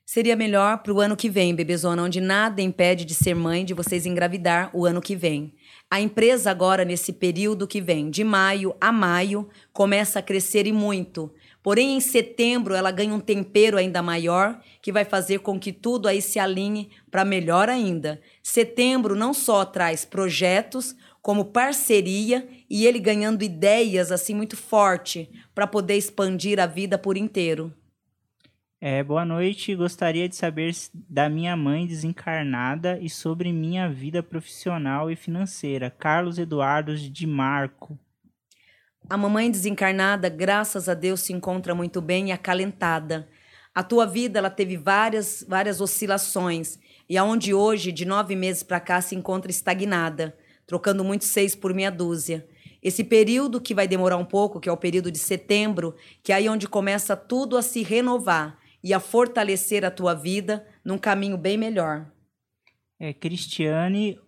Seria 0.05 0.35
melhor 0.35 0.79
para 0.79 0.93
o 0.93 0.99
ano 0.99 1.15
que 1.15 1.29
vem, 1.29 1.55
bebezona, 1.55 2.03
onde 2.03 2.19
nada 2.19 2.61
impede 2.61 3.05
de 3.05 3.15
ser 3.15 3.33
mãe 3.33 3.63
de 3.63 3.73
vocês 3.73 4.05
engravidar 4.05 4.69
o 4.73 4.85
ano 4.85 5.01
que 5.01 5.15
vem. 5.15 5.53
A 5.89 6.01
empresa 6.01 6.51
agora, 6.51 6.83
nesse 6.83 7.13
período 7.13 7.65
que 7.65 7.79
vem, 7.79 8.09
de 8.09 8.21
maio 8.21 8.75
a 8.81 8.91
maio, 8.91 9.47
começa 9.71 10.19
a 10.19 10.21
crescer 10.21 10.67
e 10.67 10.73
muito. 10.73 11.33
Porém, 11.63 11.95
em 11.95 12.01
setembro, 12.01 12.75
ela 12.75 12.91
ganha 12.91 13.13
um 13.13 13.19
tempero 13.21 13.77
ainda 13.77 14.01
maior, 14.01 14.59
que 14.81 14.91
vai 14.91 15.05
fazer 15.05 15.39
com 15.39 15.57
que 15.57 15.71
tudo 15.71 16.09
aí 16.09 16.21
se 16.21 16.37
alinhe 16.37 16.89
para 17.09 17.23
melhor 17.23 17.69
ainda. 17.69 18.19
Setembro 18.43 19.15
não 19.15 19.33
só 19.33 19.63
traz 19.63 20.03
projetos, 20.03 20.93
como 21.23 21.45
parceria 21.45 22.45
e 22.69 22.85
ele 22.85 22.99
ganhando 22.99 23.45
ideias 23.45 24.11
assim 24.11 24.35
muito 24.35 24.57
forte 24.57 25.31
para 25.55 25.65
poder 25.65 25.95
expandir 25.95 26.59
a 26.59 26.65
vida 26.65 26.97
por 26.97 27.15
inteiro. 27.15 27.73
É, 28.81 29.01
boa 29.01 29.23
noite. 29.23 29.73
Gostaria 29.73 30.27
de 30.27 30.35
saber 30.35 30.75
da 30.93 31.29
minha 31.29 31.55
mãe 31.55 31.87
desencarnada 31.87 32.99
e 32.99 33.09
sobre 33.09 33.53
minha 33.53 33.87
vida 33.87 34.21
profissional 34.21 35.09
e 35.09 35.15
financeira. 35.15 35.89
Carlos 35.89 36.37
Eduardo 36.37 36.93
de 36.93 37.25
Marco. 37.25 37.97
A 39.09 39.15
mamãe 39.15 39.49
desencarnada, 39.49 40.27
graças 40.27 40.89
a 40.89 40.93
Deus, 40.93 41.21
se 41.21 41.31
encontra 41.31 41.73
muito 41.73 42.01
bem 42.01 42.29
e 42.29 42.31
acalentada. 42.33 43.29
A 43.73 43.81
tua 43.81 44.05
vida 44.05 44.39
ela 44.39 44.49
teve 44.49 44.75
várias, 44.75 45.45
várias 45.47 45.79
oscilações 45.79 46.77
e 47.09 47.17
aonde 47.17 47.53
hoje, 47.53 47.93
de 47.93 48.03
nove 48.03 48.35
meses 48.35 48.61
para 48.61 48.81
cá, 48.81 48.99
se 48.99 49.15
encontra 49.15 49.49
estagnada 49.49 50.35
trocando 50.73 51.03
muitos 51.03 51.27
seis 51.27 51.53
por 51.55 51.71
meia 51.71 51.91
dúzia. 51.91 52.47
Esse 52.81 53.03
período 53.03 53.61
que 53.61 53.75
vai 53.75 53.87
demorar 53.87 54.17
um 54.17 54.25
pouco, 54.25 54.59
que 54.59 54.67
é 54.67 54.71
o 54.71 54.77
período 54.77 55.11
de 55.11 55.19
setembro, 55.19 55.95
que 56.23 56.31
é 56.31 56.35
aí 56.35 56.49
onde 56.49 56.67
começa 56.67 57.15
tudo 57.15 57.57
a 57.57 57.61
se 57.61 57.83
renovar 57.83 58.57
e 58.83 58.91
a 58.91 58.99
fortalecer 58.99 59.85
a 59.85 59.91
tua 59.91 60.15
vida 60.15 60.67
num 60.83 60.97
caminho 60.97 61.37
bem 61.37 61.59
melhor. 61.59 62.11
É, 62.99 63.13
Cristiane 63.13 64.19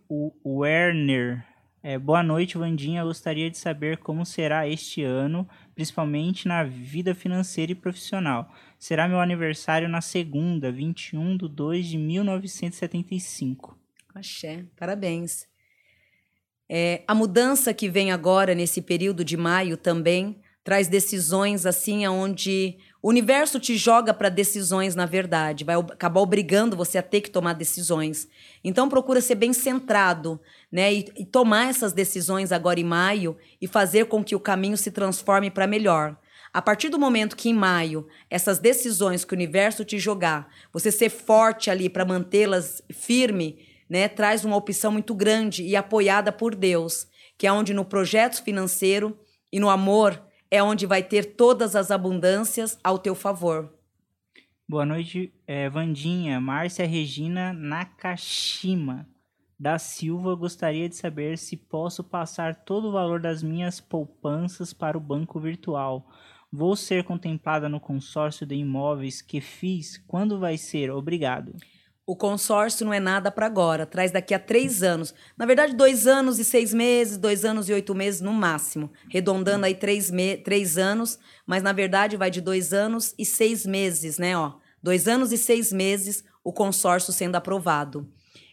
Werner. 0.46 1.44
É, 1.82 1.98
boa 1.98 2.22
noite, 2.22 2.60
Vandinha. 2.60 3.02
Eu 3.02 3.08
gostaria 3.08 3.50
de 3.50 3.58
saber 3.58 3.98
como 3.98 4.24
será 4.24 4.70
este 4.70 5.02
ano, 5.02 5.50
principalmente 5.74 6.48
na 6.48 6.64
vida 6.64 7.16
financeira 7.16 7.72
e 7.72 7.76
profissional. 7.76 8.54
Será 8.78 9.08
meu 9.08 9.20
aniversário 9.20 9.90
na 9.90 10.00
segunda, 10.00 10.72
21 10.72 11.38
de 11.38 11.50
2 11.50 11.88
de 11.88 11.98
1975. 11.98 13.76
Axé, 14.14 14.64
parabéns. 14.78 15.48
É, 16.70 17.04
a 17.08 17.14
mudança 17.14 17.74
que 17.74 17.90
vem 17.90 18.12
agora 18.12 18.56
nesse 18.56 18.82
período 18.82 19.24
de 19.24 19.38
maio 19.38 19.78
também 19.78 20.42
traz 20.64 20.88
decisões 20.88 21.64
assim 21.68 22.06
aonde 22.06 22.78
o 23.00 23.10
universo 23.10 23.60
te 23.60 23.78
joga 23.78 24.12
para 24.12 24.30
decisões 24.30 24.96
na 24.96 25.06
verdade, 25.06 25.64
vai 25.64 25.76
acabar 25.76 26.22
obrigando 26.22 26.76
você 26.76 26.98
a 26.98 27.04
ter 27.04 27.22
que 27.22 27.30
tomar 27.30 27.54
decisões. 27.54 28.28
Então 28.64 28.90
procura 28.90 29.22
ser 29.22 29.36
bem 29.36 29.54
centrado, 29.54 30.42
né, 30.72 30.92
e, 30.92 31.06
e 31.18 31.24
tomar 31.24 31.70
essas 31.70 31.94
decisões 31.94 32.52
agora 32.52 32.80
em 32.80 32.84
maio 32.84 33.38
e 33.62 33.68
fazer 33.68 34.06
com 34.06 34.24
que 34.24 34.36
o 34.36 34.40
caminho 34.40 34.76
se 34.76 34.90
transforme 34.90 35.52
para 35.52 35.68
melhor. 35.68 36.18
A 36.52 36.64
partir 36.64 36.90
do 36.90 36.98
momento 36.98 37.36
que 37.36 37.50
em 37.50 37.54
maio 37.54 38.08
essas 38.28 38.58
decisões 38.58 39.24
que 39.24 39.34
o 39.34 39.36
universo 39.36 39.86
te 39.86 40.00
jogar, 40.00 40.50
você 40.74 40.90
ser 40.90 41.10
forte 41.10 41.70
ali 41.70 41.90
para 41.90 42.06
mantê-las 42.06 42.82
firme, 42.90 43.60
né, 43.90 44.08
traz 44.08 44.44
uma 44.44 44.56
opção 44.56 44.92
muito 44.92 45.14
grande 45.14 45.64
e 45.64 45.76
apoiada 45.76 46.32
por 46.32 46.56
Deus, 46.56 47.08
que 47.38 47.48
é 47.48 47.52
onde 47.52 47.74
no 47.74 47.86
projeto 47.86 48.44
financeiro 48.44 49.18
e 49.52 49.60
no 49.60 49.70
amor 49.70 50.22
é 50.50 50.62
onde 50.62 50.86
vai 50.86 51.04
ter 51.04 51.36
todas 51.36 51.76
as 51.76 51.92
abundâncias 51.92 52.78
ao 52.84 52.98
teu 52.98 53.16
favor. 53.16 53.74
Boa 54.68 54.86
noite, 54.86 55.34
é, 55.46 55.70
Vandinha. 55.70 56.40
Márcia 56.42 56.88
Regina 56.88 57.54
Nakashima 57.54 59.08
da 59.60 59.80
Silva 59.80 60.36
gostaria 60.36 60.90
de 60.90 60.96
saber 60.96 61.38
se 61.38 61.56
posso 61.56 62.04
passar 62.04 62.56
todo 62.56 62.90
o 62.90 62.92
valor 62.92 63.20
das 63.20 63.42
minhas 63.42 63.80
poupanças 63.80 64.74
para 64.74 64.98
o 64.98 65.02
banco 65.02 65.40
virtual. 65.40 66.10
Vou 66.52 66.76
ser 66.76 67.04
contemplada 67.04 67.70
no 67.70 67.80
consórcio 67.80 68.46
de 68.46 68.56
imóveis 68.56 69.22
que 69.22 69.40
fiz. 69.40 69.98
Quando 70.08 70.40
vai 70.40 70.58
ser? 70.58 70.92
Obrigado. 70.92 71.54
O 72.08 72.16
consórcio 72.16 72.86
não 72.86 72.94
é 72.94 73.00
nada 73.00 73.32
para 73.32 73.48
agora, 73.48 73.84
traz 73.84 74.12
daqui 74.12 74.36
a 74.36 74.40
três 74.40 74.84
anos. 74.84 75.12
Na 75.36 75.44
verdade, 75.44 75.76
dois 75.76 76.06
anos 76.06 76.38
e 76.38 76.46
seis 76.46 76.72
meses, 76.72 77.18
dois 77.18 77.44
anos 77.44 77.68
e 77.68 77.74
oito 77.74 77.96
meses 77.96 78.22
no 78.22 78.32
máximo. 78.32 78.92
Redondando 79.10 79.66
aí 79.66 79.74
três, 79.74 80.12
me 80.12 80.38
três 80.38 80.78
anos, 80.78 81.18
mas 81.48 81.64
na 81.64 81.74
verdade 81.74 82.16
vai 82.16 82.30
de 82.30 82.42
dois 82.42 82.74
anos 82.74 83.16
e 83.18 83.26
seis 83.26 83.66
meses, 83.66 84.20
né? 84.20 84.38
Ó, 84.38 84.54
dois 84.84 85.08
anos 85.08 85.32
e 85.32 85.38
seis 85.38 85.74
meses 85.74 86.24
o 86.44 86.54
consórcio 86.54 87.12
sendo 87.12 87.38
aprovado. 87.38 88.08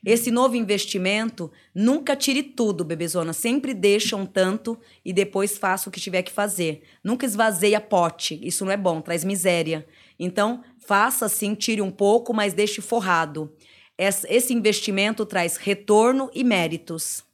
Esse 0.04 0.32
novo 0.32 0.56
investimento, 0.56 1.52
nunca 1.74 2.16
tire 2.16 2.42
tudo, 2.42 2.84
bebezona. 2.84 3.32
Sempre 3.32 3.72
deixa 3.72 4.16
um 4.16 4.26
tanto 4.26 4.76
e 5.04 5.12
depois 5.12 5.58
faça 5.58 5.88
o 5.88 5.92
que 5.92 6.00
tiver 6.00 6.22
que 6.22 6.32
fazer. 6.32 6.82
Nunca 7.04 7.24
esvazeia 7.24 7.80
pote. 7.80 8.40
Isso 8.42 8.64
não 8.64 8.72
é 8.72 8.76
bom, 8.76 9.00
traz 9.00 9.22
miséria. 9.22 9.86
Então, 10.18 10.64
faça 10.92 11.24
assim, 11.24 11.54
tire 11.54 11.80
um 11.80 11.90
pouco, 11.90 12.34
mas 12.34 12.52
deixe 12.52 12.82
forrado. 12.82 13.50
Esse 13.96 14.52
investimento 14.52 15.24
traz 15.24 15.56
retorno 15.56 16.30
e 16.34 16.44
méritos. 16.44 17.24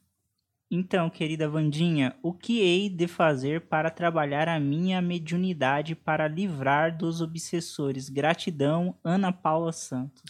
Então, 0.71 1.09
querida 1.09 1.49
Vandinha, 1.49 2.15
o 2.23 2.31
que 2.31 2.61
hei 2.61 2.87
de 2.87 3.05
fazer 3.05 3.67
para 3.67 3.89
trabalhar 3.89 4.47
a 4.47 4.61
minha 4.61 5.01
mediunidade 5.01 5.93
para 5.93 6.25
livrar 6.25 6.97
dos 6.97 7.19
obsessores? 7.19 8.07
Gratidão, 8.07 8.95
Ana 9.03 9.33
Paula 9.33 9.73
Santos 9.73 10.23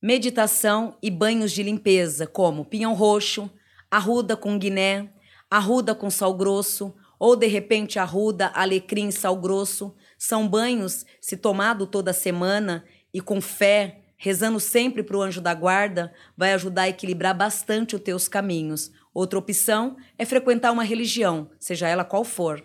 meditação 0.00 0.96
e 1.02 1.10
banhos 1.10 1.50
de 1.50 1.64
limpeza, 1.64 2.28
como 2.28 2.64
pinhão 2.64 2.94
roxo, 2.94 3.50
arruda 3.90 4.36
com 4.36 4.56
guiné, 4.56 5.10
arruda 5.50 5.96
com 5.96 6.08
sal 6.08 6.32
grosso, 6.34 6.94
ou 7.18 7.34
de 7.34 7.48
repente 7.48 7.98
arruda, 7.98 8.52
alecrim, 8.54 9.10
sal 9.10 9.36
grosso. 9.36 9.92
São 10.18 10.48
banhos, 10.48 11.04
se 11.20 11.36
tomado 11.36 11.86
toda 11.86 12.12
semana 12.12 12.84
e 13.12 13.20
com 13.20 13.40
fé, 13.40 14.00
rezando 14.16 14.58
sempre 14.58 15.02
para 15.02 15.16
o 15.16 15.22
anjo 15.22 15.40
da 15.40 15.54
guarda, 15.54 16.12
vai 16.36 16.52
ajudar 16.54 16.82
a 16.82 16.88
equilibrar 16.88 17.36
bastante 17.36 17.94
os 17.94 18.02
teus 18.02 18.28
caminhos. 18.28 18.90
Outra 19.12 19.38
opção 19.38 19.96
é 20.18 20.24
frequentar 20.24 20.72
uma 20.72 20.84
religião, 20.84 21.50
seja 21.58 21.88
ela 21.88 22.04
qual 22.04 22.24
for. 22.24 22.64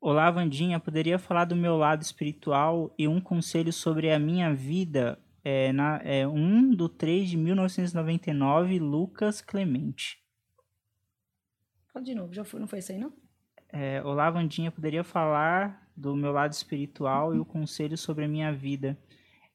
Olá, 0.00 0.30
Vandinha. 0.30 0.80
Poderia 0.80 1.18
falar 1.18 1.44
do 1.44 1.54
meu 1.54 1.76
lado 1.76 2.02
espiritual 2.02 2.92
e 2.98 3.06
um 3.06 3.20
conselho 3.20 3.72
sobre 3.72 4.10
a 4.10 4.18
minha 4.18 4.52
vida 4.52 5.18
é, 5.44 5.72
na, 5.72 6.00
é 6.02 6.26
1 6.26 6.74
do 6.74 6.88
3 6.88 7.30
de 7.30 7.36
1999, 7.36 8.78
Lucas 8.78 9.40
Clemente. 9.40 10.20
Fala 11.92 12.04
de 12.04 12.14
novo, 12.14 12.32
já 12.32 12.42
foi, 12.42 12.58
não 12.58 12.66
foi 12.66 12.78
isso 12.80 12.90
aí, 12.90 12.98
não? 12.98 13.12
É, 13.68 14.02
Olá, 14.02 14.30
Vandinha, 14.30 14.70
poderia 14.70 15.04
falar 15.04 15.81
do 15.96 16.16
meu 16.16 16.32
lado 16.32 16.52
espiritual 16.52 17.30
uhum. 17.30 17.36
e 17.36 17.38
o 17.40 17.44
conselho 17.44 17.96
sobre 17.96 18.24
a 18.24 18.28
minha 18.28 18.52
vida. 18.52 18.96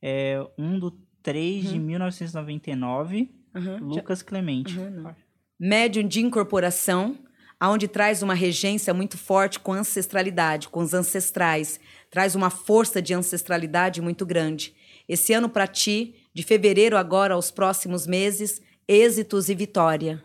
É 0.01 0.45
1 0.57 0.80
do 0.80 0.91
3 1.23 1.65
uhum. 1.65 1.72
de 1.73 1.80
1999, 1.80 3.30
uhum. 3.55 3.77
Lucas. 3.80 4.22
Clemente. 4.22 4.77
Uhum, 4.77 5.11
Médium 5.59 6.07
de 6.07 6.22
incorporação, 6.22 7.18
aonde 7.59 7.88
traz 7.88 8.22
uma 8.22 8.34
regência 8.35 8.93
muito 8.93 9.18
forte 9.18 9.59
com 9.59 9.73
ancestralidade, 9.73 10.69
com 10.69 10.80
os 10.80 10.93
ancestrais, 10.93 11.80
traz 12.09 12.35
uma 12.35 12.49
força 12.49 13.01
de 13.01 13.14
ancestralidade 13.14 14.01
muito 14.01 14.26
grande. 14.26 14.76
Esse 15.09 15.34
ano 15.34 15.49
para 15.49 15.65
ti, 15.65 16.15
de 16.34 16.43
fevereiro 16.43 16.95
agora 16.95 17.34
aos 17.34 17.49
próximos 17.49 18.05
meses, 18.05 18.61
êxitos 18.88 19.49
e 19.49 19.55
vitória. 19.55 20.23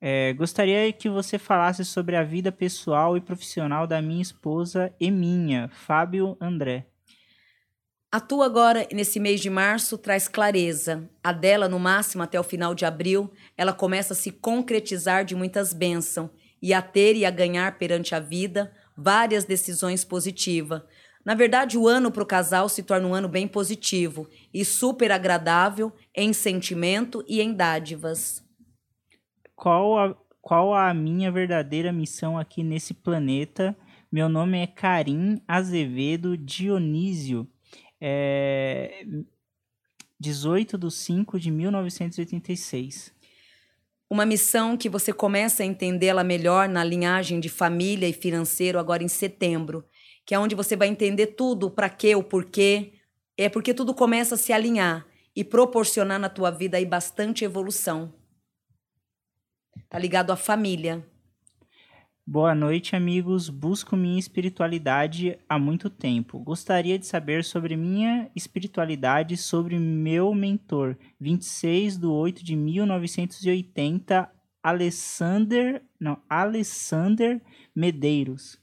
É, 0.00 0.32
gostaria 0.32 0.90
que 0.92 1.10
você 1.10 1.38
falasse 1.38 1.84
sobre 1.84 2.16
a 2.16 2.22
vida 2.22 2.50
pessoal 2.50 3.16
e 3.16 3.20
profissional 3.20 3.86
da 3.86 4.00
minha 4.00 4.22
esposa 4.22 4.94
e 4.98 5.10
minha, 5.10 5.68
Fábio 5.68 6.38
André. 6.40 6.86
A 8.10 8.18
tua 8.18 8.46
agora, 8.46 8.88
nesse 8.92 9.20
mês 9.20 9.40
de 9.40 9.50
março, 9.50 9.96
traz 9.98 10.26
clareza. 10.26 11.08
A 11.22 11.32
dela, 11.32 11.68
no 11.68 11.78
máximo 11.78 12.22
até 12.22 12.40
o 12.40 12.42
final 12.42 12.74
de 12.74 12.84
abril, 12.84 13.30
ela 13.56 13.72
começa 13.72 14.14
a 14.14 14.16
se 14.16 14.32
concretizar 14.32 15.24
de 15.24 15.36
muitas 15.36 15.72
bênçãos 15.72 16.30
e 16.60 16.74
a 16.74 16.82
ter 16.82 17.14
e 17.14 17.24
a 17.24 17.30
ganhar 17.30 17.78
perante 17.78 18.14
a 18.14 18.18
vida 18.18 18.72
várias 18.96 19.44
decisões 19.44 20.02
positivas. 20.02 20.82
Na 21.24 21.34
verdade, 21.34 21.78
o 21.78 21.86
ano 21.86 22.10
para 22.10 22.22
o 22.22 22.26
casal 22.26 22.68
se 22.68 22.82
torna 22.82 23.06
um 23.06 23.14
ano 23.14 23.28
bem 23.28 23.46
positivo 23.46 24.28
e 24.52 24.64
super 24.64 25.12
agradável 25.12 25.92
em 26.14 26.32
sentimento 26.32 27.22
e 27.28 27.40
em 27.40 27.52
dádivas. 27.52 28.42
Qual 29.60 29.98
a, 29.98 30.16
qual 30.40 30.72
a 30.72 30.94
minha 30.94 31.30
verdadeira 31.30 31.92
missão 31.92 32.38
aqui 32.38 32.62
nesse 32.64 32.94
planeta? 32.94 33.76
Meu 34.10 34.26
nome 34.26 34.58
é 34.58 34.66
Karim 34.66 35.38
Azevedo 35.46 36.34
Dionísio, 36.34 37.46
é 38.00 39.04
18 40.18 40.78
de 40.78 40.90
5 40.90 41.38
de 41.38 41.50
1986. 41.50 43.12
Uma 44.08 44.24
missão 44.24 44.78
que 44.78 44.88
você 44.88 45.12
começa 45.12 45.62
a 45.62 45.66
entendê-la 45.66 46.24
melhor 46.24 46.66
na 46.66 46.82
linhagem 46.82 47.38
de 47.38 47.50
família 47.50 48.08
e 48.08 48.14
financeiro 48.14 48.78
agora 48.78 49.04
em 49.04 49.08
setembro 49.08 49.84
que 50.24 50.34
é 50.34 50.38
onde 50.38 50.54
você 50.54 50.76
vai 50.76 50.88
entender 50.88 51.26
tudo, 51.28 51.70
para 51.70 51.90
quê, 51.90 52.14
o 52.14 52.22
porquê. 52.22 52.92
É 53.36 53.48
porque 53.48 53.74
tudo 53.74 53.92
começa 53.92 54.36
a 54.36 54.38
se 54.38 54.52
alinhar 54.52 55.04
e 55.34 55.42
proporcionar 55.42 56.20
na 56.20 56.28
tua 56.28 56.50
vida 56.50 56.76
aí 56.76 56.86
bastante 56.86 57.44
evolução. 57.44 58.19
Tá 59.88 59.98
ligado 59.98 60.30
à 60.30 60.36
família. 60.36 61.04
Boa 62.26 62.54
noite, 62.54 62.94
amigos. 62.94 63.48
Busco 63.48 63.96
minha 63.96 64.18
espiritualidade 64.18 65.38
há 65.48 65.58
muito 65.58 65.90
tempo. 65.90 66.38
Gostaria 66.38 66.98
de 66.98 67.06
saber 67.06 67.42
sobre 67.44 67.76
minha 67.76 68.30
espiritualidade, 68.36 69.36
sobre 69.36 69.78
meu 69.78 70.34
mentor. 70.34 70.96
26 71.18 71.98
de 71.98 72.06
8 72.06 72.44
de 72.44 72.54
1980, 72.54 74.30
Alessander, 74.62 75.82
não, 75.98 76.22
Alessander 76.28 77.40
Medeiros 77.74 78.60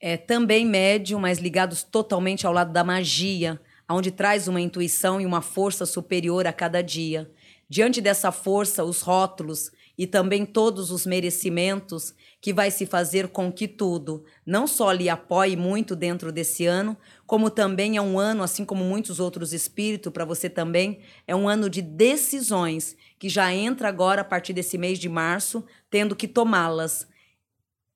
é, 0.00 0.16
também 0.16 0.64
médium, 0.64 1.20
mas 1.20 1.38
ligados 1.38 1.82
totalmente 1.82 2.46
ao 2.46 2.52
lado 2.52 2.72
da 2.72 2.82
magia, 2.82 3.60
onde 3.88 4.10
traz 4.10 4.48
uma 4.48 4.60
intuição 4.60 5.20
e 5.20 5.26
uma 5.26 5.42
força 5.42 5.84
superior 5.84 6.46
a 6.46 6.52
cada 6.52 6.82
dia. 6.82 7.30
Diante 7.68 8.00
dessa 8.00 8.32
força, 8.32 8.82
os 8.82 9.02
rótulos 9.02 9.70
e 10.00 10.06
também 10.06 10.46
todos 10.46 10.90
os 10.90 11.04
merecimentos 11.04 12.14
que 12.40 12.54
vai 12.54 12.70
se 12.70 12.86
fazer 12.86 13.28
com 13.28 13.52
que 13.52 13.68
tudo 13.68 14.24
não 14.46 14.66
só 14.66 14.90
lhe 14.92 15.10
apoie 15.10 15.58
muito 15.58 15.94
dentro 15.94 16.32
desse 16.32 16.64
ano, 16.64 16.96
como 17.26 17.50
também 17.50 17.98
é 17.98 18.00
um 18.00 18.18
ano, 18.18 18.42
assim 18.42 18.64
como 18.64 18.82
muitos 18.82 19.20
outros 19.20 19.52
espíritos, 19.52 20.10
para 20.10 20.24
você 20.24 20.48
também, 20.48 21.00
é 21.26 21.36
um 21.36 21.46
ano 21.46 21.68
de 21.68 21.82
decisões 21.82 22.96
que 23.18 23.28
já 23.28 23.52
entra 23.52 23.88
agora 23.90 24.22
a 24.22 24.24
partir 24.24 24.54
desse 24.54 24.78
mês 24.78 24.98
de 24.98 25.06
março, 25.06 25.62
tendo 25.90 26.16
que 26.16 26.26
tomá-las 26.26 27.06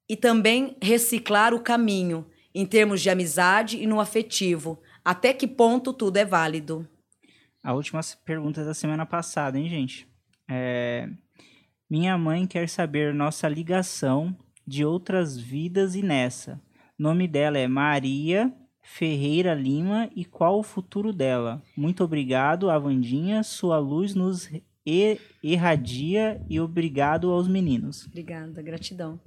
e 0.06 0.14
também 0.14 0.76
reciclar 0.82 1.54
o 1.54 1.60
caminho 1.60 2.26
em 2.54 2.66
termos 2.66 3.00
de 3.00 3.08
amizade 3.08 3.82
e 3.82 3.86
no 3.86 3.98
afetivo. 3.98 4.78
Até 5.02 5.32
que 5.32 5.48
ponto 5.48 5.90
tudo 5.90 6.18
é 6.18 6.24
válido? 6.26 6.86
A 7.62 7.72
última 7.72 8.02
pergunta 8.26 8.62
da 8.62 8.74
semana 8.74 9.06
passada, 9.06 9.58
hein, 9.58 9.70
gente? 9.70 10.06
É... 10.46 11.08
Minha 11.88 12.16
mãe 12.16 12.46
quer 12.46 12.68
saber 12.68 13.12
nossa 13.14 13.48
ligação 13.48 14.34
de 14.66 14.84
outras 14.84 15.36
vidas 15.36 15.94
e 15.94 16.02
nessa. 16.02 16.60
nome 16.98 17.28
dela 17.28 17.58
é 17.58 17.68
Maria 17.68 18.52
Ferreira 18.82 19.54
Lima 19.54 20.10
e 20.14 20.24
qual 20.24 20.58
o 20.58 20.62
futuro 20.62 21.12
dela? 21.12 21.62
Muito 21.76 22.04
obrigado, 22.04 22.70
Avandinha. 22.70 23.42
Sua 23.42 23.78
luz 23.78 24.14
nos 24.14 24.50
irradia 25.42 26.40
e 26.48 26.60
obrigado 26.60 27.30
aos 27.30 27.48
meninos. 27.48 28.06
Obrigada, 28.06 28.60
gratidão. 28.60 29.18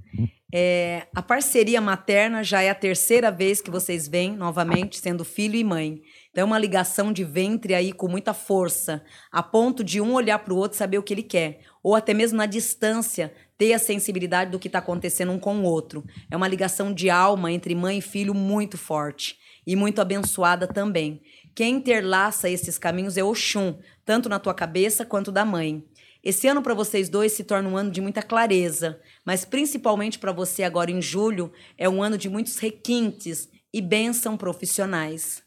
É, 0.54 1.08
a 1.14 1.22
parceria 1.22 1.82
materna 1.82 2.44
já 2.44 2.62
é 2.62 2.70
a 2.70 2.76
terceira 2.76 3.32
vez 3.32 3.60
que 3.60 3.72
vocês 3.72 4.08
vêm 4.08 4.36
novamente, 4.36 4.98
sendo 4.98 5.26
filho 5.26 5.56
e 5.56 5.64
mãe. 5.64 6.02
Então 6.32 6.44
é 6.44 6.46
uma 6.46 6.60
ligação 6.60 7.12
de 7.12 7.24
ventre 7.24 7.74
aí 7.74 7.92
com 7.92 8.08
muita 8.08 8.34
força, 8.34 9.04
a 9.32 9.42
ponto 9.42 9.84
de 9.84 10.00
um 10.00 10.14
olhar 10.14 10.40
para 10.40 10.54
o 10.54 10.58
outro 10.58 10.76
e 10.76 10.78
saber 10.78 11.00
o 11.00 11.04
que 11.04 11.14
ele 11.14 11.24
quer. 11.24 11.62
Ou 11.88 11.96
até 11.96 12.14
mesmo 12.14 12.38
na 12.38 12.46
distância, 12.46 13.34
ter 13.58 13.72
a 13.72 13.80
sensibilidade 13.80 14.52
do 14.52 14.60
que 14.60 14.68
está 14.68 14.80
acontecendo 14.80 15.32
um 15.32 15.40
com 15.40 15.60
o 15.60 15.64
outro. 15.64 16.04
É 16.30 16.36
uma 16.36 16.46
ligação 16.46 16.94
de 16.94 17.10
alma 17.10 17.50
entre 17.50 17.74
mãe 17.74 18.00
e 18.00 18.02
filho 18.02 18.34
muito 18.34 18.78
forte 18.78 19.38
e 19.66 19.74
muito 19.74 20.02
abençoada 20.02 20.68
também. 20.68 21.22
Quem 21.56 21.76
interlaça 21.76 22.50
esses 22.50 22.78
caminhos 22.78 23.16
é 23.16 23.24
Oxum, 23.24 23.80
tanto 24.04 24.28
na 24.28 24.38
tua 24.38 24.54
cabeça 24.54 25.06
quanto 25.06 25.32
da 25.32 25.46
mãe. 25.46 25.82
Esse 26.22 26.46
ano 26.50 26.62
para 26.62 26.74
vocês 26.74 27.08
dois 27.08 27.32
se 27.32 27.46
torna 27.46 27.70
um 27.70 27.78
ano 27.78 27.90
de 27.90 28.02
muita 28.02 28.22
clareza, 28.22 29.00
mas 29.24 29.46
principalmente 29.46 30.20
para 30.20 30.34
você 30.34 30.64
agora 30.64 30.92
em 30.92 31.02
julho 31.02 31.54
é 31.78 31.88
um 31.88 32.04
ano 32.04 32.18
de 32.18 32.28
muitos 32.28 32.58
requintes 32.58 33.48
e 33.74 33.80
bênção 33.80 34.36
profissionais. 34.36 35.47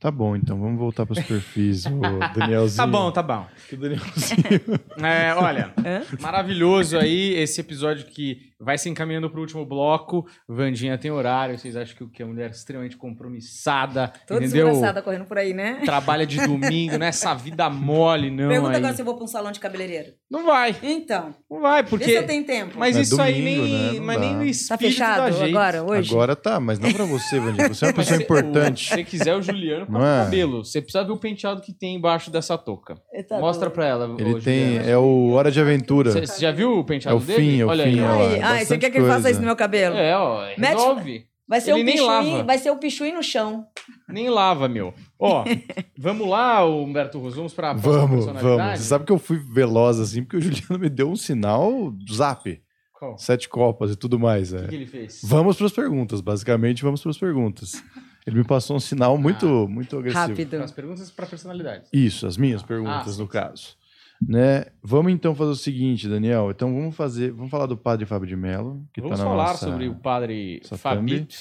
Tá 0.00 0.10
bom, 0.10 0.34
então 0.34 0.58
vamos 0.58 0.78
voltar 0.78 1.04
para 1.04 1.20
a 1.20 1.22
superfície, 1.22 1.86
o 1.92 2.00
Danielzinho. 2.34 2.76
Tá 2.78 2.86
bom, 2.86 3.12
tá 3.12 3.22
bom. 3.22 3.46
Que 3.68 3.74
o 3.76 3.78
Danielzinho. 3.78 4.80
É, 4.96 5.34
olha, 5.34 5.74
maravilhoso 6.18 6.96
aí 6.98 7.34
esse 7.34 7.60
episódio 7.60 8.06
que 8.06 8.49
vai 8.60 8.76
se 8.78 8.88
encaminhando 8.88 9.30
pro 9.30 9.40
último 9.40 9.64
bloco. 9.64 10.26
Vandinha 10.48 10.98
tem 10.98 11.10
horário, 11.10 11.58
vocês 11.58 11.76
acham 11.76 11.96
que 11.96 12.04
o 12.04 12.08
que 12.08 12.22
é 12.22 12.24
uma 12.24 12.32
mulher 12.34 12.50
extremamente 12.50 12.96
compromissada, 12.96 14.12
Toda 14.26 14.44
entendeu? 14.44 14.66
desgraçada 14.68 15.02
correndo 15.02 15.24
por 15.24 15.38
aí, 15.38 15.52
né? 15.54 15.80
Trabalha 15.84 16.26
de 16.26 16.38
domingo, 16.46 16.98
não 16.98 17.06
é 17.06 17.08
essa 17.08 17.34
vida 17.34 17.68
mole, 17.70 18.30
não. 18.30 18.48
Pergunta 18.48 18.70
aí. 18.72 18.76
agora 18.76 18.94
se 18.94 19.00
eu 19.02 19.04
vou 19.06 19.14
para 19.14 19.24
um 19.24 19.28
salão 19.28 19.50
de 19.52 19.60
cabeleireiro. 19.60 20.12
Não 20.30 20.44
vai, 20.44 20.74
Então, 20.82 21.34
não 21.50 21.60
vai, 21.60 21.82
vê 21.82 21.88
se 21.88 21.90
porque. 21.90 22.10
eu 22.12 22.26
tenho 22.26 22.44
tempo. 22.44 22.78
Mas 22.78 22.96
É 22.96 23.00
isso 23.00 23.20
aí 23.20 23.34
domingo, 23.38 23.62
nem. 23.62 23.92
né? 23.92 23.92
Não 23.98 24.04
Mas 24.06 24.20
nem 24.20 24.32
no 24.34 24.38
tá 24.40 24.46
espírito 24.46 24.78
fechado 24.84 25.16
da 25.22 25.30
gente. 25.30 25.50
agora, 25.56 25.82
hoje? 25.82 26.10
Agora 26.12 26.36
tá, 26.36 26.60
mas 26.60 26.78
não 26.78 26.92
para 26.92 27.04
você, 27.04 27.38
Vandinho. 27.40 27.68
Você 27.74 27.84
é 27.84 27.88
uma 27.88 27.94
pessoa 27.94 28.20
importante. 28.22 28.84
o- 28.84 28.88
Se 28.88 28.94
você 28.94 29.04
quiser, 29.04 29.34
o 29.34 29.42
Juliano 29.42 29.86
corta 29.86 30.06
é? 30.06 30.20
o 30.20 30.24
cabelo. 30.24 30.64
Você 30.64 30.80
precisa 30.80 31.04
ver 31.04 31.12
o 31.12 31.16
penteado 31.16 31.60
que 31.60 31.72
tem 31.72 31.96
embaixo 31.96 32.30
dessa 32.30 32.56
touca. 32.58 32.96
Eita, 33.12 33.38
Mostra 33.38 33.70
pra 33.70 33.86
ela. 33.86 34.14
Ele 34.18 34.34
ô, 34.34 34.40
tem. 34.40 34.66
Juliano. 34.76 34.88
É 34.90 34.98
o 34.98 35.30
Hora 35.32 35.50
de 35.50 35.60
Aventura. 35.60 36.10
Você 36.12 36.26
você 36.26 36.40
já 36.40 36.52
viu 36.52 36.78
o 36.78 36.84
penteado 36.84 37.16
É 37.18 37.20
o 37.20 37.24
dele? 37.24 37.38
fim, 37.40 37.60
é 37.60 37.64
o 37.64 37.68
Olha 37.68 37.84
fim, 37.84 38.00
aí, 38.00 38.40
ó. 38.40 38.49
É 38.54 38.58
ai, 38.58 38.64
você 38.64 38.78
quer 38.78 38.90
que 38.90 38.98
ele 38.98 39.06
faça 39.06 39.30
isso 39.30 39.40
no 39.40 39.46
meu 39.46 39.56
cabelo? 39.56 39.96
É, 39.96 40.16
ó, 40.16 40.40
Mete- 40.58 40.72
resolve. 40.74 41.26
Vai 41.48 41.60
ser, 41.60 41.72
Ele 41.72 41.80
o 41.80 41.84
nem 41.84 41.94
pichuí, 41.96 42.06
lava. 42.06 42.44
vai 42.44 42.58
ser 42.58 42.70
o 42.70 42.76
pichuí 42.76 43.10
no 43.12 43.24
chão. 43.24 43.66
Nem 44.08 44.28
lava, 44.30 44.68
meu. 44.68 44.94
Ó, 45.18 45.44
vamos 45.98 46.28
lá, 46.28 46.64
Humberto 46.64 47.18
Rus, 47.18 47.34
vamos 47.34 47.52
pra 47.52 47.72
Vamos, 47.72 48.24
vamos. 48.26 48.78
Você 48.78 48.84
sabe 48.84 49.04
que 49.04 49.10
eu 49.10 49.18
fui 49.18 49.36
veloz 49.38 49.98
assim, 49.98 50.22
porque 50.22 50.36
o 50.36 50.40
Juliano 50.42 50.78
me 50.78 50.88
deu 50.88 51.10
um 51.10 51.16
sinal 51.16 51.92
zap. 52.12 52.62
Qual? 52.92 53.14
O 53.14 53.18
Sete 53.18 53.48
copas 53.48 53.90
e 53.90 53.96
tudo 53.96 54.16
mais. 54.16 54.52
É. 54.52 54.60
que, 54.62 54.68
que 54.68 54.74
ele 54.76 54.86
fez? 54.86 55.22
Vamos 55.24 55.56
para 55.56 55.66
as 55.66 55.72
perguntas, 55.72 56.20
basicamente 56.20 56.84
vamos 56.84 57.02
para 57.02 57.10
as 57.10 57.18
perguntas. 57.18 57.82
Ele 58.24 58.36
me 58.38 58.44
passou 58.44 58.76
um 58.76 58.80
sinal 58.80 59.18
muito, 59.18 59.66
muito 59.68 59.98
agressivo. 59.98 60.28
Rápido. 60.28 60.54
As 60.62 60.70
perguntas 60.70 61.10
pra 61.10 61.26
personalidade. 61.26 61.86
Isso, 61.92 62.26
as 62.28 62.36
minhas 62.36 62.62
Ah, 62.62 62.66
perguntas, 62.66 63.14
sim, 63.14 63.20
no 63.22 63.26
caso. 63.26 63.74
Né? 64.20 64.66
Vamos 64.82 65.12
então 65.12 65.34
fazer 65.34 65.50
o 65.50 65.56
seguinte, 65.56 66.08
Daniel. 66.08 66.50
Então 66.50 66.72
vamos 66.74 66.94
fazer, 66.94 67.32
vamos 67.32 67.50
falar 67.50 67.66
do 67.66 67.76
Padre 67.76 68.04
Fábio 68.04 68.28
de 68.28 68.36
Mello, 68.36 68.84
que 68.92 69.00
Vamos 69.00 69.18
tá 69.18 69.24
na 69.24 69.30
falar 69.30 69.48
nossa... 69.48 69.66
sobre 69.66 69.88
o 69.88 69.94
padre 69.94 70.60
Fabito. 70.76 71.36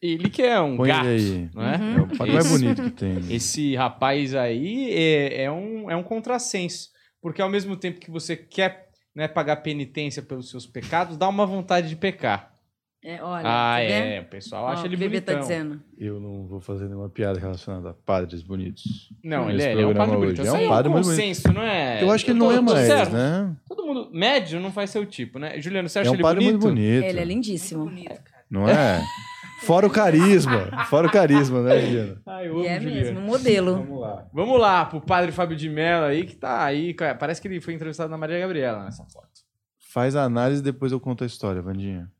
Ele 0.00 0.30
que 0.30 0.42
é 0.42 0.60
um 0.60 0.76
Põe 0.76 0.88
gato, 0.88 1.06
aí. 1.06 1.50
não 1.52 1.62
é? 1.62 1.76
Uhum. 1.76 1.98
É 1.98 2.00
o 2.02 2.16
padre 2.16 2.34
mais 2.34 2.50
bonito 2.50 2.82
que 2.82 2.90
tem. 2.90 3.18
Esse 3.34 3.74
rapaz 3.74 4.34
aí 4.34 4.92
é, 4.92 5.44
é 5.44 5.50
um, 5.50 5.90
é 5.90 5.96
um 5.96 6.02
contrassenso. 6.02 6.90
Porque 7.20 7.42
ao 7.42 7.50
mesmo 7.50 7.76
tempo 7.76 7.98
que 7.98 8.10
você 8.10 8.36
quer 8.36 8.88
né, 9.14 9.26
pagar 9.26 9.56
penitência 9.56 10.22
pelos 10.22 10.50
seus 10.50 10.66
pecados, 10.66 11.16
dá 11.16 11.28
uma 11.28 11.44
vontade 11.44 11.88
de 11.88 11.96
pecar. 11.96 12.54
É, 13.04 13.22
olha, 13.22 13.44
ah, 13.46 13.80
é. 13.80 14.20
O 14.20 14.24
pessoal 14.24 14.64
Ó, 14.64 14.68
acha 14.68 14.82
o 14.82 14.86
ele 14.86 14.96
Bebê 14.96 15.20
bonitão. 15.20 15.34
tá 15.36 15.40
dizendo. 15.40 15.80
Eu 15.96 16.18
não 16.18 16.46
vou 16.46 16.60
fazer 16.60 16.86
nenhuma 16.86 17.08
piada 17.08 17.38
relacionada 17.38 17.90
a 17.90 17.94
padres 17.94 18.42
bonitos. 18.42 19.12
Não, 19.22 19.48
ele 19.48 19.62
é, 19.62 19.72
ele 19.72 19.82
é 19.82 19.86
um 19.86 19.94
padre 19.94 20.16
bonito. 20.16 20.32
hoje. 20.40 20.42
Isso 20.42 20.56
É 20.56 20.66
um 20.66 20.68
padre 20.68 20.88
um 20.90 20.92
muito 20.94 21.04
bonito. 21.04 21.18
consenso, 21.20 21.52
não 21.52 21.62
é? 21.62 22.02
Eu 22.02 22.10
acho 22.10 22.24
que 22.24 22.32
tô- 22.32 22.36
não 22.38 22.50
é 22.52 22.60
mais, 22.60 22.86
certo. 22.86 23.12
né? 23.12 23.56
Todo 23.68 23.86
mundo... 23.86 24.10
Médio 24.12 24.58
não 24.60 24.72
faz 24.72 24.90
seu 24.90 25.06
tipo, 25.06 25.38
né? 25.38 25.60
Juliano, 25.60 25.88
você 25.88 26.00
acha 26.00 26.08
É 26.08 26.10
um 26.10 26.14
ele 26.14 26.22
padre 26.22 26.44
bonito? 26.44 26.62
muito 26.62 26.74
bonito. 26.74 27.04
Ele 27.04 27.20
é 27.20 27.24
lindíssimo. 27.24 27.92
Não 28.50 28.68
é? 28.68 29.00
Fora 29.62 29.86
o 29.86 29.90
carisma. 29.90 30.84
Fora 30.86 31.06
o 31.06 31.10
carisma, 31.10 31.62
né, 31.62 31.80
Juliana? 31.80 32.22
Ai, 32.26 32.48
eu 32.48 32.52
amo 32.56 32.64
E 32.64 32.66
é 32.66 32.80
Juliano. 32.80 33.00
mesmo, 33.00 33.20
um 33.20 33.24
modelo. 33.24 33.74
Vamos 33.76 34.00
lá. 34.00 34.26
Vamos 34.32 34.60
lá, 34.60 34.84
pro 34.86 35.00
padre 35.00 35.30
Fábio 35.32 35.56
de 35.56 35.68
Mello 35.68 36.04
aí, 36.04 36.24
que 36.24 36.34
tá 36.36 36.64
aí. 36.64 36.94
Parece 37.18 37.40
que 37.40 37.46
ele 37.48 37.60
foi 37.60 37.74
entrevistado 37.74 38.10
na 38.10 38.18
Maria 38.18 38.38
Gabriela 38.40 38.84
nessa 38.84 39.04
foto. 39.04 39.28
Faz 39.78 40.14
a 40.16 40.22
análise 40.24 40.60
e 40.60 40.64
depois 40.64 40.90
eu 40.92 41.00
conto 41.00 41.22
a 41.24 41.26
história, 41.26 41.62
Vandinha. 41.62 42.10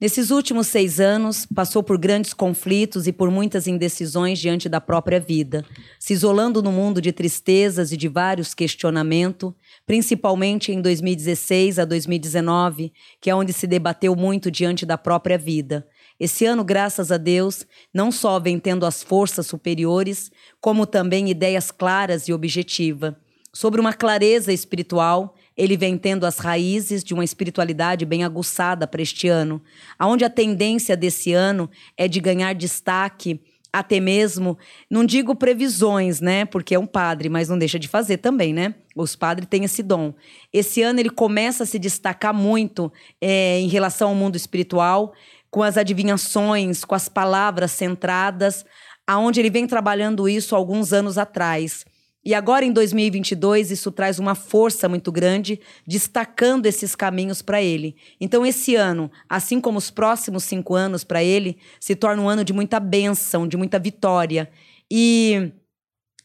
Nesses 0.00 0.32
últimos 0.32 0.66
seis 0.66 0.98
anos, 0.98 1.46
passou 1.46 1.80
por 1.80 1.96
grandes 1.96 2.34
conflitos 2.34 3.06
e 3.06 3.12
por 3.12 3.30
muitas 3.30 3.68
indecisões 3.68 4.40
diante 4.40 4.68
da 4.68 4.80
própria 4.80 5.20
vida, 5.20 5.64
se 6.00 6.12
isolando 6.12 6.60
no 6.60 6.72
mundo 6.72 7.00
de 7.00 7.12
tristezas 7.12 7.92
e 7.92 7.96
de 7.96 8.08
vários 8.08 8.54
questionamentos, 8.54 9.52
principalmente 9.86 10.72
em 10.72 10.82
2016 10.82 11.78
a 11.78 11.84
2019, 11.84 12.92
que 13.20 13.30
é 13.30 13.34
onde 13.34 13.52
se 13.52 13.68
debateu 13.68 14.16
muito 14.16 14.50
diante 14.50 14.84
da 14.84 14.98
própria 14.98 15.38
vida. 15.38 15.86
Esse 16.18 16.44
ano, 16.44 16.64
graças 16.64 17.12
a 17.12 17.16
Deus, 17.16 17.64
não 17.92 18.10
só 18.10 18.40
vem 18.40 18.58
tendo 18.58 18.84
as 18.84 19.00
forças 19.00 19.46
superiores, 19.46 20.30
como 20.60 20.86
também 20.86 21.30
ideias 21.30 21.70
claras 21.70 22.26
e 22.26 22.32
objetivas. 22.32 23.14
Sobre 23.52 23.80
uma 23.80 23.92
clareza 23.92 24.52
espiritual, 24.52 25.33
ele 25.56 25.76
vem 25.76 25.96
tendo 25.96 26.26
as 26.26 26.38
raízes 26.38 27.04
de 27.04 27.14
uma 27.14 27.24
espiritualidade 27.24 28.04
bem 28.04 28.24
aguçada 28.24 28.86
para 28.86 29.02
este 29.02 29.28
ano, 29.28 29.62
aonde 29.98 30.24
a 30.24 30.30
tendência 30.30 30.96
desse 30.96 31.32
ano 31.32 31.70
é 31.96 32.08
de 32.08 32.20
ganhar 32.20 32.54
destaque, 32.54 33.40
até 33.72 33.98
mesmo, 33.98 34.56
não 34.88 35.04
digo 35.04 35.34
previsões, 35.34 36.20
né? 36.20 36.44
Porque 36.44 36.76
é 36.76 36.78
um 36.78 36.86
padre, 36.86 37.28
mas 37.28 37.48
não 37.48 37.58
deixa 37.58 37.76
de 37.76 37.88
fazer 37.88 38.18
também, 38.18 38.52
né? 38.52 38.72
Os 38.94 39.16
padres 39.16 39.48
têm 39.48 39.64
esse 39.64 39.82
dom. 39.82 40.14
Esse 40.52 40.80
ano 40.80 41.00
ele 41.00 41.10
começa 41.10 41.64
a 41.64 41.66
se 41.66 41.76
destacar 41.76 42.32
muito 42.32 42.92
é, 43.20 43.58
em 43.58 43.66
relação 43.66 44.10
ao 44.10 44.14
mundo 44.14 44.36
espiritual, 44.36 45.12
com 45.50 45.60
as 45.60 45.76
adivinhações, 45.76 46.84
com 46.84 46.94
as 46.94 47.08
palavras 47.08 47.72
centradas, 47.72 48.64
aonde 49.04 49.40
ele 49.40 49.50
vem 49.50 49.66
trabalhando 49.66 50.28
isso 50.28 50.54
alguns 50.54 50.92
anos 50.92 51.18
atrás. 51.18 51.84
E 52.24 52.34
agora, 52.34 52.64
em 52.64 52.72
2022, 52.72 53.70
isso 53.70 53.92
traz 53.92 54.18
uma 54.18 54.34
força 54.34 54.88
muito 54.88 55.12
grande, 55.12 55.60
destacando 55.86 56.64
esses 56.64 56.94
caminhos 56.94 57.42
para 57.42 57.62
ele. 57.62 57.96
Então, 58.18 58.46
esse 58.46 58.74
ano, 58.74 59.10
assim 59.28 59.60
como 59.60 59.76
os 59.76 59.90
próximos 59.90 60.44
cinco 60.44 60.74
anos 60.74 61.04
para 61.04 61.22
ele, 61.22 61.58
se 61.78 61.94
torna 61.94 62.22
um 62.22 62.28
ano 62.28 62.42
de 62.42 62.52
muita 62.52 62.80
bênção, 62.80 63.46
de 63.46 63.56
muita 63.58 63.78
vitória. 63.78 64.50
E 64.90 65.52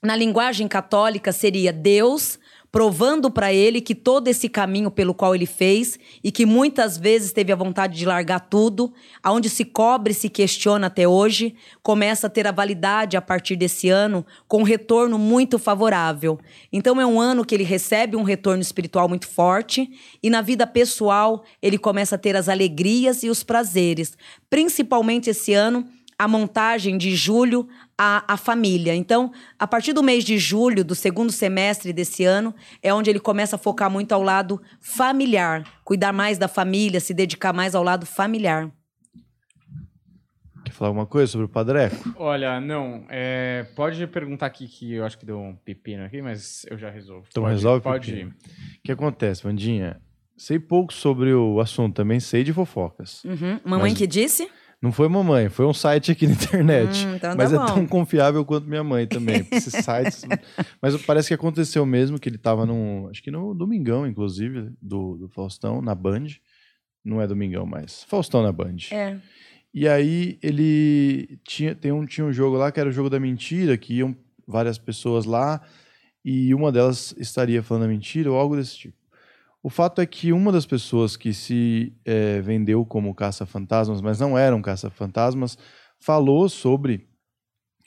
na 0.01 0.15
linguagem 0.15 0.67
católica 0.67 1.33
seria 1.33 1.73
Deus 1.73 2.39
provando 2.71 3.31
para 3.31 3.51
ele 3.51 3.81
que 3.81 3.95
todo 3.95 4.27
esse 4.27 4.47
caminho 4.47 4.91
pelo 4.91 5.13
qual 5.13 5.33
ele 5.33 5.45
fez 5.45 5.97
e 6.23 6.31
que 6.31 6.45
muitas 6.45 6.97
vezes 6.97 7.31
teve 7.31 7.51
a 7.51 7.55
vontade 7.55 7.97
de 7.97 8.05
largar 8.05 8.39
tudo, 8.41 8.93
aonde 9.23 9.49
se 9.49 9.65
cobre 9.65 10.11
e 10.11 10.15
se 10.15 10.29
questiona 10.29 10.87
até 10.87 11.07
hoje, 11.07 11.55
começa 11.81 12.27
a 12.27 12.29
ter 12.29 12.45
a 12.45 12.51
validade 12.51 13.17
a 13.17 13.21
partir 13.21 13.55
desse 13.55 13.89
ano 13.89 14.25
com 14.47 14.59
um 14.59 14.63
retorno 14.63 15.17
muito 15.17 15.57
favorável. 15.57 16.39
Então 16.71 17.01
é 17.01 17.05
um 17.05 17.19
ano 17.19 17.43
que 17.43 17.55
ele 17.55 17.63
recebe 17.63 18.15
um 18.15 18.23
retorno 18.23 18.61
espiritual 18.61 19.09
muito 19.09 19.27
forte 19.27 19.89
e 20.21 20.29
na 20.29 20.41
vida 20.41 20.67
pessoal 20.67 21.43
ele 21.61 21.77
começa 21.77 22.15
a 22.15 22.19
ter 22.19 22.35
as 22.35 22.47
alegrias 22.47 23.23
e 23.23 23.29
os 23.29 23.43
prazeres, 23.43 24.17
principalmente 24.49 25.29
esse 25.29 25.53
ano 25.53 25.85
a 26.19 26.27
montagem 26.27 26.97
de 26.97 27.15
julho 27.15 27.67
a, 28.01 28.23
a 28.33 28.37
família. 28.37 28.95
Então, 28.95 29.29
a 29.59 29.67
partir 29.67 29.91
do 29.91 30.01
mês 30.01 30.23
de 30.23 30.37
julho, 30.37 30.85
do 30.85 30.95
segundo 30.95 31.33
semestre 31.33 31.91
desse 31.91 32.23
ano, 32.23 32.55
é 32.81 32.93
onde 32.93 33.09
ele 33.09 33.19
começa 33.19 33.57
a 33.57 33.59
focar 33.59 33.91
muito 33.91 34.13
ao 34.13 34.23
lado 34.23 34.61
familiar, 34.79 35.63
cuidar 35.83 36.13
mais 36.13 36.37
da 36.37 36.47
família, 36.47 37.01
se 37.01 37.13
dedicar 37.13 37.51
mais 37.51 37.75
ao 37.75 37.83
lado 37.83 38.05
familiar. 38.05 38.71
Quer 40.65 40.71
falar 40.71 40.89
alguma 40.89 41.05
coisa 41.05 41.31
sobre 41.31 41.45
o 41.45 41.49
Padreco? 41.49 42.13
Olha, 42.17 42.59
não, 42.61 43.05
é, 43.09 43.65
pode 43.75 44.05
perguntar 44.07 44.45
aqui 44.45 44.67
que 44.67 44.93
eu 44.93 45.05
acho 45.05 45.17
que 45.17 45.25
deu 45.25 45.39
um 45.39 45.55
pepino 45.55 46.03
aqui, 46.05 46.21
mas 46.21 46.65
eu 46.69 46.77
já 46.77 46.89
resolvo. 46.89 47.25
Então 47.29 47.43
Pode- 47.43 47.55
resolve, 47.55 47.83
Pode 47.83 48.13
ir. 48.15 48.27
O 48.27 48.33
que 48.83 48.91
acontece, 48.91 49.43
Vandinha? 49.43 49.99
Sei 50.37 50.57
pouco 50.57 50.93
sobre 50.93 51.33
o 51.33 51.59
assunto, 51.59 51.95
também 51.95 52.19
sei 52.19 52.45
de 52.45 52.53
fofocas. 52.53 53.21
Uhum. 53.25 53.59
Mamãe 53.65 53.91
Mas- 53.91 53.97
que 53.97 54.07
disse? 54.07 54.49
Não 54.81 54.93
foi 54.93 55.09
mamãe, 55.09 55.49
foi 55.49 55.65
um 55.65 55.73
site 55.73 56.11
aqui 56.11 56.25
na 56.25 56.33
internet. 56.33 57.05
Hum, 57.05 57.15
então 57.15 57.35
mas 57.35 57.51
tá 57.51 57.63
é 57.63 57.67
tão 57.67 57.85
confiável 57.85 58.45
quanto 58.45 58.67
minha 58.67 58.83
mãe 58.83 59.05
também. 59.05 59.45
Esses 59.51 59.73
sites. 59.83 60.25
mas 60.81 60.95
parece 61.05 61.27
que 61.27 61.33
aconteceu 61.33 61.85
mesmo 61.85 62.17
que 62.17 62.29
ele 62.29 62.37
tava 62.37 62.65
num. 62.65 63.07
Acho 63.09 63.21
que 63.21 63.29
no 63.29 63.53
Domingão, 63.53 64.07
inclusive, 64.07 64.71
do, 64.81 65.17
do 65.17 65.29
Faustão, 65.29 65.81
na 65.81 65.93
Band. 65.93 66.27
Não 67.03 67.21
é 67.21 67.27
Domingão, 67.27 67.65
mas 67.65 68.03
Faustão 68.05 68.41
na 68.41 68.51
Band. 68.51 68.77
É. 68.91 69.17
E 69.73 69.87
aí 69.87 70.39
ele 70.41 71.39
tinha, 71.45 71.75
tem 71.75 71.91
um, 71.91 72.05
tinha 72.05 72.25
um 72.25 72.33
jogo 72.33 72.57
lá 72.57 72.71
que 72.71 72.79
era 72.79 72.89
o 72.89 72.91
jogo 72.91 73.09
da 73.09 73.19
mentira, 73.19 73.77
que 73.77 73.95
iam 73.95 74.15
várias 74.47 74.77
pessoas 74.77 75.25
lá 75.25 75.61
e 76.23 76.53
uma 76.53 76.71
delas 76.71 77.13
estaria 77.17 77.61
falando 77.61 77.83
a 77.83 77.87
mentira 77.87 78.31
ou 78.31 78.37
algo 78.37 78.55
desse 78.55 78.77
tipo. 78.77 78.98
O 79.61 79.69
fato 79.69 80.01
é 80.01 80.05
que 80.05 80.31
uma 80.31 80.51
das 80.51 80.65
pessoas 80.65 81.17
que 81.17 81.33
se 81.33 81.93
eh, 82.05 82.39
vendeu 82.41 82.85
como 82.85 83.13
caça-fantasmas, 83.13 84.01
mas 84.01 84.19
não 84.19 84.37
eram 84.37 84.61
caça-fantasmas, 84.61 85.57
falou 85.99 86.47
sobre 86.47 87.07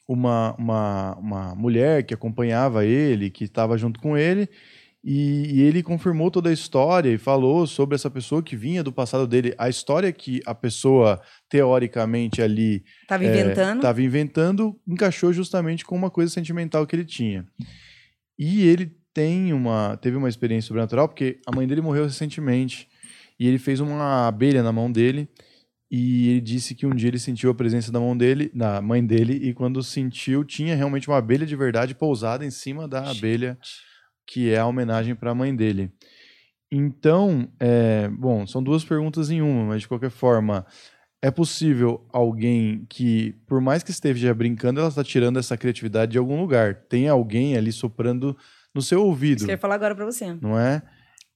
uma, 0.07 0.55
uma, 0.59 1.17
uma 1.17 1.55
mulher 1.55 2.05
que 2.05 2.13
acompanhava 2.13 2.85
ele, 2.85 3.31
que 3.31 3.45
estava 3.45 3.79
junto 3.79 4.01
com 4.01 4.17
ele, 4.17 4.49
E, 5.05 5.57
e 5.57 5.63
ele 5.63 5.83
confirmou 5.83 6.31
toda 6.31 6.49
a 6.49 6.53
história 6.53 7.11
e 7.11 7.19
falou 7.19 7.67
sobre 7.67 7.97
essa 7.97 8.09
pessoa 8.09 8.41
que 8.41 8.55
vinha 8.55 8.85
do 8.85 8.93
passado 8.93 9.27
dele. 9.27 9.53
A 9.59 9.69
história 9.69 10.13
que 10.13 10.41
a 10.47 10.55
pessoa, 10.55 11.21
teoricamente, 11.49 12.41
ali 12.41 12.85
Tava 13.09 13.25
é, 13.25 13.27
inventando. 13.27 13.81
Tava 13.83 14.01
inventando, 14.01 14.81
encaixou 14.87 15.33
justamente 15.33 15.85
com 15.85 15.97
uma 15.97 16.09
coisa 16.09 16.31
sentimental 16.33 16.87
que 16.87 16.95
ele 16.95 17.05
tinha. 17.05 17.45
E 18.39 18.63
ele 18.63 18.97
tem 19.15 19.53
uma, 19.53 19.97
teve 19.97 20.17
uma 20.17 20.29
experiência 20.29 20.69
sobrenatural, 20.69 21.09
porque 21.09 21.41
a 21.47 21.55
mãe 21.55 21.67
dele 21.67 21.81
morreu 21.81 22.05
recentemente. 22.05 22.89
E 23.39 23.47
ele 23.47 23.59
fez 23.59 23.81
uma 23.81 24.29
abelha 24.29 24.63
na 24.63 24.73
mão 24.73 24.91
dele. 24.91 25.29
E 25.91 26.31
ele 26.31 26.41
disse 26.41 26.75
que 26.75 26.87
um 26.87 26.95
dia 26.95 27.09
ele 27.09 27.19
sentiu 27.19 27.51
a 27.51 27.55
presença 27.55 27.93
da 27.93 28.01
mão 28.01 28.17
dele, 28.17 28.51
da 28.55 28.81
mãe 28.81 29.05
dele, 29.05 29.35
e 29.35 29.53
quando 29.53 29.83
sentiu, 29.83 30.43
tinha 30.43 30.75
realmente 30.75 31.07
uma 31.09 31.19
abelha 31.19 31.45
de 31.45 31.55
verdade 31.55 31.95
pousada 31.95 32.47
em 32.47 32.51
cima 32.51 32.89
da 32.89 33.11
abelha, 33.11 33.59
que 34.27 34.49
é 34.49 34.59
a 34.59 34.67
homenagem 34.67 35.15
para 35.15 35.33
a 35.33 35.35
mãe 35.35 35.55
dele. 35.55 35.93
Então, 36.71 37.47
é, 37.61 38.09
bom, 38.09 38.47
são 38.47 38.63
duas 38.63 38.83
perguntas 38.83 39.31
em 39.31 39.43
uma, 39.43 39.67
mas 39.67 39.83
de 39.83 39.89
qualquer 39.89 40.09
forma, 40.09 40.65
é 41.21 41.31
possível 41.31 42.09
alguém 42.11 42.87
que, 42.89 43.35
por 43.47 43.61
mais 43.61 43.83
que 43.83 43.91
esteja 43.91 44.33
brincando, 44.33 44.81
ela 44.81 44.89
está 44.89 45.05
tirando 45.05 45.39
essa 45.39 45.59
criatividade 45.59 46.13
de 46.13 46.19
algum 46.19 46.41
lugar. 46.41 46.75
Tem 46.89 47.07
alguém 47.07 47.55
ali 47.55 47.71
soprando 47.71 48.35
no 48.75 48.81
seu 48.83 49.05
ouvido, 49.05 49.39
Isso 49.39 49.45
que 49.47 49.51
eu 49.53 49.55
ia 49.55 49.59
falar 49.59 49.75
agora 49.75 49.95
pra 49.95 50.05
você. 50.05 50.35
não 50.41 50.59
é? 50.59 50.83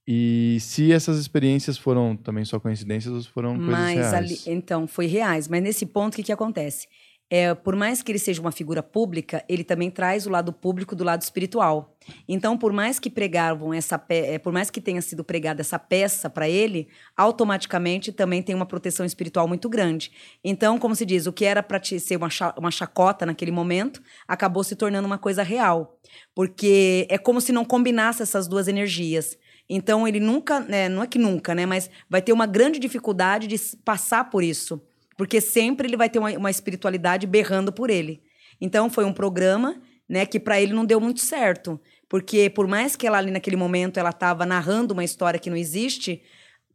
E 0.09 0.57
se 0.61 0.91
essas 0.93 1.19
experiências 1.19 1.77
foram 1.77 2.15
também 2.15 2.45
só 2.45 2.59
coincidências 2.59 3.13
ou 3.13 3.23
foram 3.23 3.55
coisas 3.57 3.73
Mas 3.73 3.95
reais? 3.95 4.13
ali, 4.13 4.39
então, 4.45 4.87
foi 4.87 5.05
reais. 5.05 5.47
Mas 5.49 5.61
nesse 5.61 5.85
ponto, 5.85 6.13
o 6.13 6.15
que, 6.15 6.23
que 6.23 6.31
acontece? 6.31 6.87
É, 7.29 7.53
por 7.53 7.75
mais 7.75 8.01
que 8.01 8.09
ele 8.09 8.19
seja 8.19 8.39
uma 8.39 8.53
figura 8.53 8.81
pública, 8.81 9.43
ele 9.49 9.63
também 9.63 9.91
traz 9.91 10.25
o 10.25 10.29
lado 10.29 10.53
público 10.53 10.95
do 10.95 11.03
lado 11.03 11.21
espiritual. 11.21 11.93
Então, 12.25 12.57
por 12.57 12.71
mais 12.71 12.99
que 12.99 13.09
pregavam 13.09 13.73
essa 13.73 13.99
pe- 13.99 14.15
é, 14.27 14.39
por 14.39 14.53
mais 14.53 14.69
que 14.69 14.79
tenha 14.79 15.01
sido 15.01 15.25
pregada 15.25 15.59
essa 15.59 15.77
peça 15.77 16.29
para 16.29 16.47
ele, 16.47 16.87
automaticamente 17.17 18.13
também 18.13 18.41
tem 18.41 18.55
uma 18.55 18.65
proteção 18.65 19.05
espiritual 19.05 19.45
muito 19.45 19.67
grande. 19.67 20.09
Então, 20.41 20.79
como 20.79 20.95
se 20.95 21.05
diz, 21.05 21.27
o 21.27 21.33
que 21.33 21.43
era 21.43 21.61
para 21.61 21.83
ser 21.83 22.15
uma, 22.15 22.29
cha- 22.29 22.55
uma 22.57 22.71
chacota 22.71 23.25
naquele 23.25 23.51
momento, 23.51 24.01
acabou 24.25 24.63
se 24.63 24.75
tornando 24.77 25.05
uma 25.05 25.17
coisa 25.17 25.43
real. 25.43 25.99
Porque 26.33 27.05
é 27.09 27.17
como 27.17 27.41
se 27.41 27.51
não 27.51 27.65
combinasse 27.65 28.21
essas 28.23 28.47
duas 28.47 28.69
energias. 28.69 29.37
Então, 29.69 30.07
ele 30.07 30.21
nunca, 30.21 30.61
né, 30.61 30.87
não 30.87 31.03
é 31.03 31.07
que 31.07 31.19
nunca, 31.19 31.53
né, 31.53 31.65
mas 31.65 31.89
vai 32.09 32.21
ter 32.21 32.31
uma 32.31 32.45
grande 32.45 32.79
dificuldade 32.79 33.47
de 33.47 33.57
passar 33.83 34.29
por 34.29 34.43
isso. 34.43 34.81
Porque 35.17 35.41
sempre 35.41 35.87
ele 35.87 35.97
vai 35.97 36.09
ter 36.09 36.19
uma, 36.19 36.31
uma 36.37 36.51
espiritualidade 36.51 37.25
berrando 37.27 37.73
por 37.73 37.89
ele. 37.89 38.21
Então, 38.61 38.89
foi 38.89 39.03
um 39.03 39.11
programa 39.11 39.81
né, 40.07 40.25
que 40.25 40.39
para 40.39 40.61
ele 40.61 40.73
não 40.73 40.85
deu 40.85 41.01
muito 41.01 41.19
certo. 41.19 41.79
Porque 42.07 42.49
por 42.49 42.67
mais 42.67 42.95
que 42.95 43.05
ela 43.05 43.17
ali 43.17 43.31
naquele 43.31 43.55
momento 43.55 43.99
ela 43.99 44.11
estava 44.11 44.45
narrando 44.45 44.93
uma 44.93 45.03
história 45.03 45.39
que 45.39 45.49
não 45.49 45.57
existe, 45.57 46.21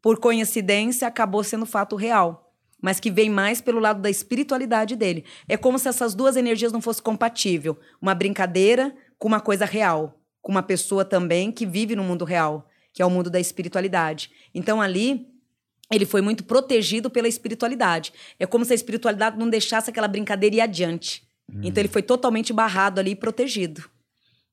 por 0.03 0.19
coincidência 0.19 1.09
acabou 1.09 1.43
sendo 1.43 1.65
fato 1.65 1.97
real. 1.97 2.53
Mas 2.81 2.99
que 2.99 3.11
vem 3.11 3.31
mais 3.31 3.61
pelo 3.61 3.79
lado 3.79 4.03
da 4.03 4.11
espiritualidade 4.11 4.97
dele. 4.97 5.25
É 5.49 5.57
como 5.57 5.79
se 5.79 5.89
essas 5.89 6.15
duas 6.15 6.37
energias 6.37 6.73
não 6.73 6.83
fossem 6.83 7.03
compatíveis. 7.03 7.77
Uma 8.01 8.15
brincadeira 8.15 8.95
com 9.19 9.29
uma 9.29 9.41
coisa 9.41 9.65
real. 9.65 10.19
Com 10.41 10.51
uma 10.51 10.63
pessoa 10.65 11.05
também 11.05 11.53
que 11.53 11.65
vive 11.65 11.95
no 11.95 12.03
mundo 12.03 12.25
real, 12.25 12.69
que 12.93 13.01
é 13.01 13.07
o 13.07 13.11
mundo 13.11 13.31
da 13.31 13.39
espiritualidade. 13.39 14.33
Então 14.53 14.83
ali 14.83 15.32
ele 15.93 16.07
foi 16.07 16.21
muito 16.21 16.45
protegido 16.45 17.11
pela 17.11 17.29
espiritualidade. 17.29 18.13
É 18.39 18.47
como 18.47 18.65
se 18.65 18.73
a 18.73 18.75
espiritualidade 18.75 19.39
não 19.39 19.49
deixasse 19.49 19.91
aquela 19.91 20.09
brincadeira 20.09 20.57
ir 20.57 20.61
adiante. 20.61 21.23
Então 21.63 21.83
ele 21.83 21.89
foi 21.89 22.03
totalmente 22.03 22.53
barrado 22.53 22.99
ali 22.99 23.11
e 23.11 23.17
protegido. 23.17 23.85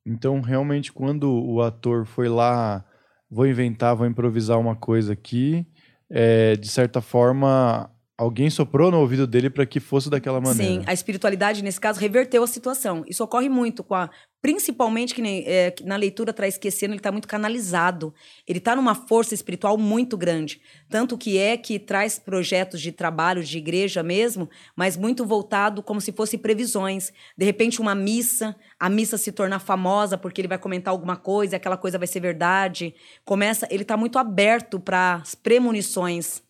Então, 0.06 0.41
realmente, 0.41 0.91
quando 0.91 1.32
o 1.32 1.61
ator 1.61 2.06
foi 2.06 2.28
lá, 2.28 2.84
vou 3.30 3.48
inventar, 3.48 3.95
vou 3.95 4.07
improvisar 4.07 4.60
uma 4.60 4.76
coisa 4.76 5.14
aqui, 5.14 5.66
é, 6.10 6.56
de 6.56 6.68
certa 6.68 6.99
forma, 6.99 7.90
alguém 8.20 8.50
soprou 8.50 8.91
no 8.91 9.00
ouvido 9.00 9.26
dele 9.26 9.50
para 9.50 9.66
que 9.66 9.80
fosse 9.80 10.10
daquela 10.10 10.41
maneira. 10.41 10.74
Sim, 10.74 10.84
a 10.86 10.91
espiritualidade, 10.91 11.64
nesse 11.64 11.80
caso, 11.80 12.02
reverteu 12.02 12.44
a 12.44 12.48
situação. 12.48 13.06
Isso 13.08 13.24
ocorre 13.24 13.48
muito 13.48 13.82
com 13.82 13.96
a. 13.96 14.10
Principalmente 14.41 15.14
que 15.14 15.22
nem, 15.22 15.44
é, 15.46 15.74
na 15.84 15.98
leitura 15.98 16.32
traz 16.34 16.56
esquecendo, 16.56 16.94
ele 16.94 17.00
está 17.00 17.12
muito 17.12 17.28
canalizado. 17.28 18.14
Ele 18.48 18.60
está 18.60 18.76
numa 18.76 18.94
força 18.94 19.34
espiritual 19.34 19.78
muito 19.78 20.18
grande. 20.18 20.62
Tanto 20.90 21.18
que 21.18 21.38
é 21.38 21.56
que 21.56 21.80
traz 21.80 22.20
projetos 22.20 22.82
de 22.82 22.91
trabalho, 22.91 23.44
de 23.44 23.58
igreja 23.58 24.04
mesmo, 24.04 24.50
mas 24.76 24.98
muito 24.98 25.26
voltado 25.26 25.82
como 25.82 26.02
se 26.02 26.12
fosse 26.12 26.38
previsões. 26.38 27.12
De 27.38 27.46
repente, 27.46 27.82
uma 27.82 27.96
missa, 27.96 28.56
a 28.78 28.90
missa 28.90 29.18
se 29.18 29.32
tornar 29.32 29.60
famosa 29.60 30.18
porque 30.18 30.41
ele 30.41 30.48
vai 30.48 30.58
comentar 30.58 30.94
alguma 30.94 31.16
coisa, 31.16 31.56
aquela 31.56 31.78
coisa 31.78 31.98
vai 31.98 32.08
ser 32.08 32.20
verdade. 32.20 32.94
Começa, 33.26 33.68
ele 33.70 33.84
está 33.84 33.96
muito 33.96 34.18
aberto 34.18 34.80
para 34.80 35.16
as 35.16 35.36
premonições 35.36 36.41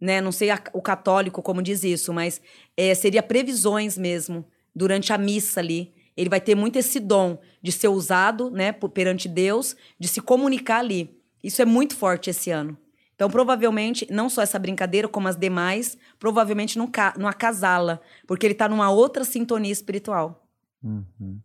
né? 0.00 0.20
Não 0.20 0.32
sei 0.32 0.50
a- 0.50 0.62
o 0.72 0.80
católico 0.82 1.42
como 1.42 1.62
diz 1.62 1.82
isso, 1.84 2.12
mas 2.12 2.40
é, 2.76 2.94
seria 2.94 3.22
previsões 3.22 3.96
mesmo 3.98 4.44
durante 4.74 5.12
a 5.12 5.18
missa 5.18 5.60
ali. 5.60 5.92
Ele 6.16 6.28
vai 6.28 6.40
ter 6.40 6.54
muito 6.54 6.76
esse 6.76 6.98
dom 6.98 7.38
de 7.62 7.70
ser 7.70 7.88
usado, 7.88 8.50
né, 8.50 8.72
perante 8.72 9.28
Deus, 9.28 9.76
de 9.98 10.08
se 10.08 10.20
comunicar 10.20 10.78
ali. 10.80 11.16
Isso 11.42 11.62
é 11.62 11.64
muito 11.64 11.94
forte 11.96 12.28
esse 12.30 12.50
ano. 12.50 12.76
Então, 13.14 13.28
provavelmente, 13.30 14.06
não 14.10 14.28
só 14.28 14.42
essa 14.42 14.58
brincadeira, 14.58 15.08
como 15.08 15.26
as 15.28 15.36
demais, 15.36 15.96
provavelmente 16.18 16.78
não, 16.78 16.86
ca 16.86 17.14
não 17.18 17.26
acasala, 17.28 18.00
porque 18.26 18.46
ele 18.46 18.52
está 18.54 18.68
numa 18.68 18.90
outra 18.90 19.24
sintonia 19.24 19.72
espiritual. 19.72 20.46
Uhum. 20.82 21.40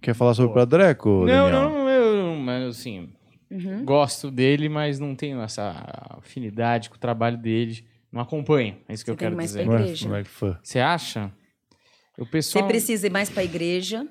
Quer 0.00 0.14
falar 0.14 0.34
sobre 0.34 0.50
o 0.50 0.54
Boa. 0.54 0.66
Pradreco, 0.66 1.24
Não, 1.26 1.50
não, 1.50 1.88
eu, 1.88 2.34
mas 2.36 2.76
assim, 2.78 3.10
Uhum. 3.50 3.84
gosto 3.84 4.30
dele, 4.30 4.68
mas 4.68 4.98
não 4.98 5.14
tenho 5.14 5.40
essa 5.40 5.72
afinidade 6.18 6.90
com 6.90 6.96
o 6.96 6.98
trabalho 6.98 7.38
dele. 7.38 7.84
Não 8.10 8.20
acompanho, 8.20 8.76
é 8.88 8.94
isso 8.94 9.04
que 9.04 9.10
Você 9.10 9.12
eu 9.12 9.16
quero 9.16 9.36
mais 9.36 9.50
dizer. 9.50 9.66
Você 10.62 10.78
acha? 10.78 11.32
O 12.18 12.24
Você 12.24 12.30
pessoal... 12.30 12.66
precisa 12.66 13.06
ir 13.06 13.10
mais 13.10 13.28
para 13.28 13.42
a 13.42 13.44
igreja. 13.44 14.06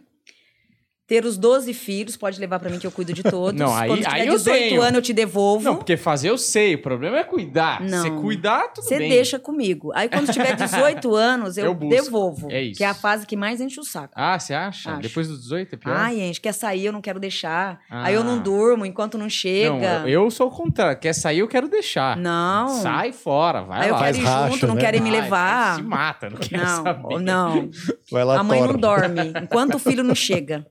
Ter 1.07 1.23
os 1.23 1.37
12 1.37 1.71
filhos, 1.71 2.17
pode 2.17 2.39
levar 2.39 2.57
para 2.59 2.67
mim 2.69 2.79
que 2.79 2.87
eu 2.87 2.91
cuido 2.91 3.13
de 3.13 3.21
todos. 3.23 3.59
Não, 3.59 3.75
aí- 3.75 3.87
Quando 3.89 3.99
tiver 4.03 4.15
aí 4.15 4.27
eu 4.27 4.33
18 4.37 4.57
tenho. 4.69 4.81
anos, 4.81 4.95
eu 4.95 5.01
te 5.03 5.13
devolvo. 5.13 5.63
Não, 5.63 5.75
porque 5.75 5.95
fazer 5.97 6.29
eu 6.31 6.37
sei, 6.37 6.73
o 6.73 6.81
problema 6.81 7.19
é 7.19 7.23
cuidar. 7.23 7.79
Não. 7.81 8.01
Você 8.01 8.09
cuidar, 8.09 8.69
tudo 8.73 8.85
Você 8.85 8.97
bem. 8.97 9.09
deixa 9.09 9.37
comigo. 9.37 9.91
Aí 9.93 10.09
quando 10.09 10.31
tiver 10.33 10.55
18 10.57 11.15
anos, 11.15 11.57
eu, 11.57 11.65
Eu 11.65 11.73
devolvo. 11.75 12.51
É 12.51 12.61
isso. 12.63 12.77
Que 12.79 12.83
é 12.83 12.87
a 12.87 12.93
fase 12.95 13.27
que 13.27 13.35
mais 13.35 13.61
enche 13.61 13.79
o 13.79 13.83
saco. 13.83 14.13
Ah, 14.15 14.39
você 14.39 14.53
acha? 14.55 14.91
Acho. 14.93 15.01
Depois 15.01 15.27
dos 15.27 15.41
18 15.43 15.75
é 15.75 15.77
pior? 15.77 15.95
Ai, 15.95 16.15
gente, 16.15 16.41
quer 16.41 16.53
sair, 16.53 16.85
eu 16.85 16.91
não 16.91 17.01
quero 17.01 17.19
deixar. 17.19 17.79
Aí 17.87 18.15
eu 18.15 18.23
não 18.23 18.37
Ah. 18.37 18.41
durmo 18.41 18.83
enquanto 18.85 19.15
não 19.17 19.29
chega. 19.29 19.99
Não, 19.99 20.07
eu, 20.07 20.23
eu 20.23 20.31
sou 20.31 20.47
o 20.47 20.51
contrário. 20.51 20.99
Quer 20.99 21.13
sair, 21.13 21.37
eu 21.39 21.47
quero 21.47 21.67
deixar. 21.67 22.17
Não. 22.17 22.67
Sai 22.81 23.11
fora, 23.11 23.61
vai 23.61 23.81
Aí 23.83 23.89
eu 23.89 23.93
lá. 23.93 24.05
quero 24.05 24.17
ir 24.17 24.21
racha, 24.21 24.51
junto, 24.53 24.67
não 24.67 24.73
né? 24.75 24.81
querem 24.81 25.01
me 25.01 25.11
levar. 25.11 25.75
Se 25.75 25.83
mata, 25.83 26.29
não 26.31 26.37
quero 26.37 26.63
Não, 26.63 26.83
saber. 26.83 27.19
não. 27.21 27.69
Vai 28.11 28.23
lá, 28.23 28.39
A 28.39 28.43
mãe 28.43 28.59
não 28.59 28.75
tora. 28.77 29.07
dorme 29.07 29.33
enquanto 29.43 29.75
o 29.75 29.79
filho 29.79 30.03
não 30.03 30.15
chega. 30.15 30.65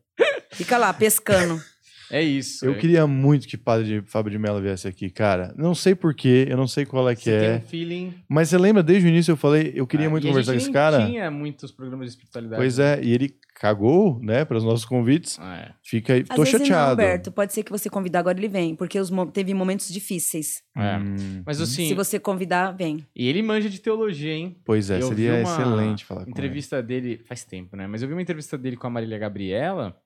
Fica 0.53 0.77
lá, 0.79 0.93
pescando. 0.93 1.61
É 2.11 2.23
isso. 2.23 2.65
Eu 2.65 2.73
é. 2.75 2.79
queria 2.79 3.07
muito 3.07 3.49
que 3.49 3.57
Padre 3.57 3.87
de, 4.03 4.07
Fábio 4.09 4.31
de 4.31 4.39
Mello 4.39 4.61
viesse 4.61 4.87
aqui, 4.87 5.09
cara. 5.11 5.53
Não 5.57 5.75
sei 5.75 5.95
porquê, 5.95 6.47
eu 6.49 6.57
não 6.57 6.69
sei 6.69 6.85
qual 6.85 7.09
é 7.09 7.17
que 7.17 7.25
Você 7.25 7.31
é. 7.31 7.41
tem 7.41 7.57
um 7.57 7.69
feeling... 7.69 8.15
Mas 8.29 8.51
você 8.51 8.59
lembra, 8.59 8.83
desde 8.83 9.09
o 9.09 9.11
início 9.11 9.33
eu 9.33 9.37
falei, 9.37 9.73
eu 9.75 9.87
queria 9.87 10.07
Ah, 10.07 10.11
muito 10.11 10.25
e 10.25 10.29
a 10.29 10.31
conversar 10.31 10.53
com 10.53 10.59
esse 10.59 10.71
cara. 10.71 11.07
tinha 11.07 11.31
muitos 11.31 11.73
programas 11.73 12.07
de 12.07 12.11
espiritualidade. 12.13 12.61
Pois 12.61 12.79
é, 12.79 13.01
e 13.03 13.11
ele 13.13 13.35
cagou, 13.59 14.21
né, 14.21 14.45
para 14.45 14.59
os 14.59 14.63
nossos 14.65 14.85
convites. 14.85 15.39
É. 15.41 15.73
Fica 15.83 16.13
aí, 16.13 16.21
Às 16.29 16.37
tô 16.37 16.43
vezes 16.45 16.59
chateado. 16.59 16.83
não, 16.85 16.91
Alberto. 16.91 17.33
Pode 17.33 17.53
ser 17.55 17.63
que 17.63 17.71
você 17.73 17.89
convidar 17.89 18.19
agora 18.21 18.37
ele 18.39 18.49
vem, 18.49 18.77
porque 18.77 19.01
os 19.01 19.11
mo- 19.11 19.27
teve 19.27 19.55
momentos 19.55 19.89
difíceis. 19.89 20.63
É. 20.77 20.99
Hum, 20.99 21.43
Mas 21.47 21.59
assim, 21.61 21.89
Se 21.89 21.95
você 21.95 22.19
convidar, 22.21 22.73
vem. 22.73 23.05
e 23.17 23.27
ele 23.27 23.43
manja 23.43 23.71
de 23.71 23.81
teologia, 23.81 24.33
hein? 24.35 24.57
Pois 24.65 24.91
é, 24.91 24.99
Eu 25.01 25.09
seria 25.09 25.37
vi 25.37 25.43
uma 25.43 25.51
excelente 25.53 26.05
falar 26.05 26.25
com 26.25 26.31
entrevista 26.31 26.83
dele 26.83 27.19
faz 27.27 27.45
tempo, 27.45 27.77
né? 27.77 27.87
Mas 27.87 28.03
eu 28.03 28.09
vi 28.09 28.15
uma 28.15 28.23
entrevista 28.23 28.59
dele 28.59 28.77
com 28.77 28.87
a 28.87 28.91
Marília 28.91 29.19
Gabriela. 29.19 29.97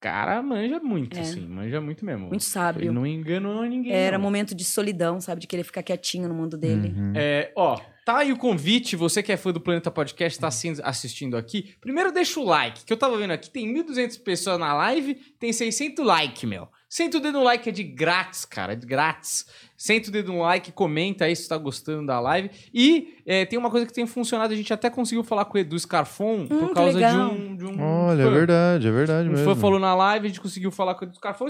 Cara, 0.00 0.42
manja 0.42 0.78
muito, 0.78 1.16
É. 1.16 1.20
assim, 1.22 1.40
manja 1.46 1.80
muito 1.80 2.04
mesmo. 2.04 2.28
Muito 2.28 2.44
sábio. 2.44 2.82
Ele 2.82 2.90
não 2.90 3.06
enganou 3.06 3.64
ninguém. 3.64 3.92
Era 3.92 4.18
não. 4.18 4.24
momento 4.24 4.54
de 4.54 4.64
solidão, 4.64 5.20
sabe? 5.20 5.40
De 5.40 5.46
querer 5.46 5.64
ficar 5.64 5.82
quietinho 5.82 6.28
no 6.28 6.34
mundo 6.34 6.58
ele. 6.62 6.76
dele. 6.88 6.94
Uhum. 7.00 7.12
É, 7.16 7.50
ó, 7.56 7.80
tá 8.04 8.18
aí 8.18 8.30
o 8.30 8.36
convite, 8.36 8.94
você 8.94 9.22
que 9.22 9.32
é 9.32 9.36
fã 9.38 9.52
do 9.52 9.60
Planeta 9.60 9.90
Podcast, 9.90 10.38
tá 10.38 10.48
assistindo 10.84 11.36
aqui. 11.36 11.74
Primeiro 11.80 12.12
deixa 12.12 12.38
o 12.38 12.44
like, 12.44 12.84
que 12.84 12.92
eu 12.92 12.96
tava 12.96 13.16
vendo 13.16 13.32
aqui, 13.32 13.48
tem 13.50 13.66
1.200 13.72 14.22
pessoas 14.22 14.58
na 14.58 14.74
live, 14.74 15.14
tem 15.38 15.52
600 15.52 16.04
like, 16.04 16.46
meu. 16.46 16.68
Senta 16.88 17.16
o 17.16 17.20
dedo 17.20 17.38
no 17.38 17.44
like, 17.44 17.68
é 17.68 17.72
de 17.72 17.82
grátis, 17.82 18.44
cara, 18.44 18.74
é 18.74 18.76
de 18.76 18.86
grátis. 18.86 19.46
Senta 19.76 20.08
o 20.08 20.12
dedo 20.12 20.32
no 20.32 20.40
like, 20.42 20.72
comenta 20.72 21.24
aí 21.26 21.36
se 21.36 21.42
você 21.42 21.48
tá 21.48 21.56
gostando 21.58 22.06
da 22.06 22.18
live. 22.18 22.50
E 22.72 23.14
é, 23.26 23.44
tem 23.44 23.58
uma 23.58 23.70
coisa 23.70 23.84
que 23.86 23.92
tem 23.92 24.06
funcionado, 24.06 24.52
a 24.52 24.56
gente 24.56 24.72
até 24.72 24.88
conseguiu 24.88 25.22
falar 25.22 25.44
com 25.44 25.58
o 25.58 25.60
Edu 25.60 25.78
Scarfon 25.78 26.42
Hum, 26.42 26.46
por 26.46 26.72
causa 26.74 26.98
de 26.98 27.04
um, 27.04 27.56
de 27.56 27.64
um 27.66 27.82
Olha, 27.82 28.22
é 28.22 28.24
fã. 28.24 28.30
verdade, 28.30 28.88
é 28.88 28.90
verdade 28.90 29.28
Um 29.28 29.32
mesmo. 29.32 29.44
fã 29.44 29.54
falou 29.54 29.78
na 29.78 29.94
live, 29.94 30.26
a 30.26 30.28
gente 30.28 30.40
conseguiu 30.40 30.70
falar 30.70 30.94
com 30.94 31.04
o 31.04 31.08
Edu 31.08 31.16
Scarfon. 31.16 31.46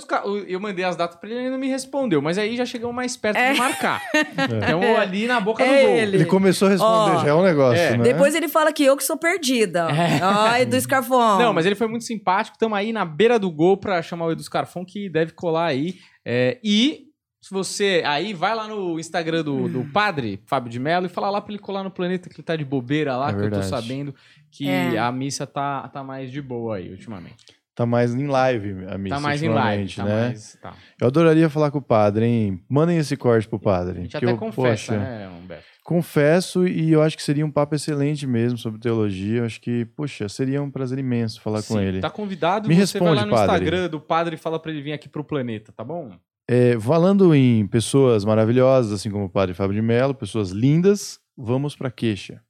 Eu 0.48 0.58
mandei 0.58 0.84
as 0.84 0.96
datas 0.96 1.16
pra 1.20 1.28
ele 1.28 1.38
e 1.38 1.42
ele 1.42 1.50
não 1.50 1.58
me 1.58 1.68
respondeu. 1.68 2.20
Mas 2.20 2.36
aí 2.38 2.56
já 2.56 2.64
chegamos 2.66 2.94
mais 2.96 3.16
perto 3.16 3.36
de 3.38 3.58
marcar. 3.58 4.02
Então 4.36 4.96
ali 4.98 5.26
na 5.26 5.40
boca 5.40 5.64
do 5.64 5.70
É 5.70 5.82
gol. 5.82 5.90
ele. 5.96 6.16
Ele 6.18 6.24
começou 6.24 6.66
a 6.68 6.70
responder, 6.72 7.16
Ó, 7.16 7.22
já 7.22 7.28
é 7.28 7.34
um 7.34 7.42
negócio, 7.42 7.80
é. 7.82 7.96
né? 7.96 8.02
Depois 8.04 8.34
ele 8.34 8.48
fala 8.48 8.72
que 8.72 8.82
eu 8.84 8.96
que 8.96 9.04
sou 9.04 9.16
perdida. 9.16 9.86
Ai, 10.22 10.64
do 10.66 10.80
Scarfon. 10.80 11.38
Não, 11.38 11.52
mas 11.52 11.66
ele 11.66 11.74
foi 11.74 11.86
muito 11.86 12.04
simpático. 12.04 12.56
Estamos 12.56 12.76
aí 12.76 12.92
na 12.92 13.04
beira 13.04 13.38
do 13.38 13.50
gol 13.50 13.76
pra 13.76 14.02
chamar 14.02 14.26
o 14.26 14.32
Edu 14.32 14.42
Scarfon, 14.42 14.84
que 14.84 15.08
deve 15.08 15.32
colar 15.32 15.66
aí. 15.66 15.94
É, 16.24 16.58
e 16.62 17.05
se 17.46 17.54
você 17.54 18.02
aí 18.04 18.34
vai 18.34 18.56
lá 18.56 18.66
no 18.66 18.98
Instagram 18.98 19.44
do, 19.44 19.68
do 19.68 19.84
padre 19.92 20.40
Fábio 20.46 20.68
de 20.68 20.80
Mello 20.80 21.06
e 21.06 21.08
fala 21.08 21.30
lá 21.30 21.40
pra 21.40 21.52
ele 21.52 21.62
colar 21.62 21.84
no 21.84 21.90
planeta 21.92 22.28
que 22.28 22.34
ele 22.34 22.42
tá 22.42 22.56
de 22.56 22.64
bobeira 22.64 23.16
lá, 23.16 23.28
É 23.28 23.32
que 23.32 23.38
eu 23.38 23.42
tô 23.44 23.60
verdade. 23.60 23.68
sabendo 23.68 24.12
que 24.50 24.68
É. 24.68 24.98
a 24.98 25.12
missa 25.12 25.46
tá, 25.46 25.86
tá 25.88 26.02
mais 26.02 26.32
de 26.32 26.42
boa 26.42 26.76
aí 26.76 26.90
ultimamente. 26.90 27.36
Tá 27.72 27.86
mais 27.86 28.14
em 28.14 28.26
live, 28.26 28.86
a 28.88 28.98
missa, 28.98 29.14
tá 29.16 29.20
mais 29.20 29.42
em 29.42 29.48
live, 29.48 29.94
tá 29.94 30.04
né? 30.04 30.20
mais. 30.28 30.58
Tá. 30.60 30.74
Eu 31.00 31.06
adoraria 31.06 31.48
falar 31.48 31.70
com 31.70 31.78
o 31.78 31.82
padre, 31.82 32.24
hein? 32.24 32.64
Mandem 32.68 32.96
esse 32.98 33.16
corte 33.16 33.46
pro 33.46 33.60
padre. 33.60 33.98
A 33.98 34.02
gente 34.02 34.10
que 34.12 34.16
até 34.16 34.32
eu, 34.32 34.36
confessa, 34.38 34.94
poxa, 34.94 34.98
né, 34.98 35.28
Humberto? 35.28 35.64
Confesso 35.84 36.66
e 36.66 36.90
eu 36.90 37.00
acho 37.02 37.16
que 37.16 37.22
seria 37.22 37.46
um 37.46 37.50
papo 37.50 37.74
excelente 37.76 38.26
mesmo 38.26 38.58
sobre 38.58 38.80
teologia. 38.80 39.40
Eu 39.40 39.44
acho 39.44 39.60
que, 39.60 39.84
poxa, 39.94 40.28
seria 40.28 40.60
um 40.60 40.70
prazer 40.70 40.98
imenso 40.98 41.40
falar 41.40 41.58
com 41.62 41.74
Sim, 41.74 41.80
ele. 41.80 42.00
Tá 42.00 42.10
convidado, 42.10 42.66
Me 42.66 42.74
você 42.74 42.98
vai 42.98 43.08
lá 43.08 43.14
responde, 43.14 43.30
no 43.30 43.36
padre. 43.36 43.64
Instagram 43.64 43.88
do 43.88 44.00
padre 44.00 44.34
e 44.34 44.38
fala 44.38 44.58
pra 44.58 44.72
ele 44.72 44.82
vir 44.82 44.92
aqui 44.94 45.08
pro 45.08 45.22
planeta, 45.22 45.70
tá 45.70 45.84
bom? 45.84 46.10
É, 46.48 46.78
falando 46.78 47.34
em 47.34 47.66
pessoas 47.66 48.24
maravilhosas, 48.24 48.92
assim 48.92 49.10
como 49.10 49.24
o 49.24 49.30
padre 49.30 49.54
Fábio 49.54 49.74
de 49.74 49.82
Mello, 49.82 50.14
pessoas 50.14 50.50
lindas, 50.50 51.18
vamos 51.36 51.74
pra 51.74 51.90
queixa. 51.90 52.40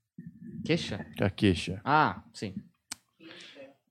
Queixa? 0.64 1.06
A 1.20 1.30
queixa. 1.30 1.80
Ah, 1.84 2.22
sim. 2.34 2.54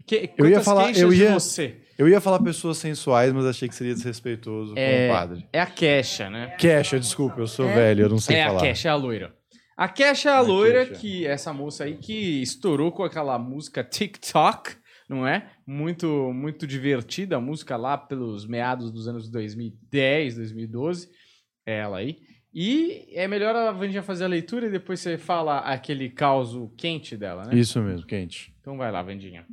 Que, 0.06 0.30
Eu 0.38 0.48
ia 0.48 0.62
falar- 0.62 0.92
eu 0.96 1.10
de 1.10 1.24
ia- 1.24 1.34
você? 1.34 1.82
Eu 1.98 2.08
ia 2.08 2.22
falar 2.22 2.40
pessoas 2.40 2.78
sensuais, 2.78 3.32
mas 3.34 3.46
achei 3.46 3.68
que 3.68 3.74
seria 3.74 3.94
desrespeitoso 3.96 4.74
É, 4.78 5.08
com 5.08 5.14
o 5.14 5.18
padre. 5.18 5.48
É 5.52 5.62
a 5.62 5.66
queixa, 5.66 6.30
né? 6.30 6.50
Queixa, 6.60 7.00
desculpa, 7.00 7.40
eu 7.40 7.48
sou 7.48 7.68
É? 7.68 7.74
velho, 7.74 8.02
eu 8.04 8.10
não 8.10 8.20
sei 8.20 8.36
é 8.36 8.46
falar. 8.46 8.60
a 8.60 8.62
Kesha, 8.62 8.90
é 8.90 8.92
a 8.92 8.96
loira. 8.96 9.34
A 9.78 9.88
Kesha 9.88 10.30
é 10.30 10.34
a 10.34 10.38
A 10.38 10.42
loira, 10.42 10.86
que 10.86 11.26
essa 11.26 11.52
moça 11.52 11.86
aí 11.86 11.96
que 11.98 12.42
estourou 12.42 12.92
com 12.92 13.04
aquela 13.04 13.40
música 13.40 13.84
TikTok, 13.84 14.76
não 15.10 15.26
é? 15.28 15.50
Muito, 15.66 16.32
muito 16.32 16.68
divertida, 16.68 17.38
a 17.38 17.42
música 17.42 17.76
lá 17.76 17.98
pelos 17.98 18.46
meados 18.46 18.92
dos 18.92 19.08
anos 19.08 19.30
2010, 19.30 20.36
2012. 20.36 21.10
É 21.66 21.80
ela 21.80 21.98
aí. 21.98 22.20
E 22.54 23.08
é 23.12 23.28
melhor 23.28 23.56
a 23.56 23.72
Vandinha 23.72 24.04
fazer 24.04 24.24
a 24.24 24.28
leitura 24.28 24.68
e 24.68 24.72
depois 24.72 25.00
você 25.00 25.18
fala 25.18 25.60
aquele 25.60 26.10
caos 26.10 26.56
quente 26.78 27.18
dela, 27.18 27.44
né? 27.44 27.56
Isso 27.56 27.82
mesmo, 27.82 28.06
quente. 28.06 28.56
Então 28.62 28.78
vai 28.78 28.92
lá, 28.92 29.02
Vandinha. 29.02 29.46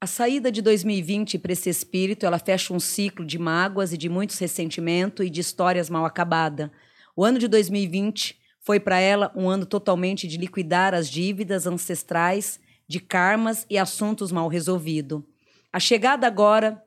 A 0.00 0.06
saída 0.06 0.52
de 0.52 0.62
2020 0.62 1.38
para 1.38 1.52
esse 1.52 1.68
espírito, 1.68 2.24
ela 2.24 2.38
fecha 2.38 2.72
um 2.72 2.78
ciclo 2.78 3.26
de 3.26 3.38
mágoas 3.38 3.92
e 3.92 3.98
de 3.98 4.08
muitos 4.08 4.38
ressentimentos 4.38 5.26
e 5.26 5.30
de 5.30 5.40
histórias 5.40 5.90
mal 5.90 6.04
acabadas. 6.04 6.70
O 7.16 7.24
ano 7.24 7.38
de 7.38 7.48
2020 7.48 8.38
foi 8.66 8.80
para 8.80 8.98
ela 8.98 9.30
um 9.36 9.48
ano 9.48 9.64
totalmente 9.64 10.26
de 10.26 10.36
liquidar 10.36 10.92
as 10.92 11.08
dívidas 11.08 11.68
ancestrais, 11.68 12.58
de 12.88 12.98
karmas 12.98 13.64
e 13.70 13.78
assuntos 13.78 14.32
mal 14.32 14.48
resolvidos. 14.48 15.22
A 15.72 15.78
chegada 15.78 16.26
agora 16.26 16.82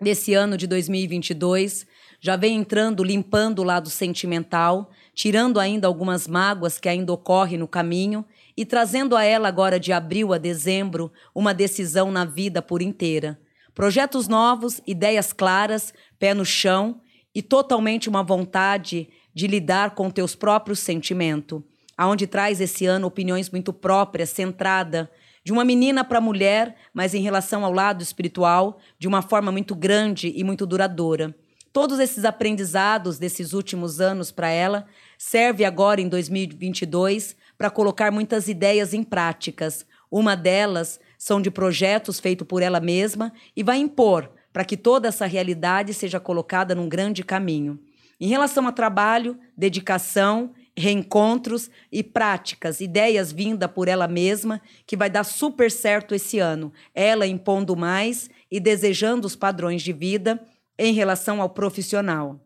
desse 0.00 0.32
ano 0.32 0.56
de 0.56 0.68
2022 0.68 1.84
já 2.20 2.36
vem 2.36 2.54
entrando, 2.54 3.02
limpando 3.02 3.58
o 3.58 3.64
lado 3.64 3.90
sentimental, 3.90 4.92
tirando 5.12 5.58
ainda 5.58 5.88
algumas 5.88 6.28
mágoas 6.28 6.78
que 6.78 6.88
ainda 6.88 7.12
ocorrem 7.12 7.58
no 7.58 7.66
caminho 7.66 8.24
e 8.56 8.64
trazendo 8.64 9.16
a 9.16 9.24
ela 9.24 9.48
agora 9.48 9.80
de 9.80 9.92
abril 9.92 10.32
a 10.32 10.38
dezembro 10.38 11.12
uma 11.34 11.52
decisão 11.52 12.12
na 12.12 12.24
vida 12.24 12.62
por 12.62 12.80
inteira. 12.80 13.40
Projetos 13.74 14.28
novos, 14.28 14.80
ideias 14.86 15.32
claras, 15.32 15.92
pé 16.16 16.32
no 16.32 16.44
chão 16.44 17.00
e 17.34 17.42
totalmente 17.42 18.08
uma 18.08 18.22
vontade 18.22 19.08
de 19.38 19.46
lidar 19.46 19.94
com 19.94 20.10
teus 20.10 20.34
próprios 20.34 20.80
sentimentos, 20.80 21.62
aonde 21.96 22.26
traz 22.26 22.60
esse 22.60 22.86
ano 22.86 23.06
opiniões 23.06 23.48
muito 23.48 23.72
próprias, 23.72 24.30
centrada 24.30 25.08
de 25.44 25.52
uma 25.52 25.64
menina 25.64 26.02
para 26.02 26.20
mulher, 26.20 26.74
mas 26.92 27.14
em 27.14 27.22
relação 27.22 27.64
ao 27.64 27.72
lado 27.72 28.02
espiritual, 28.02 28.80
de 28.98 29.06
uma 29.06 29.22
forma 29.22 29.52
muito 29.52 29.76
grande 29.76 30.32
e 30.34 30.42
muito 30.42 30.66
duradoura. 30.66 31.32
Todos 31.72 32.00
esses 32.00 32.24
aprendizados 32.24 33.16
desses 33.16 33.52
últimos 33.52 34.00
anos 34.00 34.32
para 34.32 34.48
ela 34.48 34.86
serve 35.16 35.64
agora 35.64 36.00
em 36.00 36.08
2022 36.08 37.36
para 37.56 37.70
colocar 37.70 38.10
muitas 38.10 38.48
ideias 38.48 38.92
em 38.92 39.04
práticas. 39.04 39.86
Uma 40.10 40.34
delas 40.34 40.98
são 41.16 41.40
de 41.40 41.48
projetos 41.48 42.18
feitos 42.18 42.44
por 42.44 42.60
ela 42.60 42.80
mesma 42.80 43.32
e 43.54 43.62
vai 43.62 43.78
impor 43.78 44.32
para 44.52 44.64
que 44.64 44.76
toda 44.76 45.06
essa 45.06 45.26
realidade 45.26 45.94
seja 45.94 46.18
colocada 46.18 46.74
num 46.74 46.88
grande 46.88 47.22
caminho. 47.22 47.78
Em 48.20 48.28
relação 48.28 48.66
a 48.66 48.72
trabalho, 48.72 49.38
dedicação, 49.56 50.52
reencontros 50.76 51.70
e 51.90 52.02
práticas, 52.02 52.80
ideias 52.80 53.32
vindas 53.32 53.70
por 53.70 53.88
ela 53.88 54.08
mesma, 54.08 54.60
que 54.86 54.96
vai 54.96 55.10
dar 55.10 55.24
super 55.24 55.70
certo 55.70 56.14
esse 56.14 56.38
ano. 56.38 56.72
Ela 56.94 57.26
impondo 57.26 57.76
mais 57.76 58.30
e 58.50 58.60
desejando 58.60 59.26
os 59.26 59.36
padrões 59.36 59.82
de 59.82 59.92
vida 59.92 60.40
em 60.78 60.92
relação 60.92 61.42
ao 61.42 61.50
profissional. 61.50 62.40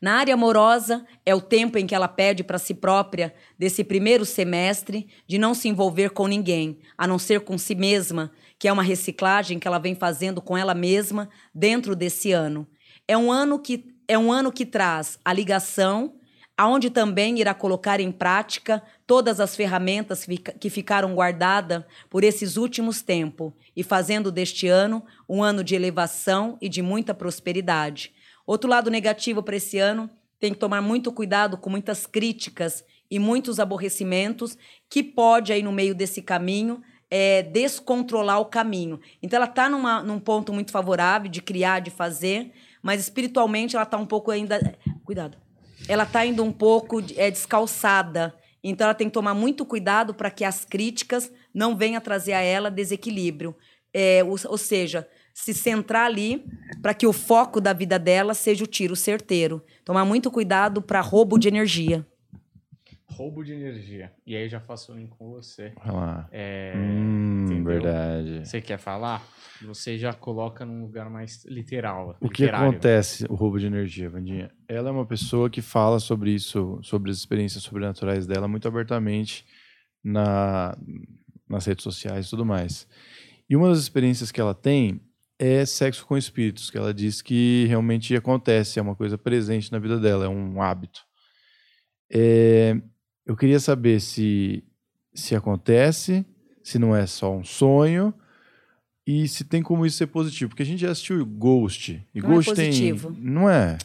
Na 0.00 0.14
área 0.14 0.34
amorosa, 0.34 1.06
é 1.24 1.34
o 1.34 1.40
tempo 1.40 1.78
em 1.78 1.86
que 1.86 1.94
ela 1.94 2.08
pede 2.08 2.42
para 2.42 2.58
si 2.58 2.74
própria, 2.74 3.34
desse 3.58 3.84
primeiro 3.84 4.24
semestre, 4.24 5.08
de 5.26 5.38
não 5.38 5.54
se 5.54 5.68
envolver 5.68 6.10
com 6.10 6.26
ninguém, 6.26 6.78
a 6.96 7.06
não 7.06 7.18
ser 7.18 7.40
com 7.40 7.56
si 7.56 7.74
mesma, 7.74 8.32
que 8.58 8.68
é 8.68 8.72
uma 8.72 8.82
reciclagem 8.82 9.58
que 9.58 9.68
ela 9.68 9.78
vem 9.78 9.94
fazendo 9.94 10.40
com 10.40 10.56
ela 10.56 10.74
mesma 10.74 11.28
dentro 11.54 11.94
desse 11.94 12.32
ano. 12.32 12.66
É 13.06 13.16
um 13.16 13.30
ano 13.30 13.58
que, 13.58 13.78
é 14.10 14.18
um 14.18 14.32
ano 14.32 14.50
que 14.50 14.66
traz 14.66 15.20
a 15.24 15.32
ligação, 15.32 16.14
aonde 16.58 16.90
também 16.90 17.38
irá 17.38 17.54
colocar 17.54 18.00
em 18.00 18.10
prática 18.10 18.82
todas 19.06 19.38
as 19.38 19.54
ferramentas 19.54 20.26
que 20.58 20.68
ficaram 20.68 21.14
guardadas 21.14 21.84
por 22.10 22.24
esses 22.24 22.56
últimos 22.56 23.02
tempos 23.02 23.52
e 23.76 23.84
fazendo 23.84 24.32
deste 24.32 24.66
ano 24.66 25.04
um 25.28 25.44
ano 25.44 25.62
de 25.62 25.76
elevação 25.76 26.58
e 26.60 26.68
de 26.68 26.82
muita 26.82 27.14
prosperidade. 27.14 28.12
Outro 28.44 28.68
lado 28.68 28.90
negativo 28.90 29.44
para 29.44 29.54
esse 29.54 29.78
ano, 29.78 30.10
tem 30.40 30.52
que 30.52 30.58
tomar 30.58 30.82
muito 30.82 31.12
cuidado 31.12 31.56
com 31.56 31.70
muitas 31.70 32.04
críticas 32.04 32.82
e 33.08 33.16
muitos 33.20 33.60
aborrecimentos 33.60 34.58
que 34.88 35.04
pode 35.04 35.52
aí 35.52 35.62
no 35.62 35.70
meio 35.70 35.94
desse 35.94 36.20
caminho 36.20 36.82
é, 37.08 37.42
descontrolar 37.42 38.40
o 38.40 38.46
caminho. 38.46 39.00
Então 39.22 39.36
ela 39.36 39.46
está 39.46 39.68
num 39.68 40.18
ponto 40.18 40.52
muito 40.52 40.72
favorável 40.72 41.30
de 41.30 41.40
criar, 41.40 41.78
de 41.78 41.90
fazer, 41.90 42.52
mas 42.82 43.00
espiritualmente 43.00 43.76
ela 43.76 43.84
está 43.84 43.96
um 43.96 44.06
pouco 44.06 44.30
ainda. 44.30 44.58
Cuidado. 45.04 45.36
Ela 45.88 46.04
está 46.04 46.24
indo 46.24 46.44
um 46.44 46.52
pouco 46.52 47.00
é, 47.16 47.30
descalçada. 47.30 48.34
Então 48.62 48.86
ela 48.86 48.94
tem 48.94 49.08
que 49.08 49.14
tomar 49.14 49.34
muito 49.34 49.64
cuidado 49.64 50.14
para 50.14 50.30
que 50.30 50.44
as 50.44 50.64
críticas 50.64 51.32
não 51.52 51.76
venham 51.76 52.00
trazer 52.00 52.32
a 52.32 52.40
ela 52.40 52.70
desequilíbrio. 52.70 53.56
É, 53.92 54.22
ou, 54.22 54.36
ou 54.46 54.58
seja, 54.58 55.08
se 55.32 55.54
centrar 55.54 56.06
ali 56.06 56.44
para 56.82 56.94
que 56.94 57.06
o 57.06 57.12
foco 57.12 57.60
da 57.60 57.72
vida 57.72 57.98
dela 57.98 58.34
seja 58.34 58.64
o 58.64 58.66
tiro 58.66 58.94
certeiro. 58.94 59.64
Tomar 59.84 60.04
muito 60.04 60.30
cuidado 60.30 60.82
para 60.82 61.00
roubo 61.00 61.38
de 61.38 61.48
energia. 61.48 62.06
Roubo 63.06 63.42
de 63.42 63.52
energia. 63.52 64.12
E 64.26 64.36
aí 64.36 64.44
eu 64.44 64.48
já 64.48 64.60
faço 64.60 64.92
o 64.92 64.96
link 64.96 65.10
com 65.10 65.30
você. 65.30 65.72
Olha 65.84 65.92
lá. 65.92 66.28
É, 66.30 66.72
hum, 66.76 67.62
verdade. 67.64 68.46
Você 68.46 68.60
quer 68.60 68.78
falar? 68.78 69.26
Você 69.62 69.98
já 69.98 70.12
coloca 70.12 70.64
num 70.64 70.82
lugar 70.82 71.10
mais 71.10 71.44
literal. 71.44 72.16
O 72.20 72.28
que 72.28 72.42
literário. 72.42 72.70
acontece, 72.70 73.26
o 73.28 73.34
roubo 73.34 73.58
de 73.58 73.66
energia, 73.66 74.08
Vandinha? 74.08 74.50
Ela 74.66 74.88
é 74.88 74.92
uma 74.92 75.06
pessoa 75.06 75.50
que 75.50 75.60
fala 75.60 75.98
sobre 76.00 76.32
isso, 76.32 76.78
sobre 76.82 77.10
as 77.10 77.18
experiências 77.18 77.62
sobrenaturais 77.62 78.26
dela 78.26 78.48
muito 78.48 78.66
abertamente 78.66 79.44
na, 80.02 80.76
nas 81.48 81.66
redes 81.66 81.82
sociais 81.82 82.26
e 82.26 82.30
tudo 82.30 82.44
mais. 82.44 82.88
E 83.48 83.56
uma 83.56 83.68
das 83.68 83.78
experiências 83.78 84.30
que 84.30 84.40
ela 84.40 84.54
tem 84.54 85.00
é 85.38 85.64
sexo 85.64 86.06
com 86.06 86.16
espíritos, 86.16 86.70
que 86.70 86.78
ela 86.78 86.92
diz 86.92 87.22
que 87.22 87.64
realmente 87.66 88.14
acontece, 88.14 88.78
é 88.78 88.82
uma 88.82 88.94
coisa 88.94 89.16
presente 89.16 89.72
na 89.72 89.78
vida 89.78 89.98
dela, 89.98 90.26
é 90.26 90.28
um 90.28 90.60
hábito. 90.60 91.00
É, 92.12 92.76
eu 93.24 93.36
queria 93.36 93.58
saber 93.58 94.00
se, 94.00 94.62
se 95.14 95.34
acontece, 95.34 96.26
se 96.62 96.78
não 96.78 96.94
é 96.94 97.06
só 97.06 97.34
um 97.34 97.42
sonho, 97.44 98.14
e 99.06 99.26
se 99.28 99.44
tem 99.44 99.62
como 99.62 99.84
isso 99.84 99.96
ser 99.96 100.06
positivo. 100.06 100.50
Porque 100.50 100.62
a 100.62 100.66
gente 100.66 100.80
já 100.80 100.90
assistiu 100.90 101.24
Ghost. 101.24 102.02
E 102.14 102.20
Não 102.20 102.30
é 102.30 102.34
Ghost 102.34 102.50
positivo. 102.50 103.12
tem. 103.12 103.22
Não 103.22 103.48
é? 103.48 103.78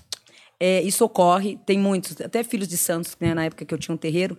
É, 0.59 0.81
isso 0.81 1.03
ocorre, 1.03 1.57
tem 1.65 1.77
muitos, 1.77 2.19
até 2.21 2.43
filhos 2.43 2.67
de 2.67 2.77
santos, 2.77 3.17
né, 3.19 3.33
na 3.33 3.43
época 3.45 3.65
que 3.65 3.73
eu 3.73 3.77
tinha 3.77 3.93
um 3.93 3.97
terreiro, 3.97 4.37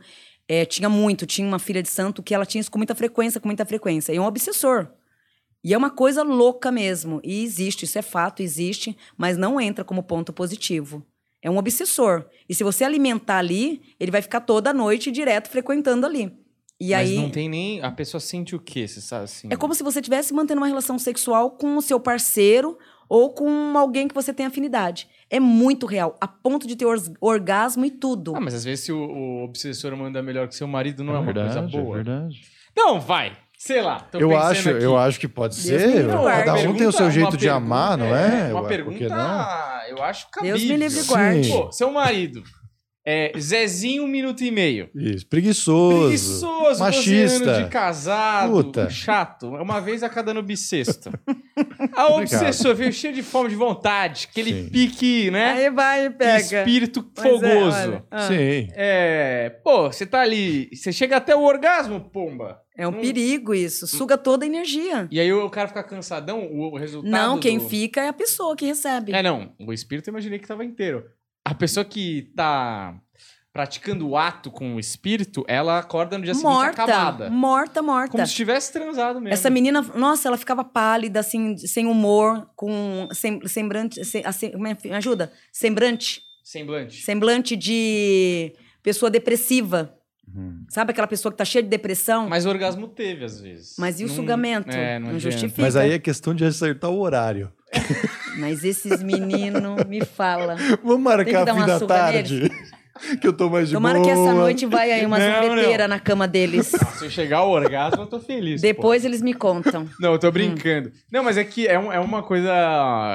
é, 0.48 0.64
tinha 0.64 0.88
muito, 0.88 1.26
tinha 1.26 1.46
uma 1.46 1.58
filha 1.58 1.82
de 1.82 1.88
santo 1.90 2.22
que 2.22 2.34
ela 2.34 2.46
tinha 2.46 2.60
isso 2.60 2.70
com 2.70 2.78
muita 2.78 2.94
frequência, 2.94 3.40
com 3.40 3.48
muita 3.48 3.66
frequência. 3.66 4.12
E 4.12 4.16
é 4.16 4.20
um 4.20 4.24
obsessor. 4.24 4.88
E 5.62 5.74
é 5.74 5.76
uma 5.76 5.90
coisa 5.90 6.22
louca 6.22 6.70
mesmo. 6.70 7.20
E 7.24 7.42
existe, 7.42 7.84
isso 7.84 7.98
é 7.98 8.02
fato, 8.02 8.42
existe, 8.42 8.96
mas 9.16 9.36
não 9.36 9.60
entra 9.60 9.84
como 9.84 10.02
ponto 10.02 10.32
positivo. 10.32 11.04
É 11.42 11.50
um 11.50 11.58
obsessor. 11.58 12.24
E 12.48 12.54
se 12.54 12.64
você 12.64 12.84
alimentar 12.84 13.38
ali, 13.38 13.82
ele 13.98 14.10
vai 14.10 14.22
ficar 14.22 14.40
toda 14.40 14.72
noite 14.72 15.10
direto 15.10 15.48
frequentando 15.48 16.06
ali. 16.06 16.32
E 16.78 16.90
Mas 16.90 17.08
aí 17.10 17.16
não 17.16 17.30
tem 17.30 17.48
nem. 17.48 17.80
A 17.82 17.90
pessoa 17.90 18.20
sente 18.20 18.54
o 18.54 18.60
quê? 18.60 18.86
Você 18.86 19.00
sabe 19.00 19.24
assim? 19.24 19.48
é 19.50 19.56
como 19.56 19.74
se 19.74 19.82
você 19.82 20.00
estivesse 20.00 20.34
mantendo 20.34 20.60
uma 20.60 20.66
relação 20.66 20.98
sexual 20.98 21.50
com 21.52 21.76
o 21.76 21.82
seu 21.82 21.98
parceiro 21.98 22.76
ou 23.08 23.30
com 23.32 23.48
alguém 23.78 24.06
que 24.08 24.14
você 24.14 24.32
tem 24.32 24.44
afinidade. 24.44 25.08
É 25.30 25.40
muito 25.40 25.86
real, 25.86 26.16
a 26.20 26.28
ponto 26.28 26.66
de 26.66 26.76
ter 26.76 26.86
orgasmo 27.20 27.84
e 27.84 27.90
tudo. 27.90 28.34
Ah, 28.36 28.40
mas 28.40 28.52
às 28.54 28.64
vezes 28.64 28.84
se 28.84 28.92
o, 28.92 28.98
o 28.98 29.44
obsessor 29.44 29.96
manda 29.96 30.22
melhor 30.22 30.46
que 30.48 30.54
seu 30.54 30.68
marido, 30.68 31.02
não 31.02 31.14
é, 31.14 31.18
uma 31.18 31.24
verdade, 31.24 31.54
coisa 31.54 31.62
boa. 31.68 31.98
É 32.00 32.02
verdade. 32.02 32.40
Não, 32.76 33.00
vai. 33.00 33.32
Sei 33.58 33.80
lá. 33.80 34.00
tô 34.00 34.18
Eu 34.18 34.36
acho, 34.36 34.68
aqui. 34.68 34.84
eu 34.84 34.98
acho 34.98 35.18
que 35.18 35.26
pode 35.26 35.54
Deus 35.60 35.82
ser. 35.82 36.06
Cada 36.06 36.52
um 36.52 36.56
tem 36.56 36.66
o 36.66 36.74
Pergunta- 36.74 36.92
seu 36.92 37.10
jeito 37.10 37.30
uma 37.30 37.36
de 37.38 37.48
amar, 37.48 37.96
não 37.96 38.14
é? 38.14 38.52
Uma 38.52 38.60
Ué, 38.62 38.68
pergunta, 38.68 38.98
que 38.98 39.08
não? 39.08 39.46
eu 39.88 40.02
acho 40.02 40.28
cabível. 40.30 40.58
Deus 40.58 40.68
me 40.70 40.76
livre 40.76 41.02
guarde. 41.04 41.48
Pô, 41.50 41.72
seu 41.72 41.90
marido 41.90 42.42
é 43.06 43.32
Zezinho 43.38 44.02
um 44.02 44.08
minuto 44.08 44.42
e 44.42 44.50
meio. 44.50 44.90
Isso, 44.94 45.24
preguiçoso, 45.28 46.00
Preguiçoso, 46.08 46.64
12 46.64 46.80
machista. 46.80 47.62
de 47.62 47.68
casado, 47.70 48.50
Puta. 48.52 48.90
chato. 48.90 49.56
É 49.56 49.62
Uma 49.62 49.80
vez 49.80 50.02
a 50.02 50.08
cada 50.08 50.32
ano 50.32 50.42
bissexto. 50.42 51.10
A 51.94 52.08
obsessor 52.14 52.74
veio 52.74 52.92
cheio 52.92 53.14
de 53.14 53.22
fome 53.22 53.48
de 53.48 53.54
vontade, 53.54 54.26
aquele 54.30 54.52
Sim. 54.64 54.68
pique, 54.70 55.30
né? 55.30 55.52
Aí 55.52 55.70
vai 55.70 56.06
e 56.06 56.10
pega. 56.10 56.58
Espírito 56.60 57.02
Pois 57.02 57.26
é, 57.26 57.30
fogoso. 57.54 57.76
olha. 57.76 58.04
Ah. 58.10 58.28
Sim. 58.28 58.68
É, 58.72 59.50
pô, 59.64 59.90
você 59.90 60.04
tá 60.04 60.20
ali, 60.20 60.68
você 60.74 60.92
chega 60.92 61.16
até 61.16 61.34
o 61.34 61.42
orgasmo, 61.42 62.00
pomba. 62.00 62.60
É 62.76 62.86
um 62.86 62.90
Hum. 62.90 63.00
perigo 63.00 63.54
isso. 63.54 63.86
Suga 63.86 64.18
toda 64.18 64.44
a 64.44 64.48
energia. 64.48 65.08
E 65.10 65.18
aí 65.18 65.32
o 65.32 65.48
cara 65.48 65.68
fica 65.68 65.82
cansadão, 65.82 66.40
o, 66.44 66.72
o 66.74 66.76
resultado. 66.76 67.10
Não, 67.10 67.38
quem 67.40 67.58
do- 67.58 67.68
fica 67.68 68.02
é 68.02 68.08
a 68.08 68.12
pessoa 68.12 68.54
que 68.56 68.66
recebe. 68.66 69.12
É, 69.14 69.22
não. 69.22 69.52
O 69.58 69.72
espírito 69.72 70.08
eu 70.08 70.12
imaginei 70.12 70.38
que 70.38 70.46
tava 70.46 70.64
inteiro. 70.64 71.04
A 71.48 71.54
pessoa 71.54 71.84
que 71.84 72.32
tá 72.34 72.94
praticando 73.52 74.06
o 74.08 74.16
ato 74.18 74.50
com 74.50 74.74
o 74.74 74.80
espírito, 74.80 75.44
ela 75.48 75.78
acorda 75.78 76.18
no 76.18 76.24
dia 76.24 76.34
seguinte 76.34 76.52
morta, 76.52 76.82
acabada. 76.82 77.30
morta, 77.30 77.80
morta. 77.82 78.10
Como 78.12 78.26
se 78.26 78.34
tivesse 78.34 78.72
transado 78.72 79.20
mesmo. 79.20 79.32
Essa 79.32 79.48
menina, 79.48 79.80
nossa, 79.94 80.28
ela 80.28 80.36
ficava 80.36 80.62
pálida, 80.64 81.20
assim, 81.20 81.56
sem 81.56 81.86
humor, 81.86 82.50
com 82.56 83.08
sem, 83.12 83.40
semblante, 83.46 84.04
sem, 84.04 84.22
assim, 84.26 84.50
como 84.50 84.66
é? 84.66 84.76
me 84.84 84.92
ajuda? 84.92 85.32
Semblante, 85.52 86.20
Semblante. 86.44 87.00
semblante 87.02 87.56
de 87.56 88.52
pessoa 88.82 89.08
depressiva. 89.10 89.94
Uhum. 90.34 90.64
Sabe 90.68 90.90
aquela 90.90 91.06
pessoa 91.06 91.30
que 91.32 91.38
tá 91.38 91.44
cheia 91.44 91.62
de 91.62 91.68
depressão? 91.68 92.28
Mas 92.28 92.44
o 92.44 92.48
orgasmo 92.50 92.88
teve, 92.88 93.24
às 93.24 93.40
vezes. 93.40 93.76
Mas 93.78 94.00
e 94.00 94.04
o 94.04 94.08
Não- 94.08 94.14
sugamento? 94.16 94.70
É, 94.70 94.98
não, 94.98 95.12
Não 95.12 95.18
justifica. 95.20 95.62
Mas 95.62 95.76
aí 95.76 95.92
é 95.92 95.98
questão 96.00 96.34
de 96.34 96.44
acertar 96.44 96.90
o 96.90 96.98
horário. 97.00 97.50
Mas 98.38 98.64
esses 98.64 99.02
meninos 99.02 99.84
me 99.88 100.04
fala. 100.04 100.56
Vamos 100.82 101.00
marcar 101.00 101.24
Tem 101.24 101.34
que 101.34 101.44
dar 101.44 101.54
fim 101.54 101.60
uma 101.60 101.66
da 101.66 101.86
tarde. 101.86 102.50
que 103.20 103.28
eu 103.28 103.32
tô 103.32 103.50
mais 103.50 103.68
de 103.68 103.74
Tomara 103.74 103.98
boa. 103.98 104.06
que 104.06 104.10
essa 104.18 104.32
noite 104.32 104.64
vai 104.66 104.90
aí 104.90 105.04
uma 105.04 105.18
sorveteira 105.20 105.86
na 105.86 106.00
cama 106.00 106.26
deles. 106.26 106.68
Se 106.68 107.04
eu 107.04 107.10
chegar 107.10 107.38
ao 107.38 107.50
orgasmo, 107.50 108.02
eu 108.02 108.06
tô 108.06 108.18
feliz. 108.18 108.62
Depois 108.62 109.04
eles 109.04 109.20
me 109.20 109.34
contam. 109.34 109.84
pô. 109.84 109.92
Não, 110.00 110.12
eu 110.12 110.18
tô 110.18 110.30
brincando. 110.30 110.90
Não, 111.12 111.22
mas 111.22 111.36
é 111.36 111.44
que 111.44 111.66
é, 111.66 111.78
um- 111.78 111.92
é 111.92 112.00
uma 112.00 112.22
coisa 112.22 112.50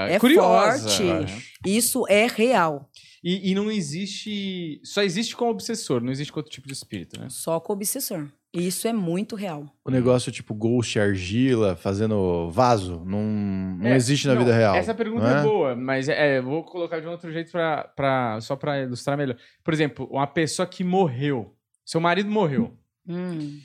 É 0.10 0.20
curiosa. 0.20 0.88
forte. 0.88 1.04
né? 1.04 1.26
Isso 1.66 2.06
é 2.10 2.28
real. 2.28 2.88
E, 3.24 3.52
e 3.52 3.56
não 3.56 3.72
existe. 3.72 4.82
Só 4.84 5.02
existe 5.04 5.36
com 5.36 5.46
o 5.46 5.50
obsessor, 5.50 6.02
não 6.02 6.12
existe 6.12 6.32
com 6.32 6.40
outro 6.40 6.52
tipo 6.52 6.68
de 6.68 6.74
espírito, 6.74 7.20
né? 7.20 7.28
Só 7.30 7.60
com 7.60 7.74
o 7.74 7.76
obsessor. 7.76 8.28
E 8.54 8.68
isso 8.68 8.88
é 8.88 8.92
muito 8.92 9.36
real. 9.36 9.66
O 9.86 9.90
negócio 9.90 10.32
tipo 10.32 10.54
ghost, 10.54 11.00
argila, 11.00 11.76
fazendo 11.76 12.50
vaso, 12.50 13.02
não, 13.06 13.24
não 13.24 13.88
É, 13.88 13.96
existe 13.96 14.28
na 14.28 14.34
não, 14.34 14.42
vida 14.42 14.54
real. 14.54 14.76
Essa 14.76 14.94
pergunta 14.94 15.24
não 15.24 15.38
é? 15.38 15.44
boa, 15.44 15.76
mas 15.76 16.10
é, 16.10 16.36
é, 16.36 16.42
vou 16.42 16.64
colocar 16.64 17.00
de 17.00 17.08
um 17.08 17.12
outro 17.12 17.32
jeito 17.32 17.50
pra, 17.52 17.86
pra, 17.96 18.42
só 18.42 18.58
pra 18.58 18.82
ilustrar 18.82 19.18
melhor. 19.18 19.38
Por 19.64 19.74
exemplo, 19.74 20.06
uma 20.12 20.28
pessoa 20.28 20.66
que 20.66 20.84
morreu. 20.84 21.56
Seu 21.86 22.02
marido 22.02 22.30
morreu. 22.30 22.78
Hum, 23.08 23.62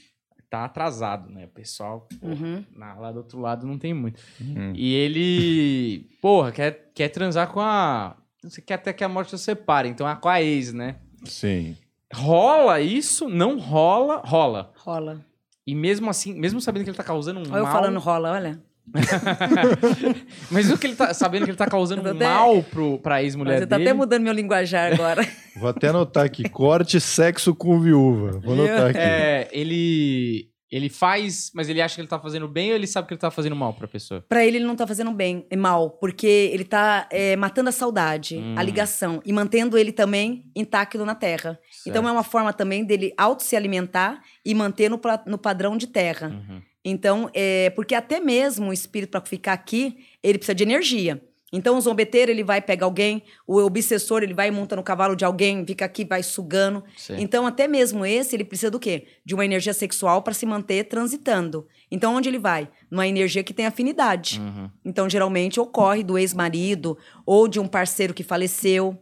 Tá 0.48 0.64
atrasado, 0.64 1.28
né? 1.28 1.46
O 1.46 1.48
pessoal 1.48 2.06
pô, 2.20 2.28
uhum. 2.28 2.64
na, 2.70 2.94
lá 2.94 3.10
do 3.10 3.18
outro 3.18 3.40
lado 3.40 3.66
não 3.66 3.76
tem 3.76 3.92
muito. 3.92 4.20
Hum. 4.40 4.72
E 4.76 4.94
ele, 4.94 6.08
porra, 6.22 6.52
quer, 6.52 6.92
quer 6.94 7.08
transar 7.08 7.52
com 7.52 7.58
a. 7.60 8.16
Você 8.48 8.60
quer 8.62 8.74
até 8.74 8.92
que 8.92 9.02
a 9.04 9.08
morte 9.08 9.34
os 9.34 9.40
separe, 9.40 9.88
então 9.88 10.08
é 10.08 10.14
com 10.16 10.28
a 10.28 10.40
ex, 10.42 10.72
né? 10.72 10.96
Sim. 11.24 11.76
Rola 12.14 12.80
isso? 12.80 13.28
Não 13.28 13.58
rola? 13.58 14.22
Rola. 14.24 14.72
Rola. 14.76 15.24
E 15.66 15.74
mesmo 15.74 16.08
assim, 16.08 16.32
mesmo 16.32 16.60
sabendo 16.60 16.84
que 16.84 16.90
ele 16.90 16.96
tá 16.96 17.02
causando 17.02 17.40
um 17.40 17.42
Olha 17.52 17.58
eu 17.58 17.64
mal. 17.64 17.72
falando 17.72 17.98
rola, 17.98 18.30
olha. 18.32 18.60
Mas 20.50 20.70
o 20.70 20.78
que 20.78 20.86
ele 20.86 20.94
tá 20.96 21.12
sabendo 21.12 21.44
que 21.44 21.50
ele 21.50 21.56
tá 21.58 21.66
causando 21.66 22.02
Eu 22.06 22.12
um 22.12 22.16
até- 22.16 22.24
mal 22.24 22.62
pro, 22.62 22.98
pra 22.98 23.22
ex-mulher 23.22 23.58
Você 23.60 23.66
tá 23.66 23.76
dele. 23.76 23.88
até 23.90 23.96
mudando 23.98 24.22
meu 24.22 24.32
linguajar 24.32 24.92
agora. 24.92 25.26
Vou 25.56 25.68
até 25.68 25.88
anotar 25.88 26.24
aqui. 26.24 26.48
Corte 26.48 27.00
sexo 27.00 27.54
com 27.54 27.80
viúva. 27.80 28.38
Vou 28.38 28.52
anotar 28.54 28.90
aqui. 28.90 28.98
É, 28.98 29.48
ele. 29.52 30.48
Ele 30.70 30.88
faz, 30.88 31.50
mas 31.54 31.68
ele 31.68 31.80
acha 31.80 31.94
que 31.94 32.00
ele 32.00 32.08
tá 32.08 32.18
fazendo 32.18 32.48
bem 32.48 32.70
ou 32.70 32.74
ele 32.76 32.86
sabe 32.86 33.06
que 33.06 33.14
ele 33.14 33.20
tá 33.20 33.30
fazendo 33.30 33.54
mal 33.54 33.72
pra 33.72 33.86
pessoa? 33.86 34.24
Pra 34.28 34.44
ele, 34.44 34.56
ele 34.58 34.64
não 34.64 34.74
tá 34.74 34.86
fazendo 34.86 35.12
bem, 35.12 35.46
é 35.48 35.56
mal, 35.56 35.90
porque 35.90 36.26
ele 36.26 36.64
tá 36.64 37.08
é, 37.10 37.36
matando 37.36 37.68
a 37.68 37.72
saudade, 37.72 38.36
Hum. 38.36 38.54
a 38.56 38.62
ligação, 38.62 39.20
e 39.24 39.32
mantendo 39.32 39.78
ele 39.78 39.92
também 39.92 40.50
intacto 40.56 41.04
na 41.04 41.14
terra. 41.14 41.58
Então 41.86 42.06
é 42.08 42.12
uma 42.12 42.24
forma 42.24 42.52
também 42.52 42.84
dele 42.84 43.12
auto 43.16 43.42
se 43.42 43.54
alimentar 43.54 44.20
e 44.44 44.54
manter 44.54 44.90
no, 44.90 45.00
no 45.26 45.38
padrão 45.38 45.76
de 45.76 45.86
terra. 45.86 46.28
Uhum. 46.28 46.60
Então, 46.88 47.28
é, 47.34 47.70
porque 47.70 47.96
até 47.96 48.20
mesmo 48.20 48.70
o 48.70 48.72
espírito, 48.72 49.10
para 49.10 49.20
ficar 49.26 49.52
aqui, 49.54 49.96
ele 50.22 50.38
precisa 50.38 50.54
de 50.54 50.62
energia. 50.62 51.20
Então, 51.52 51.78
o 51.78 51.80
zombeteiro, 51.80 52.30
ele 52.30 52.42
vai 52.42 52.60
pegar 52.60 52.86
alguém, 52.86 53.22
o 53.46 53.58
obsessor, 53.58 54.22
ele 54.22 54.34
vai 54.34 54.48
e 54.48 54.50
monta 54.50 54.74
no 54.74 54.82
cavalo 54.82 55.14
de 55.14 55.24
alguém, 55.24 55.64
fica 55.64 55.84
aqui, 55.84 56.04
vai 56.04 56.22
sugando. 56.22 56.82
Sei. 56.96 57.16
Então, 57.20 57.46
até 57.46 57.68
mesmo 57.68 58.04
esse, 58.04 58.34
ele 58.34 58.44
precisa 58.44 58.70
do 58.70 58.80
quê? 58.80 59.06
De 59.24 59.32
uma 59.32 59.44
energia 59.44 59.72
sexual 59.72 60.22
para 60.22 60.34
se 60.34 60.44
manter 60.44 60.84
transitando. 60.84 61.66
Então, 61.88 62.16
onde 62.16 62.28
ele 62.28 62.38
vai? 62.38 62.68
Numa 62.90 63.06
energia 63.06 63.44
que 63.44 63.54
tem 63.54 63.64
afinidade. 63.64 64.40
Uhum. 64.40 64.68
Então, 64.84 65.08
geralmente, 65.08 65.60
ocorre 65.60 66.02
do 66.02 66.18
ex-marido 66.18 66.98
ou 67.24 67.46
de 67.46 67.60
um 67.60 67.68
parceiro 67.68 68.12
que 68.12 68.24
faleceu. 68.24 68.98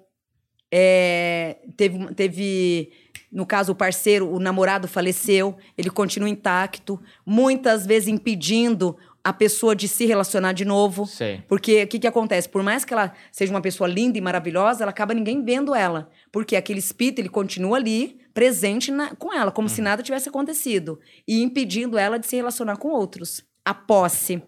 É, 0.71 1.57
teve, 1.77 2.15
teve, 2.15 2.93
no 3.33 3.47
caso, 3.47 3.73
o 3.73 3.77
parceiro, 3.77 4.31
o 4.31 4.39
namorado 4.39 4.87
faleceu, 4.87 5.57
ele 5.79 5.89
continua 5.89 6.29
intacto, 6.29 7.01
muitas 7.25 7.87
vezes 7.87 8.09
impedindo 8.09 8.97
a 9.25 9.33
pessoa 9.33 9.75
de 9.75 9.89
se 9.89 10.05
relacionar 10.05 10.53
de 10.53 10.67
novo. 10.67 11.07
Sei. 11.07 11.43
Porque 11.49 11.83
o 11.85 11.89
que, 11.89 11.99
que 11.99 12.07
acontece? 12.07 12.47
Por 12.47 12.63
mais 12.63 12.85
que 12.85 12.93
ela 12.93 13.15
seja 13.33 13.51
uma 13.51 13.63
pessoa 13.63 13.89
linda 13.89 14.19
e 14.19 14.21
maravilhosa, 14.21 14.85
ela 14.85 14.91
acaba 14.91 15.15
ninguém 15.15 15.43
vendo 15.43 15.75
ela. 15.75 16.11
Porque 16.31 16.55
aquele 16.55 16.79
espírito, 16.79 17.21
ele 17.21 17.31
continua 17.31 17.79
ali, 17.79 18.21
presente 18.35 18.91
na- 18.93 19.17
com 19.17 19.33
ela, 19.33 19.51
como 19.51 19.67
se 19.69 19.81
nada 19.81 20.03
tivesse 20.03 20.29
acontecido. 20.29 21.01
E 21.27 21.43
impedindo 21.43 21.97
ela 21.97 22.19
de 22.19 22.27
se 22.27 22.37
relacionar 22.37 22.77
com 22.77 22.89
outros. 22.89 23.43
A 23.65 23.73
posse. 23.73 24.43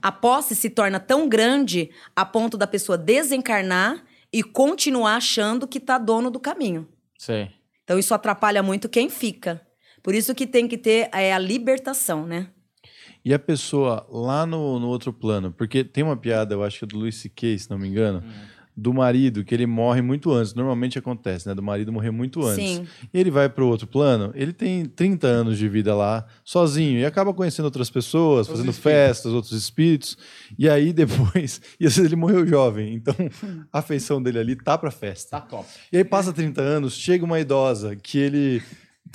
A 0.00 0.10
posse 0.10 0.56
se 0.56 0.70
torna 0.70 0.98
tão 0.98 1.28
grande 1.28 1.90
a 2.14 2.24
ponto 2.24 2.56
da 2.56 2.66
pessoa 2.66 2.96
desencarnar 2.96 4.02
e 4.32 4.42
continuar 4.42 5.16
achando 5.16 5.68
que 5.68 5.78
tá 5.78 5.98
dono 5.98 6.30
do 6.30 6.40
caminho. 6.40 6.88
Sei. 7.18 7.50
Então 7.84 7.98
isso 7.98 8.14
atrapalha 8.14 8.62
muito 8.62 8.88
quem 8.88 9.10
fica. 9.10 9.60
Por 10.02 10.14
isso 10.14 10.34
que 10.34 10.46
tem 10.46 10.66
que 10.66 10.78
ter 10.78 11.10
é, 11.12 11.32
a 11.34 11.38
libertação, 11.38 12.26
né? 12.26 12.48
E 13.26 13.34
a 13.34 13.40
pessoa 13.40 14.06
lá 14.08 14.46
no, 14.46 14.78
no 14.78 14.86
outro 14.86 15.12
plano, 15.12 15.50
porque 15.50 15.82
tem 15.82 16.04
uma 16.04 16.16
piada, 16.16 16.54
eu 16.54 16.62
acho 16.62 16.78
que 16.78 16.84
é 16.84 16.86
do 16.86 16.96
Luis 16.96 17.16
C.K., 17.16 17.58
se 17.58 17.68
não 17.68 17.76
me 17.76 17.88
engano, 17.88 18.22
do 18.76 18.94
marido, 18.94 19.42
que 19.42 19.52
ele 19.52 19.66
morre 19.66 20.00
muito 20.00 20.30
antes. 20.30 20.54
Normalmente 20.54 20.96
acontece, 20.96 21.48
né? 21.48 21.52
Do 21.52 21.60
marido 21.60 21.92
morrer 21.92 22.12
muito 22.12 22.46
antes. 22.46 22.76
Sim. 22.76 22.86
E 23.12 23.18
ele 23.18 23.32
vai 23.32 23.48
para 23.48 23.64
o 23.64 23.66
outro 23.66 23.88
plano, 23.88 24.30
ele 24.32 24.52
tem 24.52 24.84
30 24.86 25.26
anos 25.26 25.58
de 25.58 25.68
vida 25.68 25.92
lá, 25.92 26.24
sozinho, 26.44 27.00
e 27.00 27.04
acaba 27.04 27.34
conhecendo 27.34 27.64
outras 27.64 27.90
pessoas, 27.90 28.46
Os 28.46 28.52
fazendo 28.52 28.70
espíritos. 28.70 28.92
festas, 29.00 29.32
outros 29.32 29.52
espíritos. 29.54 30.16
E 30.56 30.68
aí 30.68 30.92
depois, 30.92 31.60
e 31.80 31.86
às 31.86 31.96
vezes 31.96 32.04
ele 32.04 32.14
morreu 32.14 32.46
jovem, 32.46 32.94
então 32.94 33.12
a 33.72 33.80
afeição 33.80 34.22
dele 34.22 34.38
ali 34.38 34.54
tá 34.54 34.78
pra 34.78 34.92
festa. 34.92 35.40
Tá 35.40 35.40
top. 35.40 35.66
E 35.90 35.96
aí 35.96 36.04
passa 36.04 36.32
30 36.32 36.62
anos, 36.62 36.94
chega 36.94 37.24
uma 37.24 37.40
idosa 37.40 37.96
que 37.96 38.18
ele. 38.18 38.62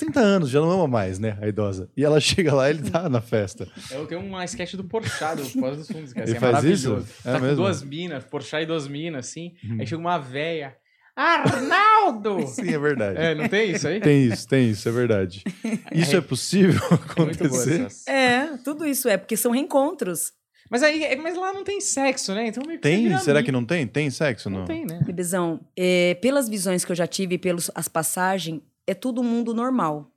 30 0.04 0.20
anos, 0.20 0.50
já 0.50 0.60
não 0.60 0.70
ama 0.70 0.86
mais, 0.88 1.18
né? 1.18 1.36
A 1.40 1.48
idosa. 1.48 1.88
E 1.96 2.04
ela 2.04 2.18
chega 2.20 2.54
lá 2.54 2.68
ele 2.70 2.90
tá 2.90 3.08
na 3.08 3.20
festa. 3.20 3.68
Eu 3.90 4.06
tenho 4.06 4.20
uma 4.20 4.44
sketch 4.44 4.74
do 4.74 4.84
Porchat, 4.84 5.36
do 5.40 5.60
Pós 5.60 5.76
dos 5.76 5.86
Fundos, 5.88 6.12
cara. 6.12 6.26
Ele 6.26 6.36
Assim, 6.36 6.36
é 6.36 6.40
faz 6.40 6.52
maravilhoso. 6.52 6.98
isso? 7.08 7.22
Tá 7.22 7.30
É 7.30 7.34
com 7.34 7.40
mesmo? 7.40 7.48
Uhum. 7.48 7.56
duas 7.56 7.82
minas, 7.82 8.24
Porchat 8.24 8.62
e 8.62 8.66
duas 8.66 8.88
minas, 8.88 9.26
assim. 9.28 9.52
Aí 9.78 9.86
chega 9.86 10.00
uma 10.00 10.18
véia. 10.18 10.76
Arnaldo! 11.14 12.46
Sim, 12.48 12.70
é 12.74 12.78
verdade. 12.78 13.18
é, 13.18 13.34
não 13.34 13.48
tem 13.48 13.70
isso 13.72 13.86
aí? 13.86 14.00
Tem 14.00 14.24
isso, 14.26 14.48
tem 14.48 14.70
isso, 14.70 14.88
é 14.88 14.92
verdade. 14.92 15.42
Isso 15.92 16.16
é 16.16 16.20
possível 16.20 16.80
É 17.16 17.22
muito 17.22 17.48
boa 17.48 17.60
acontecer? 17.62 18.10
É, 18.10 18.56
tudo 18.64 18.86
isso 18.86 19.08
é, 19.08 19.16
porque 19.18 19.36
são 19.36 19.52
reencontros. 19.52 20.32
Mas 20.70 20.82
aí, 20.82 21.04
é- 21.04 21.16
mas 21.16 21.36
lá 21.36 21.52
não 21.52 21.64
tem 21.64 21.80
sexo, 21.82 22.34
né? 22.34 22.46
Então 22.46 22.62
Tem? 22.80 23.06
Será 23.18 23.40
amigo. 23.40 23.44
que 23.44 23.52
não 23.52 23.62
tem? 23.64 23.86
Tem 23.86 24.08
sexo 24.08 24.48
ou 24.48 24.52
Não 24.52 24.60
não? 24.60 24.66
tem, 24.66 24.86
né? 24.86 25.00
Bebezão, 25.04 25.60
é, 25.76 26.14
pelas 26.14 26.48
visões 26.48 26.82
que 26.84 26.92
eu 26.92 26.96
já 26.96 27.06
tive, 27.06 27.36
pelas 27.36 27.70
as 27.74 27.88
passagens, 27.88 28.60
é 28.92 28.94
tudo 28.94 29.22
mundo 29.22 29.52
normal. 29.54 30.10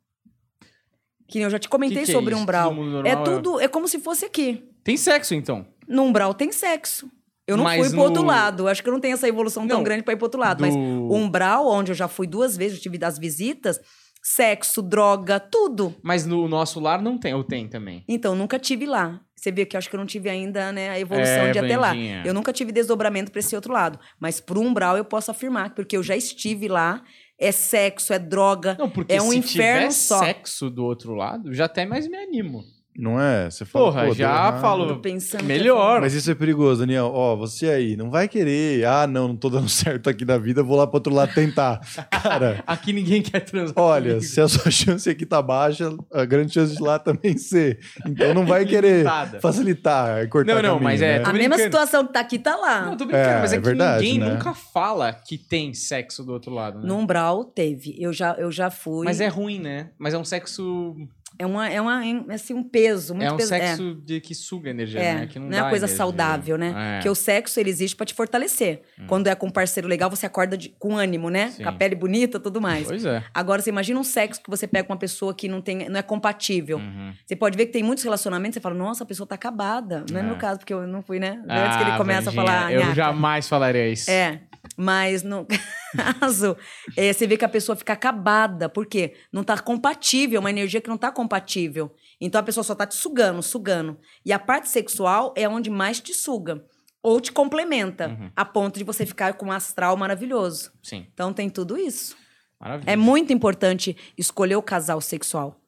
Que 1.27 1.39
eu 1.39 1.49
já 1.49 1.57
te 1.57 1.67
comentei 1.67 1.97
Que 1.99 2.05
que 2.05 2.11
é 2.11 2.13
sobre 2.13 2.33
isso? 2.33 2.43
umbral. 2.43 2.73
Mundo 2.73 2.99
É 3.05 3.15
normal 3.15 3.21
é- 3.21 3.23
tudo, 3.35 3.59
é 3.59 3.67
como 3.67 3.87
se 3.87 3.99
fosse 3.99 4.25
aqui. 4.25 4.63
Tem 4.83 4.95
sexo, 4.95 5.33
então. 5.33 5.65
No 5.87 6.03
umbral 6.03 6.33
tem 6.33 6.51
sexo. 6.51 7.09
Eu 7.47 7.57
não 7.57 7.63
Mas 7.63 7.79
fui 7.79 7.89
pro 7.89 7.97
no- 7.97 8.03
outro 8.03 8.23
lado. 8.23 8.67
Acho 8.67 8.81
que 8.83 8.89
eu 8.89 8.93
não 8.93 8.99
tenho 8.99 9.13
essa 9.13 9.27
evolução 9.27 9.67
tão 9.67 9.77
Não, 9.77 9.83
grande 9.83 10.03
pra 10.03 10.13
ir 10.13 10.17
pro 10.17 10.25
outro 10.25 10.39
lado. 10.39 10.57
do- 10.57 10.61
Mas 10.61 10.75
umbral, 10.75 11.67
onde 11.67 11.91
eu 11.91 11.95
já 11.95 12.07
fui 12.07 12.27
duas 12.27 12.55
vezes, 12.57 12.77
eu 12.77 12.81
tive 12.83 12.97
das 12.97 13.17
visitas, 13.19 13.79
sexo, 14.21 14.81
droga, 14.81 15.39
tudo. 15.39 15.95
Mas 16.03 16.25
no 16.25 16.47
nosso 16.47 16.79
lar 16.79 17.01
não 17.01 17.17
tem, 17.17 17.33
ou 17.33 17.43
tem 17.43 17.67
também. 17.67 18.03
Então, 18.07 18.35
nunca 18.35 18.57
tive 18.57 18.85
lá. 18.85 19.21
Você 19.35 19.51
vê 19.51 19.63
que 19.63 19.75
eu 19.75 19.77
acho 19.77 19.87
que 19.89 19.95
eu 19.95 19.99
não 19.99 20.07
tive 20.07 20.27
ainda 20.27 20.71
né, 20.71 20.89
a 20.89 20.99
evolução 20.99 21.43
É, 21.45 21.51
de 21.51 21.59
até 21.59 21.77
lá. 21.77 21.95
Eu 21.95 22.33
nunca 22.33 22.51
tive 22.51 22.71
desdobramento 22.71 23.31
para 23.31 23.39
esse 23.39 23.55
outro 23.55 23.71
lado. 23.71 23.99
Mas 24.19 24.39
pro 24.39 24.59
umbral 24.59 24.97
eu 24.97 25.05
posso 25.05 25.29
afirmar, 25.29 25.75
porque 25.75 25.95
eu 25.95 26.01
já 26.01 26.15
estive 26.15 26.67
lá. 26.67 27.03
É 27.37 27.51
sexo, 27.51 28.13
é 28.13 28.19
droga. 28.19 28.75
Não, 28.79 28.89
porque 28.89 29.13
É 29.13 29.21
um 29.21 29.31
se 29.31 29.37
inferno 29.37 29.79
tiver 29.87 29.91
só. 29.91 30.19
sexo 30.19 30.69
do 30.69 30.83
outro 30.85 31.13
lado, 31.13 31.53
já 31.53 31.65
até 31.65 31.85
mais 31.85 32.07
me 32.07 32.17
animo. 32.17 32.63
Não 32.97 33.19
é? 33.19 33.49
Você 33.49 33.65
fala, 33.65 33.85
Porra, 33.85 34.05
deu 34.05 34.13
já 34.15 34.29
errado. 34.29 34.61
falo. 34.61 35.01
Que 35.01 35.43
Melhor. 35.43 35.99
Mas 35.99 36.13
isso 36.13 36.31
é 36.31 36.35
perigoso, 36.35 36.79
Daniel. 36.79 37.11
Ó, 37.13 37.35
você 37.35 37.67
aí, 37.69 37.97
não 37.97 38.09
vai 38.09 38.27
querer. 38.27 38.85
Ah, 38.85 39.05
não, 39.05 39.27
não 39.29 39.35
tô 39.35 39.49
dando 39.49 39.67
certo 39.69 40.09
aqui 40.09 40.23
na 40.23 40.37
vida, 40.37 40.63
vou 40.63 40.77
lá 40.77 40.87
pro 40.87 40.97
outro 40.97 41.13
lado 41.13 41.33
tentar. 41.33 41.81
Cara, 42.09 42.63
Aqui 42.67 42.93
ninguém 42.93 43.21
quer 43.21 43.41
transar. 43.41 43.73
olha, 43.77 44.13
comigo. 44.15 44.21
se 44.25 44.39
a 44.39 44.47
sua 44.47 44.71
chance 44.71 45.09
aqui 45.09 45.25
tá 45.25 45.41
baixa, 45.41 45.93
a 46.13 46.23
grande 46.25 46.53
chance 46.53 46.75
de 46.75 46.81
lá 46.81 46.97
também 46.97 47.37
ser. 47.37 47.79
Então 48.05 48.33
não 48.33 48.45
vai 48.45 48.65
querer 48.65 49.05
facilitar, 49.41 50.27
cortar 50.29 50.53
Não, 50.55 50.61
não, 50.61 50.69
caminho, 50.75 50.83
mas 50.83 51.01
é- 51.01 51.19
né? 51.19 51.25
A 51.25 51.33
mesma 51.33 51.57
situação 51.57 52.05
que 52.07 52.13
tá 52.13 52.19
aqui 52.19 52.39
tá 52.39 52.55
lá. 52.55 52.85
Não, 52.85 52.97
tô 52.97 53.05
brincando, 53.05 53.29
É, 53.29 53.39
mas 53.41 53.53
é 53.53 53.55
é 53.55 53.59
que 53.59 53.65
verdade, 53.65 54.03
ninguém 54.03 54.19
né? 54.19 54.33
nunca 54.33 54.53
fala 54.53 55.13
que 55.13 55.37
tem 55.37 55.73
sexo 55.73 56.23
do 56.23 56.31
outro 56.33 56.53
lado, 56.53 56.79
né? 56.79 56.87
No 56.87 56.97
umbral 56.97 57.43
teve. 57.43 57.95
Eu 57.99 58.13
já, 58.13 58.33
eu 58.37 58.51
já 58.51 58.69
fui. 58.69 59.05
Mas 59.05 59.19
é 59.21 59.27
ruim, 59.27 59.59
né? 59.59 59.89
Mas 59.97 60.13
é 60.13 60.17
um 60.17 60.25
sexo. 60.25 60.95
É, 61.37 61.45
uma, 61.45 61.69
é 61.69 61.81
uma, 61.81 62.05
é, 62.05 62.23
assim, 62.33 62.53
um 62.53 62.63
peso, 62.63 63.13
muito 63.13 63.27
é 63.27 63.31
um 63.33 63.37
peso. 63.37 63.49
sexo 63.49 63.95
de 64.05 64.21
que 64.21 64.33
suga 64.33 64.69
energia, 64.69 64.99
É, 65.01 65.13
né? 65.15 65.27
Que 65.27 65.37
não, 65.37 65.47
não, 65.49 65.57
é 65.57 65.61
uma 65.61 65.69
coisa 65.69 65.85
energia. 65.85 65.97
saudável, 65.97 66.57
né? 66.57 66.67
É. 66.67 66.71
Hum. 66.71 66.93
Porque 66.97 67.09
o 67.09 67.15
sexo, 67.15 67.59
ele 67.59 67.69
existe 67.69 67.95
pra 67.95 68.05
te 68.05 68.13
fortalecer. 68.13 68.81
Quando 69.07 69.27
é 69.27 69.35
com 69.35 69.47
um 69.47 69.51
parceiro 69.51 69.87
legal, 69.87 70.09
você 70.09 70.25
acorda 70.25 70.57
de- 70.57 70.69
com 70.79 70.95
ânimo, 70.97 71.29
né? 71.29 71.51
Sim. 71.51 71.63
Com 71.63 71.69
a 71.69 71.73
pele 71.73 71.95
bonita 71.95 72.39
tudo 72.39 72.61
mais. 72.61 72.87
Pois 72.87 73.05
é. 73.05 73.23
Agora, 73.33 73.61
você 73.61 73.69
imagina 73.69 73.99
um 73.99 74.03
sexo 74.03 74.41
que 74.41 74.49
você 74.49 74.65
pega 74.67 74.85
com 74.85 74.93
uma 74.93 74.99
pessoa 74.99 75.33
que 75.33 75.47
não, 75.47 75.61
tem, 75.61 75.89
não 75.89 75.99
é 75.99 76.03
compatível. 76.03 76.77
Uhum. 76.77 77.13
Você 77.25 77.35
pode 77.35 77.57
ver 77.57 77.65
que 77.67 77.73
tem 77.73 77.83
muitos 77.83 78.03
relacionamentos, 78.03 78.53
você 78.55 78.61
fala, 78.61 78.75
nossa, 78.75 79.03
a 79.03 79.07
pessoa 79.07 79.27
tá 79.27 79.35
acabada. 79.35 80.05
Não 80.09 80.17
é, 80.19 80.23
É. 80.23 80.25
meu 80.25 80.35
caso, 80.37 80.59
porque 80.59 80.73
eu 80.73 80.87
não 80.87 81.01
fui, 81.01 81.19
né? 81.19 81.41
Antes 81.49 81.77
que 81.77 81.83
ele 81.83 81.91
Ah, 81.91 81.97
começa 81.97 82.29
a 82.29 82.33
falar. 82.33 82.71
Eu 82.71 82.79
"Nhaca". 82.81 82.95
jamais 82.95 83.47
falaria 83.49 83.89
isso. 83.89 84.09
É, 84.09 84.39
mas 84.77 85.21
no 85.23 85.45
caso, 85.95 86.55
é, 86.95 87.11
você 87.11 87.25
vê 87.27 87.37
que 87.37 87.45
a 87.45 87.49
pessoa 87.49 87.75
fica 87.75 87.93
acabada. 87.93 88.67
Por 88.69 88.85
quê? 88.85 89.15
Não 89.31 89.43
tá 89.43 89.57
compatível, 89.57 90.37
é 90.37 90.39
uma 90.39 90.49
energia 90.49 90.81
que 90.81 90.89
não 90.89 90.97
tá 90.97 91.11
compatível. 91.11 91.93
Então 92.19 92.39
a 92.39 92.43
pessoa 92.43 92.63
só 92.63 92.73
tá 92.75 92.85
te 92.85 92.95
sugando, 92.95 93.41
sugando. 93.43 93.97
E 94.25 94.31
a 94.31 94.39
parte 94.39 94.69
sexual 94.69 95.33
é 95.35 95.47
onde 95.47 95.69
mais 95.69 95.99
te 95.99 96.13
suga. 96.13 96.63
Ou 97.03 97.21
te 97.21 97.31
complementa, 97.31 98.07
Uhum. 98.09 98.31
a 98.35 98.43
ponto 98.43 98.79
de 98.79 98.83
você 98.83 99.05
ficar 99.05 99.33
com 99.35 99.45
um 99.47 99.51
astral 99.51 99.95
maravilhoso. 99.95 100.71
Sim. 100.81 101.05
Então 101.13 101.31
tem 101.31 101.49
tudo 101.49 101.77
isso. 101.77 102.15
Maravilha. 102.59 102.89
É 102.91 102.95
muito 102.95 103.31
importante 103.31 103.95
escolher 104.17 104.55
o 104.55 104.61
casal 104.63 104.99
sexual. 105.01 105.61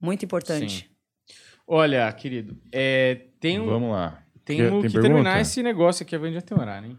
Muito 0.00 0.24
importante. 0.24 0.80
Sim. 0.80 1.34
Olha, 1.66 2.10
querido, 2.12 2.56
é, 2.72 3.26
tem 3.40 3.58
um, 3.60 3.66
Vamos 3.66 3.90
lá. 3.92 4.22
temos 4.44 4.82
Tem 4.82 4.90
que 4.90 5.00
terminar 5.00 5.40
esse 5.40 5.62
negócio 5.62 6.02
aqui, 6.02 6.14
a 6.14 6.18
Vandy 6.18 6.34
já 6.34 6.40
tem 6.42 6.58
horário, 6.58 6.90
hein? 6.90 6.98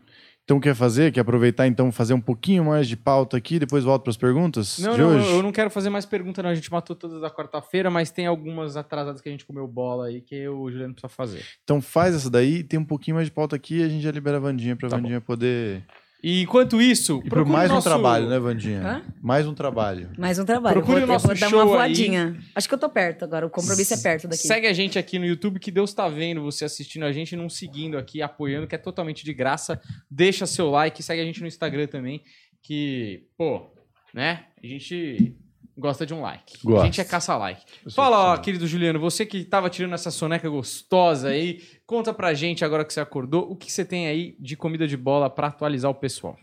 Então 0.49 0.59
quer 0.59 0.73
fazer? 0.73 1.11
Quer 1.11 1.19
aproveitar 1.19 1.67
então 1.67 1.91
fazer 1.91 2.15
um 2.15 2.19
pouquinho 2.19 2.65
mais 2.65 2.87
de 2.87 2.97
pauta 2.97 3.37
aqui, 3.37 3.59
depois 3.59 3.83
volta 3.83 4.01
para 4.05 4.09
as 4.09 4.17
perguntas 4.17 4.79
Não, 4.79 4.93
de 4.93 4.99
não, 4.99 5.15
hoje? 5.15 5.31
eu 5.31 5.43
não 5.43 5.51
quero 5.51 5.69
fazer 5.69 5.91
mais 5.91 6.07
pergunta, 6.07 6.41
não. 6.41 6.49
A 6.49 6.55
gente 6.55 6.71
matou 6.71 6.95
todas 6.95 7.21
da 7.21 7.29
quarta-feira, 7.29 7.91
mas 7.91 8.09
tem 8.09 8.25
algumas 8.25 8.75
atrasadas 8.75 9.21
que 9.21 9.29
a 9.29 9.31
gente 9.31 9.45
comeu 9.45 9.67
bola 9.67 10.07
aí 10.07 10.21
que 10.21 10.47
o 10.47 10.67
Juliano 10.71 10.95
precisa 10.95 11.07
fazer. 11.07 11.45
Então 11.63 11.79
faz 11.79 12.15
essa 12.15 12.31
daí, 12.31 12.63
tem 12.63 12.79
um 12.79 12.83
pouquinho 12.83 13.13
mais 13.13 13.27
de 13.27 13.31
pauta 13.31 13.55
aqui 13.55 13.77
e 13.77 13.83
a 13.83 13.87
gente 13.87 14.01
já 14.01 14.09
libera 14.09 14.37
a 14.37 14.39
Vandinha 14.39 14.75
pra 14.75 14.89
Tá 14.89 14.95
Vandinha 14.97 15.21
poder. 15.21 15.83
E 16.21 16.41
enquanto 16.41 16.81
isso, 16.81 17.21
E 17.23 17.29
por 17.29 17.45
mais 17.45 17.69
nosso- 17.71 17.87
um 17.87 17.91
trabalho, 17.91 18.27
né, 18.27 18.37
Vandinha? 18.37 18.81
Hã? 18.81 19.01
Mais 19.21 19.47
um 19.47 19.53
trabalho. 19.53 20.09
Mais 20.17 20.37
um 20.37 20.43
trabalho. 20.43 20.77
Eu 20.77 20.81
Procure 20.83 20.99
vou, 20.99 21.09
o 21.09 21.13
nosso 21.13 21.25
eu 21.27 21.29
vou 21.29 21.39
dar 21.39 21.49
show 21.49 21.59
uma 21.59 21.65
aí. 21.65 21.93
voadinha. 21.93 22.37
Acho 22.53 22.67
que 22.67 22.73
eu 22.73 22.77
tô 22.77 22.89
perto 22.89 23.23
agora. 23.23 23.45
O 23.45 23.49
compromisso 23.49 23.93
é 23.93 23.97
perto 23.97 24.27
daqui. 24.27 24.45
Segue 24.45 24.67
a 24.67 24.73
gente 24.73 24.99
aqui 24.99 25.17
no 25.17 25.25
YouTube, 25.25 25.59
que 25.61 25.71
Deus 25.71 25.93
tá 25.93 26.09
vendo 26.09 26.41
você 26.41 26.65
assistindo 26.65 27.03
a 27.05 27.11
gente, 27.13 27.37
não 27.37 27.47
seguindo 27.49 27.97
aqui, 27.97 28.21
apoiando, 28.21 28.67
que 28.67 28.75
é 28.75 28.77
totalmente 28.77 29.23
de 29.23 29.33
graça. 29.33 29.79
Deixa 30.11 30.45
seu 30.45 30.69
like, 30.69 31.01
segue 31.01 31.21
a 31.21 31.25
gente 31.25 31.39
no 31.39 31.47
Instagram 31.47 31.87
também, 31.87 32.21
que, 32.61 33.23
pô, 33.37 33.71
né? 34.13 34.43
A 34.61 34.67
gente 34.67 35.37
gosta 35.79 36.05
de 36.05 36.13
um 36.13 36.21
like. 36.21 36.57
A 36.57 36.69
Gosta. 36.69 36.85
gente 36.85 37.01
é 37.01 37.03
caça-like. 37.03 37.63
Fala, 37.95 38.33
ó, 38.33 38.37
querido 38.37 38.67
Juliano, 38.67 38.99
você 38.99 39.25
que 39.25 39.43
tava 39.43 39.69
tirando 39.69 39.93
essa 39.93 40.11
soneca 40.11 40.49
gostosa 40.49 41.29
aí, 41.29 41.61
conta 41.85 42.13
pra 42.13 42.33
gente 42.33 42.63
agora 42.65 42.83
que 42.85 42.93
você 42.93 42.99
acordou, 42.99 43.49
o 43.49 43.55
que 43.55 43.71
você 43.71 43.85
tem 43.85 44.07
aí 44.07 44.35
de 44.39 44.55
comida 44.55 44.87
de 44.87 44.97
bola 44.97 45.29
pra 45.29 45.47
atualizar 45.47 45.89
o 45.89 45.95
pessoal. 45.95 46.37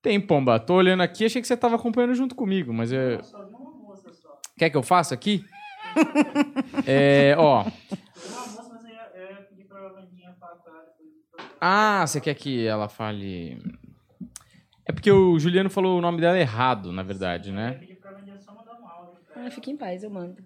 Tem, 0.00 0.20
Pomba. 0.20 0.58
Tô 0.58 0.74
olhando 0.74 1.02
aqui, 1.02 1.24
achei 1.24 1.42
que 1.42 1.48
você 1.48 1.56
tava 1.56 1.76
acompanhando 1.76 2.14
junto 2.14 2.34
comigo, 2.34 2.72
mas 2.72 2.92
eu... 2.92 3.20
Quer 4.56 4.70
que 4.70 4.76
eu 4.76 4.82
faça 4.82 5.14
aqui? 5.14 5.44
é, 6.86 7.34
ó. 7.36 7.64
Ah, 11.60 12.06
você 12.06 12.20
quer 12.20 12.34
que 12.34 12.66
ela 12.66 12.88
fale. 12.88 13.58
É 14.86 14.92
porque 14.92 15.10
o 15.10 15.38
Juliano 15.38 15.68
falou 15.68 15.98
o 15.98 16.00
nome 16.00 16.20
dela 16.20 16.38
errado, 16.38 16.92
na 16.92 17.02
verdade, 17.02 17.52
né? 17.52 17.78
Ah, 19.38 19.50
fica 19.50 19.70
em 19.70 19.76
paz, 19.76 20.02
eu 20.02 20.10
mando. 20.10 20.36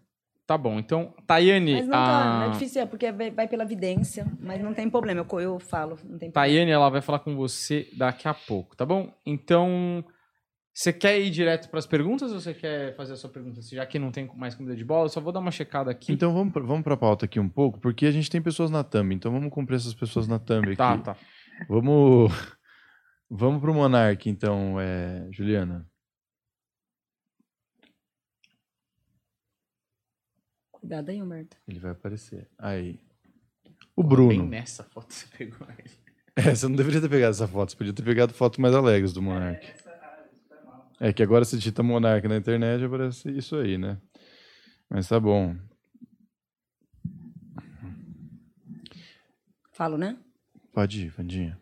Tá 0.46 0.58
bom, 0.58 0.78
então, 0.78 1.14
Tayane. 1.26 1.72
Mas 1.72 1.86
não, 1.86 1.92
tá, 1.92 2.42
a... 2.42 2.46
é 2.46 2.50
difícil, 2.50 2.82
é 2.82 2.86
porque 2.86 3.10
vai, 3.12 3.48
pela 3.48 3.64
vidência, 3.64 4.26
mas 4.40 4.60
não 4.60 4.74
tem 4.74 4.90
problema, 4.90 5.24
eu, 5.32 5.40
eu 5.40 5.58
falo, 5.58 5.90
não 6.04 6.18
tem 6.18 6.30
problema. 6.30 6.32
Tayane, 6.32 6.70
ela 6.70 6.90
vai 6.90 7.00
falar 7.00 7.20
com 7.20 7.34
você 7.36 7.88
daqui 7.96 8.26
a 8.28 8.34
pouco, 8.34 8.76
tá 8.76 8.84
bom? 8.84 9.14
Então, 9.24 10.04
você 10.74 10.92
quer 10.92 11.18
ir 11.20 11.30
direto 11.30 11.70
pras 11.70 11.86
perguntas 11.86 12.32
ou 12.32 12.40
você 12.40 12.52
quer 12.52 12.94
fazer 12.96 13.12
a 13.12 13.16
sua 13.16 13.30
pergunta? 13.30 13.60
Já 13.62 13.86
que 13.86 13.98
não 13.98 14.10
tem 14.10 14.28
mais 14.34 14.54
comida 14.54 14.74
de 14.74 14.84
bola, 14.84 15.04
eu 15.04 15.08
só 15.10 15.20
vou 15.20 15.32
dar 15.32 15.40
uma 15.40 15.50
checada 15.52 15.90
aqui. 15.90 16.12
Então 16.12 16.34
vamos, 16.34 16.52
pra- 16.52 16.62
vamos 16.62 16.82
pra 16.82 16.96
pauta 16.96 17.24
aqui 17.24 17.38
um 17.38 17.48
pouco, 17.48 17.78
porque 17.78 18.04
a 18.04 18.10
gente 18.10 18.28
tem 18.28 18.42
pessoas 18.42 18.70
na 18.70 18.82
thumb, 18.82 19.14
então 19.14 19.30
vamos 19.32 19.50
cumprir 19.52 19.76
essas 19.76 19.94
pessoas 19.94 20.26
na 20.26 20.38
thumb 20.38 20.66
aqui. 20.66 20.76
Tá, 20.76 20.98
tá. 20.98 21.16
Vamos. 21.68 22.30
Vamos 23.34 23.62
pro 23.62 23.72
Monark, 23.72 24.28
então, 24.28 24.78
é, 24.78 25.26
Juliana. 25.30 25.88
Cuidado 30.82 31.10
aí, 31.10 31.22
Humberto. 31.22 31.56
Ele 31.68 31.78
vai 31.78 31.92
aparecer. 31.92 32.48
Aí. 32.58 32.98
O 33.94 34.02
Bem 34.02 34.08
Bruno. 34.10 34.46
nessa 34.48 34.82
foto 34.82 35.14
você 35.14 35.26
pegou 35.38 35.64
ele. 35.78 35.90
É, 36.34 36.52
você 36.52 36.66
não 36.66 36.74
deveria 36.74 37.00
ter 37.00 37.08
pegado 37.08 37.30
essa 37.30 37.46
foto, 37.46 37.70
você 37.70 37.76
podia 37.76 37.92
ter 37.92 38.02
pegado 38.02 38.34
fotos 38.34 38.58
mais 38.58 38.74
alegres 38.74 39.12
do 39.12 39.22
Monark. 39.22 39.64
É 40.98 41.12
que 41.12 41.22
agora 41.22 41.44
você 41.44 41.56
digita 41.56 41.84
Monark 41.84 42.26
na 42.26 42.36
internet 42.36 42.82
aparece 42.82 43.30
isso 43.30 43.54
aí, 43.54 43.78
né? 43.78 43.96
Mas 44.90 45.06
tá 45.08 45.20
bom. 45.20 45.54
Falo, 49.70 49.96
né? 49.96 50.18
Pode 50.72 51.06
ir, 51.06 51.10
Vandinha. 51.10 51.60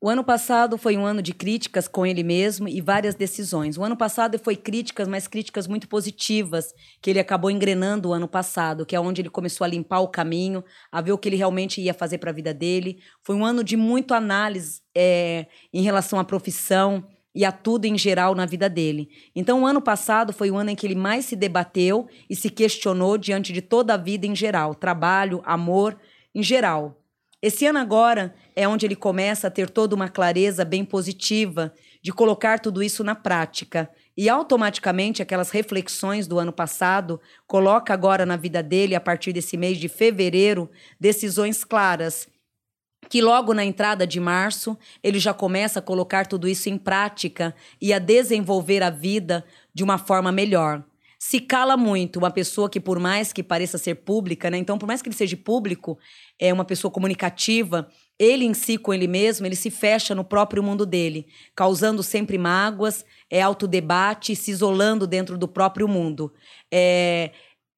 O 0.00 0.08
ano 0.08 0.22
passado 0.22 0.78
foi 0.78 0.96
um 0.96 1.04
ano 1.04 1.20
de 1.20 1.34
críticas 1.34 1.88
com 1.88 2.06
ele 2.06 2.22
mesmo 2.22 2.68
e 2.68 2.80
várias 2.80 3.16
decisões. 3.16 3.76
O 3.76 3.82
ano 3.82 3.96
passado 3.96 4.38
foi 4.38 4.54
críticas, 4.54 5.08
mas 5.08 5.26
críticas 5.26 5.66
muito 5.66 5.88
positivas, 5.88 6.72
que 7.02 7.10
ele 7.10 7.18
acabou 7.18 7.50
engrenando 7.50 8.08
o 8.08 8.12
ano 8.12 8.28
passado, 8.28 8.86
que 8.86 8.94
é 8.94 9.00
onde 9.00 9.22
ele 9.22 9.28
começou 9.28 9.64
a 9.64 9.68
limpar 9.68 9.98
o 9.98 10.06
caminho, 10.06 10.62
a 10.92 11.00
ver 11.00 11.10
o 11.10 11.18
que 11.18 11.28
ele 11.28 11.34
realmente 11.34 11.80
ia 11.80 11.92
fazer 11.92 12.18
para 12.18 12.30
a 12.30 12.32
vida 12.32 12.54
dele. 12.54 13.00
Foi 13.24 13.34
um 13.34 13.44
ano 13.44 13.64
de 13.64 13.76
muito 13.76 14.14
análise 14.14 14.82
é, 14.94 15.46
em 15.72 15.82
relação 15.82 16.20
à 16.20 16.24
profissão 16.24 17.04
e 17.34 17.44
a 17.44 17.50
tudo 17.50 17.86
em 17.86 17.98
geral 17.98 18.36
na 18.36 18.46
vida 18.46 18.68
dele. 18.68 19.08
Então, 19.34 19.62
o 19.62 19.66
ano 19.66 19.82
passado 19.82 20.32
foi 20.32 20.48
o 20.48 20.56
ano 20.56 20.70
em 20.70 20.76
que 20.76 20.86
ele 20.86 20.94
mais 20.94 21.24
se 21.24 21.34
debateu 21.34 22.06
e 22.30 22.36
se 22.36 22.50
questionou 22.50 23.18
diante 23.18 23.52
de 23.52 23.60
toda 23.60 23.94
a 23.94 23.96
vida 23.96 24.28
em 24.28 24.34
geral, 24.36 24.76
trabalho, 24.76 25.42
amor, 25.44 25.98
em 26.32 26.42
geral. 26.42 27.02
Esse 27.40 27.66
ano 27.66 27.78
agora 27.78 28.34
é 28.56 28.66
onde 28.66 28.84
ele 28.84 28.96
começa 28.96 29.46
a 29.46 29.50
ter 29.50 29.70
toda 29.70 29.94
uma 29.94 30.08
clareza 30.08 30.64
bem 30.64 30.84
positiva 30.84 31.72
de 32.02 32.12
colocar 32.12 32.58
tudo 32.58 32.82
isso 32.82 33.04
na 33.04 33.14
prática. 33.14 33.88
E 34.16 34.28
automaticamente 34.28 35.22
aquelas 35.22 35.50
reflexões 35.50 36.26
do 36.26 36.40
ano 36.40 36.52
passado 36.52 37.20
coloca 37.46 37.94
agora 37.94 38.26
na 38.26 38.36
vida 38.36 38.60
dele, 38.60 38.96
a 38.96 39.00
partir 39.00 39.32
desse 39.32 39.56
mês 39.56 39.78
de 39.78 39.88
fevereiro, 39.88 40.68
decisões 40.98 41.62
claras. 41.62 42.26
Que 43.08 43.22
logo 43.22 43.54
na 43.54 43.64
entrada 43.64 44.04
de 44.04 44.18
março 44.18 44.76
ele 45.00 45.20
já 45.20 45.32
começa 45.32 45.78
a 45.78 45.82
colocar 45.82 46.26
tudo 46.26 46.48
isso 46.48 46.68
em 46.68 46.76
prática 46.76 47.54
e 47.80 47.92
a 47.92 48.00
desenvolver 48.00 48.82
a 48.82 48.90
vida 48.90 49.44
de 49.72 49.84
uma 49.84 49.96
forma 49.96 50.32
melhor. 50.32 50.82
Se 51.28 51.40
cala 51.40 51.76
muito. 51.76 52.18
Uma 52.18 52.30
pessoa 52.30 52.70
que, 52.70 52.80
por 52.80 52.98
mais 52.98 53.34
que 53.34 53.42
pareça 53.42 53.76
ser 53.76 53.96
pública, 53.96 54.48
né? 54.48 54.56
Então, 54.56 54.78
por 54.78 54.86
mais 54.86 55.02
que 55.02 55.10
ele 55.10 55.14
seja 55.14 55.36
público, 55.36 55.98
é 56.38 56.50
uma 56.50 56.64
pessoa 56.64 56.90
comunicativa, 56.90 57.86
ele 58.18 58.46
em 58.46 58.54
si, 58.54 58.78
com 58.78 58.94
ele 58.94 59.06
mesmo, 59.06 59.44
ele 59.44 59.54
se 59.54 59.70
fecha 59.70 60.14
no 60.14 60.24
próprio 60.24 60.62
mundo 60.62 60.86
dele, 60.86 61.26
causando 61.54 62.02
sempre 62.02 62.38
mágoas, 62.38 63.04
é 63.28 63.42
autodebate, 63.42 64.34
se 64.34 64.50
isolando 64.50 65.06
dentro 65.06 65.36
do 65.36 65.46
próprio 65.46 65.86
mundo. 65.86 66.32
É, 66.72 67.32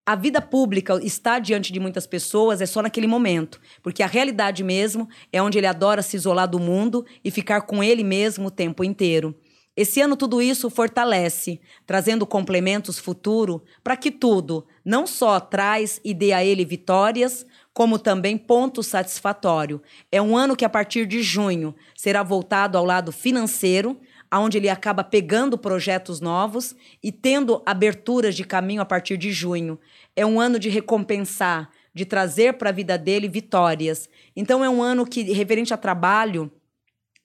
a 0.06 0.14
vida 0.14 0.40
pública 0.40 1.00
está 1.02 1.40
diante 1.40 1.72
de 1.72 1.80
muitas 1.80 2.06
pessoas 2.06 2.60
é 2.60 2.66
só 2.66 2.80
naquele 2.80 3.08
momento, 3.08 3.60
porque 3.82 4.04
a 4.04 4.06
realidade 4.06 4.62
mesmo 4.62 5.08
é 5.32 5.42
onde 5.42 5.58
ele 5.58 5.66
adora 5.66 6.02
se 6.02 6.16
isolar 6.16 6.48
do 6.48 6.60
mundo 6.60 7.04
e 7.24 7.32
ficar 7.32 7.62
com 7.62 7.82
ele 7.82 8.04
mesmo 8.04 8.46
o 8.46 8.50
tempo 8.52 8.84
inteiro. 8.84 9.34
Esse 9.80 10.02
ano 10.02 10.14
tudo 10.14 10.42
isso 10.42 10.68
fortalece, 10.68 11.58
trazendo 11.86 12.26
complementos 12.26 12.98
futuro 12.98 13.64
para 13.82 13.96
que 13.96 14.10
tudo 14.10 14.66
não 14.84 15.06
só 15.06 15.40
traz 15.40 15.98
e 16.04 16.12
dê 16.12 16.34
a 16.34 16.44
ele 16.44 16.66
vitórias, 16.66 17.46
como 17.72 17.98
também 17.98 18.36
ponto 18.36 18.82
satisfatório. 18.82 19.80
É 20.12 20.20
um 20.20 20.36
ano 20.36 20.54
que 20.54 20.66
a 20.66 20.68
partir 20.68 21.06
de 21.06 21.22
junho 21.22 21.74
será 21.96 22.22
voltado 22.22 22.76
ao 22.76 22.84
lado 22.84 23.10
financeiro, 23.10 23.98
aonde 24.30 24.58
ele 24.58 24.68
acaba 24.68 25.02
pegando 25.02 25.56
projetos 25.56 26.20
novos 26.20 26.76
e 27.02 27.10
tendo 27.10 27.62
aberturas 27.64 28.34
de 28.34 28.44
caminho 28.44 28.82
a 28.82 28.84
partir 28.84 29.16
de 29.16 29.32
junho. 29.32 29.80
É 30.14 30.26
um 30.26 30.38
ano 30.38 30.58
de 30.58 30.68
recompensar, 30.68 31.70
de 31.94 32.04
trazer 32.04 32.58
para 32.58 32.68
a 32.68 32.72
vida 32.74 32.98
dele 32.98 33.30
vitórias. 33.30 34.10
Então 34.36 34.62
é 34.62 34.68
um 34.68 34.82
ano 34.82 35.06
que 35.06 35.22
referente 35.32 35.72
a 35.72 35.78
trabalho, 35.78 36.52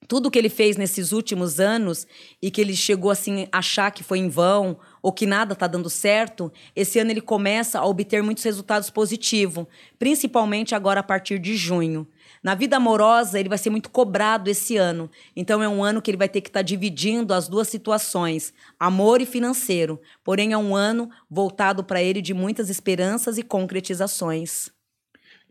tudo 0.07 0.30
que 0.30 0.38
ele 0.38 0.49
fez 0.49 0.77
nesses 0.77 1.11
últimos 1.11 1.59
anos 1.59 2.05
e 2.41 2.51
que 2.51 2.61
ele 2.61 2.76
chegou 2.76 3.09
assim 3.09 3.47
a 3.51 3.57
achar 3.57 3.91
que 3.91 4.03
foi 4.03 4.19
em 4.19 4.30
vão 4.30 4.77
ou 5.01 5.11
que 5.11 5.26
nada 5.26 5.53
está 5.53 5.67
dando 5.67 5.89
certo, 5.89 6.51
esse 6.76 6.99
ano 6.99 7.11
ele 7.11 7.22
começa 7.22 7.80
a 7.80 7.85
obter 7.85 8.23
muitos 8.23 8.43
resultados 8.43 8.89
positivos, 8.89 9.65
principalmente 9.99 10.73
agora 10.73 10.99
a 10.99 11.03
partir 11.03 11.39
de 11.39 11.55
junho. 11.55 12.07
Na 12.43 12.53
vida 12.53 12.77
amorosa, 12.77 13.39
ele 13.39 13.49
vai 13.49 13.57
ser 13.57 13.72
muito 13.72 13.89
cobrado 13.89 14.49
esse 14.49 14.77
ano. 14.77 15.09
Então, 15.35 15.63
é 15.63 15.67
um 15.67 15.84
ano 15.84 15.99
que 15.99 16.11
ele 16.11 16.17
vai 16.17 16.30
ter 16.30 16.41
que 16.41 16.49
estar 16.49 16.59
tá 16.59 16.63
dividindo 16.63 17.34
as 17.34 17.47
duas 17.47 17.67
situações, 17.67 18.53
amor 18.80 19.19
e 19.19 19.26
financeiro. 19.26 19.99
Porém, 20.23 20.53
é 20.53 20.57
um 20.57 20.76
ano 20.76 21.09
voltado 21.30 21.84
para 21.84 22.03
ele 22.03 22.22
de 22.22 22.35
muitas 22.35 22.69
esperanças 22.69 23.39
e 23.39 23.43
concretizações 23.43 24.74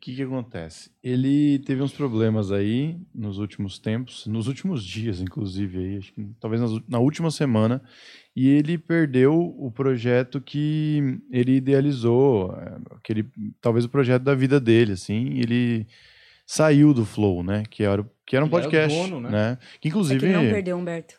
que, 0.05 0.15
que 0.15 0.23
acontece? 0.23 0.91
Ele 1.03 1.59
teve 1.61 1.81
uns 1.81 1.93
problemas 1.93 2.53
aí 2.53 3.01
nos 3.15 3.39
últimos 3.39 3.79
tempos, 3.79 4.27
nos 4.27 4.49
últimos 4.49 4.85
dias, 4.85 5.19
inclusive, 5.19 5.79
aí, 5.79 5.97
acho 5.97 6.13
que, 6.13 6.27
talvez 6.39 6.61
na, 6.61 6.69
na 6.87 6.99
última 6.99 7.31
semana, 7.31 7.83
e 8.37 8.47
ele 8.51 8.77
perdeu 8.77 9.35
o 9.35 9.71
projeto 9.71 10.43
que 10.43 11.19
ele 11.31 11.57
idealizou, 11.57 12.55
aquele, 12.91 13.27
talvez 13.63 13.87
o 13.87 13.89
projeto 13.89 14.23
da 14.23 14.35
vida 14.35 14.61
dele, 14.61 14.93
assim, 14.93 15.39
ele 15.39 15.87
saiu 16.47 16.93
do 16.93 17.07
Flow, 17.07 17.43
né? 17.43 17.63
Que 17.71 17.83
era, 17.83 18.07
que 18.27 18.37
era 18.37 18.45
um 18.45 18.49
ele 18.49 18.57
podcast, 18.63 18.99
era 18.99 19.09
dono, 19.09 19.21
né? 19.23 19.31
né? 19.31 19.59
Que 19.81 19.89
inclusive... 19.89 20.17
É 20.17 20.21
que 20.21 20.27
ele 20.27 20.45
não 20.45 20.53
perdeu, 20.53 20.77
Humberto. 20.77 21.19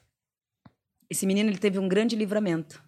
Esse 1.09 1.25
menino 1.25 1.49
ele 1.49 1.57
teve 1.57 1.79
um 1.79 1.87
grande 1.87 2.15
livramento 2.15 2.84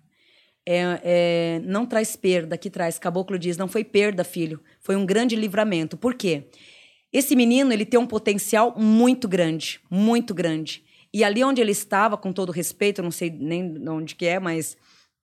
é, 0.69 0.99
é, 1.01 1.61
não 1.63 1.85
traz 1.85 2.17
perda, 2.17 2.57
que 2.57 2.69
traz. 2.69 2.99
Caboclo 2.99 3.39
diz, 3.39 3.55
não 3.55 3.69
foi 3.69 3.85
perda, 3.85 4.25
filho, 4.25 4.61
foi 4.81 4.97
um 4.97 5.05
grande 5.05 5.33
livramento. 5.33 5.95
Por 5.95 6.13
quê? 6.13 6.43
Esse 7.11 7.37
menino, 7.37 7.71
ele 7.71 7.85
tem 7.85 7.97
um 7.97 8.05
potencial 8.05 8.75
muito 8.77 9.29
grande, 9.29 9.79
muito 9.89 10.33
grande. 10.33 10.83
E 11.13 11.23
ali 11.23 11.41
onde 11.41 11.61
ele 11.61 11.71
estava, 11.71 12.17
com 12.17 12.33
todo 12.33 12.51
respeito, 12.51 13.01
não 13.01 13.11
sei 13.11 13.29
nem 13.29 13.81
onde 13.87 14.13
que 14.13 14.25
é, 14.25 14.41
mas 14.41 14.75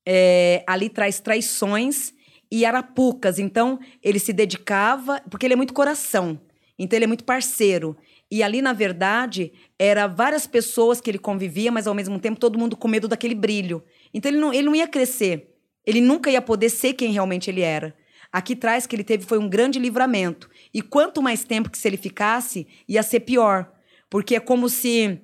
é, 0.06 0.64
ali 0.66 0.88
traz 0.88 1.20
traições 1.20 2.14
e 2.50 2.64
arapucas. 2.64 3.38
Então, 3.38 3.78
ele 4.02 4.18
se 4.18 4.32
dedicava, 4.32 5.20
porque 5.28 5.44
ele 5.44 5.52
é 5.52 5.56
muito 5.56 5.74
coração. 5.74 6.40
Então, 6.78 6.96
ele 6.96 7.04
é 7.04 7.08
muito 7.08 7.24
parceiro. 7.24 7.94
E 8.34 8.42
ali, 8.42 8.60
na 8.60 8.72
verdade, 8.72 9.52
era 9.78 10.08
várias 10.08 10.44
pessoas 10.44 11.00
que 11.00 11.08
ele 11.08 11.20
convivia, 11.20 11.70
mas 11.70 11.86
ao 11.86 11.94
mesmo 11.94 12.18
tempo 12.18 12.40
todo 12.40 12.58
mundo 12.58 12.76
com 12.76 12.88
medo 12.88 13.06
daquele 13.06 13.32
brilho. 13.32 13.80
Então 14.12 14.28
ele 14.28 14.40
não, 14.40 14.52
ele 14.52 14.64
não 14.64 14.74
ia 14.74 14.88
crescer. 14.88 15.54
Ele 15.86 16.00
nunca 16.00 16.28
ia 16.28 16.42
poder 16.42 16.68
ser 16.68 16.94
quem 16.94 17.12
realmente 17.12 17.48
ele 17.48 17.60
era. 17.60 17.94
Aqui 18.32 18.56
traz 18.56 18.88
que 18.88 18.96
ele 18.96 19.04
teve 19.04 19.24
foi 19.24 19.38
um 19.38 19.48
grande 19.48 19.78
livramento. 19.78 20.50
E 20.74 20.82
quanto 20.82 21.22
mais 21.22 21.44
tempo 21.44 21.70
que 21.70 21.78
se 21.78 21.86
ele 21.86 21.96
ficasse, 21.96 22.66
ia 22.88 23.04
ser 23.04 23.20
pior. 23.20 23.70
Porque 24.10 24.34
é 24.34 24.40
como 24.40 24.68
se 24.68 25.20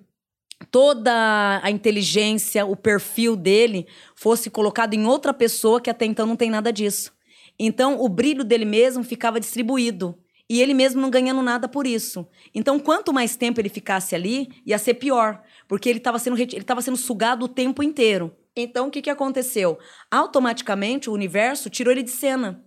toda 0.71 1.61
a 1.65 1.69
inteligência, 1.69 2.65
o 2.65 2.77
perfil 2.77 3.35
dele 3.35 3.89
fosse 4.15 4.49
colocado 4.49 4.95
em 4.95 5.05
outra 5.05 5.35
pessoa 5.35 5.81
que 5.81 5.91
até 5.91 6.05
então 6.05 6.27
não 6.27 6.37
tem 6.37 6.49
nada 6.49 6.73
disso. 6.73 7.13
Então 7.59 8.01
o 8.01 8.09
brilho 8.09 8.45
dele 8.45 8.65
mesmo 8.65 9.03
ficava 9.03 9.41
distribuído. 9.41 10.17
E 10.51 10.61
ele 10.61 10.75
mesmo 10.75 11.01
não 11.01 11.11
ganhando 11.11 11.43
nada 11.43 11.69
por 11.69 11.87
isso. 11.87 12.27
Então, 12.53 12.81
quanto 12.81 13.13
mais 13.13 13.37
tempo 13.37 13.61
ele 13.61 13.69
ficasse 13.69 14.17
ali, 14.17 14.49
ia 14.67 14.79
ser 14.79 14.95
pior. 14.95 15.41
Porque 15.69 15.89
ele 15.89 15.99
estava 15.99 16.19
sendo, 16.19 16.37
ele 16.37 16.65
sendo 16.83 16.97
sugado 16.97 17.45
o 17.45 17.49
tempo 17.49 17.85
inteiro. 17.85 18.35
Então, 18.57 18.89
o 18.89 18.91
que, 18.91 19.01
que 19.01 19.11
aconteceu? 19.11 19.79
Automaticamente, 20.11 21.09
o 21.09 21.13
universo 21.13 21.71
tirou 21.71 21.93
ele 21.93 22.03
de 22.03 22.11
cena. 22.11 22.65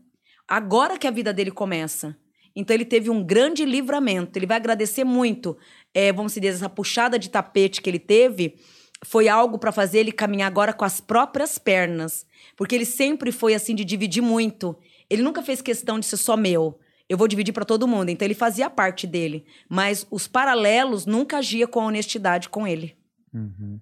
Agora 0.47 0.97
que 0.97 1.05
a 1.05 1.11
vida 1.11 1.33
dele 1.33 1.51
começa. 1.51 2.15
Então, 2.55 2.73
ele 2.73 2.85
teve 2.85 3.09
um 3.09 3.21
grande 3.21 3.65
livramento. 3.65 4.39
Ele 4.39 4.47
vai 4.47 4.55
agradecer 4.55 5.03
muito, 5.03 5.57
é, 5.93 6.13
vamos 6.13 6.33
dizer, 6.35 6.47
essa 6.47 6.69
puxada 6.69 7.19
de 7.19 7.29
tapete 7.29 7.81
que 7.81 7.89
ele 7.89 7.99
teve. 7.99 8.55
Foi 9.03 9.27
algo 9.27 9.59
para 9.59 9.73
fazer 9.73 9.99
ele 9.99 10.13
caminhar 10.13 10.47
agora 10.47 10.71
com 10.71 10.85
as 10.85 11.01
próprias 11.01 11.57
pernas. 11.57 12.25
Porque 12.55 12.75
ele 12.75 12.85
sempre 12.85 13.29
foi 13.29 13.53
assim, 13.53 13.75
de 13.75 13.83
dividir 13.83 14.23
muito. 14.23 14.73
Ele 15.09 15.21
nunca 15.21 15.43
fez 15.43 15.61
questão 15.61 15.99
de 15.99 16.05
ser 16.05 16.15
só 16.15 16.37
meu. 16.37 16.79
Eu 17.09 17.17
vou 17.17 17.27
dividir 17.27 17.53
para 17.53 17.65
todo 17.65 17.87
mundo. 17.87 18.09
Então, 18.09 18.25
ele 18.25 18.33
fazia 18.33 18.69
parte 18.69 19.05
dele. 19.05 19.45
Mas 19.69 20.07
os 20.09 20.27
paralelos 20.27 21.05
nunca 21.05 21.37
agia 21.37 21.67
com 21.67 21.85
honestidade 21.85 22.49
com 22.49 22.67
ele. 22.67 22.95
Uhum. 23.33 23.79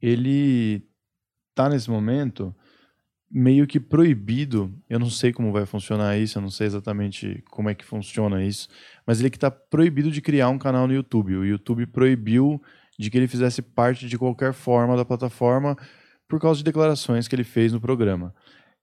Ele 0.00 0.82
está 1.50 1.68
nesse 1.68 1.90
momento 1.90 2.54
meio 3.30 3.66
que 3.66 3.78
proibido. 3.78 4.72
Eu 4.88 4.98
não 4.98 5.10
sei 5.10 5.32
como 5.32 5.52
vai 5.52 5.66
funcionar 5.66 6.16
isso, 6.16 6.38
eu 6.38 6.42
não 6.42 6.50
sei 6.50 6.66
exatamente 6.66 7.42
como 7.50 7.68
é 7.68 7.74
que 7.74 7.84
funciona 7.84 8.42
isso, 8.42 8.68
mas 9.06 9.20
ele 9.20 9.30
que 9.30 9.36
está 9.36 9.50
proibido 9.50 10.10
de 10.10 10.22
criar 10.22 10.48
um 10.48 10.58
canal 10.58 10.86
no 10.86 10.94
YouTube. 10.94 11.36
O 11.36 11.44
YouTube 11.44 11.86
proibiu 11.86 12.62
de 12.98 13.10
que 13.10 13.18
ele 13.18 13.28
fizesse 13.28 13.62
parte 13.62 14.08
de 14.08 14.18
qualquer 14.18 14.52
forma 14.52 14.96
da 14.96 15.04
plataforma 15.04 15.76
por 16.26 16.40
causa 16.40 16.58
de 16.58 16.64
declarações 16.64 17.28
que 17.28 17.34
ele 17.34 17.44
fez 17.44 17.72
no 17.72 17.80
programa. 17.80 18.34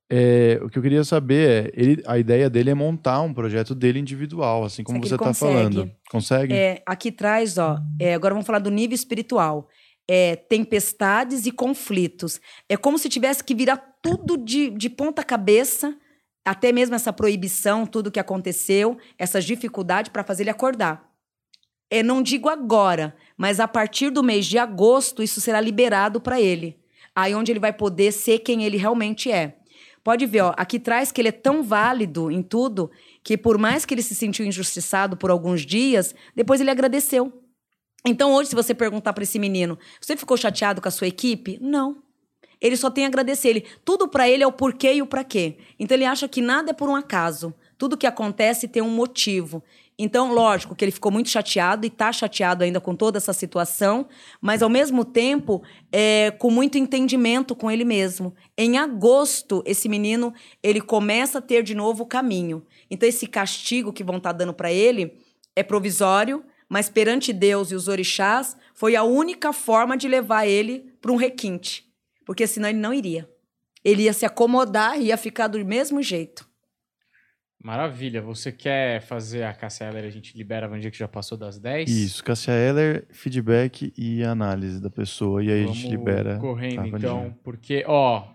É, 0.10 0.60
o 0.62 0.70
que 0.70 0.78
eu 0.78 0.84
queria 0.84 1.04
saber 1.04 1.50
é, 1.50 1.72
ele, 1.74 2.04
a 2.06 2.18
ideia 2.18 2.50
dele 2.50 2.70
é 2.70 2.76
montar 2.76 3.22
um 3.22 3.34
projeto 3.34 3.74
dele 3.74 4.00
individual, 4.00 4.64
assim 4.64 4.84
como 4.84 5.00
você 5.00 5.16
está 5.16 5.34
falando. 5.34 5.92
Consegue? 6.12 6.54
É, 6.54 6.84
aqui 6.86 7.12
traz, 7.12 7.58
ó. 7.58 7.80
É, 8.00 8.14
agora 8.14 8.34
vamos 8.34 8.46
falar 8.46 8.60
do 8.60 8.70
nível 8.70 8.94
espiritual 8.94 9.68
é, 10.08 10.36
tempestades 10.36 11.46
e 11.46 11.52
conflitos. 11.52 12.40
É 12.70 12.78
como 12.78 12.98
se 12.98 13.10
tivesse 13.10 13.44
que 13.44 13.56
virar 13.56 13.78
tudo 14.02 14.38
de, 14.38 14.70
de 14.70 14.90
ponta 14.90 15.24
cabeça, 15.24 15.96
até 16.44 16.72
mesmo 16.72 16.96
essa 16.96 17.12
proibição, 17.12 17.86
tudo 17.86 18.12
que 18.12 18.20
aconteceu, 18.20 18.98
essas 19.18 19.44
dificuldades 19.44 20.12
para 20.12 20.24
fazer 20.24 20.44
ele 20.44 20.52
acordar. 20.52 21.10
É, 21.90 22.04
não 22.04 22.22
digo 22.22 22.50
agora, 22.50 23.16
mas 23.38 23.60
a 23.60 23.68
partir 23.68 24.10
do 24.10 24.24
mês 24.24 24.46
de 24.46 24.58
agosto 24.58 25.24
isso 25.24 25.42
será 25.42 25.60
liberado 25.62 26.20
para 26.20 26.40
ele. 26.40 26.80
Aí 27.16 27.34
onde 27.34 27.52
ele 27.52 27.60
vai 27.60 27.72
poder 27.72 28.12
ser 28.12 28.40
quem 28.40 28.64
ele 28.64 28.78
realmente 28.78 29.32
é. 29.32 29.58
Pode 30.06 30.28
ver, 30.28 30.42
ó, 30.42 30.54
aqui 30.56 30.78
traz 30.78 31.12
que 31.12 31.20
ele 31.20 31.30
é 31.30 31.32
tão 31.32 31.64
válido 31.64 32.30
em 32.30 32.44
tudo 32.44 32.92
que 33.24 33.36
por 33.36 33.58
mais 33.58 33.86
que 33.86 33.94
ele 33.96 34.04
se 34.04 34.14
sentiu 34.14 34.46
injustiçado 34.46 35.18
por 35.18 35.32
alguns 35.32 35.66
dias, 35.66 36.14
depois 36.36 36.62
ele 36.62 36.70
agradeceu. 36.70 37.34
Então, 38.06 38.32
hoje, 38.32 38.52
se 38.52 38.56
você 38.56 38.76
perguntar 38.76 39.14
para 39.14 39.24
esse 39.24 39.40
menino, 39.40 39.80
você 40.00 40.16
ficou 40.16 40.38
chateado 40.38 40.80
com 40.80 40.88
a 40.88 40.92
sua 40.92 41.08
equipe? 41.08 41.58
Não. 41.60 42.04
Ele 42.62 42.78
só 42.78 42.92
tem 42.92 43.04
a 43.04 43.08
agradecer. 43.08 43.50
Ele, 43.50 43.66
tudo 43.84 44.08
para 44.08 44.30
ele 44.30 44.44
é 44.44 44.48
o 44.48 44.52
porquê 44.52 44.94
e 44.94 45.02
o 45.02 45.08
para 45.08 45.24
quê. 45.24 45.58
Então, 45.80 45.98
ele 45.98 46.06
acha 46.06 46.28
que 46.28 46.40
nada 46.40 46.70
é 46.70 46.74
por 46.74 46.88
um 46.88 46.96
acaso. 46.96 47.52
Tudo 47.76 47.98
que 47.98 48.06
acontece 48.06 48.68
tem 48.68 48.84
um 48.84 48.92
motivo. 48.92 49.64
Então, 49.98 50.34
lógico 50.34 50.76
que 50.76 50.84
ele 50.84 50.92
ficou 50.92 51.10
muito 51.10 51.30
chateado 51.30 51.86
e 51.86 51.88
está 51.88 52.12
chateado 52.12 52.66
ainda 52.66 52.82
com 52.82 52.94
toda 52.94 53.18
essa 53.18 53.32
situação, 53.32 54.08
mas 54.42 54.62
ao 54.62 54.70
mesmo 54.70 55.06
tempo 55.06 55.64
é, 55.90 56.32
com 56.32 56.52
muito 56.52 56.78
entendimento 56.78 57.56
com 57.56 57.72
ele 57.72 57.86
mesmo. 57.86 58.36
Em 58.58 58.78
agosto, 58.78 59.64
esse 59.66 59.88
menino 59.88 60.34
ele 60.62 60.82
começa 60.82 61.38
a 61.38 61.42
ter 61.42 61.64
de 61.64 61.74
novo 61.74 62.04
o 62.04 62.08
caminho. 62.08 62.66
Então, 62.92 63.08
esse 63.08 63.26
castigo 63.26 63.94
que 63.94 64.04
vão 64.04 64.18
estar 64.18 64.34
tá 64.34 64.38
dando 64.40 64.54
para 64.54 64.72
ele 64.72 65.18
é 65.56 65.64
provisório, 65.64 66.44
mas 66.68 66.90
perante 66.90 67.32
Deus 67.32 67.72
e 67.72 67.76
os 67.76 67.88
orixás 67.88 68.58
foi 68.74 68.98
a 68.98 69.04
única 69.04 69.54
forma 69.54 69.96
de 69.96 70.10
levar 70.10 70.46
ele 70.46 70.92
para 71.00 71.12
um 71.12 71.16
requinte, 71.16 71.86
porque 72.26 72.46
senão 72.46 72.68
ele 72.68 72.80
não 72.80 72.94
iria. 72.94 73.30
Ele 73.82 74.04
ia 74.04 74.14
se 74.14 74.26
acomodar 74.26 75.00
e 75.00 75.06
ia 75.06 75.18
ficar 75.18 75.48
do 75.48 75.64
mesmo 75.64 76.02
jeito. 76.02 76.46
Maravilha. 77.66 78.22
Você 78.22 78.52
quer 78.52 79.02
fazer 79.02 79.44
a 79.44 79.52
Cassia 79.52 79.88
Eller? 79.88 80.06
A 80.06 80.10
gente 80.12 80.38
libera 80.38 80.68
a 80.68 80.70
Vandia 80.70 80.92
que 80.92 80.98
já 81.00 81.08
passou 81.08 81.36
das 81.36 81.58
10? 81.58 81.90
Isso, 81.90 82.24
Cassia 82.24 82.54
Eller, 82.54 83.08
feedback 83.12 83.92
e 83.98 84.24
análise 84.24 84.80
da 84.80 84.90
pessoa. 84.92 85.44
E 85.44 85.52
aí 85.52 85.64
Vamos 85.64 85.78
a 85.78 85.82
gente 85.82 85.90
libera. 85.90 86.38
Correndo 86.38 86.86
então, 86.96 87.36
porque, 87.44 87.84
ó, 87.88 88.28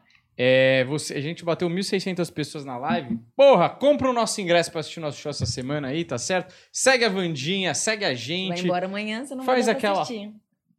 É, 0.42 0.84
você, 0.86 1.14
a 1.14 1.20
gente 1.20 1.44
bateu 1.44 1.68
1.600 1.68 2.32
pessoas 2.32 2.64
na 2.64 2.76
live. 2.78 3.18
Porra, 3.36 3.68
compra 3.68 4.08
o 4.08 4.12
nosso 4.12 4.40
ingresso 4.40 4.70
pra 4.72 4.80
assistir 4.80 4.98
o 4.98 5.02
nosso 5.02 5.20
show 5.20 5.28
essa 5.30 5.44
semana 5.46 5.88
aí, 5.88 6.02
tá 6.02 6.16
certo? 6.18 6.52
Segue 6.72 7.04
a 7.04 7.08
Vandinha, 7.10 7.72
segue 7.74 8.04
a 8.06 8.08
Vai 8.08 8.16
gente. 8.16 8.64
embora 8.64 8.86
amanhã, 8.86 9.24
você 9.24 9.34
não 9.34 9.44
Faz 9.44 9.66
vai 9.66 9.74
aquela- 9.74 10.00
assistir. 10.02 10.32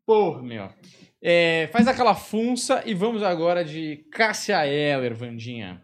Porra, 0.05 0.41
meu. 0.41 0.67
É, 1.21 1.69
faz 1.71 1.87
aquela 1.87 2.15
funça 2.15 2.81
e 2.87 2.93
vamos 2.95 3.21
agora 3.21 3.63
de 3.63 3.97
Cássia 4.11 4.65
Eller, 4.65 5.13
Vandinha. 5.13 5.79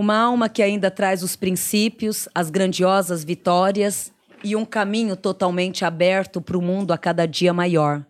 Uma 0.00 0.16
alma 0.16 0.48
que 0.48 0.62
ainda 0.62 0.92
traz 0.92 1.24
os 1.24 1.34
princípios, 1.34 2.28
as 2.32 2.50
grandiosas 2.50 3.24
vitórias 3.24 4.12
e 4.44 4.54
um 4.54 4.64
caminho 4.64 5.16
totalmente 5.16 5.84
aberto 5.84 6.40
para 6.40 6.56
o 6.56 6.62
mundo 6.62 6.92
a 6.92 6.96
cada 6.96 7.26
dia 7.26 7.52
maior. 7.52 8.06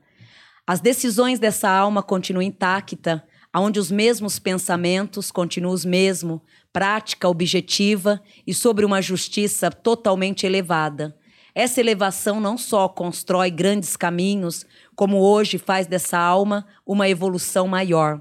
As 0.67 0.81
decisões 0.81 1.39
dessa 1.39 1.71
alma 1.71 2.03
continuam 2.03 2.43
intacta, 2.43 3.25
aonde 3.51 3.81
os 3.81 3.91
mesmos 3.91 4.39
pensamentos 4.39 5.31
continuam 5.31 5.73
os 5.73 5.87
mesmos, 5.87 6.43
prática 6.75 7.27
objetiva 7.27 8.21
e 8.47 8.53
sobre 8.53 8.85
uma 8.85 9.01
justiça 9.01 9.71
totalmente 9.71 10.45
elevada. 10.45 11.17
Essa 11.55 11.81
elevação 11.81 12.39
não 12.39 12.59
só 12.59 12.87
constrói 12.87 13.51
grandes 13.51 13.97
caminhos, 13.97 14.67
como 14.95 15.17
hoje 15.23 15.57
faz 15.57 15.87
dessa 15.87 16.19
alma 16.19 16.67
uma 16.85 17.09
evolução 17.09 17.67
maior. 17.67 18.21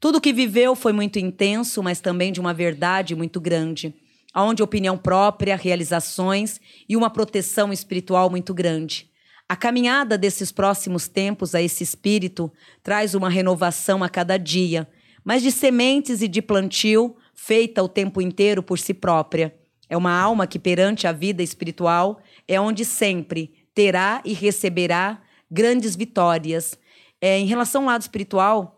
Tudo 0.00 0.20
que 0.20 0.32
viveu 0.32 0.76
foi 0.76 0.92
muito 0.92 1.18
intenso, 1.18 1.82
mas 1.82 2.00
também 2.00 2.32
de 2.32 2.40
uma 2.40 2.54
verdade 2.54 3.16
muito 3.16 3.40
grande, 3.40 3.92
onde 4.34 4.62
opinião 4.62 4.96
própria, 4.96 5.56
realizações 5.56 6.60
e 6.88 6.96
uma 6.96 7.10
proteção 7.10 7.72
espiritual 7.72 8.30
muito 8.30 8.54
grande. 8.54 9.10
A 9.48 9.56
caminhada 9.56 10.16
desses 10.16 10.52
próximos 10.52 11.08
tempos 11.08 11.54
a 11.54 11.62
esse 11.62 11.82
espírito 11.82 12.52
traz 12.82 13.14
uma 13.14 13.28
renovação 13.28 14.04
a 14.04 14.08
cada 14.08 14.36
dia, 14.36 14.86
mas 15.24 15.42
de 15.42 15.50
sementes 15.50 16.22
e 16.22 16.28
de 16.28 16.40
plantio 16.40 17.16
feita 17.34 17.82
o 17.82 17.88
tempo 17.88 18.20
inteiro 18.20 18.62
por 18.62 18.78
si 18.78 18.94
própria. 18.94 19.54
É 19.88 19.96
uma 19.96 20.12
alma 20.12 20.46
que 20.46 20.58
perante 20.58 21.06
a 21.06 21.12
vida 21.12 21.42
espiritual 21.42 22.20
é 22.46 22.60
onde 22.60 22.84
sempre 22.84 23.52
terá 23.74 24.20
e 24.24 24.32
receberá 24.32 25.20
grandes 25.50 25.96
vitórias. 25.96 26.78
É, 27.20 27.38
em 27.38 27.46
relação 27.46 27.82
ao 27.82 27.88
lado 27.88 28.02
espiritual, 28.02 28.77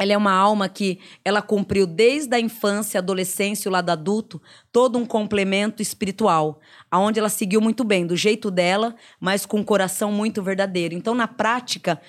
ela 0.00 0.14
é 0.14 0.16
uma 0.16 0.32
alma 0.32 0.66
que 0.66 0.98
ela 1.22 1.42
cumpriu 1.42 1.86
desde 1.86 2.34
a 2.34 2.40
infância, 2.40 2.98
adolescência 2.98 3.68
e 3.68 3.70
o 3.70 3.72
lado 3.72 3.90
adulto 3.90 4.40
todo 4.72 4.98
um 4.98 5.04
complemento 5.04 5.82
espiritual, 5.82 6.58
aonde 6.90 7.18
ela 7.18 7.28
seguiu 7.28 7.60
muito 7.60 7.84
bem, 7.84 8.06
do 8.06 8.16
jeito 8.16 8.50
dela, 8.50 8.94
mas 9.20 9.44
com 9.44 9.58
um 9.58 9.62
coração 9.62 10.10
muito 10.10 10.42
verdadeiro. 10.42 10.94
Então, 10.94 11.14
na 11.14 11.28
prática, 11.28 12.00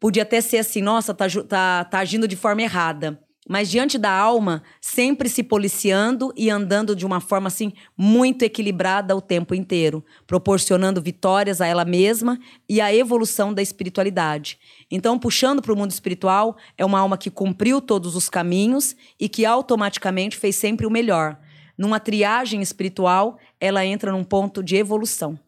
podia 0.00 0.24
até 0.24 0.40
ser 0.40 0.58
assim, 0.58 0.82
nossa, 0.82 1.14
tá, 1.14 1.26
tá, 1.48 1.84
tá 1.84 1.98
agindo 2.00 2.26
de 2.26 2.34
forma 2.34 2.62
errada. 2.62 3.20
Mas 3.48 3.70
diante 3.70 3.96
da 3.96 4.12
alma, 4.12 4.62
sempre 4.78 5.26
se 5.26 5.42
policiando 5.42 6.32
e 6.36 6.50
andando 6.50 6.94
de 6.94 7.06
uma 7.06 7.18
forma 7.18 7.48
assim 7.48 7.72
muito 7.96 8.42
equilibrada 8.42 9.16
o 9.16 9.22
tempo 9.22 9.54
inteiro, 9.54 10.04
proporcionando 10.26 11.00
vitórias 11.00 11.62
a 11.62 11.66
ela 11.66 11.84
mesma 11.84 12.38
e 12.68 12.78
a 12.78 12.94
evolução 12.94 13.54
da 13.54 13.62
espiritualidade. 13.62 14.58
Então, 14.90 15.18
puxando 15.18 15.62
para 15.62 15.72
o 15.72 15.76
mundo 15.76 15.90
espiritual, 15.90 16.58
é 16.76 16.84
uma 16.84 17.00
alma 17.00 17.16
que 17.16 17.30
cumpriu 17.30 17.80
todos 17.80 18.14
os 18.14 18.28
caminhos 18.28 18.94
e 19.18 19.30
que 19.30 19.46
automaticamente 19.46 20.36
fez 20.36 20.54
sempre 20.54 20.86
o 20.86 20.90
melhor. 20.90 21.38
Numa 21.76 21.98
triagem 21.98 22.60
espiritual, 22.60 23.38
ela 23.58 23.86
entra 23.86 24.12
num 24.12 24.24
ponto 24.24 24.62
de 24.62 24.76
evolução. 24.76 25.38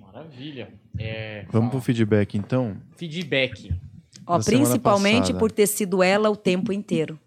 Maravilha. 0.00 0.72
É, 0.98 1.44
Vamos 1.50 1.70
pro 1.70 1.78
fala. 1.78 1.82
feedback, 1.82 2.36
então? 2.36 2.76
feedback. 2.96 3.72
Ó, 4.26 4.38
principalmente 4.42 5.26
passada. 5.26 5.38
por 5.38 5.50
ter 5.52 5.66
sido 5.66 6.02
ela 6.02 6.30
o 6.30 6.36
tempo 6.36 6.72
inteiro. 6.72 7.18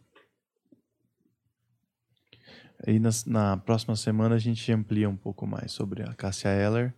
Aí 2.86 2.99
na, 2.99 3.10
na 3.26 3.57
próxima 3.57 3.95
semana 3.95 4.36
a 4.36 4.40
gente 4.40 4.72
amplia 4.72 5.10
um 5.10 5.15
pouco 5.15 5.48
mais 5.48 5.72
sobre 5.72 6.03
a 6.03 6.14
Cássia 6.14 6.49
Eller. 6.49 6.94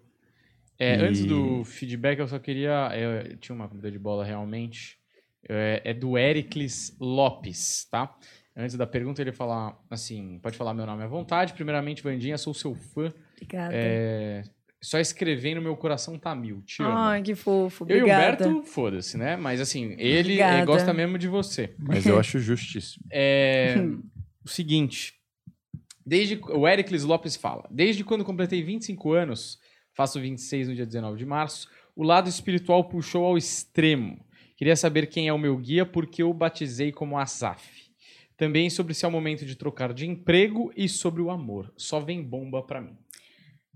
É, 0.78 0.96
E- 0.96 1.02
Antes 1.02 1.26
do 1.26 1.64
feedback, 1.64 2.20
eu 2.20 2.28
só 2.28 2.40
queria. 2.40 2.92
Eu, 2.98 3.38
tinha 3.38 3.56
uma 3.56 3.68
comida 3.68 3.90
de 3.92 4.00
bola 4.00 4.24
realmente. 4.24 4.98
É, 5.48 5.82
é 5.86 5.94
do 5.94 6.18
Ericles 6.18 6.96
Lopes, 7.00 7.86
tá? 7.90 8.14
Antes 8.56 8.76
da 8.76 8.86
pergunta, 8.86 9.22
ele 9.22 9.32
falar 9.32 9.78
assim: 9.90 10.38
pode 10.40 10.58
falar 10.58 10.74
meu 10.74 10.86
nome 10.86 11.04
à 11.04 11.08
vontade. 11.08 11.54
Primeiramente, 11.54 12.04
Vandinha, 12.04 12.38
sou 12.38 12.54
seu 12.54 12.76
fã. 12.76 13.14
Obrigada. 13.34 13.74
É, 13.74 14.44
só 14.82 15.00
escrevendo 15.00 15.62
meu 15.62 15.76
coração 15.76 16.18
tá 16.18 16.34
mil. 16.34 16.62
Te 16.62 16.82
amo. 16.82 16.98
Ai, 16.98 17.22
que 17.22 17.36
fofo. 17.36 17.86
eu 17.90 17.98
e 17.98 18.00
o 18.00 18.04
Obrigada. 18.04 18.48
Humberto, 18.48 18.66
foda-se, 18.70 19.18
né? 19.18 19.36
Mas 19.36 19.60
assim, 19.60 19.96
ele 19.98 20.20
Obrigada. 20.20 20.66
gosta 20.66 20.94
mesmo 20.94 21.18
de 21.18 21.28
você. 21.28 21.76
Mas 21.78 22.06
eu 22.06 22.18
acho 22.20 22.40
justíssimo. 22.40 23.06
É 23.12 23.76
o 24.46 24.50
seguinte. 24.50 25.14
Desde, 26.06 26.40
o 26.44 26.68
Ericles 26.68 27.04
Lopes 27.04 27.36
fala: 27.36 27.68
Desde 27.70 28.04
quando 28.04 28.24
completei 28.24 28.64
25 28.64 29.12
anos, 29.14 29.60
faço 29.94 30.20
26 30.20 30.70
no 30.70 30.76
dia 30.76 30.86
19 30.86 31.18
de 31.18 31.26
março, 31.26 31.68
o 31.96 32.04
lado 32.04 32.30
espiritual 32.30 32.86
puxou 32.86 33.26
ao 33.26 33.38
extremo. 33.38 34.18
Queria 34.56 34.76
saber 34.76 35.08
quem 35.08 35.28
é 35.28 35.34
o 35.34 35.38
meu 35.38 35.58
guia, 35.58 35.86
porque 35.86 36.24
eu 36.24 36.34
batizei 36.34 36.92
como 36.92 37.18
Asaf. 37.18 37.90
Também 38.36 38.70
sobre 38.70 38.94
se 38.94 39.04
é 39.04 39.08
o 39.08 39.12
momento 39.12 39.46
de 39.46 39.56
trocar 39.56 39.94
de 39.94 40.06
emprego 40.08 40.72
e 40.76 40.88
sobre 40.88 41.22
o 41.22 41.30
amor. 41.30 41.74
Só 41.76 42.00
vem 42.00 42.24
bomba 42.24 42.64
pra 42.64 42.82
mim. 42.82 42.98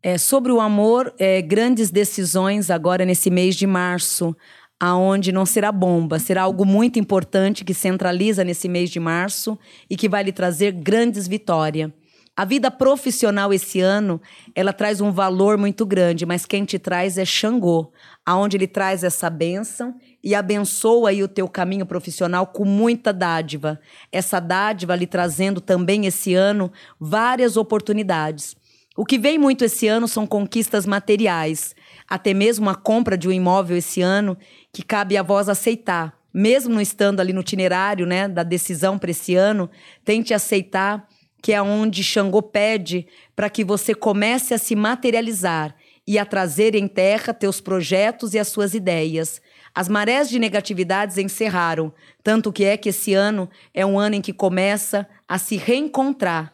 É, 0.06 0.18
sobre 0.18 0.52
o 0.52 0.60
amor, 0.60 1.14
é, 1.18 1.42
grandes 1.42 1.90
decisões 1.90 2.70
agora 2.70 3.06
nesse 3.06 3.30
mês 3.30 3.56
de 3.56 3.66
março, 3.66 4.36
aonde 4.78 5.32
não 5.32 5.46
será 5.46 5.72
bomba, 5.72 6.20
será 6.20 6.42
algo 6.42 6.66
muito 6.66 7.00
importante 7.00 7.64
que 7.64 7.74
centraliza 7.74 8.44
nesse 8.44 8.68
mês 8.68 8.90
de 8.90 9.00
março 9.00 9.58
e 9.90 9.96
que 9.96 10.10
vai 10.10 10.22
lhe 10.24 10.34
trazer 10.34 10.74
grandes 10.74 11.26
vitórias. 11.26 11.90
A 12.36 12.44
vida 12.44 12.70
profissional 12.70 13.54
esse 13.54 13.80
ano, 13.80 14.20
ela 14.54 14.74
traz 14.74 15.00
um 15.00 15.10
valor 15.10 15.58
muito 15.58 15.86
grande, 15.86 16.26
mas 16.26 16.46
quem 16.46 16.66
te 16.66 16.78
traz 16.78 17.18
é 17.18 17.24
Xangô, 17.24 17.94
aonde 18.26 18.58
ele 18.58 18.68
traz 18.68 19.06
essa 19.06 19.30
bênção 19.30 19.96
e 20.22 20.36
abençoa 20.36 21.12
aí 21.12 21.24
o 21.24 21.30
teu 21.30 21.48
caminho 21.48 21.86
profissional 21.86 22.48
com 22.48 22.66
muita 22.66 23.14
dádiva. 23.14 23.80
Essa 24.12 24.42
dádiva 24.42 24.96
lhe 24.96 25.08
trazendo 25.08 25.62
também 25.62 26.08
esse 26.08 26.34
ano 26.34 26.70
várias 27.00 27.56
oportunidades. 27.56 28.58
O 28.96 29.04
que 29.06 29.18
vem 29.18 29.40
muito 29.40 29.66
esse 29.66 29.88
ano 29.88 30.08
são 30.08 30.28
conquistas 30.28 30.86
materiais, 30.86 31.76
até 32.08 32.32
mesmo 32.32 32.70
a 32.70 32.76
compra 32.76 33.18
de 33.18 33.28
um 33.28 33.32
imóvel 33.32 33.78
esse 33.78 34.02
ano 34.02 34.38
que 34.72 34.84
cabe 34.84 35.18
a 35.18 35.24
vós 35.24 35.50
aceitar. 35.50 36.16
Mesmo 36.32 36.76
não 36.76 36.82
estando 36.82 37.20
ali 37.20 37.34
no 37.34 37.42
itinerário 37.42 38.06
né, 38.06 38.28
da 38.28 38.44
decisão 38.44 39.00
para 39.00 39.10
esse 39.10 39.36
ano, 39.36 39.70
tente 40.06 40.34
aceitar 40.34 41.08
que 41.42 41.52
é 41.52 41.62
onde 41.62 42.04
Xangô 42.04 42.42
pede 42.42 43.06
para 43.36 43.50
que 43.50 43.66
você 43.66 43.94
comece 43.94 44.54
a 44.54 44.58
se 44.58 44.76
materializar 44.76 45.76
e 46.08 46.18
a 46.18 46.26
trazer 46.26 46.74
em 46.74 46.88
terra 46.88 47.34
teus 47.34 47.60
projetos 47.60 48.34
e 48.34 48.40
as 48.40 48.48
suas 48.48 48.74
ideias. 48.74 49.42
As 49.76 49.90
marés 49.90 50.30
de 50.30 50.40
negatividades 50.40 51.18
encerraram, 51.18 51.94
tanto 52.24 52.54
que 52.54 52.64
é 52.64 52.78
que 52.78 52.90
esse 52.90 53.14
ano 53.14 53.50
é 53.74 53.86
um 53.86 54.00
ano 54.00 54.16
em 54.16 54.22
que 54.22 54.32
começa 54.32 55.08
a 55.28 55.38
se 55.38 55.58
reencontrar. 55.58 56.54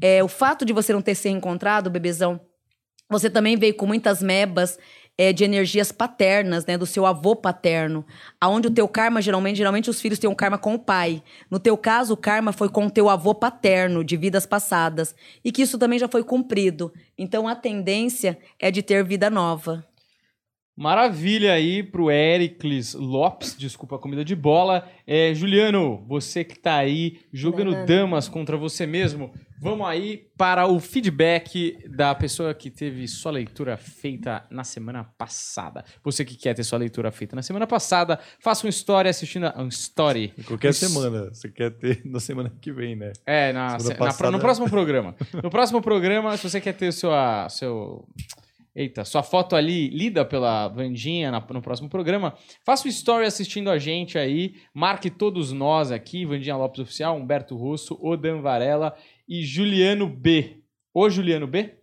É, 0.00 0.22
o 0.22 0.28
fato 0.28 0.64
de 0.64 0.72
você 0.72 0.92
não 0.92 1.02
ter 1.02 1.14
se 1.14 1.28
reencontrado, 1.28 1.90
bebezão, 1.90 2.40
você 3.08 3.28
também 3.28 3.56
veio 3.56 3.74
com 3.74 3.86
muitas 3.86 4.22
mebas 4.22 4.78
é, 5.18 5.32
de 5.32 5.44
energias 5.44 5.92
paternas, 5.92 6.64
né, 6.64 6.78
do 6.78 6.86
seu 6.86 7.04
avô 7.04 7.36
paterno, 7.36 8.06
aonde 8.40 8.68
o 8.68 8.70
teu 8.70 8.88
karma 8.88 9.20
geralmente, 9.20 9.56
geralmente 9.56 9.90
os 9.90 10.00
filhos 10.00 10.18
têm 10.18 10.30
um 10.30 10.34
karma 10.34 10.56
com 10.56 10.74
o 10.74 10.78
pai. 10.78 11.22
No 11.50 11.58
teu 11.58 11.76
caso, 11.76 12.14
o 12.14 12.16
karma 12.16 12.52
foi 12.52 12.70
com 12.70 12.86
o 12.86 12.90
teu 12.90 13.08
avô 13.10 13.34
paterno 13.34 14.02
de 14.02 14.16
vidas 14.16 14.46
passadas 14.46 15.14
e 15.44 15.52
que 15.52 15.60
isso 15.60 15.76
também 15.76 15.98
já 15.98 16.08
foi 16.08 16.24
cumprido. 16.24 16.90
Então 17.18 17.46
a 17.46 17.54
tendência 17.54 18.38
é 18.58 18.70
de 18.70 18.82
ter 18.82 19.04
vida 19.04 19.28
nova. 19.28 19.84
Maravilha 20.76 21.52
aí 21.52 21.82
pro 21.82 22.10
Ericles 22.10 22.94
Lopes, 22.94 23.54
desculpa 23.58 23.96
a 23.96 23.98
comida 23.98 24.24
de 24.24 24.34
bola. 24.34 24.88
É, 25.06 25.34
Juliano, 25.34 26.02
você 26.08 26.42
que 26.42 26.58
tá 26.58 26.76
aí 26.76 27.20
jogando 27.32 27.72
Não, 27.72 27.84
damas 27.84 28.28
contra 28.28 28.56
você 28.56 28.86
mesmo, 28.86 29.30
vamos 29.60 29.86
aí 29.86 30.28
para 30.38 30.66
o 30.66 30.80
feedback 30.80 31.76
da 31.86 32.14
pessoa 32.14 32.54
que 32.54 32.70
teve 32.70 33.06
sua 33.08 33.30
leitura 33.32 33.76
feita 33.76 34.46
na 34.50 34.64
semana 34.64 35.04
passada. 35.18 35.84
Você 36.02 36.24
que 36.24 36.34
quer 36.36 36.54
ter 36.54 36.64
sua 36.64 36.78
leitura 36.78 37.10
feita 37.10 37.36
na 37.36 37.42
semana 37.42 37.66
passada, 37.66 38.18
faça 38.38 38.64
uma 38.66 38.70
história 38.70 39.10
assistindo 39.10 39.46
a, 39.46 39.60
um 39.62 39.68
story. 39.68 40.32
Qualquer 40.46 40.70
Isso. 40.70 40.88
semana. 40.88 41.28
Você 41.28 41.50
quer 41.50 41.72
ter 41.72 42.00
na 42.08 42.20
semana 42.20 42.50
que 42.58 42.72
vem, 42.72 42.96
né? 42.96 43.12
É, 43.26 43.52
na, 43.52 43.78
Semana 43.78 43.80
se- 43.80 43.88
na- 43.90 44.06
passada- 44.06 44.30
no 44.30 44.38
próximo 44.38 44.70
programa. 44.70 45.14
No 45.42 45.50
próximo 45.50 45.82
programa, 45.82 46.34
se 46.38 46.48
você 46.48 46.58
quer 46.58 46.72
ter 46.72 46.90
sua, 46.92 47.48
seu, 47.50 48.08
eita, 48.74 49.04
sua 49.04 49.22
foto 49.22 49.56
ali 49.56 49.88
lida 49.88 50.24
pela 50.24 50.68
Vandinha 50.68 51.30
na- 51.30 51.44
no 51.50 51.60
próximo 51.62 51.88
programa, 51.88 52.34
faça 52.64 52.86
um 52.86 52.90
story 52.90 53.26
assistindo 53.26 53.70
a 53.70 53.78
gente 53.78 54.18
aí, 54.18 54.54
marque 54.74 55.10
todos 55.10 55.52
nós 55.52 55.90
aqui, 55.90 56.24
Vandinha 56.24 56.56
Lopes 56.56 56.80
Oficial, 56.80 57.16
Humberto 57.16 57.56
Russo, 57.56 57.98
Odan 58.00 58.40
Varela 58.40 58.94
e 59.28 59.42
Juliano 59.42 60.06
B. 60.08 60.58
Ô, 60.94 61.08
Juliano 61.10 61.46
B? 61.46 61.74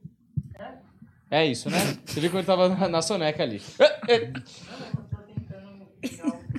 É 1.29 1.45
isso, 1.45 1.69
né? 1.69 1.77
Você 2.05 2.21
viu 2.21 2.29
quando 2.29 2.37
ele 2.39 2.45
tava 2.47 2.69
na, 2.69 2.87
na 2.87 3.01
soneca 3.01 3.43
ali. 3.43 3.61
É, 3.79 3.85
é. 4.15 4.33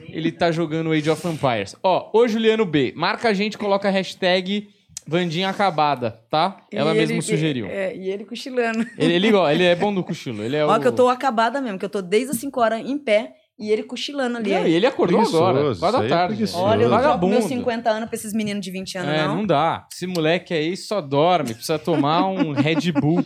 Ele 0.09 0.32
tá 0.32 0.50
jogando 0.50 0.92
Age 0.92 1.09
of 1.10 1.26
Empires. 1.26 1.76
Ó, 1.82 2.10
ô 2.12 2.26
Juliano 2.28 2.64
B, 2.64 2.92
marca 2.96 3.28
a 3.28 3.34
gente, 3.34 3.56
coloca 3.56 3.88
a 3.88 3.90
hashtag 3.90 4.68
Vandinha 5.09 5.48
Acabada, 5.48 6.10
tá? 6.28 6.60
Ela 6.70 6.94
E 6.94 6.98
mesmo 6.98 7.14
ele- 7.16 7.22
sugeriu. 7.22 7.66
É, 7.66 7.97
e 7.97 8.10
ele 8.10 8.24
cochilando. 8.26 8.86
Ele, 8.98 9.12
ele, 9.14 9.32
ó, 9.32 9.51
ele 9.51 9.64
é 9.64 9.74
bom 9.74 9.93
do 9.94 10.05
cochilo. 10.05 10.43
Ele 10.44 10.55
é 10.56 10.64
Ó, 10.66 10.76
o... 10.76 10.80
que 10.80 10.86
eu 10.86 10.93
tô 10.93 11.09
acabada 11.09 11.60
mesmo, 11.62 11.78
que 11.78 11.85
eu 11.85 11.89
tô 11.89 12.02
desde 12.02 12.32
as 12.32 12.36
5 12.36 12.60
horas 12.60 12.80
em 12.85 12.98
pé 12.98 13.32
e 13.59 13.70
ele 13.70 13.82
cochilando 13.82 14.36
ali. 14.36 14.51
Não, 14.52 14.66
e 14.68 14.72
ele 14.74 14.86
acordou 14.86 15.18
Preguiçoso, 15.20 15.44
agora, 15.44 15.74
quase 15.76 15.98
da 15.98 16.05
é 16.05 16.09
tarde. 16.09 16.35
preguiçoso. 16.35 16.62
Olha, 16.62 16.82
eu 16.85 16.90
Vagabundo. 16.90 17.32
meus 17.32 17.44
50 17.47 17.90
anos 17.90 18.09
pra 18.09 18.16
esses 18.16 18.32
meninos 18.35 18.62
de 18.64 18.70
20 18.70 18.98
anos, 18.98 19.10
É, 19.14 19.26
não. 19.26 19.36
não 19.36 19.47
dá. 19.47 19.86
Esse 19.93 20.06
moleque 20.06 20.52
aí 20.52 20.76
só 20.76 21.01
dorme, 21.01 21.55
precisa 21.55 21.78
tomar 21.78 22.28
um 22.28 22.52
Red 22.55 22.93
Bull. 22.93 23.24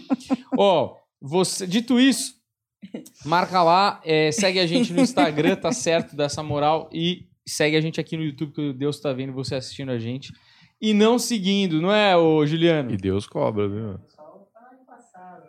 Ó, 0.57 0.95
você, 1.21 1.67
dito 1.67 1.99
isso, 2.01 2.33
marca 3.25 3.63
lá, 3.63 4.01
é, 4.05 4.31
segue 4.33 4.59
a 4.59 4.67
gente 4.67 4.93
no 4.93 5.01
Instagram, 5.03 5.57
tá 5.57 5.73
certo, 5.73 6.17
dessa 6.17 6.43
moral, 6.43 6.89
e 6.93 7.27
segue 7.47 7.77
a 7.77 7.81
gente 7.81 8.01
aqui 8.01 8.17
no 8.17 8.23
YouTube, 8.25 8.53
que 8.53 8.73
Deus 8.73 9.01
tá 9.01 9.13
vendo 9.13 9.33
você 9.33 9.55
assistindo 9.57 9.91
a 9.91 9.99
gente. 9.99 10.33
E 10.83 10.93
não 10.93 11.17
seguindo, 11.19 11.81
não 11.81 11.93
é, 11.93 12.17
ô 12.17 12.45
Juliano? 12.45 12.91
E 12.93 12.97
Deus 12.97 13.25
cobra, 13.27 13.69
viu? 13.69 14.01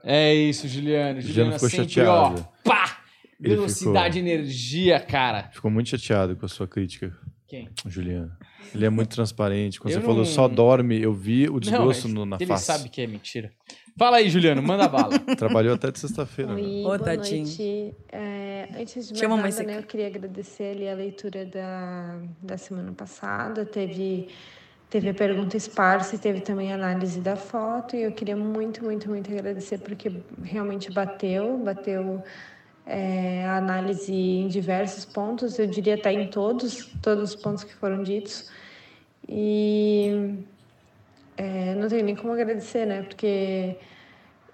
É 0.04 0.34
isso, 0.36 0.68
Juliano. 0.68 1.22
Juliano 1.22 1.54
ficou 1.54 1.70
sempre, 1.70 1.90
chateado. 1.90 2.46
ó, 2.66 2.70
pá! 2.70 3.00
Ele 3.40 3.56
Velocidade 3.56 4.18
e 4.20 4.22
energia, 4.22 5.00
cara. 5.00 5.50
Ficou 5.52 5.72
muito 5.72 5.90
chateado 5.90 6.36
com 6.36 6.46
a 6.46 6.50
sua 6.50 6.68
crítica, 6.68 7.12
Quem? 7.48 7.70
Juliano. 7.88 8.32
Ele 8.76 8.86
é 8.86 8.90
muito 8.90 9.10
transparente. 9.10 9.80
Quando 9.80 9.94
Eu 9.94 10.00
você 10.02 10.06
falou 10.06 10.20
não- 10.20 10.26
só 10.26 10.48
dorme, 10.48 11.02
eu 11.02 11.14
vi 11.14 11.50
o 11.50 11.60
desgosto 11.60 12.08
Não, 12.08 12.16
no- 12.16 12.26
na 12.26 12.38
ele 12.38 12.46
face. 12.48 12.66
sabe 12.66 12.90
que 12.90 13.02
é 13.02 13.08
mentira. 13.08 13.52
Fala 13.98 14.18
aí, 14.18 14.30
Juliano, 14.30 14.62
manda 14.64 14.88
bala. 14.88 15.18
Trabalhou 15.38 15.74
até 15.76 15.92
de 15.92 16.00
sexta-feira. 16.00 16.54
né? 16.56 16.62
Oi, 16.62 16.80
Ô, 16.82 16.84
boa 16.84 17.00
Tatinho. 17.00 17.44
noite. 17.46 17.94
É, 18.12 18.68
antes 18.80 19.12
de 19.12 19.28
mais 19.28 19.58
nada, 19.58 19.68
né, 19.68 19.78
eu 19.80 19.84
queria 19.84 20.08
agradecer 20.08 20.76
ali 20.76 20.90
a 20.90 20.96
leitura 20.96 21.46
da, 21.46 22.20
da 22.42 22.58
semana 22.58 22.92
passada. 22.94 23.64
Teve, 23.66 24.28
teve 24.94 25.10
a 25.10 25.14
pergunta 25.14 25.58
esparsa 25.58 26.16
e 26.16 26.20
teve 26.20 26.40
também 26.42 26.72
a 26.72 26.76
análise 26.76 27.20
da 27.20 27.36
foto. 27.36 27.96
E 27.96 28.04
eu 28.04 28.12
queria 28.12 28.38
muito, 28.38 28.84
muito, 28.84 29.10
muito 29.10 29.32
agradecer 29.32 29.80
porque 29.80 30.22
realmente 30.44 30.92
bateu, 30.92 31.58
bateu 31.58 32.24
é, 32.86 33.44
a 33.44 33.58
análise 33.58 34.14
em 34.14 34.48
diversos 34.48 35.04
pontos. 35.04 35.58
Eu 35.58 35.66
diria 35.66 35.96
até 35.96 36.14
em 36.14 36.28
todos, 36.28 36.86
todos 37.02 37.34
os 37.34 37.36
pontos 37.36 37.64
que 37.64 37.74
foram 37.74 38.04
ditos. 38.04 38.52
E 39.28 40.46
é, 41.38 41.74
não 41.74 41.88
tenho 41.88 42.06
nem 42.06 42.16
como 42.16 42.32
agradecer, 42.32 42.86
né? 42.86 43.02
Porque 43.02 43.76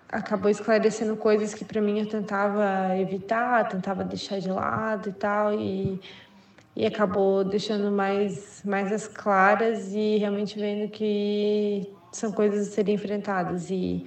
acabou 0.08 0.50
esclarecendo 0.50 1.18
coisas 1.18 1.54
que 1.54 1.66
para 1.66 1.82
mim 1.82 2.00
eu 2.00 2.08
tentava 2.08 2.98
evitar, 2.98 3.68
tentava 3.68 4.06
deixar 4.06 4.40
de 4.40 4.50
lado 4.50 5.10
e 5.10 5.14
tal, 5.14 5.54
e, 5.54 6.00
e 6.76 6.86
acabou 6.86 7.44
deixando 7.44 7.92
mais, 7.92 8.62
mais 8.64 8.92
as 8.92 9.08
claras 9.08 9.94
e 9.94 10.18
realmente 10.18 10.58
vendo 10.58 10.90
que 10.90 11.92
são 12.12 12.32
coisas 12.32 12.68
a 12.68 12.72
serem 12.72 12.96
enfrentadas. 12.96 13.70
E 13.70 14.06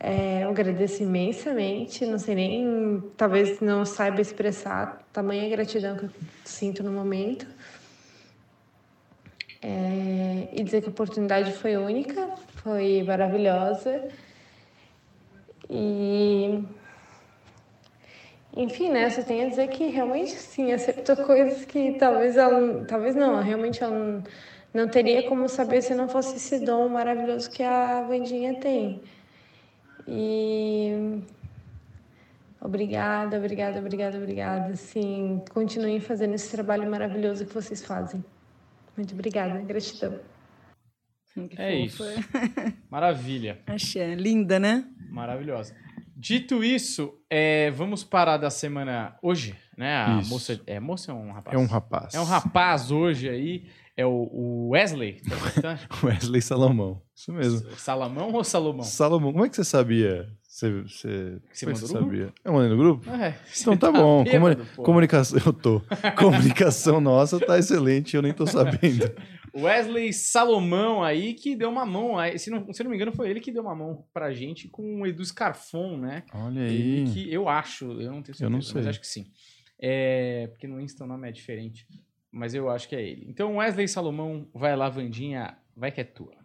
é, 0.00 0.44
eu 0.44 0.50
agradeço 0.50 1.02
imensamente, 1.02 2.06
não 2.06 2.18
sei 2.18 2.34
nem, 2.34 3.02
talvez 3.16 3.60
não 3.60 3.84
saiba 3.84 4.20
expressar 4.20 5.06
tamanha 5.12 5.48
gratidão 5.48 5.96
que 5.96 6.04
eu 6.04 6.10
sinto 6.44 6.82
no 6.82 6.92
momento. 6.92 7.46
É, 9.60 10.48
e 10.52 10.62
dizer 10.62 10.82
que 10.82 10.88
a 10.88 10.90
oportunidade 10.90 11.52
foi 11.52 11.76
única, 11.76 12.28
foi 12.62 13.02
maravilhosa. 13.02 14.08
E. 15.68 16.62
Enfim, 18.58 18.90
né? 18.90 19.08
Só 19.08 19.22
tenho 19.22 19.46
a 19.46 19.50
dizer 19.50 19.68
que 19.68 19.86
realmente 19.86 20.32
sim, 20.32 20.72
acertou 20.72 21.14
coisas 21.24 21.64
que 21.64 21.92
talvez 21.92 22.36
ela. 22.36 22.84
Talvez 22.86 23.14
não, 23.14 23.40
realmente 23.40 23.84
ela 23.84 23.96
não, 23.96 24.24
não 24.74 24.88
teria 24.88 25.28
como 25.28 25.48
saber 25.48 25.80
se 25.80 25.94
não 25.94 26.08
fosse 26.08 26.34
esse 26.36 26.58
dom 26.64 26.88
maravilhoso 26.88 27.48
que 27.48 27.62
a 27.62 28.02
Vandinha 28.02 28.58
tem. 28.58 29.00
E. 30.08 31.22
Obrigada, 32.60 33.38
obrigada, 33.38 33.78
obrigada, 33.78 34.18
obrigada. 34.18 34.74
Sim, 34.74 35.40
continuem 35.54 36.00
fazendo 36.00 36.34
esse 36.34 36.50
trabalho 36.50 36.90
maravilhoso 36.90 37.46
que 37.46 37.54
vocês 37.54 37.84
fazem. 37.84 38.24
Muito 38.96 39.14
obrigada, 39.14 39.60
gratidão. 39.60 40.18
Que 41.48 41.62
É 41.62 41.76
isso. 41.76 42.02
fofa. 42.02 42.74
Maravilha. 42.90 43.60
Achei. 43.68 44.16
Linda, 44.16 44.58
né? 44.58 44.84
Maravilhosa. 45.08 45.76
Dito 46.20 46.64
isso, 46.64 47.14
é, 47.30 47.70
vamos 47.70 48.02
parar 48.02 48.38
da 48.38 48.50
semana 48.50 49.14
hoje, 49.22 49.54
né? 49.76 49.98
A 50.04 50.18
Isso. 50.18 50.28
moça. 50.30 50.60
É 50.66 50.80
moça 50.80 51.14
ou 51.14 51.20
é 51.20 51.22
um 51.22 51.30
rapaz? 51.32 51.54
É 51.56 51.58
um 51.60 51.66
rapaz. 51.66 52.14
É 52.14 52.20
um 52.20 52.24
rapaz 52.24 52.90
hoje 52.90 53.28
aí. 53.28 53.66
É 53.96 54.04
o, 54.04 54.10
o 54.32 54.68
Wesley. 54.70 55.20
Tá? 55.62 55.78
Wesley 56.02 56.42
Salomão. 56.42 57.00
Isso 57.14 57.32
mesmo. 57.32 57.70
Salamão 57.76 58.32
ou 58.32 58.42
Salomão? 58.42 58.82
Salomão, 58.84 59.32
como 59.32 59.44
é 59.44 59.48
que 59.48 59.54
você 59.54 59.62
sabia? 59.64 60.28
Você, 60.42 60.82
você, 60.82 61.38
Você 61.52 61.66
é 61.66 61.68
no 61.68 61.76
sabia? 61.76 62.32
Eu 62.44 62.52
mandei 62.52 62.68
no 62.70 62.76
grupo? 62.76 63.08
É, 63.10 63.36
Então 63.60 63.74
você 63.74 63.76
tá, 63.78 63.92
bom. 63.92 64.24
Comuni- 64.24 64.54
bêbado, 64.56 64.66
pô. 64.74 64.82
comunicação, 64.82 65.38
eu 65.46 65.52
tô. 65.52 65.80
Comunicação 66.16 67.00
nossa 67.00 67.38
tá 67.38 67.56
excelente, 67.58 68.16
eu 68.16 68.22
nem 68.22 68.32
tô 68.32 68.44
sabendo. 68.46 69.08
Wesley 69.62 70.12
Salomão 70.12 71.02
aí 71.02 71.34
que 71.34 71.54
deu 71.56 71.68
uma 71.70 71.84
mão. 71.86 72.18
aí, 72.18 72.38
Se 72.38 72.50
não, 72.50 72.72
se 72.72 72.82
não 72.82 72.90
me 72.90 72.96
engano, 72.96 73.12
foi 73.12 73.30
ele 73.30 73.40
que 73.40 73.50
deu 73.52 73.62
uma 73.62 73.74
mão 73.74 74.04
pra 74.12 74.32
gente 74.32 74.68
com 74.68 75.00
o 75.00 75.06
Edu 75.06 75.24
Scarfon, 75.24 75.96
né? 75.96 76.24
Olha 76.34 76.60
Ele 76.60 77.04
aí. 77.08 77.12
que 77.12 77.32
eu 77.32 77.48
acho, 77.48 77.84
eu 78.00 78.10
não 78.12 78.22
tenho 78.22 78.36
certeza, 78.36 78.44
Eu 78.44 78.50
não 78.50 78.58
mas 78.58 78.66
sei. 78.68 78.88
acho 78.88 79.00
que 79.00 79.06
sim. 79.06 79.26
É, 79.80 80.48
porque 80.48 80.66
no 80.66 80.80
Insta 80.80 81.04
o 81.04 81.06
nome 81.06 81.28
é 81.28 81.32
diferente, 81.32 81.86
mas 82.30 82.52
eu 82.54 82.68
acho 82.68 82.88
que 82.88 82.96
é 82.96 83.02
ele. 83.02 83.26
Então 83.28 83.56
Wesley 83.56 83.86
Salomão, 83.88 84.48
vai 84.54 84.76
lá, 84.76 84.88
Vandinha, 84.88 85.56
vai 85.76 85.90
que 85.92 86.00
é 86.00 86.04
tua. 86.04 86.36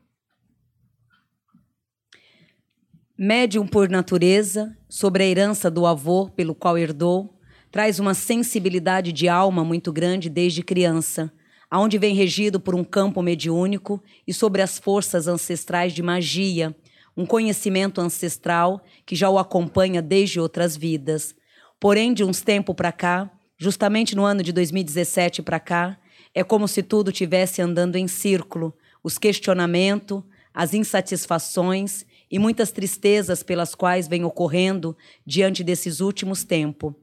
Médium 3.18 3.68
por 3.68 3.90
natureza, 3.90 4.76
sobre 4.90 5.24
a 5.24 5.28
herança 5.28 5.70
do 5.70 5.86
avô 5.86 6.30
pelo 6.30 6.56
qual 6.56 6.78
herdou, 6.78 7.40
traz 7.72 8.00
uma 8.00 8.14
sensibilidade 8.14 9.12
de 9.12 9.28
alma 9.30 9.64
muito 9.64 9.94
grande 9.94 10.30
desde 10.30 10.64
criança, 10.64 11.32
aonde 11.74 11.98
vem 11.98 12.14
regido 12.14 12.60
por 12.60 12.76
um 12.76 12.84
campo 12.84 13.20
mediúnico 13.24 14.00
e 14.28 14.32
sobre 14.32 14.62
as 14.62 14.78
forças 14.78 15.28
ancestrais 15.28 15.92
de 15.92 16.04
magia, 16.04 16.76
um 17.18 17.26
conhecimento 17.26 18.00
ancestral 18.00 18.80
que 19.08 19.16
já 19.16 19.28
o 19.28 19.40
acompanha 19.40 20.00
desde 20.00 20.40
outras 20.40 20.78
vidas. 20.78 21.36
Porém, 21.80 22.14
de 22.14 22.24
uns 22.24 22.42
tempos 22.42 22.76
para 22.76 22.92
cá, 22.92 23.28
justamente 23.58 24.16
no 24.16 24.24
ano 24.24 24.44
de 24.44 24.54
2017 24.54 25.42
para 25.42 25.60
cá, 25.60 25.98
é 26.32 26.44
como 26.44 26.68
se 26.68 26.84
tudo 26.84 27.12
tivesse 27.12 27.60
andando 27.60 27.96
em 27.96 28.08
círculo, 28.08 28.72
os 29.04 29.18
questionamentos, 29.18 30.22
as 30.54 30.76
insatisfações 30.76 32.06
e 32.30 32.38
muitas 32.38 32.72
tristezas 32.72 33.42
pelas 33.42 33.74
quais 33.74 34.08
vem 34.08 34.24
ocorrendo 34.24 34.96
diante 35.26 35.64
desses 35.64 36.02
últimos 36.02 36.44
tempos. 36.44 36.94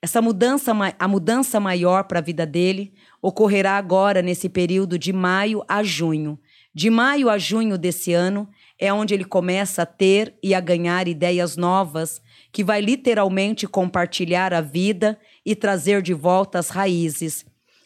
Essa 0.00 0.22
mudança, 0.22 0.72
a 0.96 1.08
mudança 1.08 1.58
maior 1.58 2.04
para 2.04 2.20
a 2.20 2.22
vida 2.22 2.46
dele 2.46 2.92
ocorrerá 3.20 3.76
agora 3.76 4.22
nesse 4.22 4.48
período 4.48 4.98
de 4.98 5.12
maio 5.12 5.62
a 5.68 5.82
junho. 5.82 6.38
De 6.74 6.90
maio 6.90 7.28
a 7.28 7.38
junho 7.38 7.76
desse 7.76 8.12
ano 8.12 8.48
é 8.78 8.92
onde 8.92 9.12
ele 9.12 9.24
começa 9.24 9.82
a 9.82 9.86
ter 9.86 10.34
e 10.42 10.54
a 10.54 10.60
ganhar 10.60 11.08
ideias 11.08 11.56
novas 11.56 12.20
que 12.52 12.62
vai 12.62 12.80
literalmente 12.80 13.66
compartilhar 13.66 14.54
a 14.54 14.60
vida 14.60 15.18
e 15.44 15.54
trazer 15.54 16.00
de 16.00 16.14
volta 16.14 16.58
as 16.58 16.68
raízes. 16.68 17.44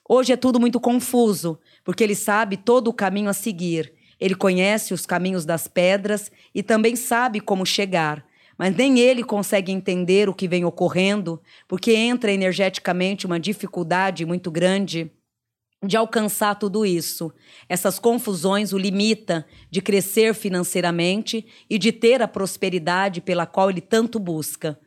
Hoje 0.09 0.33
é 0.33 0.37
tudo 0.37 0.61
muito 0.61 0.79
confuso, 0.79 1.59
porque 1.83 2.05
ele 2.05 2.15
sabe 2.15 2.57
todo 2.57 2.89
o 2.89 2.93
caminho 2.93 3.31
a 3.31 3.33
seguir. 3.33 3.93
Ele 4.21 4.35
conhece 4.35 4.93
os 4.93 5.07
caminhos 5.07 5.45
das 5.45 5.67
pedras 5.67 6.31
e 6.55 6.63
também 6.63 6.95
sabe 6.95 7.41
como 7.41 7.65
chegar. 7.65 8.25
Mas 8.59 8.77
nem 8.77 9.01
ele 9.01 9.25
consegue 9.25 9.73
entender 9.73 10.29
o 10.29 10.35
que 10.35 10.47
vem 10.47 10.65
ocorrendo, 10.65 11.41
porque 11.67 11.95
entra 11.95 12.31
energeticamente 12.31 13.27
uma 13.27 13.41
dificuldade 13.41 14.27
muito 14.27 14.51
grande 14.51 15.11
de 15.83 15.97
alcançar 15.97 16.55
tudo 16.55 16.87
isso. 16.87 17.33
Essas 17.69 17.99
confusões 17.99 18.73
o 18.73 18.79
limita 18.79 19.45
de 19.71 19.83
crescer 19.83 20.35
financeiramente 20.35 21.45
e 21.69 21.79
de 21.79 21.91
ter 21.91 22.23
a 22.23 22.29
prosperidade 22.29 23.21
pela 23.21 23.47
qual 23.47 23.69
ele 23.69 23.81
tanto 23.81 24.19
busca. 24.19 24.79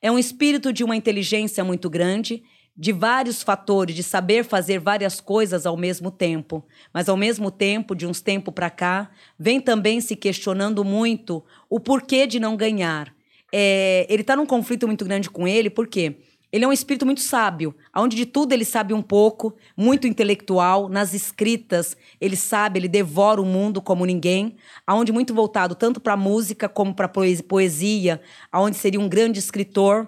É 0.00 0.10
um 0.10 0.18
espírito 0.18 0.72
de 0.72 0.84
uma 0.84 0.96
inteligência 0.96 1.64
muito 1.64 1.88
grande, 1.88 2.42
de 2.76 2.92
vários 2.92 3.42
fatores, 3.42 3.94
de 3.94 4.02
saber 4.02 4.44
fazer 4.44 4.78
várias 4.78 5.20
coisas 5.20 5.66
ao 5.66 5.76
mesmo 5.76 6.10
tempo. 6.10 6.64
Mas 6.92 7.08
ao 7.08 7.16
mesmo 7.16 7.50
tempo, 7.50 7.94
de 7.94 8.06
uns 8.06 8.20
tempos 8.20 8.52
para 8.52 8.70
cá, 8.70 9.10
vem 9.38 9.60
também 9.60 10.00
se 10.00 10.16
questionando 10.16 10.84
muito 10.84 11.44
o 11.68 11.78
porquê 11.78 12.26
de 12.26 12.40
não 12.40 12.56
ganhar. 12.56 13.14
É, 13.52 14.06
ele 14.08 14.22
está 14.22 14.34
num 14.34 14.46
conflito 14.46 14.86
muito 14.86 15.04
grande 15.04 15.28
com 15.28 15.46
ele, 15.46 15.68
por 15.68 15.86
quê? 15.86 16.16
Ele 16.52 16.66
é 16.66 16.68
um 16.68 16.72
espírito 16.72 17.06
muito 17.06 17.22
sábio, 17.22 17.74
onde 17.96 18.14
de 18.14 18.26
tudo 18.26 18.52
ele 18.52 18.64
sabe 18.64 18.92
um 18.92 19.00
pouco, 19.00 19.56
muito 19.74 20.06
intelectual, 20.06 20.86
nas 20.86 21.14
escritas 21.14 21.96
ele 22.20 22.36
sabe, 22.36 22.78
ele 22.78 22.88
devora 22.88 23.40
o 23.40 23.44
mundo 23.46 23.80
como 23.80 24.04
ninguém, 24.04 24.56
aonde 24.86 25.12
muito 25.12 25.32
voltado 25.32 25.74
tanto 25.74 25.98
para 25.98 26.14
música 26.14 26.68
como 26.68 26.94
para 26.94 27.08
poesia, 27.08 28.20
aonde 28.52 28.76
seria 28.76 29.00
um 29.00 29.08
grande 29.08 29.38
escritor, 29.38 30.06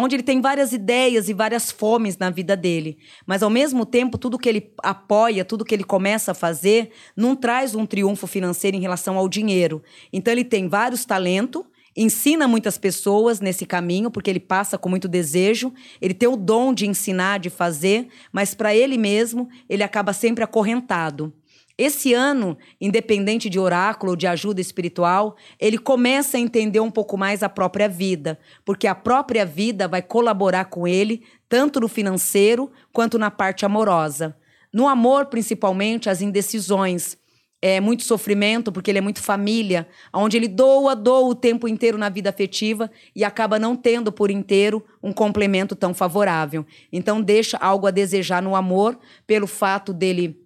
onde 0.00 0.16
ele 0.16 0.22
tem 0.22 0.40
várias 0.40 0.72
ideias 0.72 1.28
e 1.28 1.34
várias 1.34 1.70
fomes 1.70 2.16
na 2.16 2.30
vida 2.30 2.56
dele. 2.56 2.96
Mas, 3.26 3.42
ao 3.42 3.50
mesmo 3.50 3.84
tempo, 3.84 4.16
tudo 4.16 4.38
que 4.38 4.48
ele 4.48 4.72
apoia, 4.82 5.44
tudo 5.44 5.64
que 5.64 5.74
ele 5.74 5.84
começa 5.84 6.32
a 6.32 6.34
fazer, 6.34 6.90
não 7.14 7.36
traz 7.36 7.74
um 7.74 7.84
triunfo 7.84 8.26
financeiro 8.26 8.76
em 8.76 8.80
relação 8.80 9.18
ao 9.18 9.28
dinheiro. 9.28 9.82
Então, 10.10 10.32
ele 10.32 10.44
tem 10.44 10.68
vários 10.68 11.04
talentos, 11.04 11.62
ensina 11.96 12.48
muitas 12.48 12.78
pessoas 12.78 13.40
nesse 13.40 13.66
caminho, 13.66 14.10
porque 14.10 14.30
ele 14.30 14.40
passa 14.40 14.78
com 14.78 14.88
muito 14.88 15.08
desejo, 15.08 15.72
ele 16.00 16.14
tem 16.14 16.28
o 16.28 16.36
dom 16.36 16.72
de 16.72 16.86
ensinar, 16.86 17.38
de 17.38 17.50
fazer, 17.50 18.08
mas 18.32 18.54
para 18.54 18.74
ele 18.74 18.96
mesmo, 18.96 19.48
ele 19.68 19.82
acaba 19.82 20.12
sempre 20.12 20.42
acorrentado. 20.42 21.32
Esse 21.76 22.12
ano, 22.12 22.56
independente 22.80 23.48
de 23.48 23.58
oráculo, 23.58 24.16
de 24.16 24.26
ajuda 24.26 24.60
espiritual, 24.60 25.36
ele 25.58 25.78
começa 25.78 26.36
a 26.36 26.40
entender 26.40 26.80
um 26.80 26.90
pouco 26.90 27.16
mais 27.16 27.42
a 27.42 27.48
própria 27.48 27.88
vida, 27.88 28.38
porque 28.64 28.86
a 28.86 28.94
própria 28.94 29.44
vida 29.46 29.88
vai 29.88 30.02
colaborar 30.02 30.66
com 30.66 30.86
ele, 30.86 31.22
tanto 31.48 31.80
no 31.80 31.88
financeiro 31.88 32.70
quanto 32.92 33.18
na 33.18 33.30
parte 33.30 33.64
amorosa. 33.64 34.36
No 34.72 34.86
amor, 34.86 35.26
principalmente, 35.26 36.08
as 36.08 36.20
indecisões. 36.20 37.16
É 37.64 37.80
muito 37.80 38.02
sofrimento, 38.02 38.72
porque 38.72 38.90
ele 38.90 38.98
é 38.98 39.00
muito 39.00 39.22
família, 39.22 39.88
onde 40.12 40.36
ele 40.36 40.48
doa, 40.48 40.96
doa 40.96 41.28
o 41.28 41.34
tempo 41.34 41.68
inteiro 41.68 41.96
na 41.96 42.08
vida 42.08 42.28
afetiva 42.28 42.90
e 43.14 43.22
acaba 43.22 43.56
não 43.56 43.76
tendo 43.76 44.10
por 44.10 44.32
inteiro 44.32 44.84
um 45.00 45.12
complemento 45.12 45.76
tão 45.76 45.94
favorável. 45.94 46.66
Então, 46.92 47.22
deixa 47.22 47.56
algo 47.58 47.86
a 47.86 47.92
desejar 47.92 48.42
no 48.42 48.56
amor, 48.56 48.98
pelo 49.28 49.46
fato 49.46 49.92
dele 49.92 50.42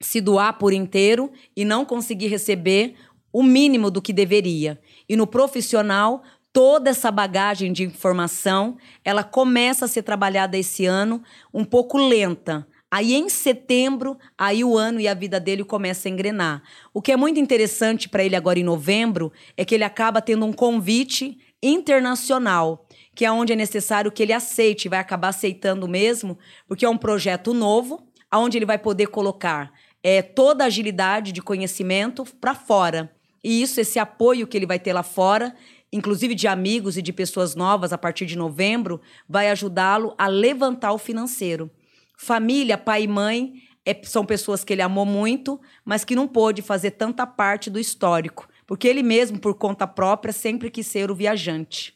se 0.00 0.20
doar 0.20 0.56
por 0.56 0.72
inteiro 0.72 1.32
e 1.56 1.64
não 1.64 1.84
conseguir 1.84 2.28
receber 2.28 2.94
o 3.32 3.42
mínimo 3.42 3.90
do 3.90 4.00
que 4.00 4.12
deveria. 4.12 4.80
E 5.08 5.16
no 5.16 5.26
profissional, 5.26 6.22
toda 6.52 6.90
essa 6.90 7.10
bagagem 7.10 7.72
de 7.72 7.82
informação, 7.82 8.76
ela 9.04 9.24
começa 9.24 9.86
a 9.86 9.88
ser 9.88 10.02
trabalhada 10.02 10.58
esse 10.58 10.84
ano 10.84 11.22
um 11.52 11.64
pouco 11.64 11.96
lenta. 11.98 12.66
Aí 12.92 13.14
em 13.14 13.30
setembro, 13.30 14.18
aí 14.36 14.62
o 14.62 14.76
ano 14.76 15.00
e 15.00 15.08
a 15.08 15.14
vida 15.14 15.40
dele 15.40 15.64
começa 15.64 16.06
a 16.06 16.10
engrenar. 16.10 16.62
O 16.92 17.00
que 17.00 17.10
é 17.10 17.16
muito 17.16 17.40
interessante 17.40 18.06
para 18.06 18.22
ele 18.22 18.36
agora 18.36 18.58
em 18.58 18.62
novembro 18.62 19.32
é 19.56 19.64
que 19.64 19.74
ele 19.74 19.82
acaba 19.82 20.20
tendo 20.20 20.44
um 20.44 20.52
convite 20.52 21.38
internacional, 21.62 22.86
que 23.14 23.24
é 23.24 23.32
onde 23.32 23.54
é 23.54 23.56
necessário 23.56 24.12
que 24.12 24.22
ele 24.22 24.34
aceite, 24.34 24.90
vai 24.90 24.98
acabar 24.98 25.28
aceitando 25.28 25.88
mesmo, 25.88 26.38
porque 26.68 26.84
é 26.84 26.88
um 26.90 26.98
projeto 26.98 27.54
novo, 27.54 28.06
aonde 28.30 28.58
ele 28.58 28.66
vai 28.66 28.76
poder 28.76 29.06
colocar 29.06 29.72
é, 30.02 30.20
toda 30.20 30.64
a 30.64 30.66
agilidade 30.66 31.32
de 31.32 31.40
conhecimento 31.40 32.26
para 32.42 32.54
fora. 32.54 33.10
E 33.42 33.62
isso, 33.62 33.80
esse 33.80 33.98
apoio 33.98 34.46
que 34.46 34.54
ele 34.54 34.66
vai 34.66 34.78
ter 34.78 34.92
lá 34.92 35.02
fora, 35.02 35.56
inclusive 35.90 36.34
de 36.34 36.46
amigos 36.46 36.98
e 36.98 37.00
de 37.00 37.10
pessoas 37.10 37.54
novas 37.54 37.90
a 37.90 37.96
partir 37.96 38.26
de 38.26 38.36
novembro, 38.36 39.00
vai 39.26 39.48
ajudá-lo 39.48 40.14
a 40.18 40.26
levantar 40.26 40.92
o 40.92 40.98
financeiro. 40.98 41.70
Família, 42.18 42.78
pai 42.78 43.04
e 43.04 43.08
mãe, 43.08 43.54
é, 43.84 44.00
são 44.04 44.24
pessoas 44.24 44.62
que 44.64 44.72
ele 44.72 44.82
amou 44.82 45.04
muito, 45.04 45.60
mas 45.84 46.04
que 46.04 46.14
não 46.14 46.28
pôde 46.28 46.62
fazer 46.62 46.92
tanta 46.92 47.26
parte 47.26 47.68
do 47.68 47.78
histórico, 47.78 48.48
porque 48.66 48.86
ele 48.86 49.02
mesmo, 49.02 49.38
por 49.38 49.54
conta 49.54 49.86
própria, 49.86 50.32
sempre 50.32 50.70
quis 50.70 50.86
ser 50.86 51.10
o 51.10 51.14
viajante. 51.14 51.94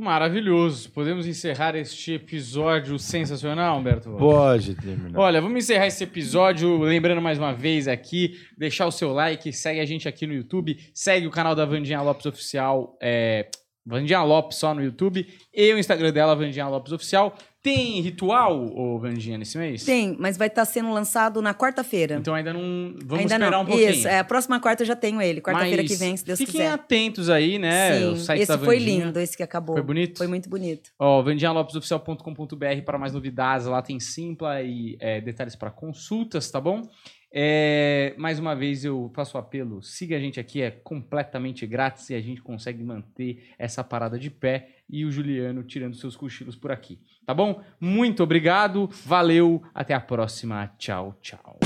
Maravilhoso. 0.00 0.88
Podemos 0.92 1.26
encerrar 1.26 1.76
este 1.76 2.12
episódio 2.12 2.98
sensacional, 2.98 3.78
Humberto? 3.78 4.10
Pode 4.12 4.74
terminar. 4.74 5.20
Olha, 5.20 5.42
vamos 5.42 5.58
encerrar 5.58 5.88
esse 5.88 6.02
episódio 6.04 6.78
lembrando 6.78 7.20
mais 7.20 7.36
uma 7.36 7.52
vez 7.52 7.86
aqui, 7.86 8.40
deixar 8.56 8.86
o 8.86 8.90
seu 8.90 9.12
like, 9.12 9.52
segue 9.52 9.78
a 9.78 9.84
gente 9.84 10.08
aqui 10.08 10.26
no 10.26 10.32
YouTube, 10.32 10.74
segue 10.94 11.26
o 11.26 11.30
canal 11.30 11.54
da 11.54 11.66
Vandinha 11.66 12.00
Lopes 12.00 12.24
Oficial, 12.24 12.96
é, 13.02 13.50
Vandinha 13.84 14.22
Lopes 14.22 14.56
só 14.56 14.72
no 14.72 14.82
YouTube, 14.82 15.26
e 15.52 15.74
o 15.74 15.78
Instagram 15.78 16.12
dela, 16.12 16.34
Vandinha 16.34 16.66
Lopes 16.66 16.92
Oficial. 16.92 17.36
Tem 17.62 18.00
ritual, 18.00 18.74
ô 18.74 18.98
Vandinha, 18.98 19.36
nesse 19.36 19.58
mês? 19.58 19.84
Tem, 19.84 20.16
mas 20.18 20.38
vai 20.38 20.48
estar 20.48 20.64
sendo 20.64 20.90
lançado 20.92 21.42
na 21.42 21.52
quarta-feira. 21.52 22.14
Então 22.14 22.34
ainda 22.34 22.54
não. 22.54 22.94
Vamos 23.04 23.20
Ainda 23.20 23.34
esperar 23.34 23.50
não. 23.50 23.62
um 23.62 23.66
pouquinho. 23.66 23.90
Isso, 23.90 24.08
é, 24.08 24.18
a 24.18 24.24
próxima 24.24 24.58
quarta 24.58 24.82
eu 24.82 24.86
já 24.86 24.96
tenho 24.96 25.20
ele. 25.20 25.42
Quarta-feira 25.42 25.84
que 25.84 25.94
vem, 25.94 26.16
se 26.16 26.24
Deus 26.24 26.38
fiquem 26.38 26.52
quiser. 26.52 26.72
atentos 26.72 27.28
aí, 27.28 27.58
né? 27.58 27.98
Sim, 27.98 28.04
o 28.06 28.16
site 28.16 28.42
esse 28.42 28.58
foi 28.58 28.78
lindo, 28.78 29.20
esse 29.20 29.36
que 29.36 29.42
acabou. 29.42 29.76
Foi 29.76 29.82
bonito? 29.82 30.16
Foi 30.16 30.26
muito 30.26 30.48
bonito. 30.48 30.90
Ó, 30.98 31.20
vandinhalopesoficial.com.br 31.22 32.82
para 32.84 32.98
mais 32.98 33.12
novidades. 33.12 33.66
Lá 33.66 33.82
tem 33.82 34.00
Simpla 34.00 34.62
e 34.62 34.96
é, 34.98 35.20
detalhes 35.20 35.54
para 35.54 35.70
consultas, 35.70 36.50
tá 36.50 36.60
bom? 36.60 36.88
É, 37.32 38.14
mais 38.18 38.38
uma 38.38 38.56
vez 38.56 38.84
eu 38.84 39.10
faço 39.14 39.38
apelo, 39.38 39.82
siga 39.82 40.16
a 40.16 40.20
gente 40.20 40.40
aqui, 40.40 40.60
é 40.60 40.70
completamente 40.70 41.64
grátis 41.64 42.10
e 42.10 42.14
a 42.14 42.20
gente 42.20 42.42
consegue 42.42 42.82
manter 42.82 43.50
essa 43.56 43.84
parada 43.84 44.18
de 44.18 44.30
pé 44.30 44.70
e 44.88 45.04
o 45.04 45.12
Juliano 45.12 45.62
tirando 45.62 45.94
seus 45.94 46.16
cochilos 46.16 46.56
por 46.56 46.72
aqui, 46.72 46.98
tá 47.24 47.32
bom? 47.32 47.62
Muito 47.80 48.22
obrigado, 48.22 48.88
valeu, 49.04 49.62
até 49.72 49.94
a 49.94 50.00
próxima, 50.00 50.72
tchau, 50.76 51.16
tchau. 51.20 51.60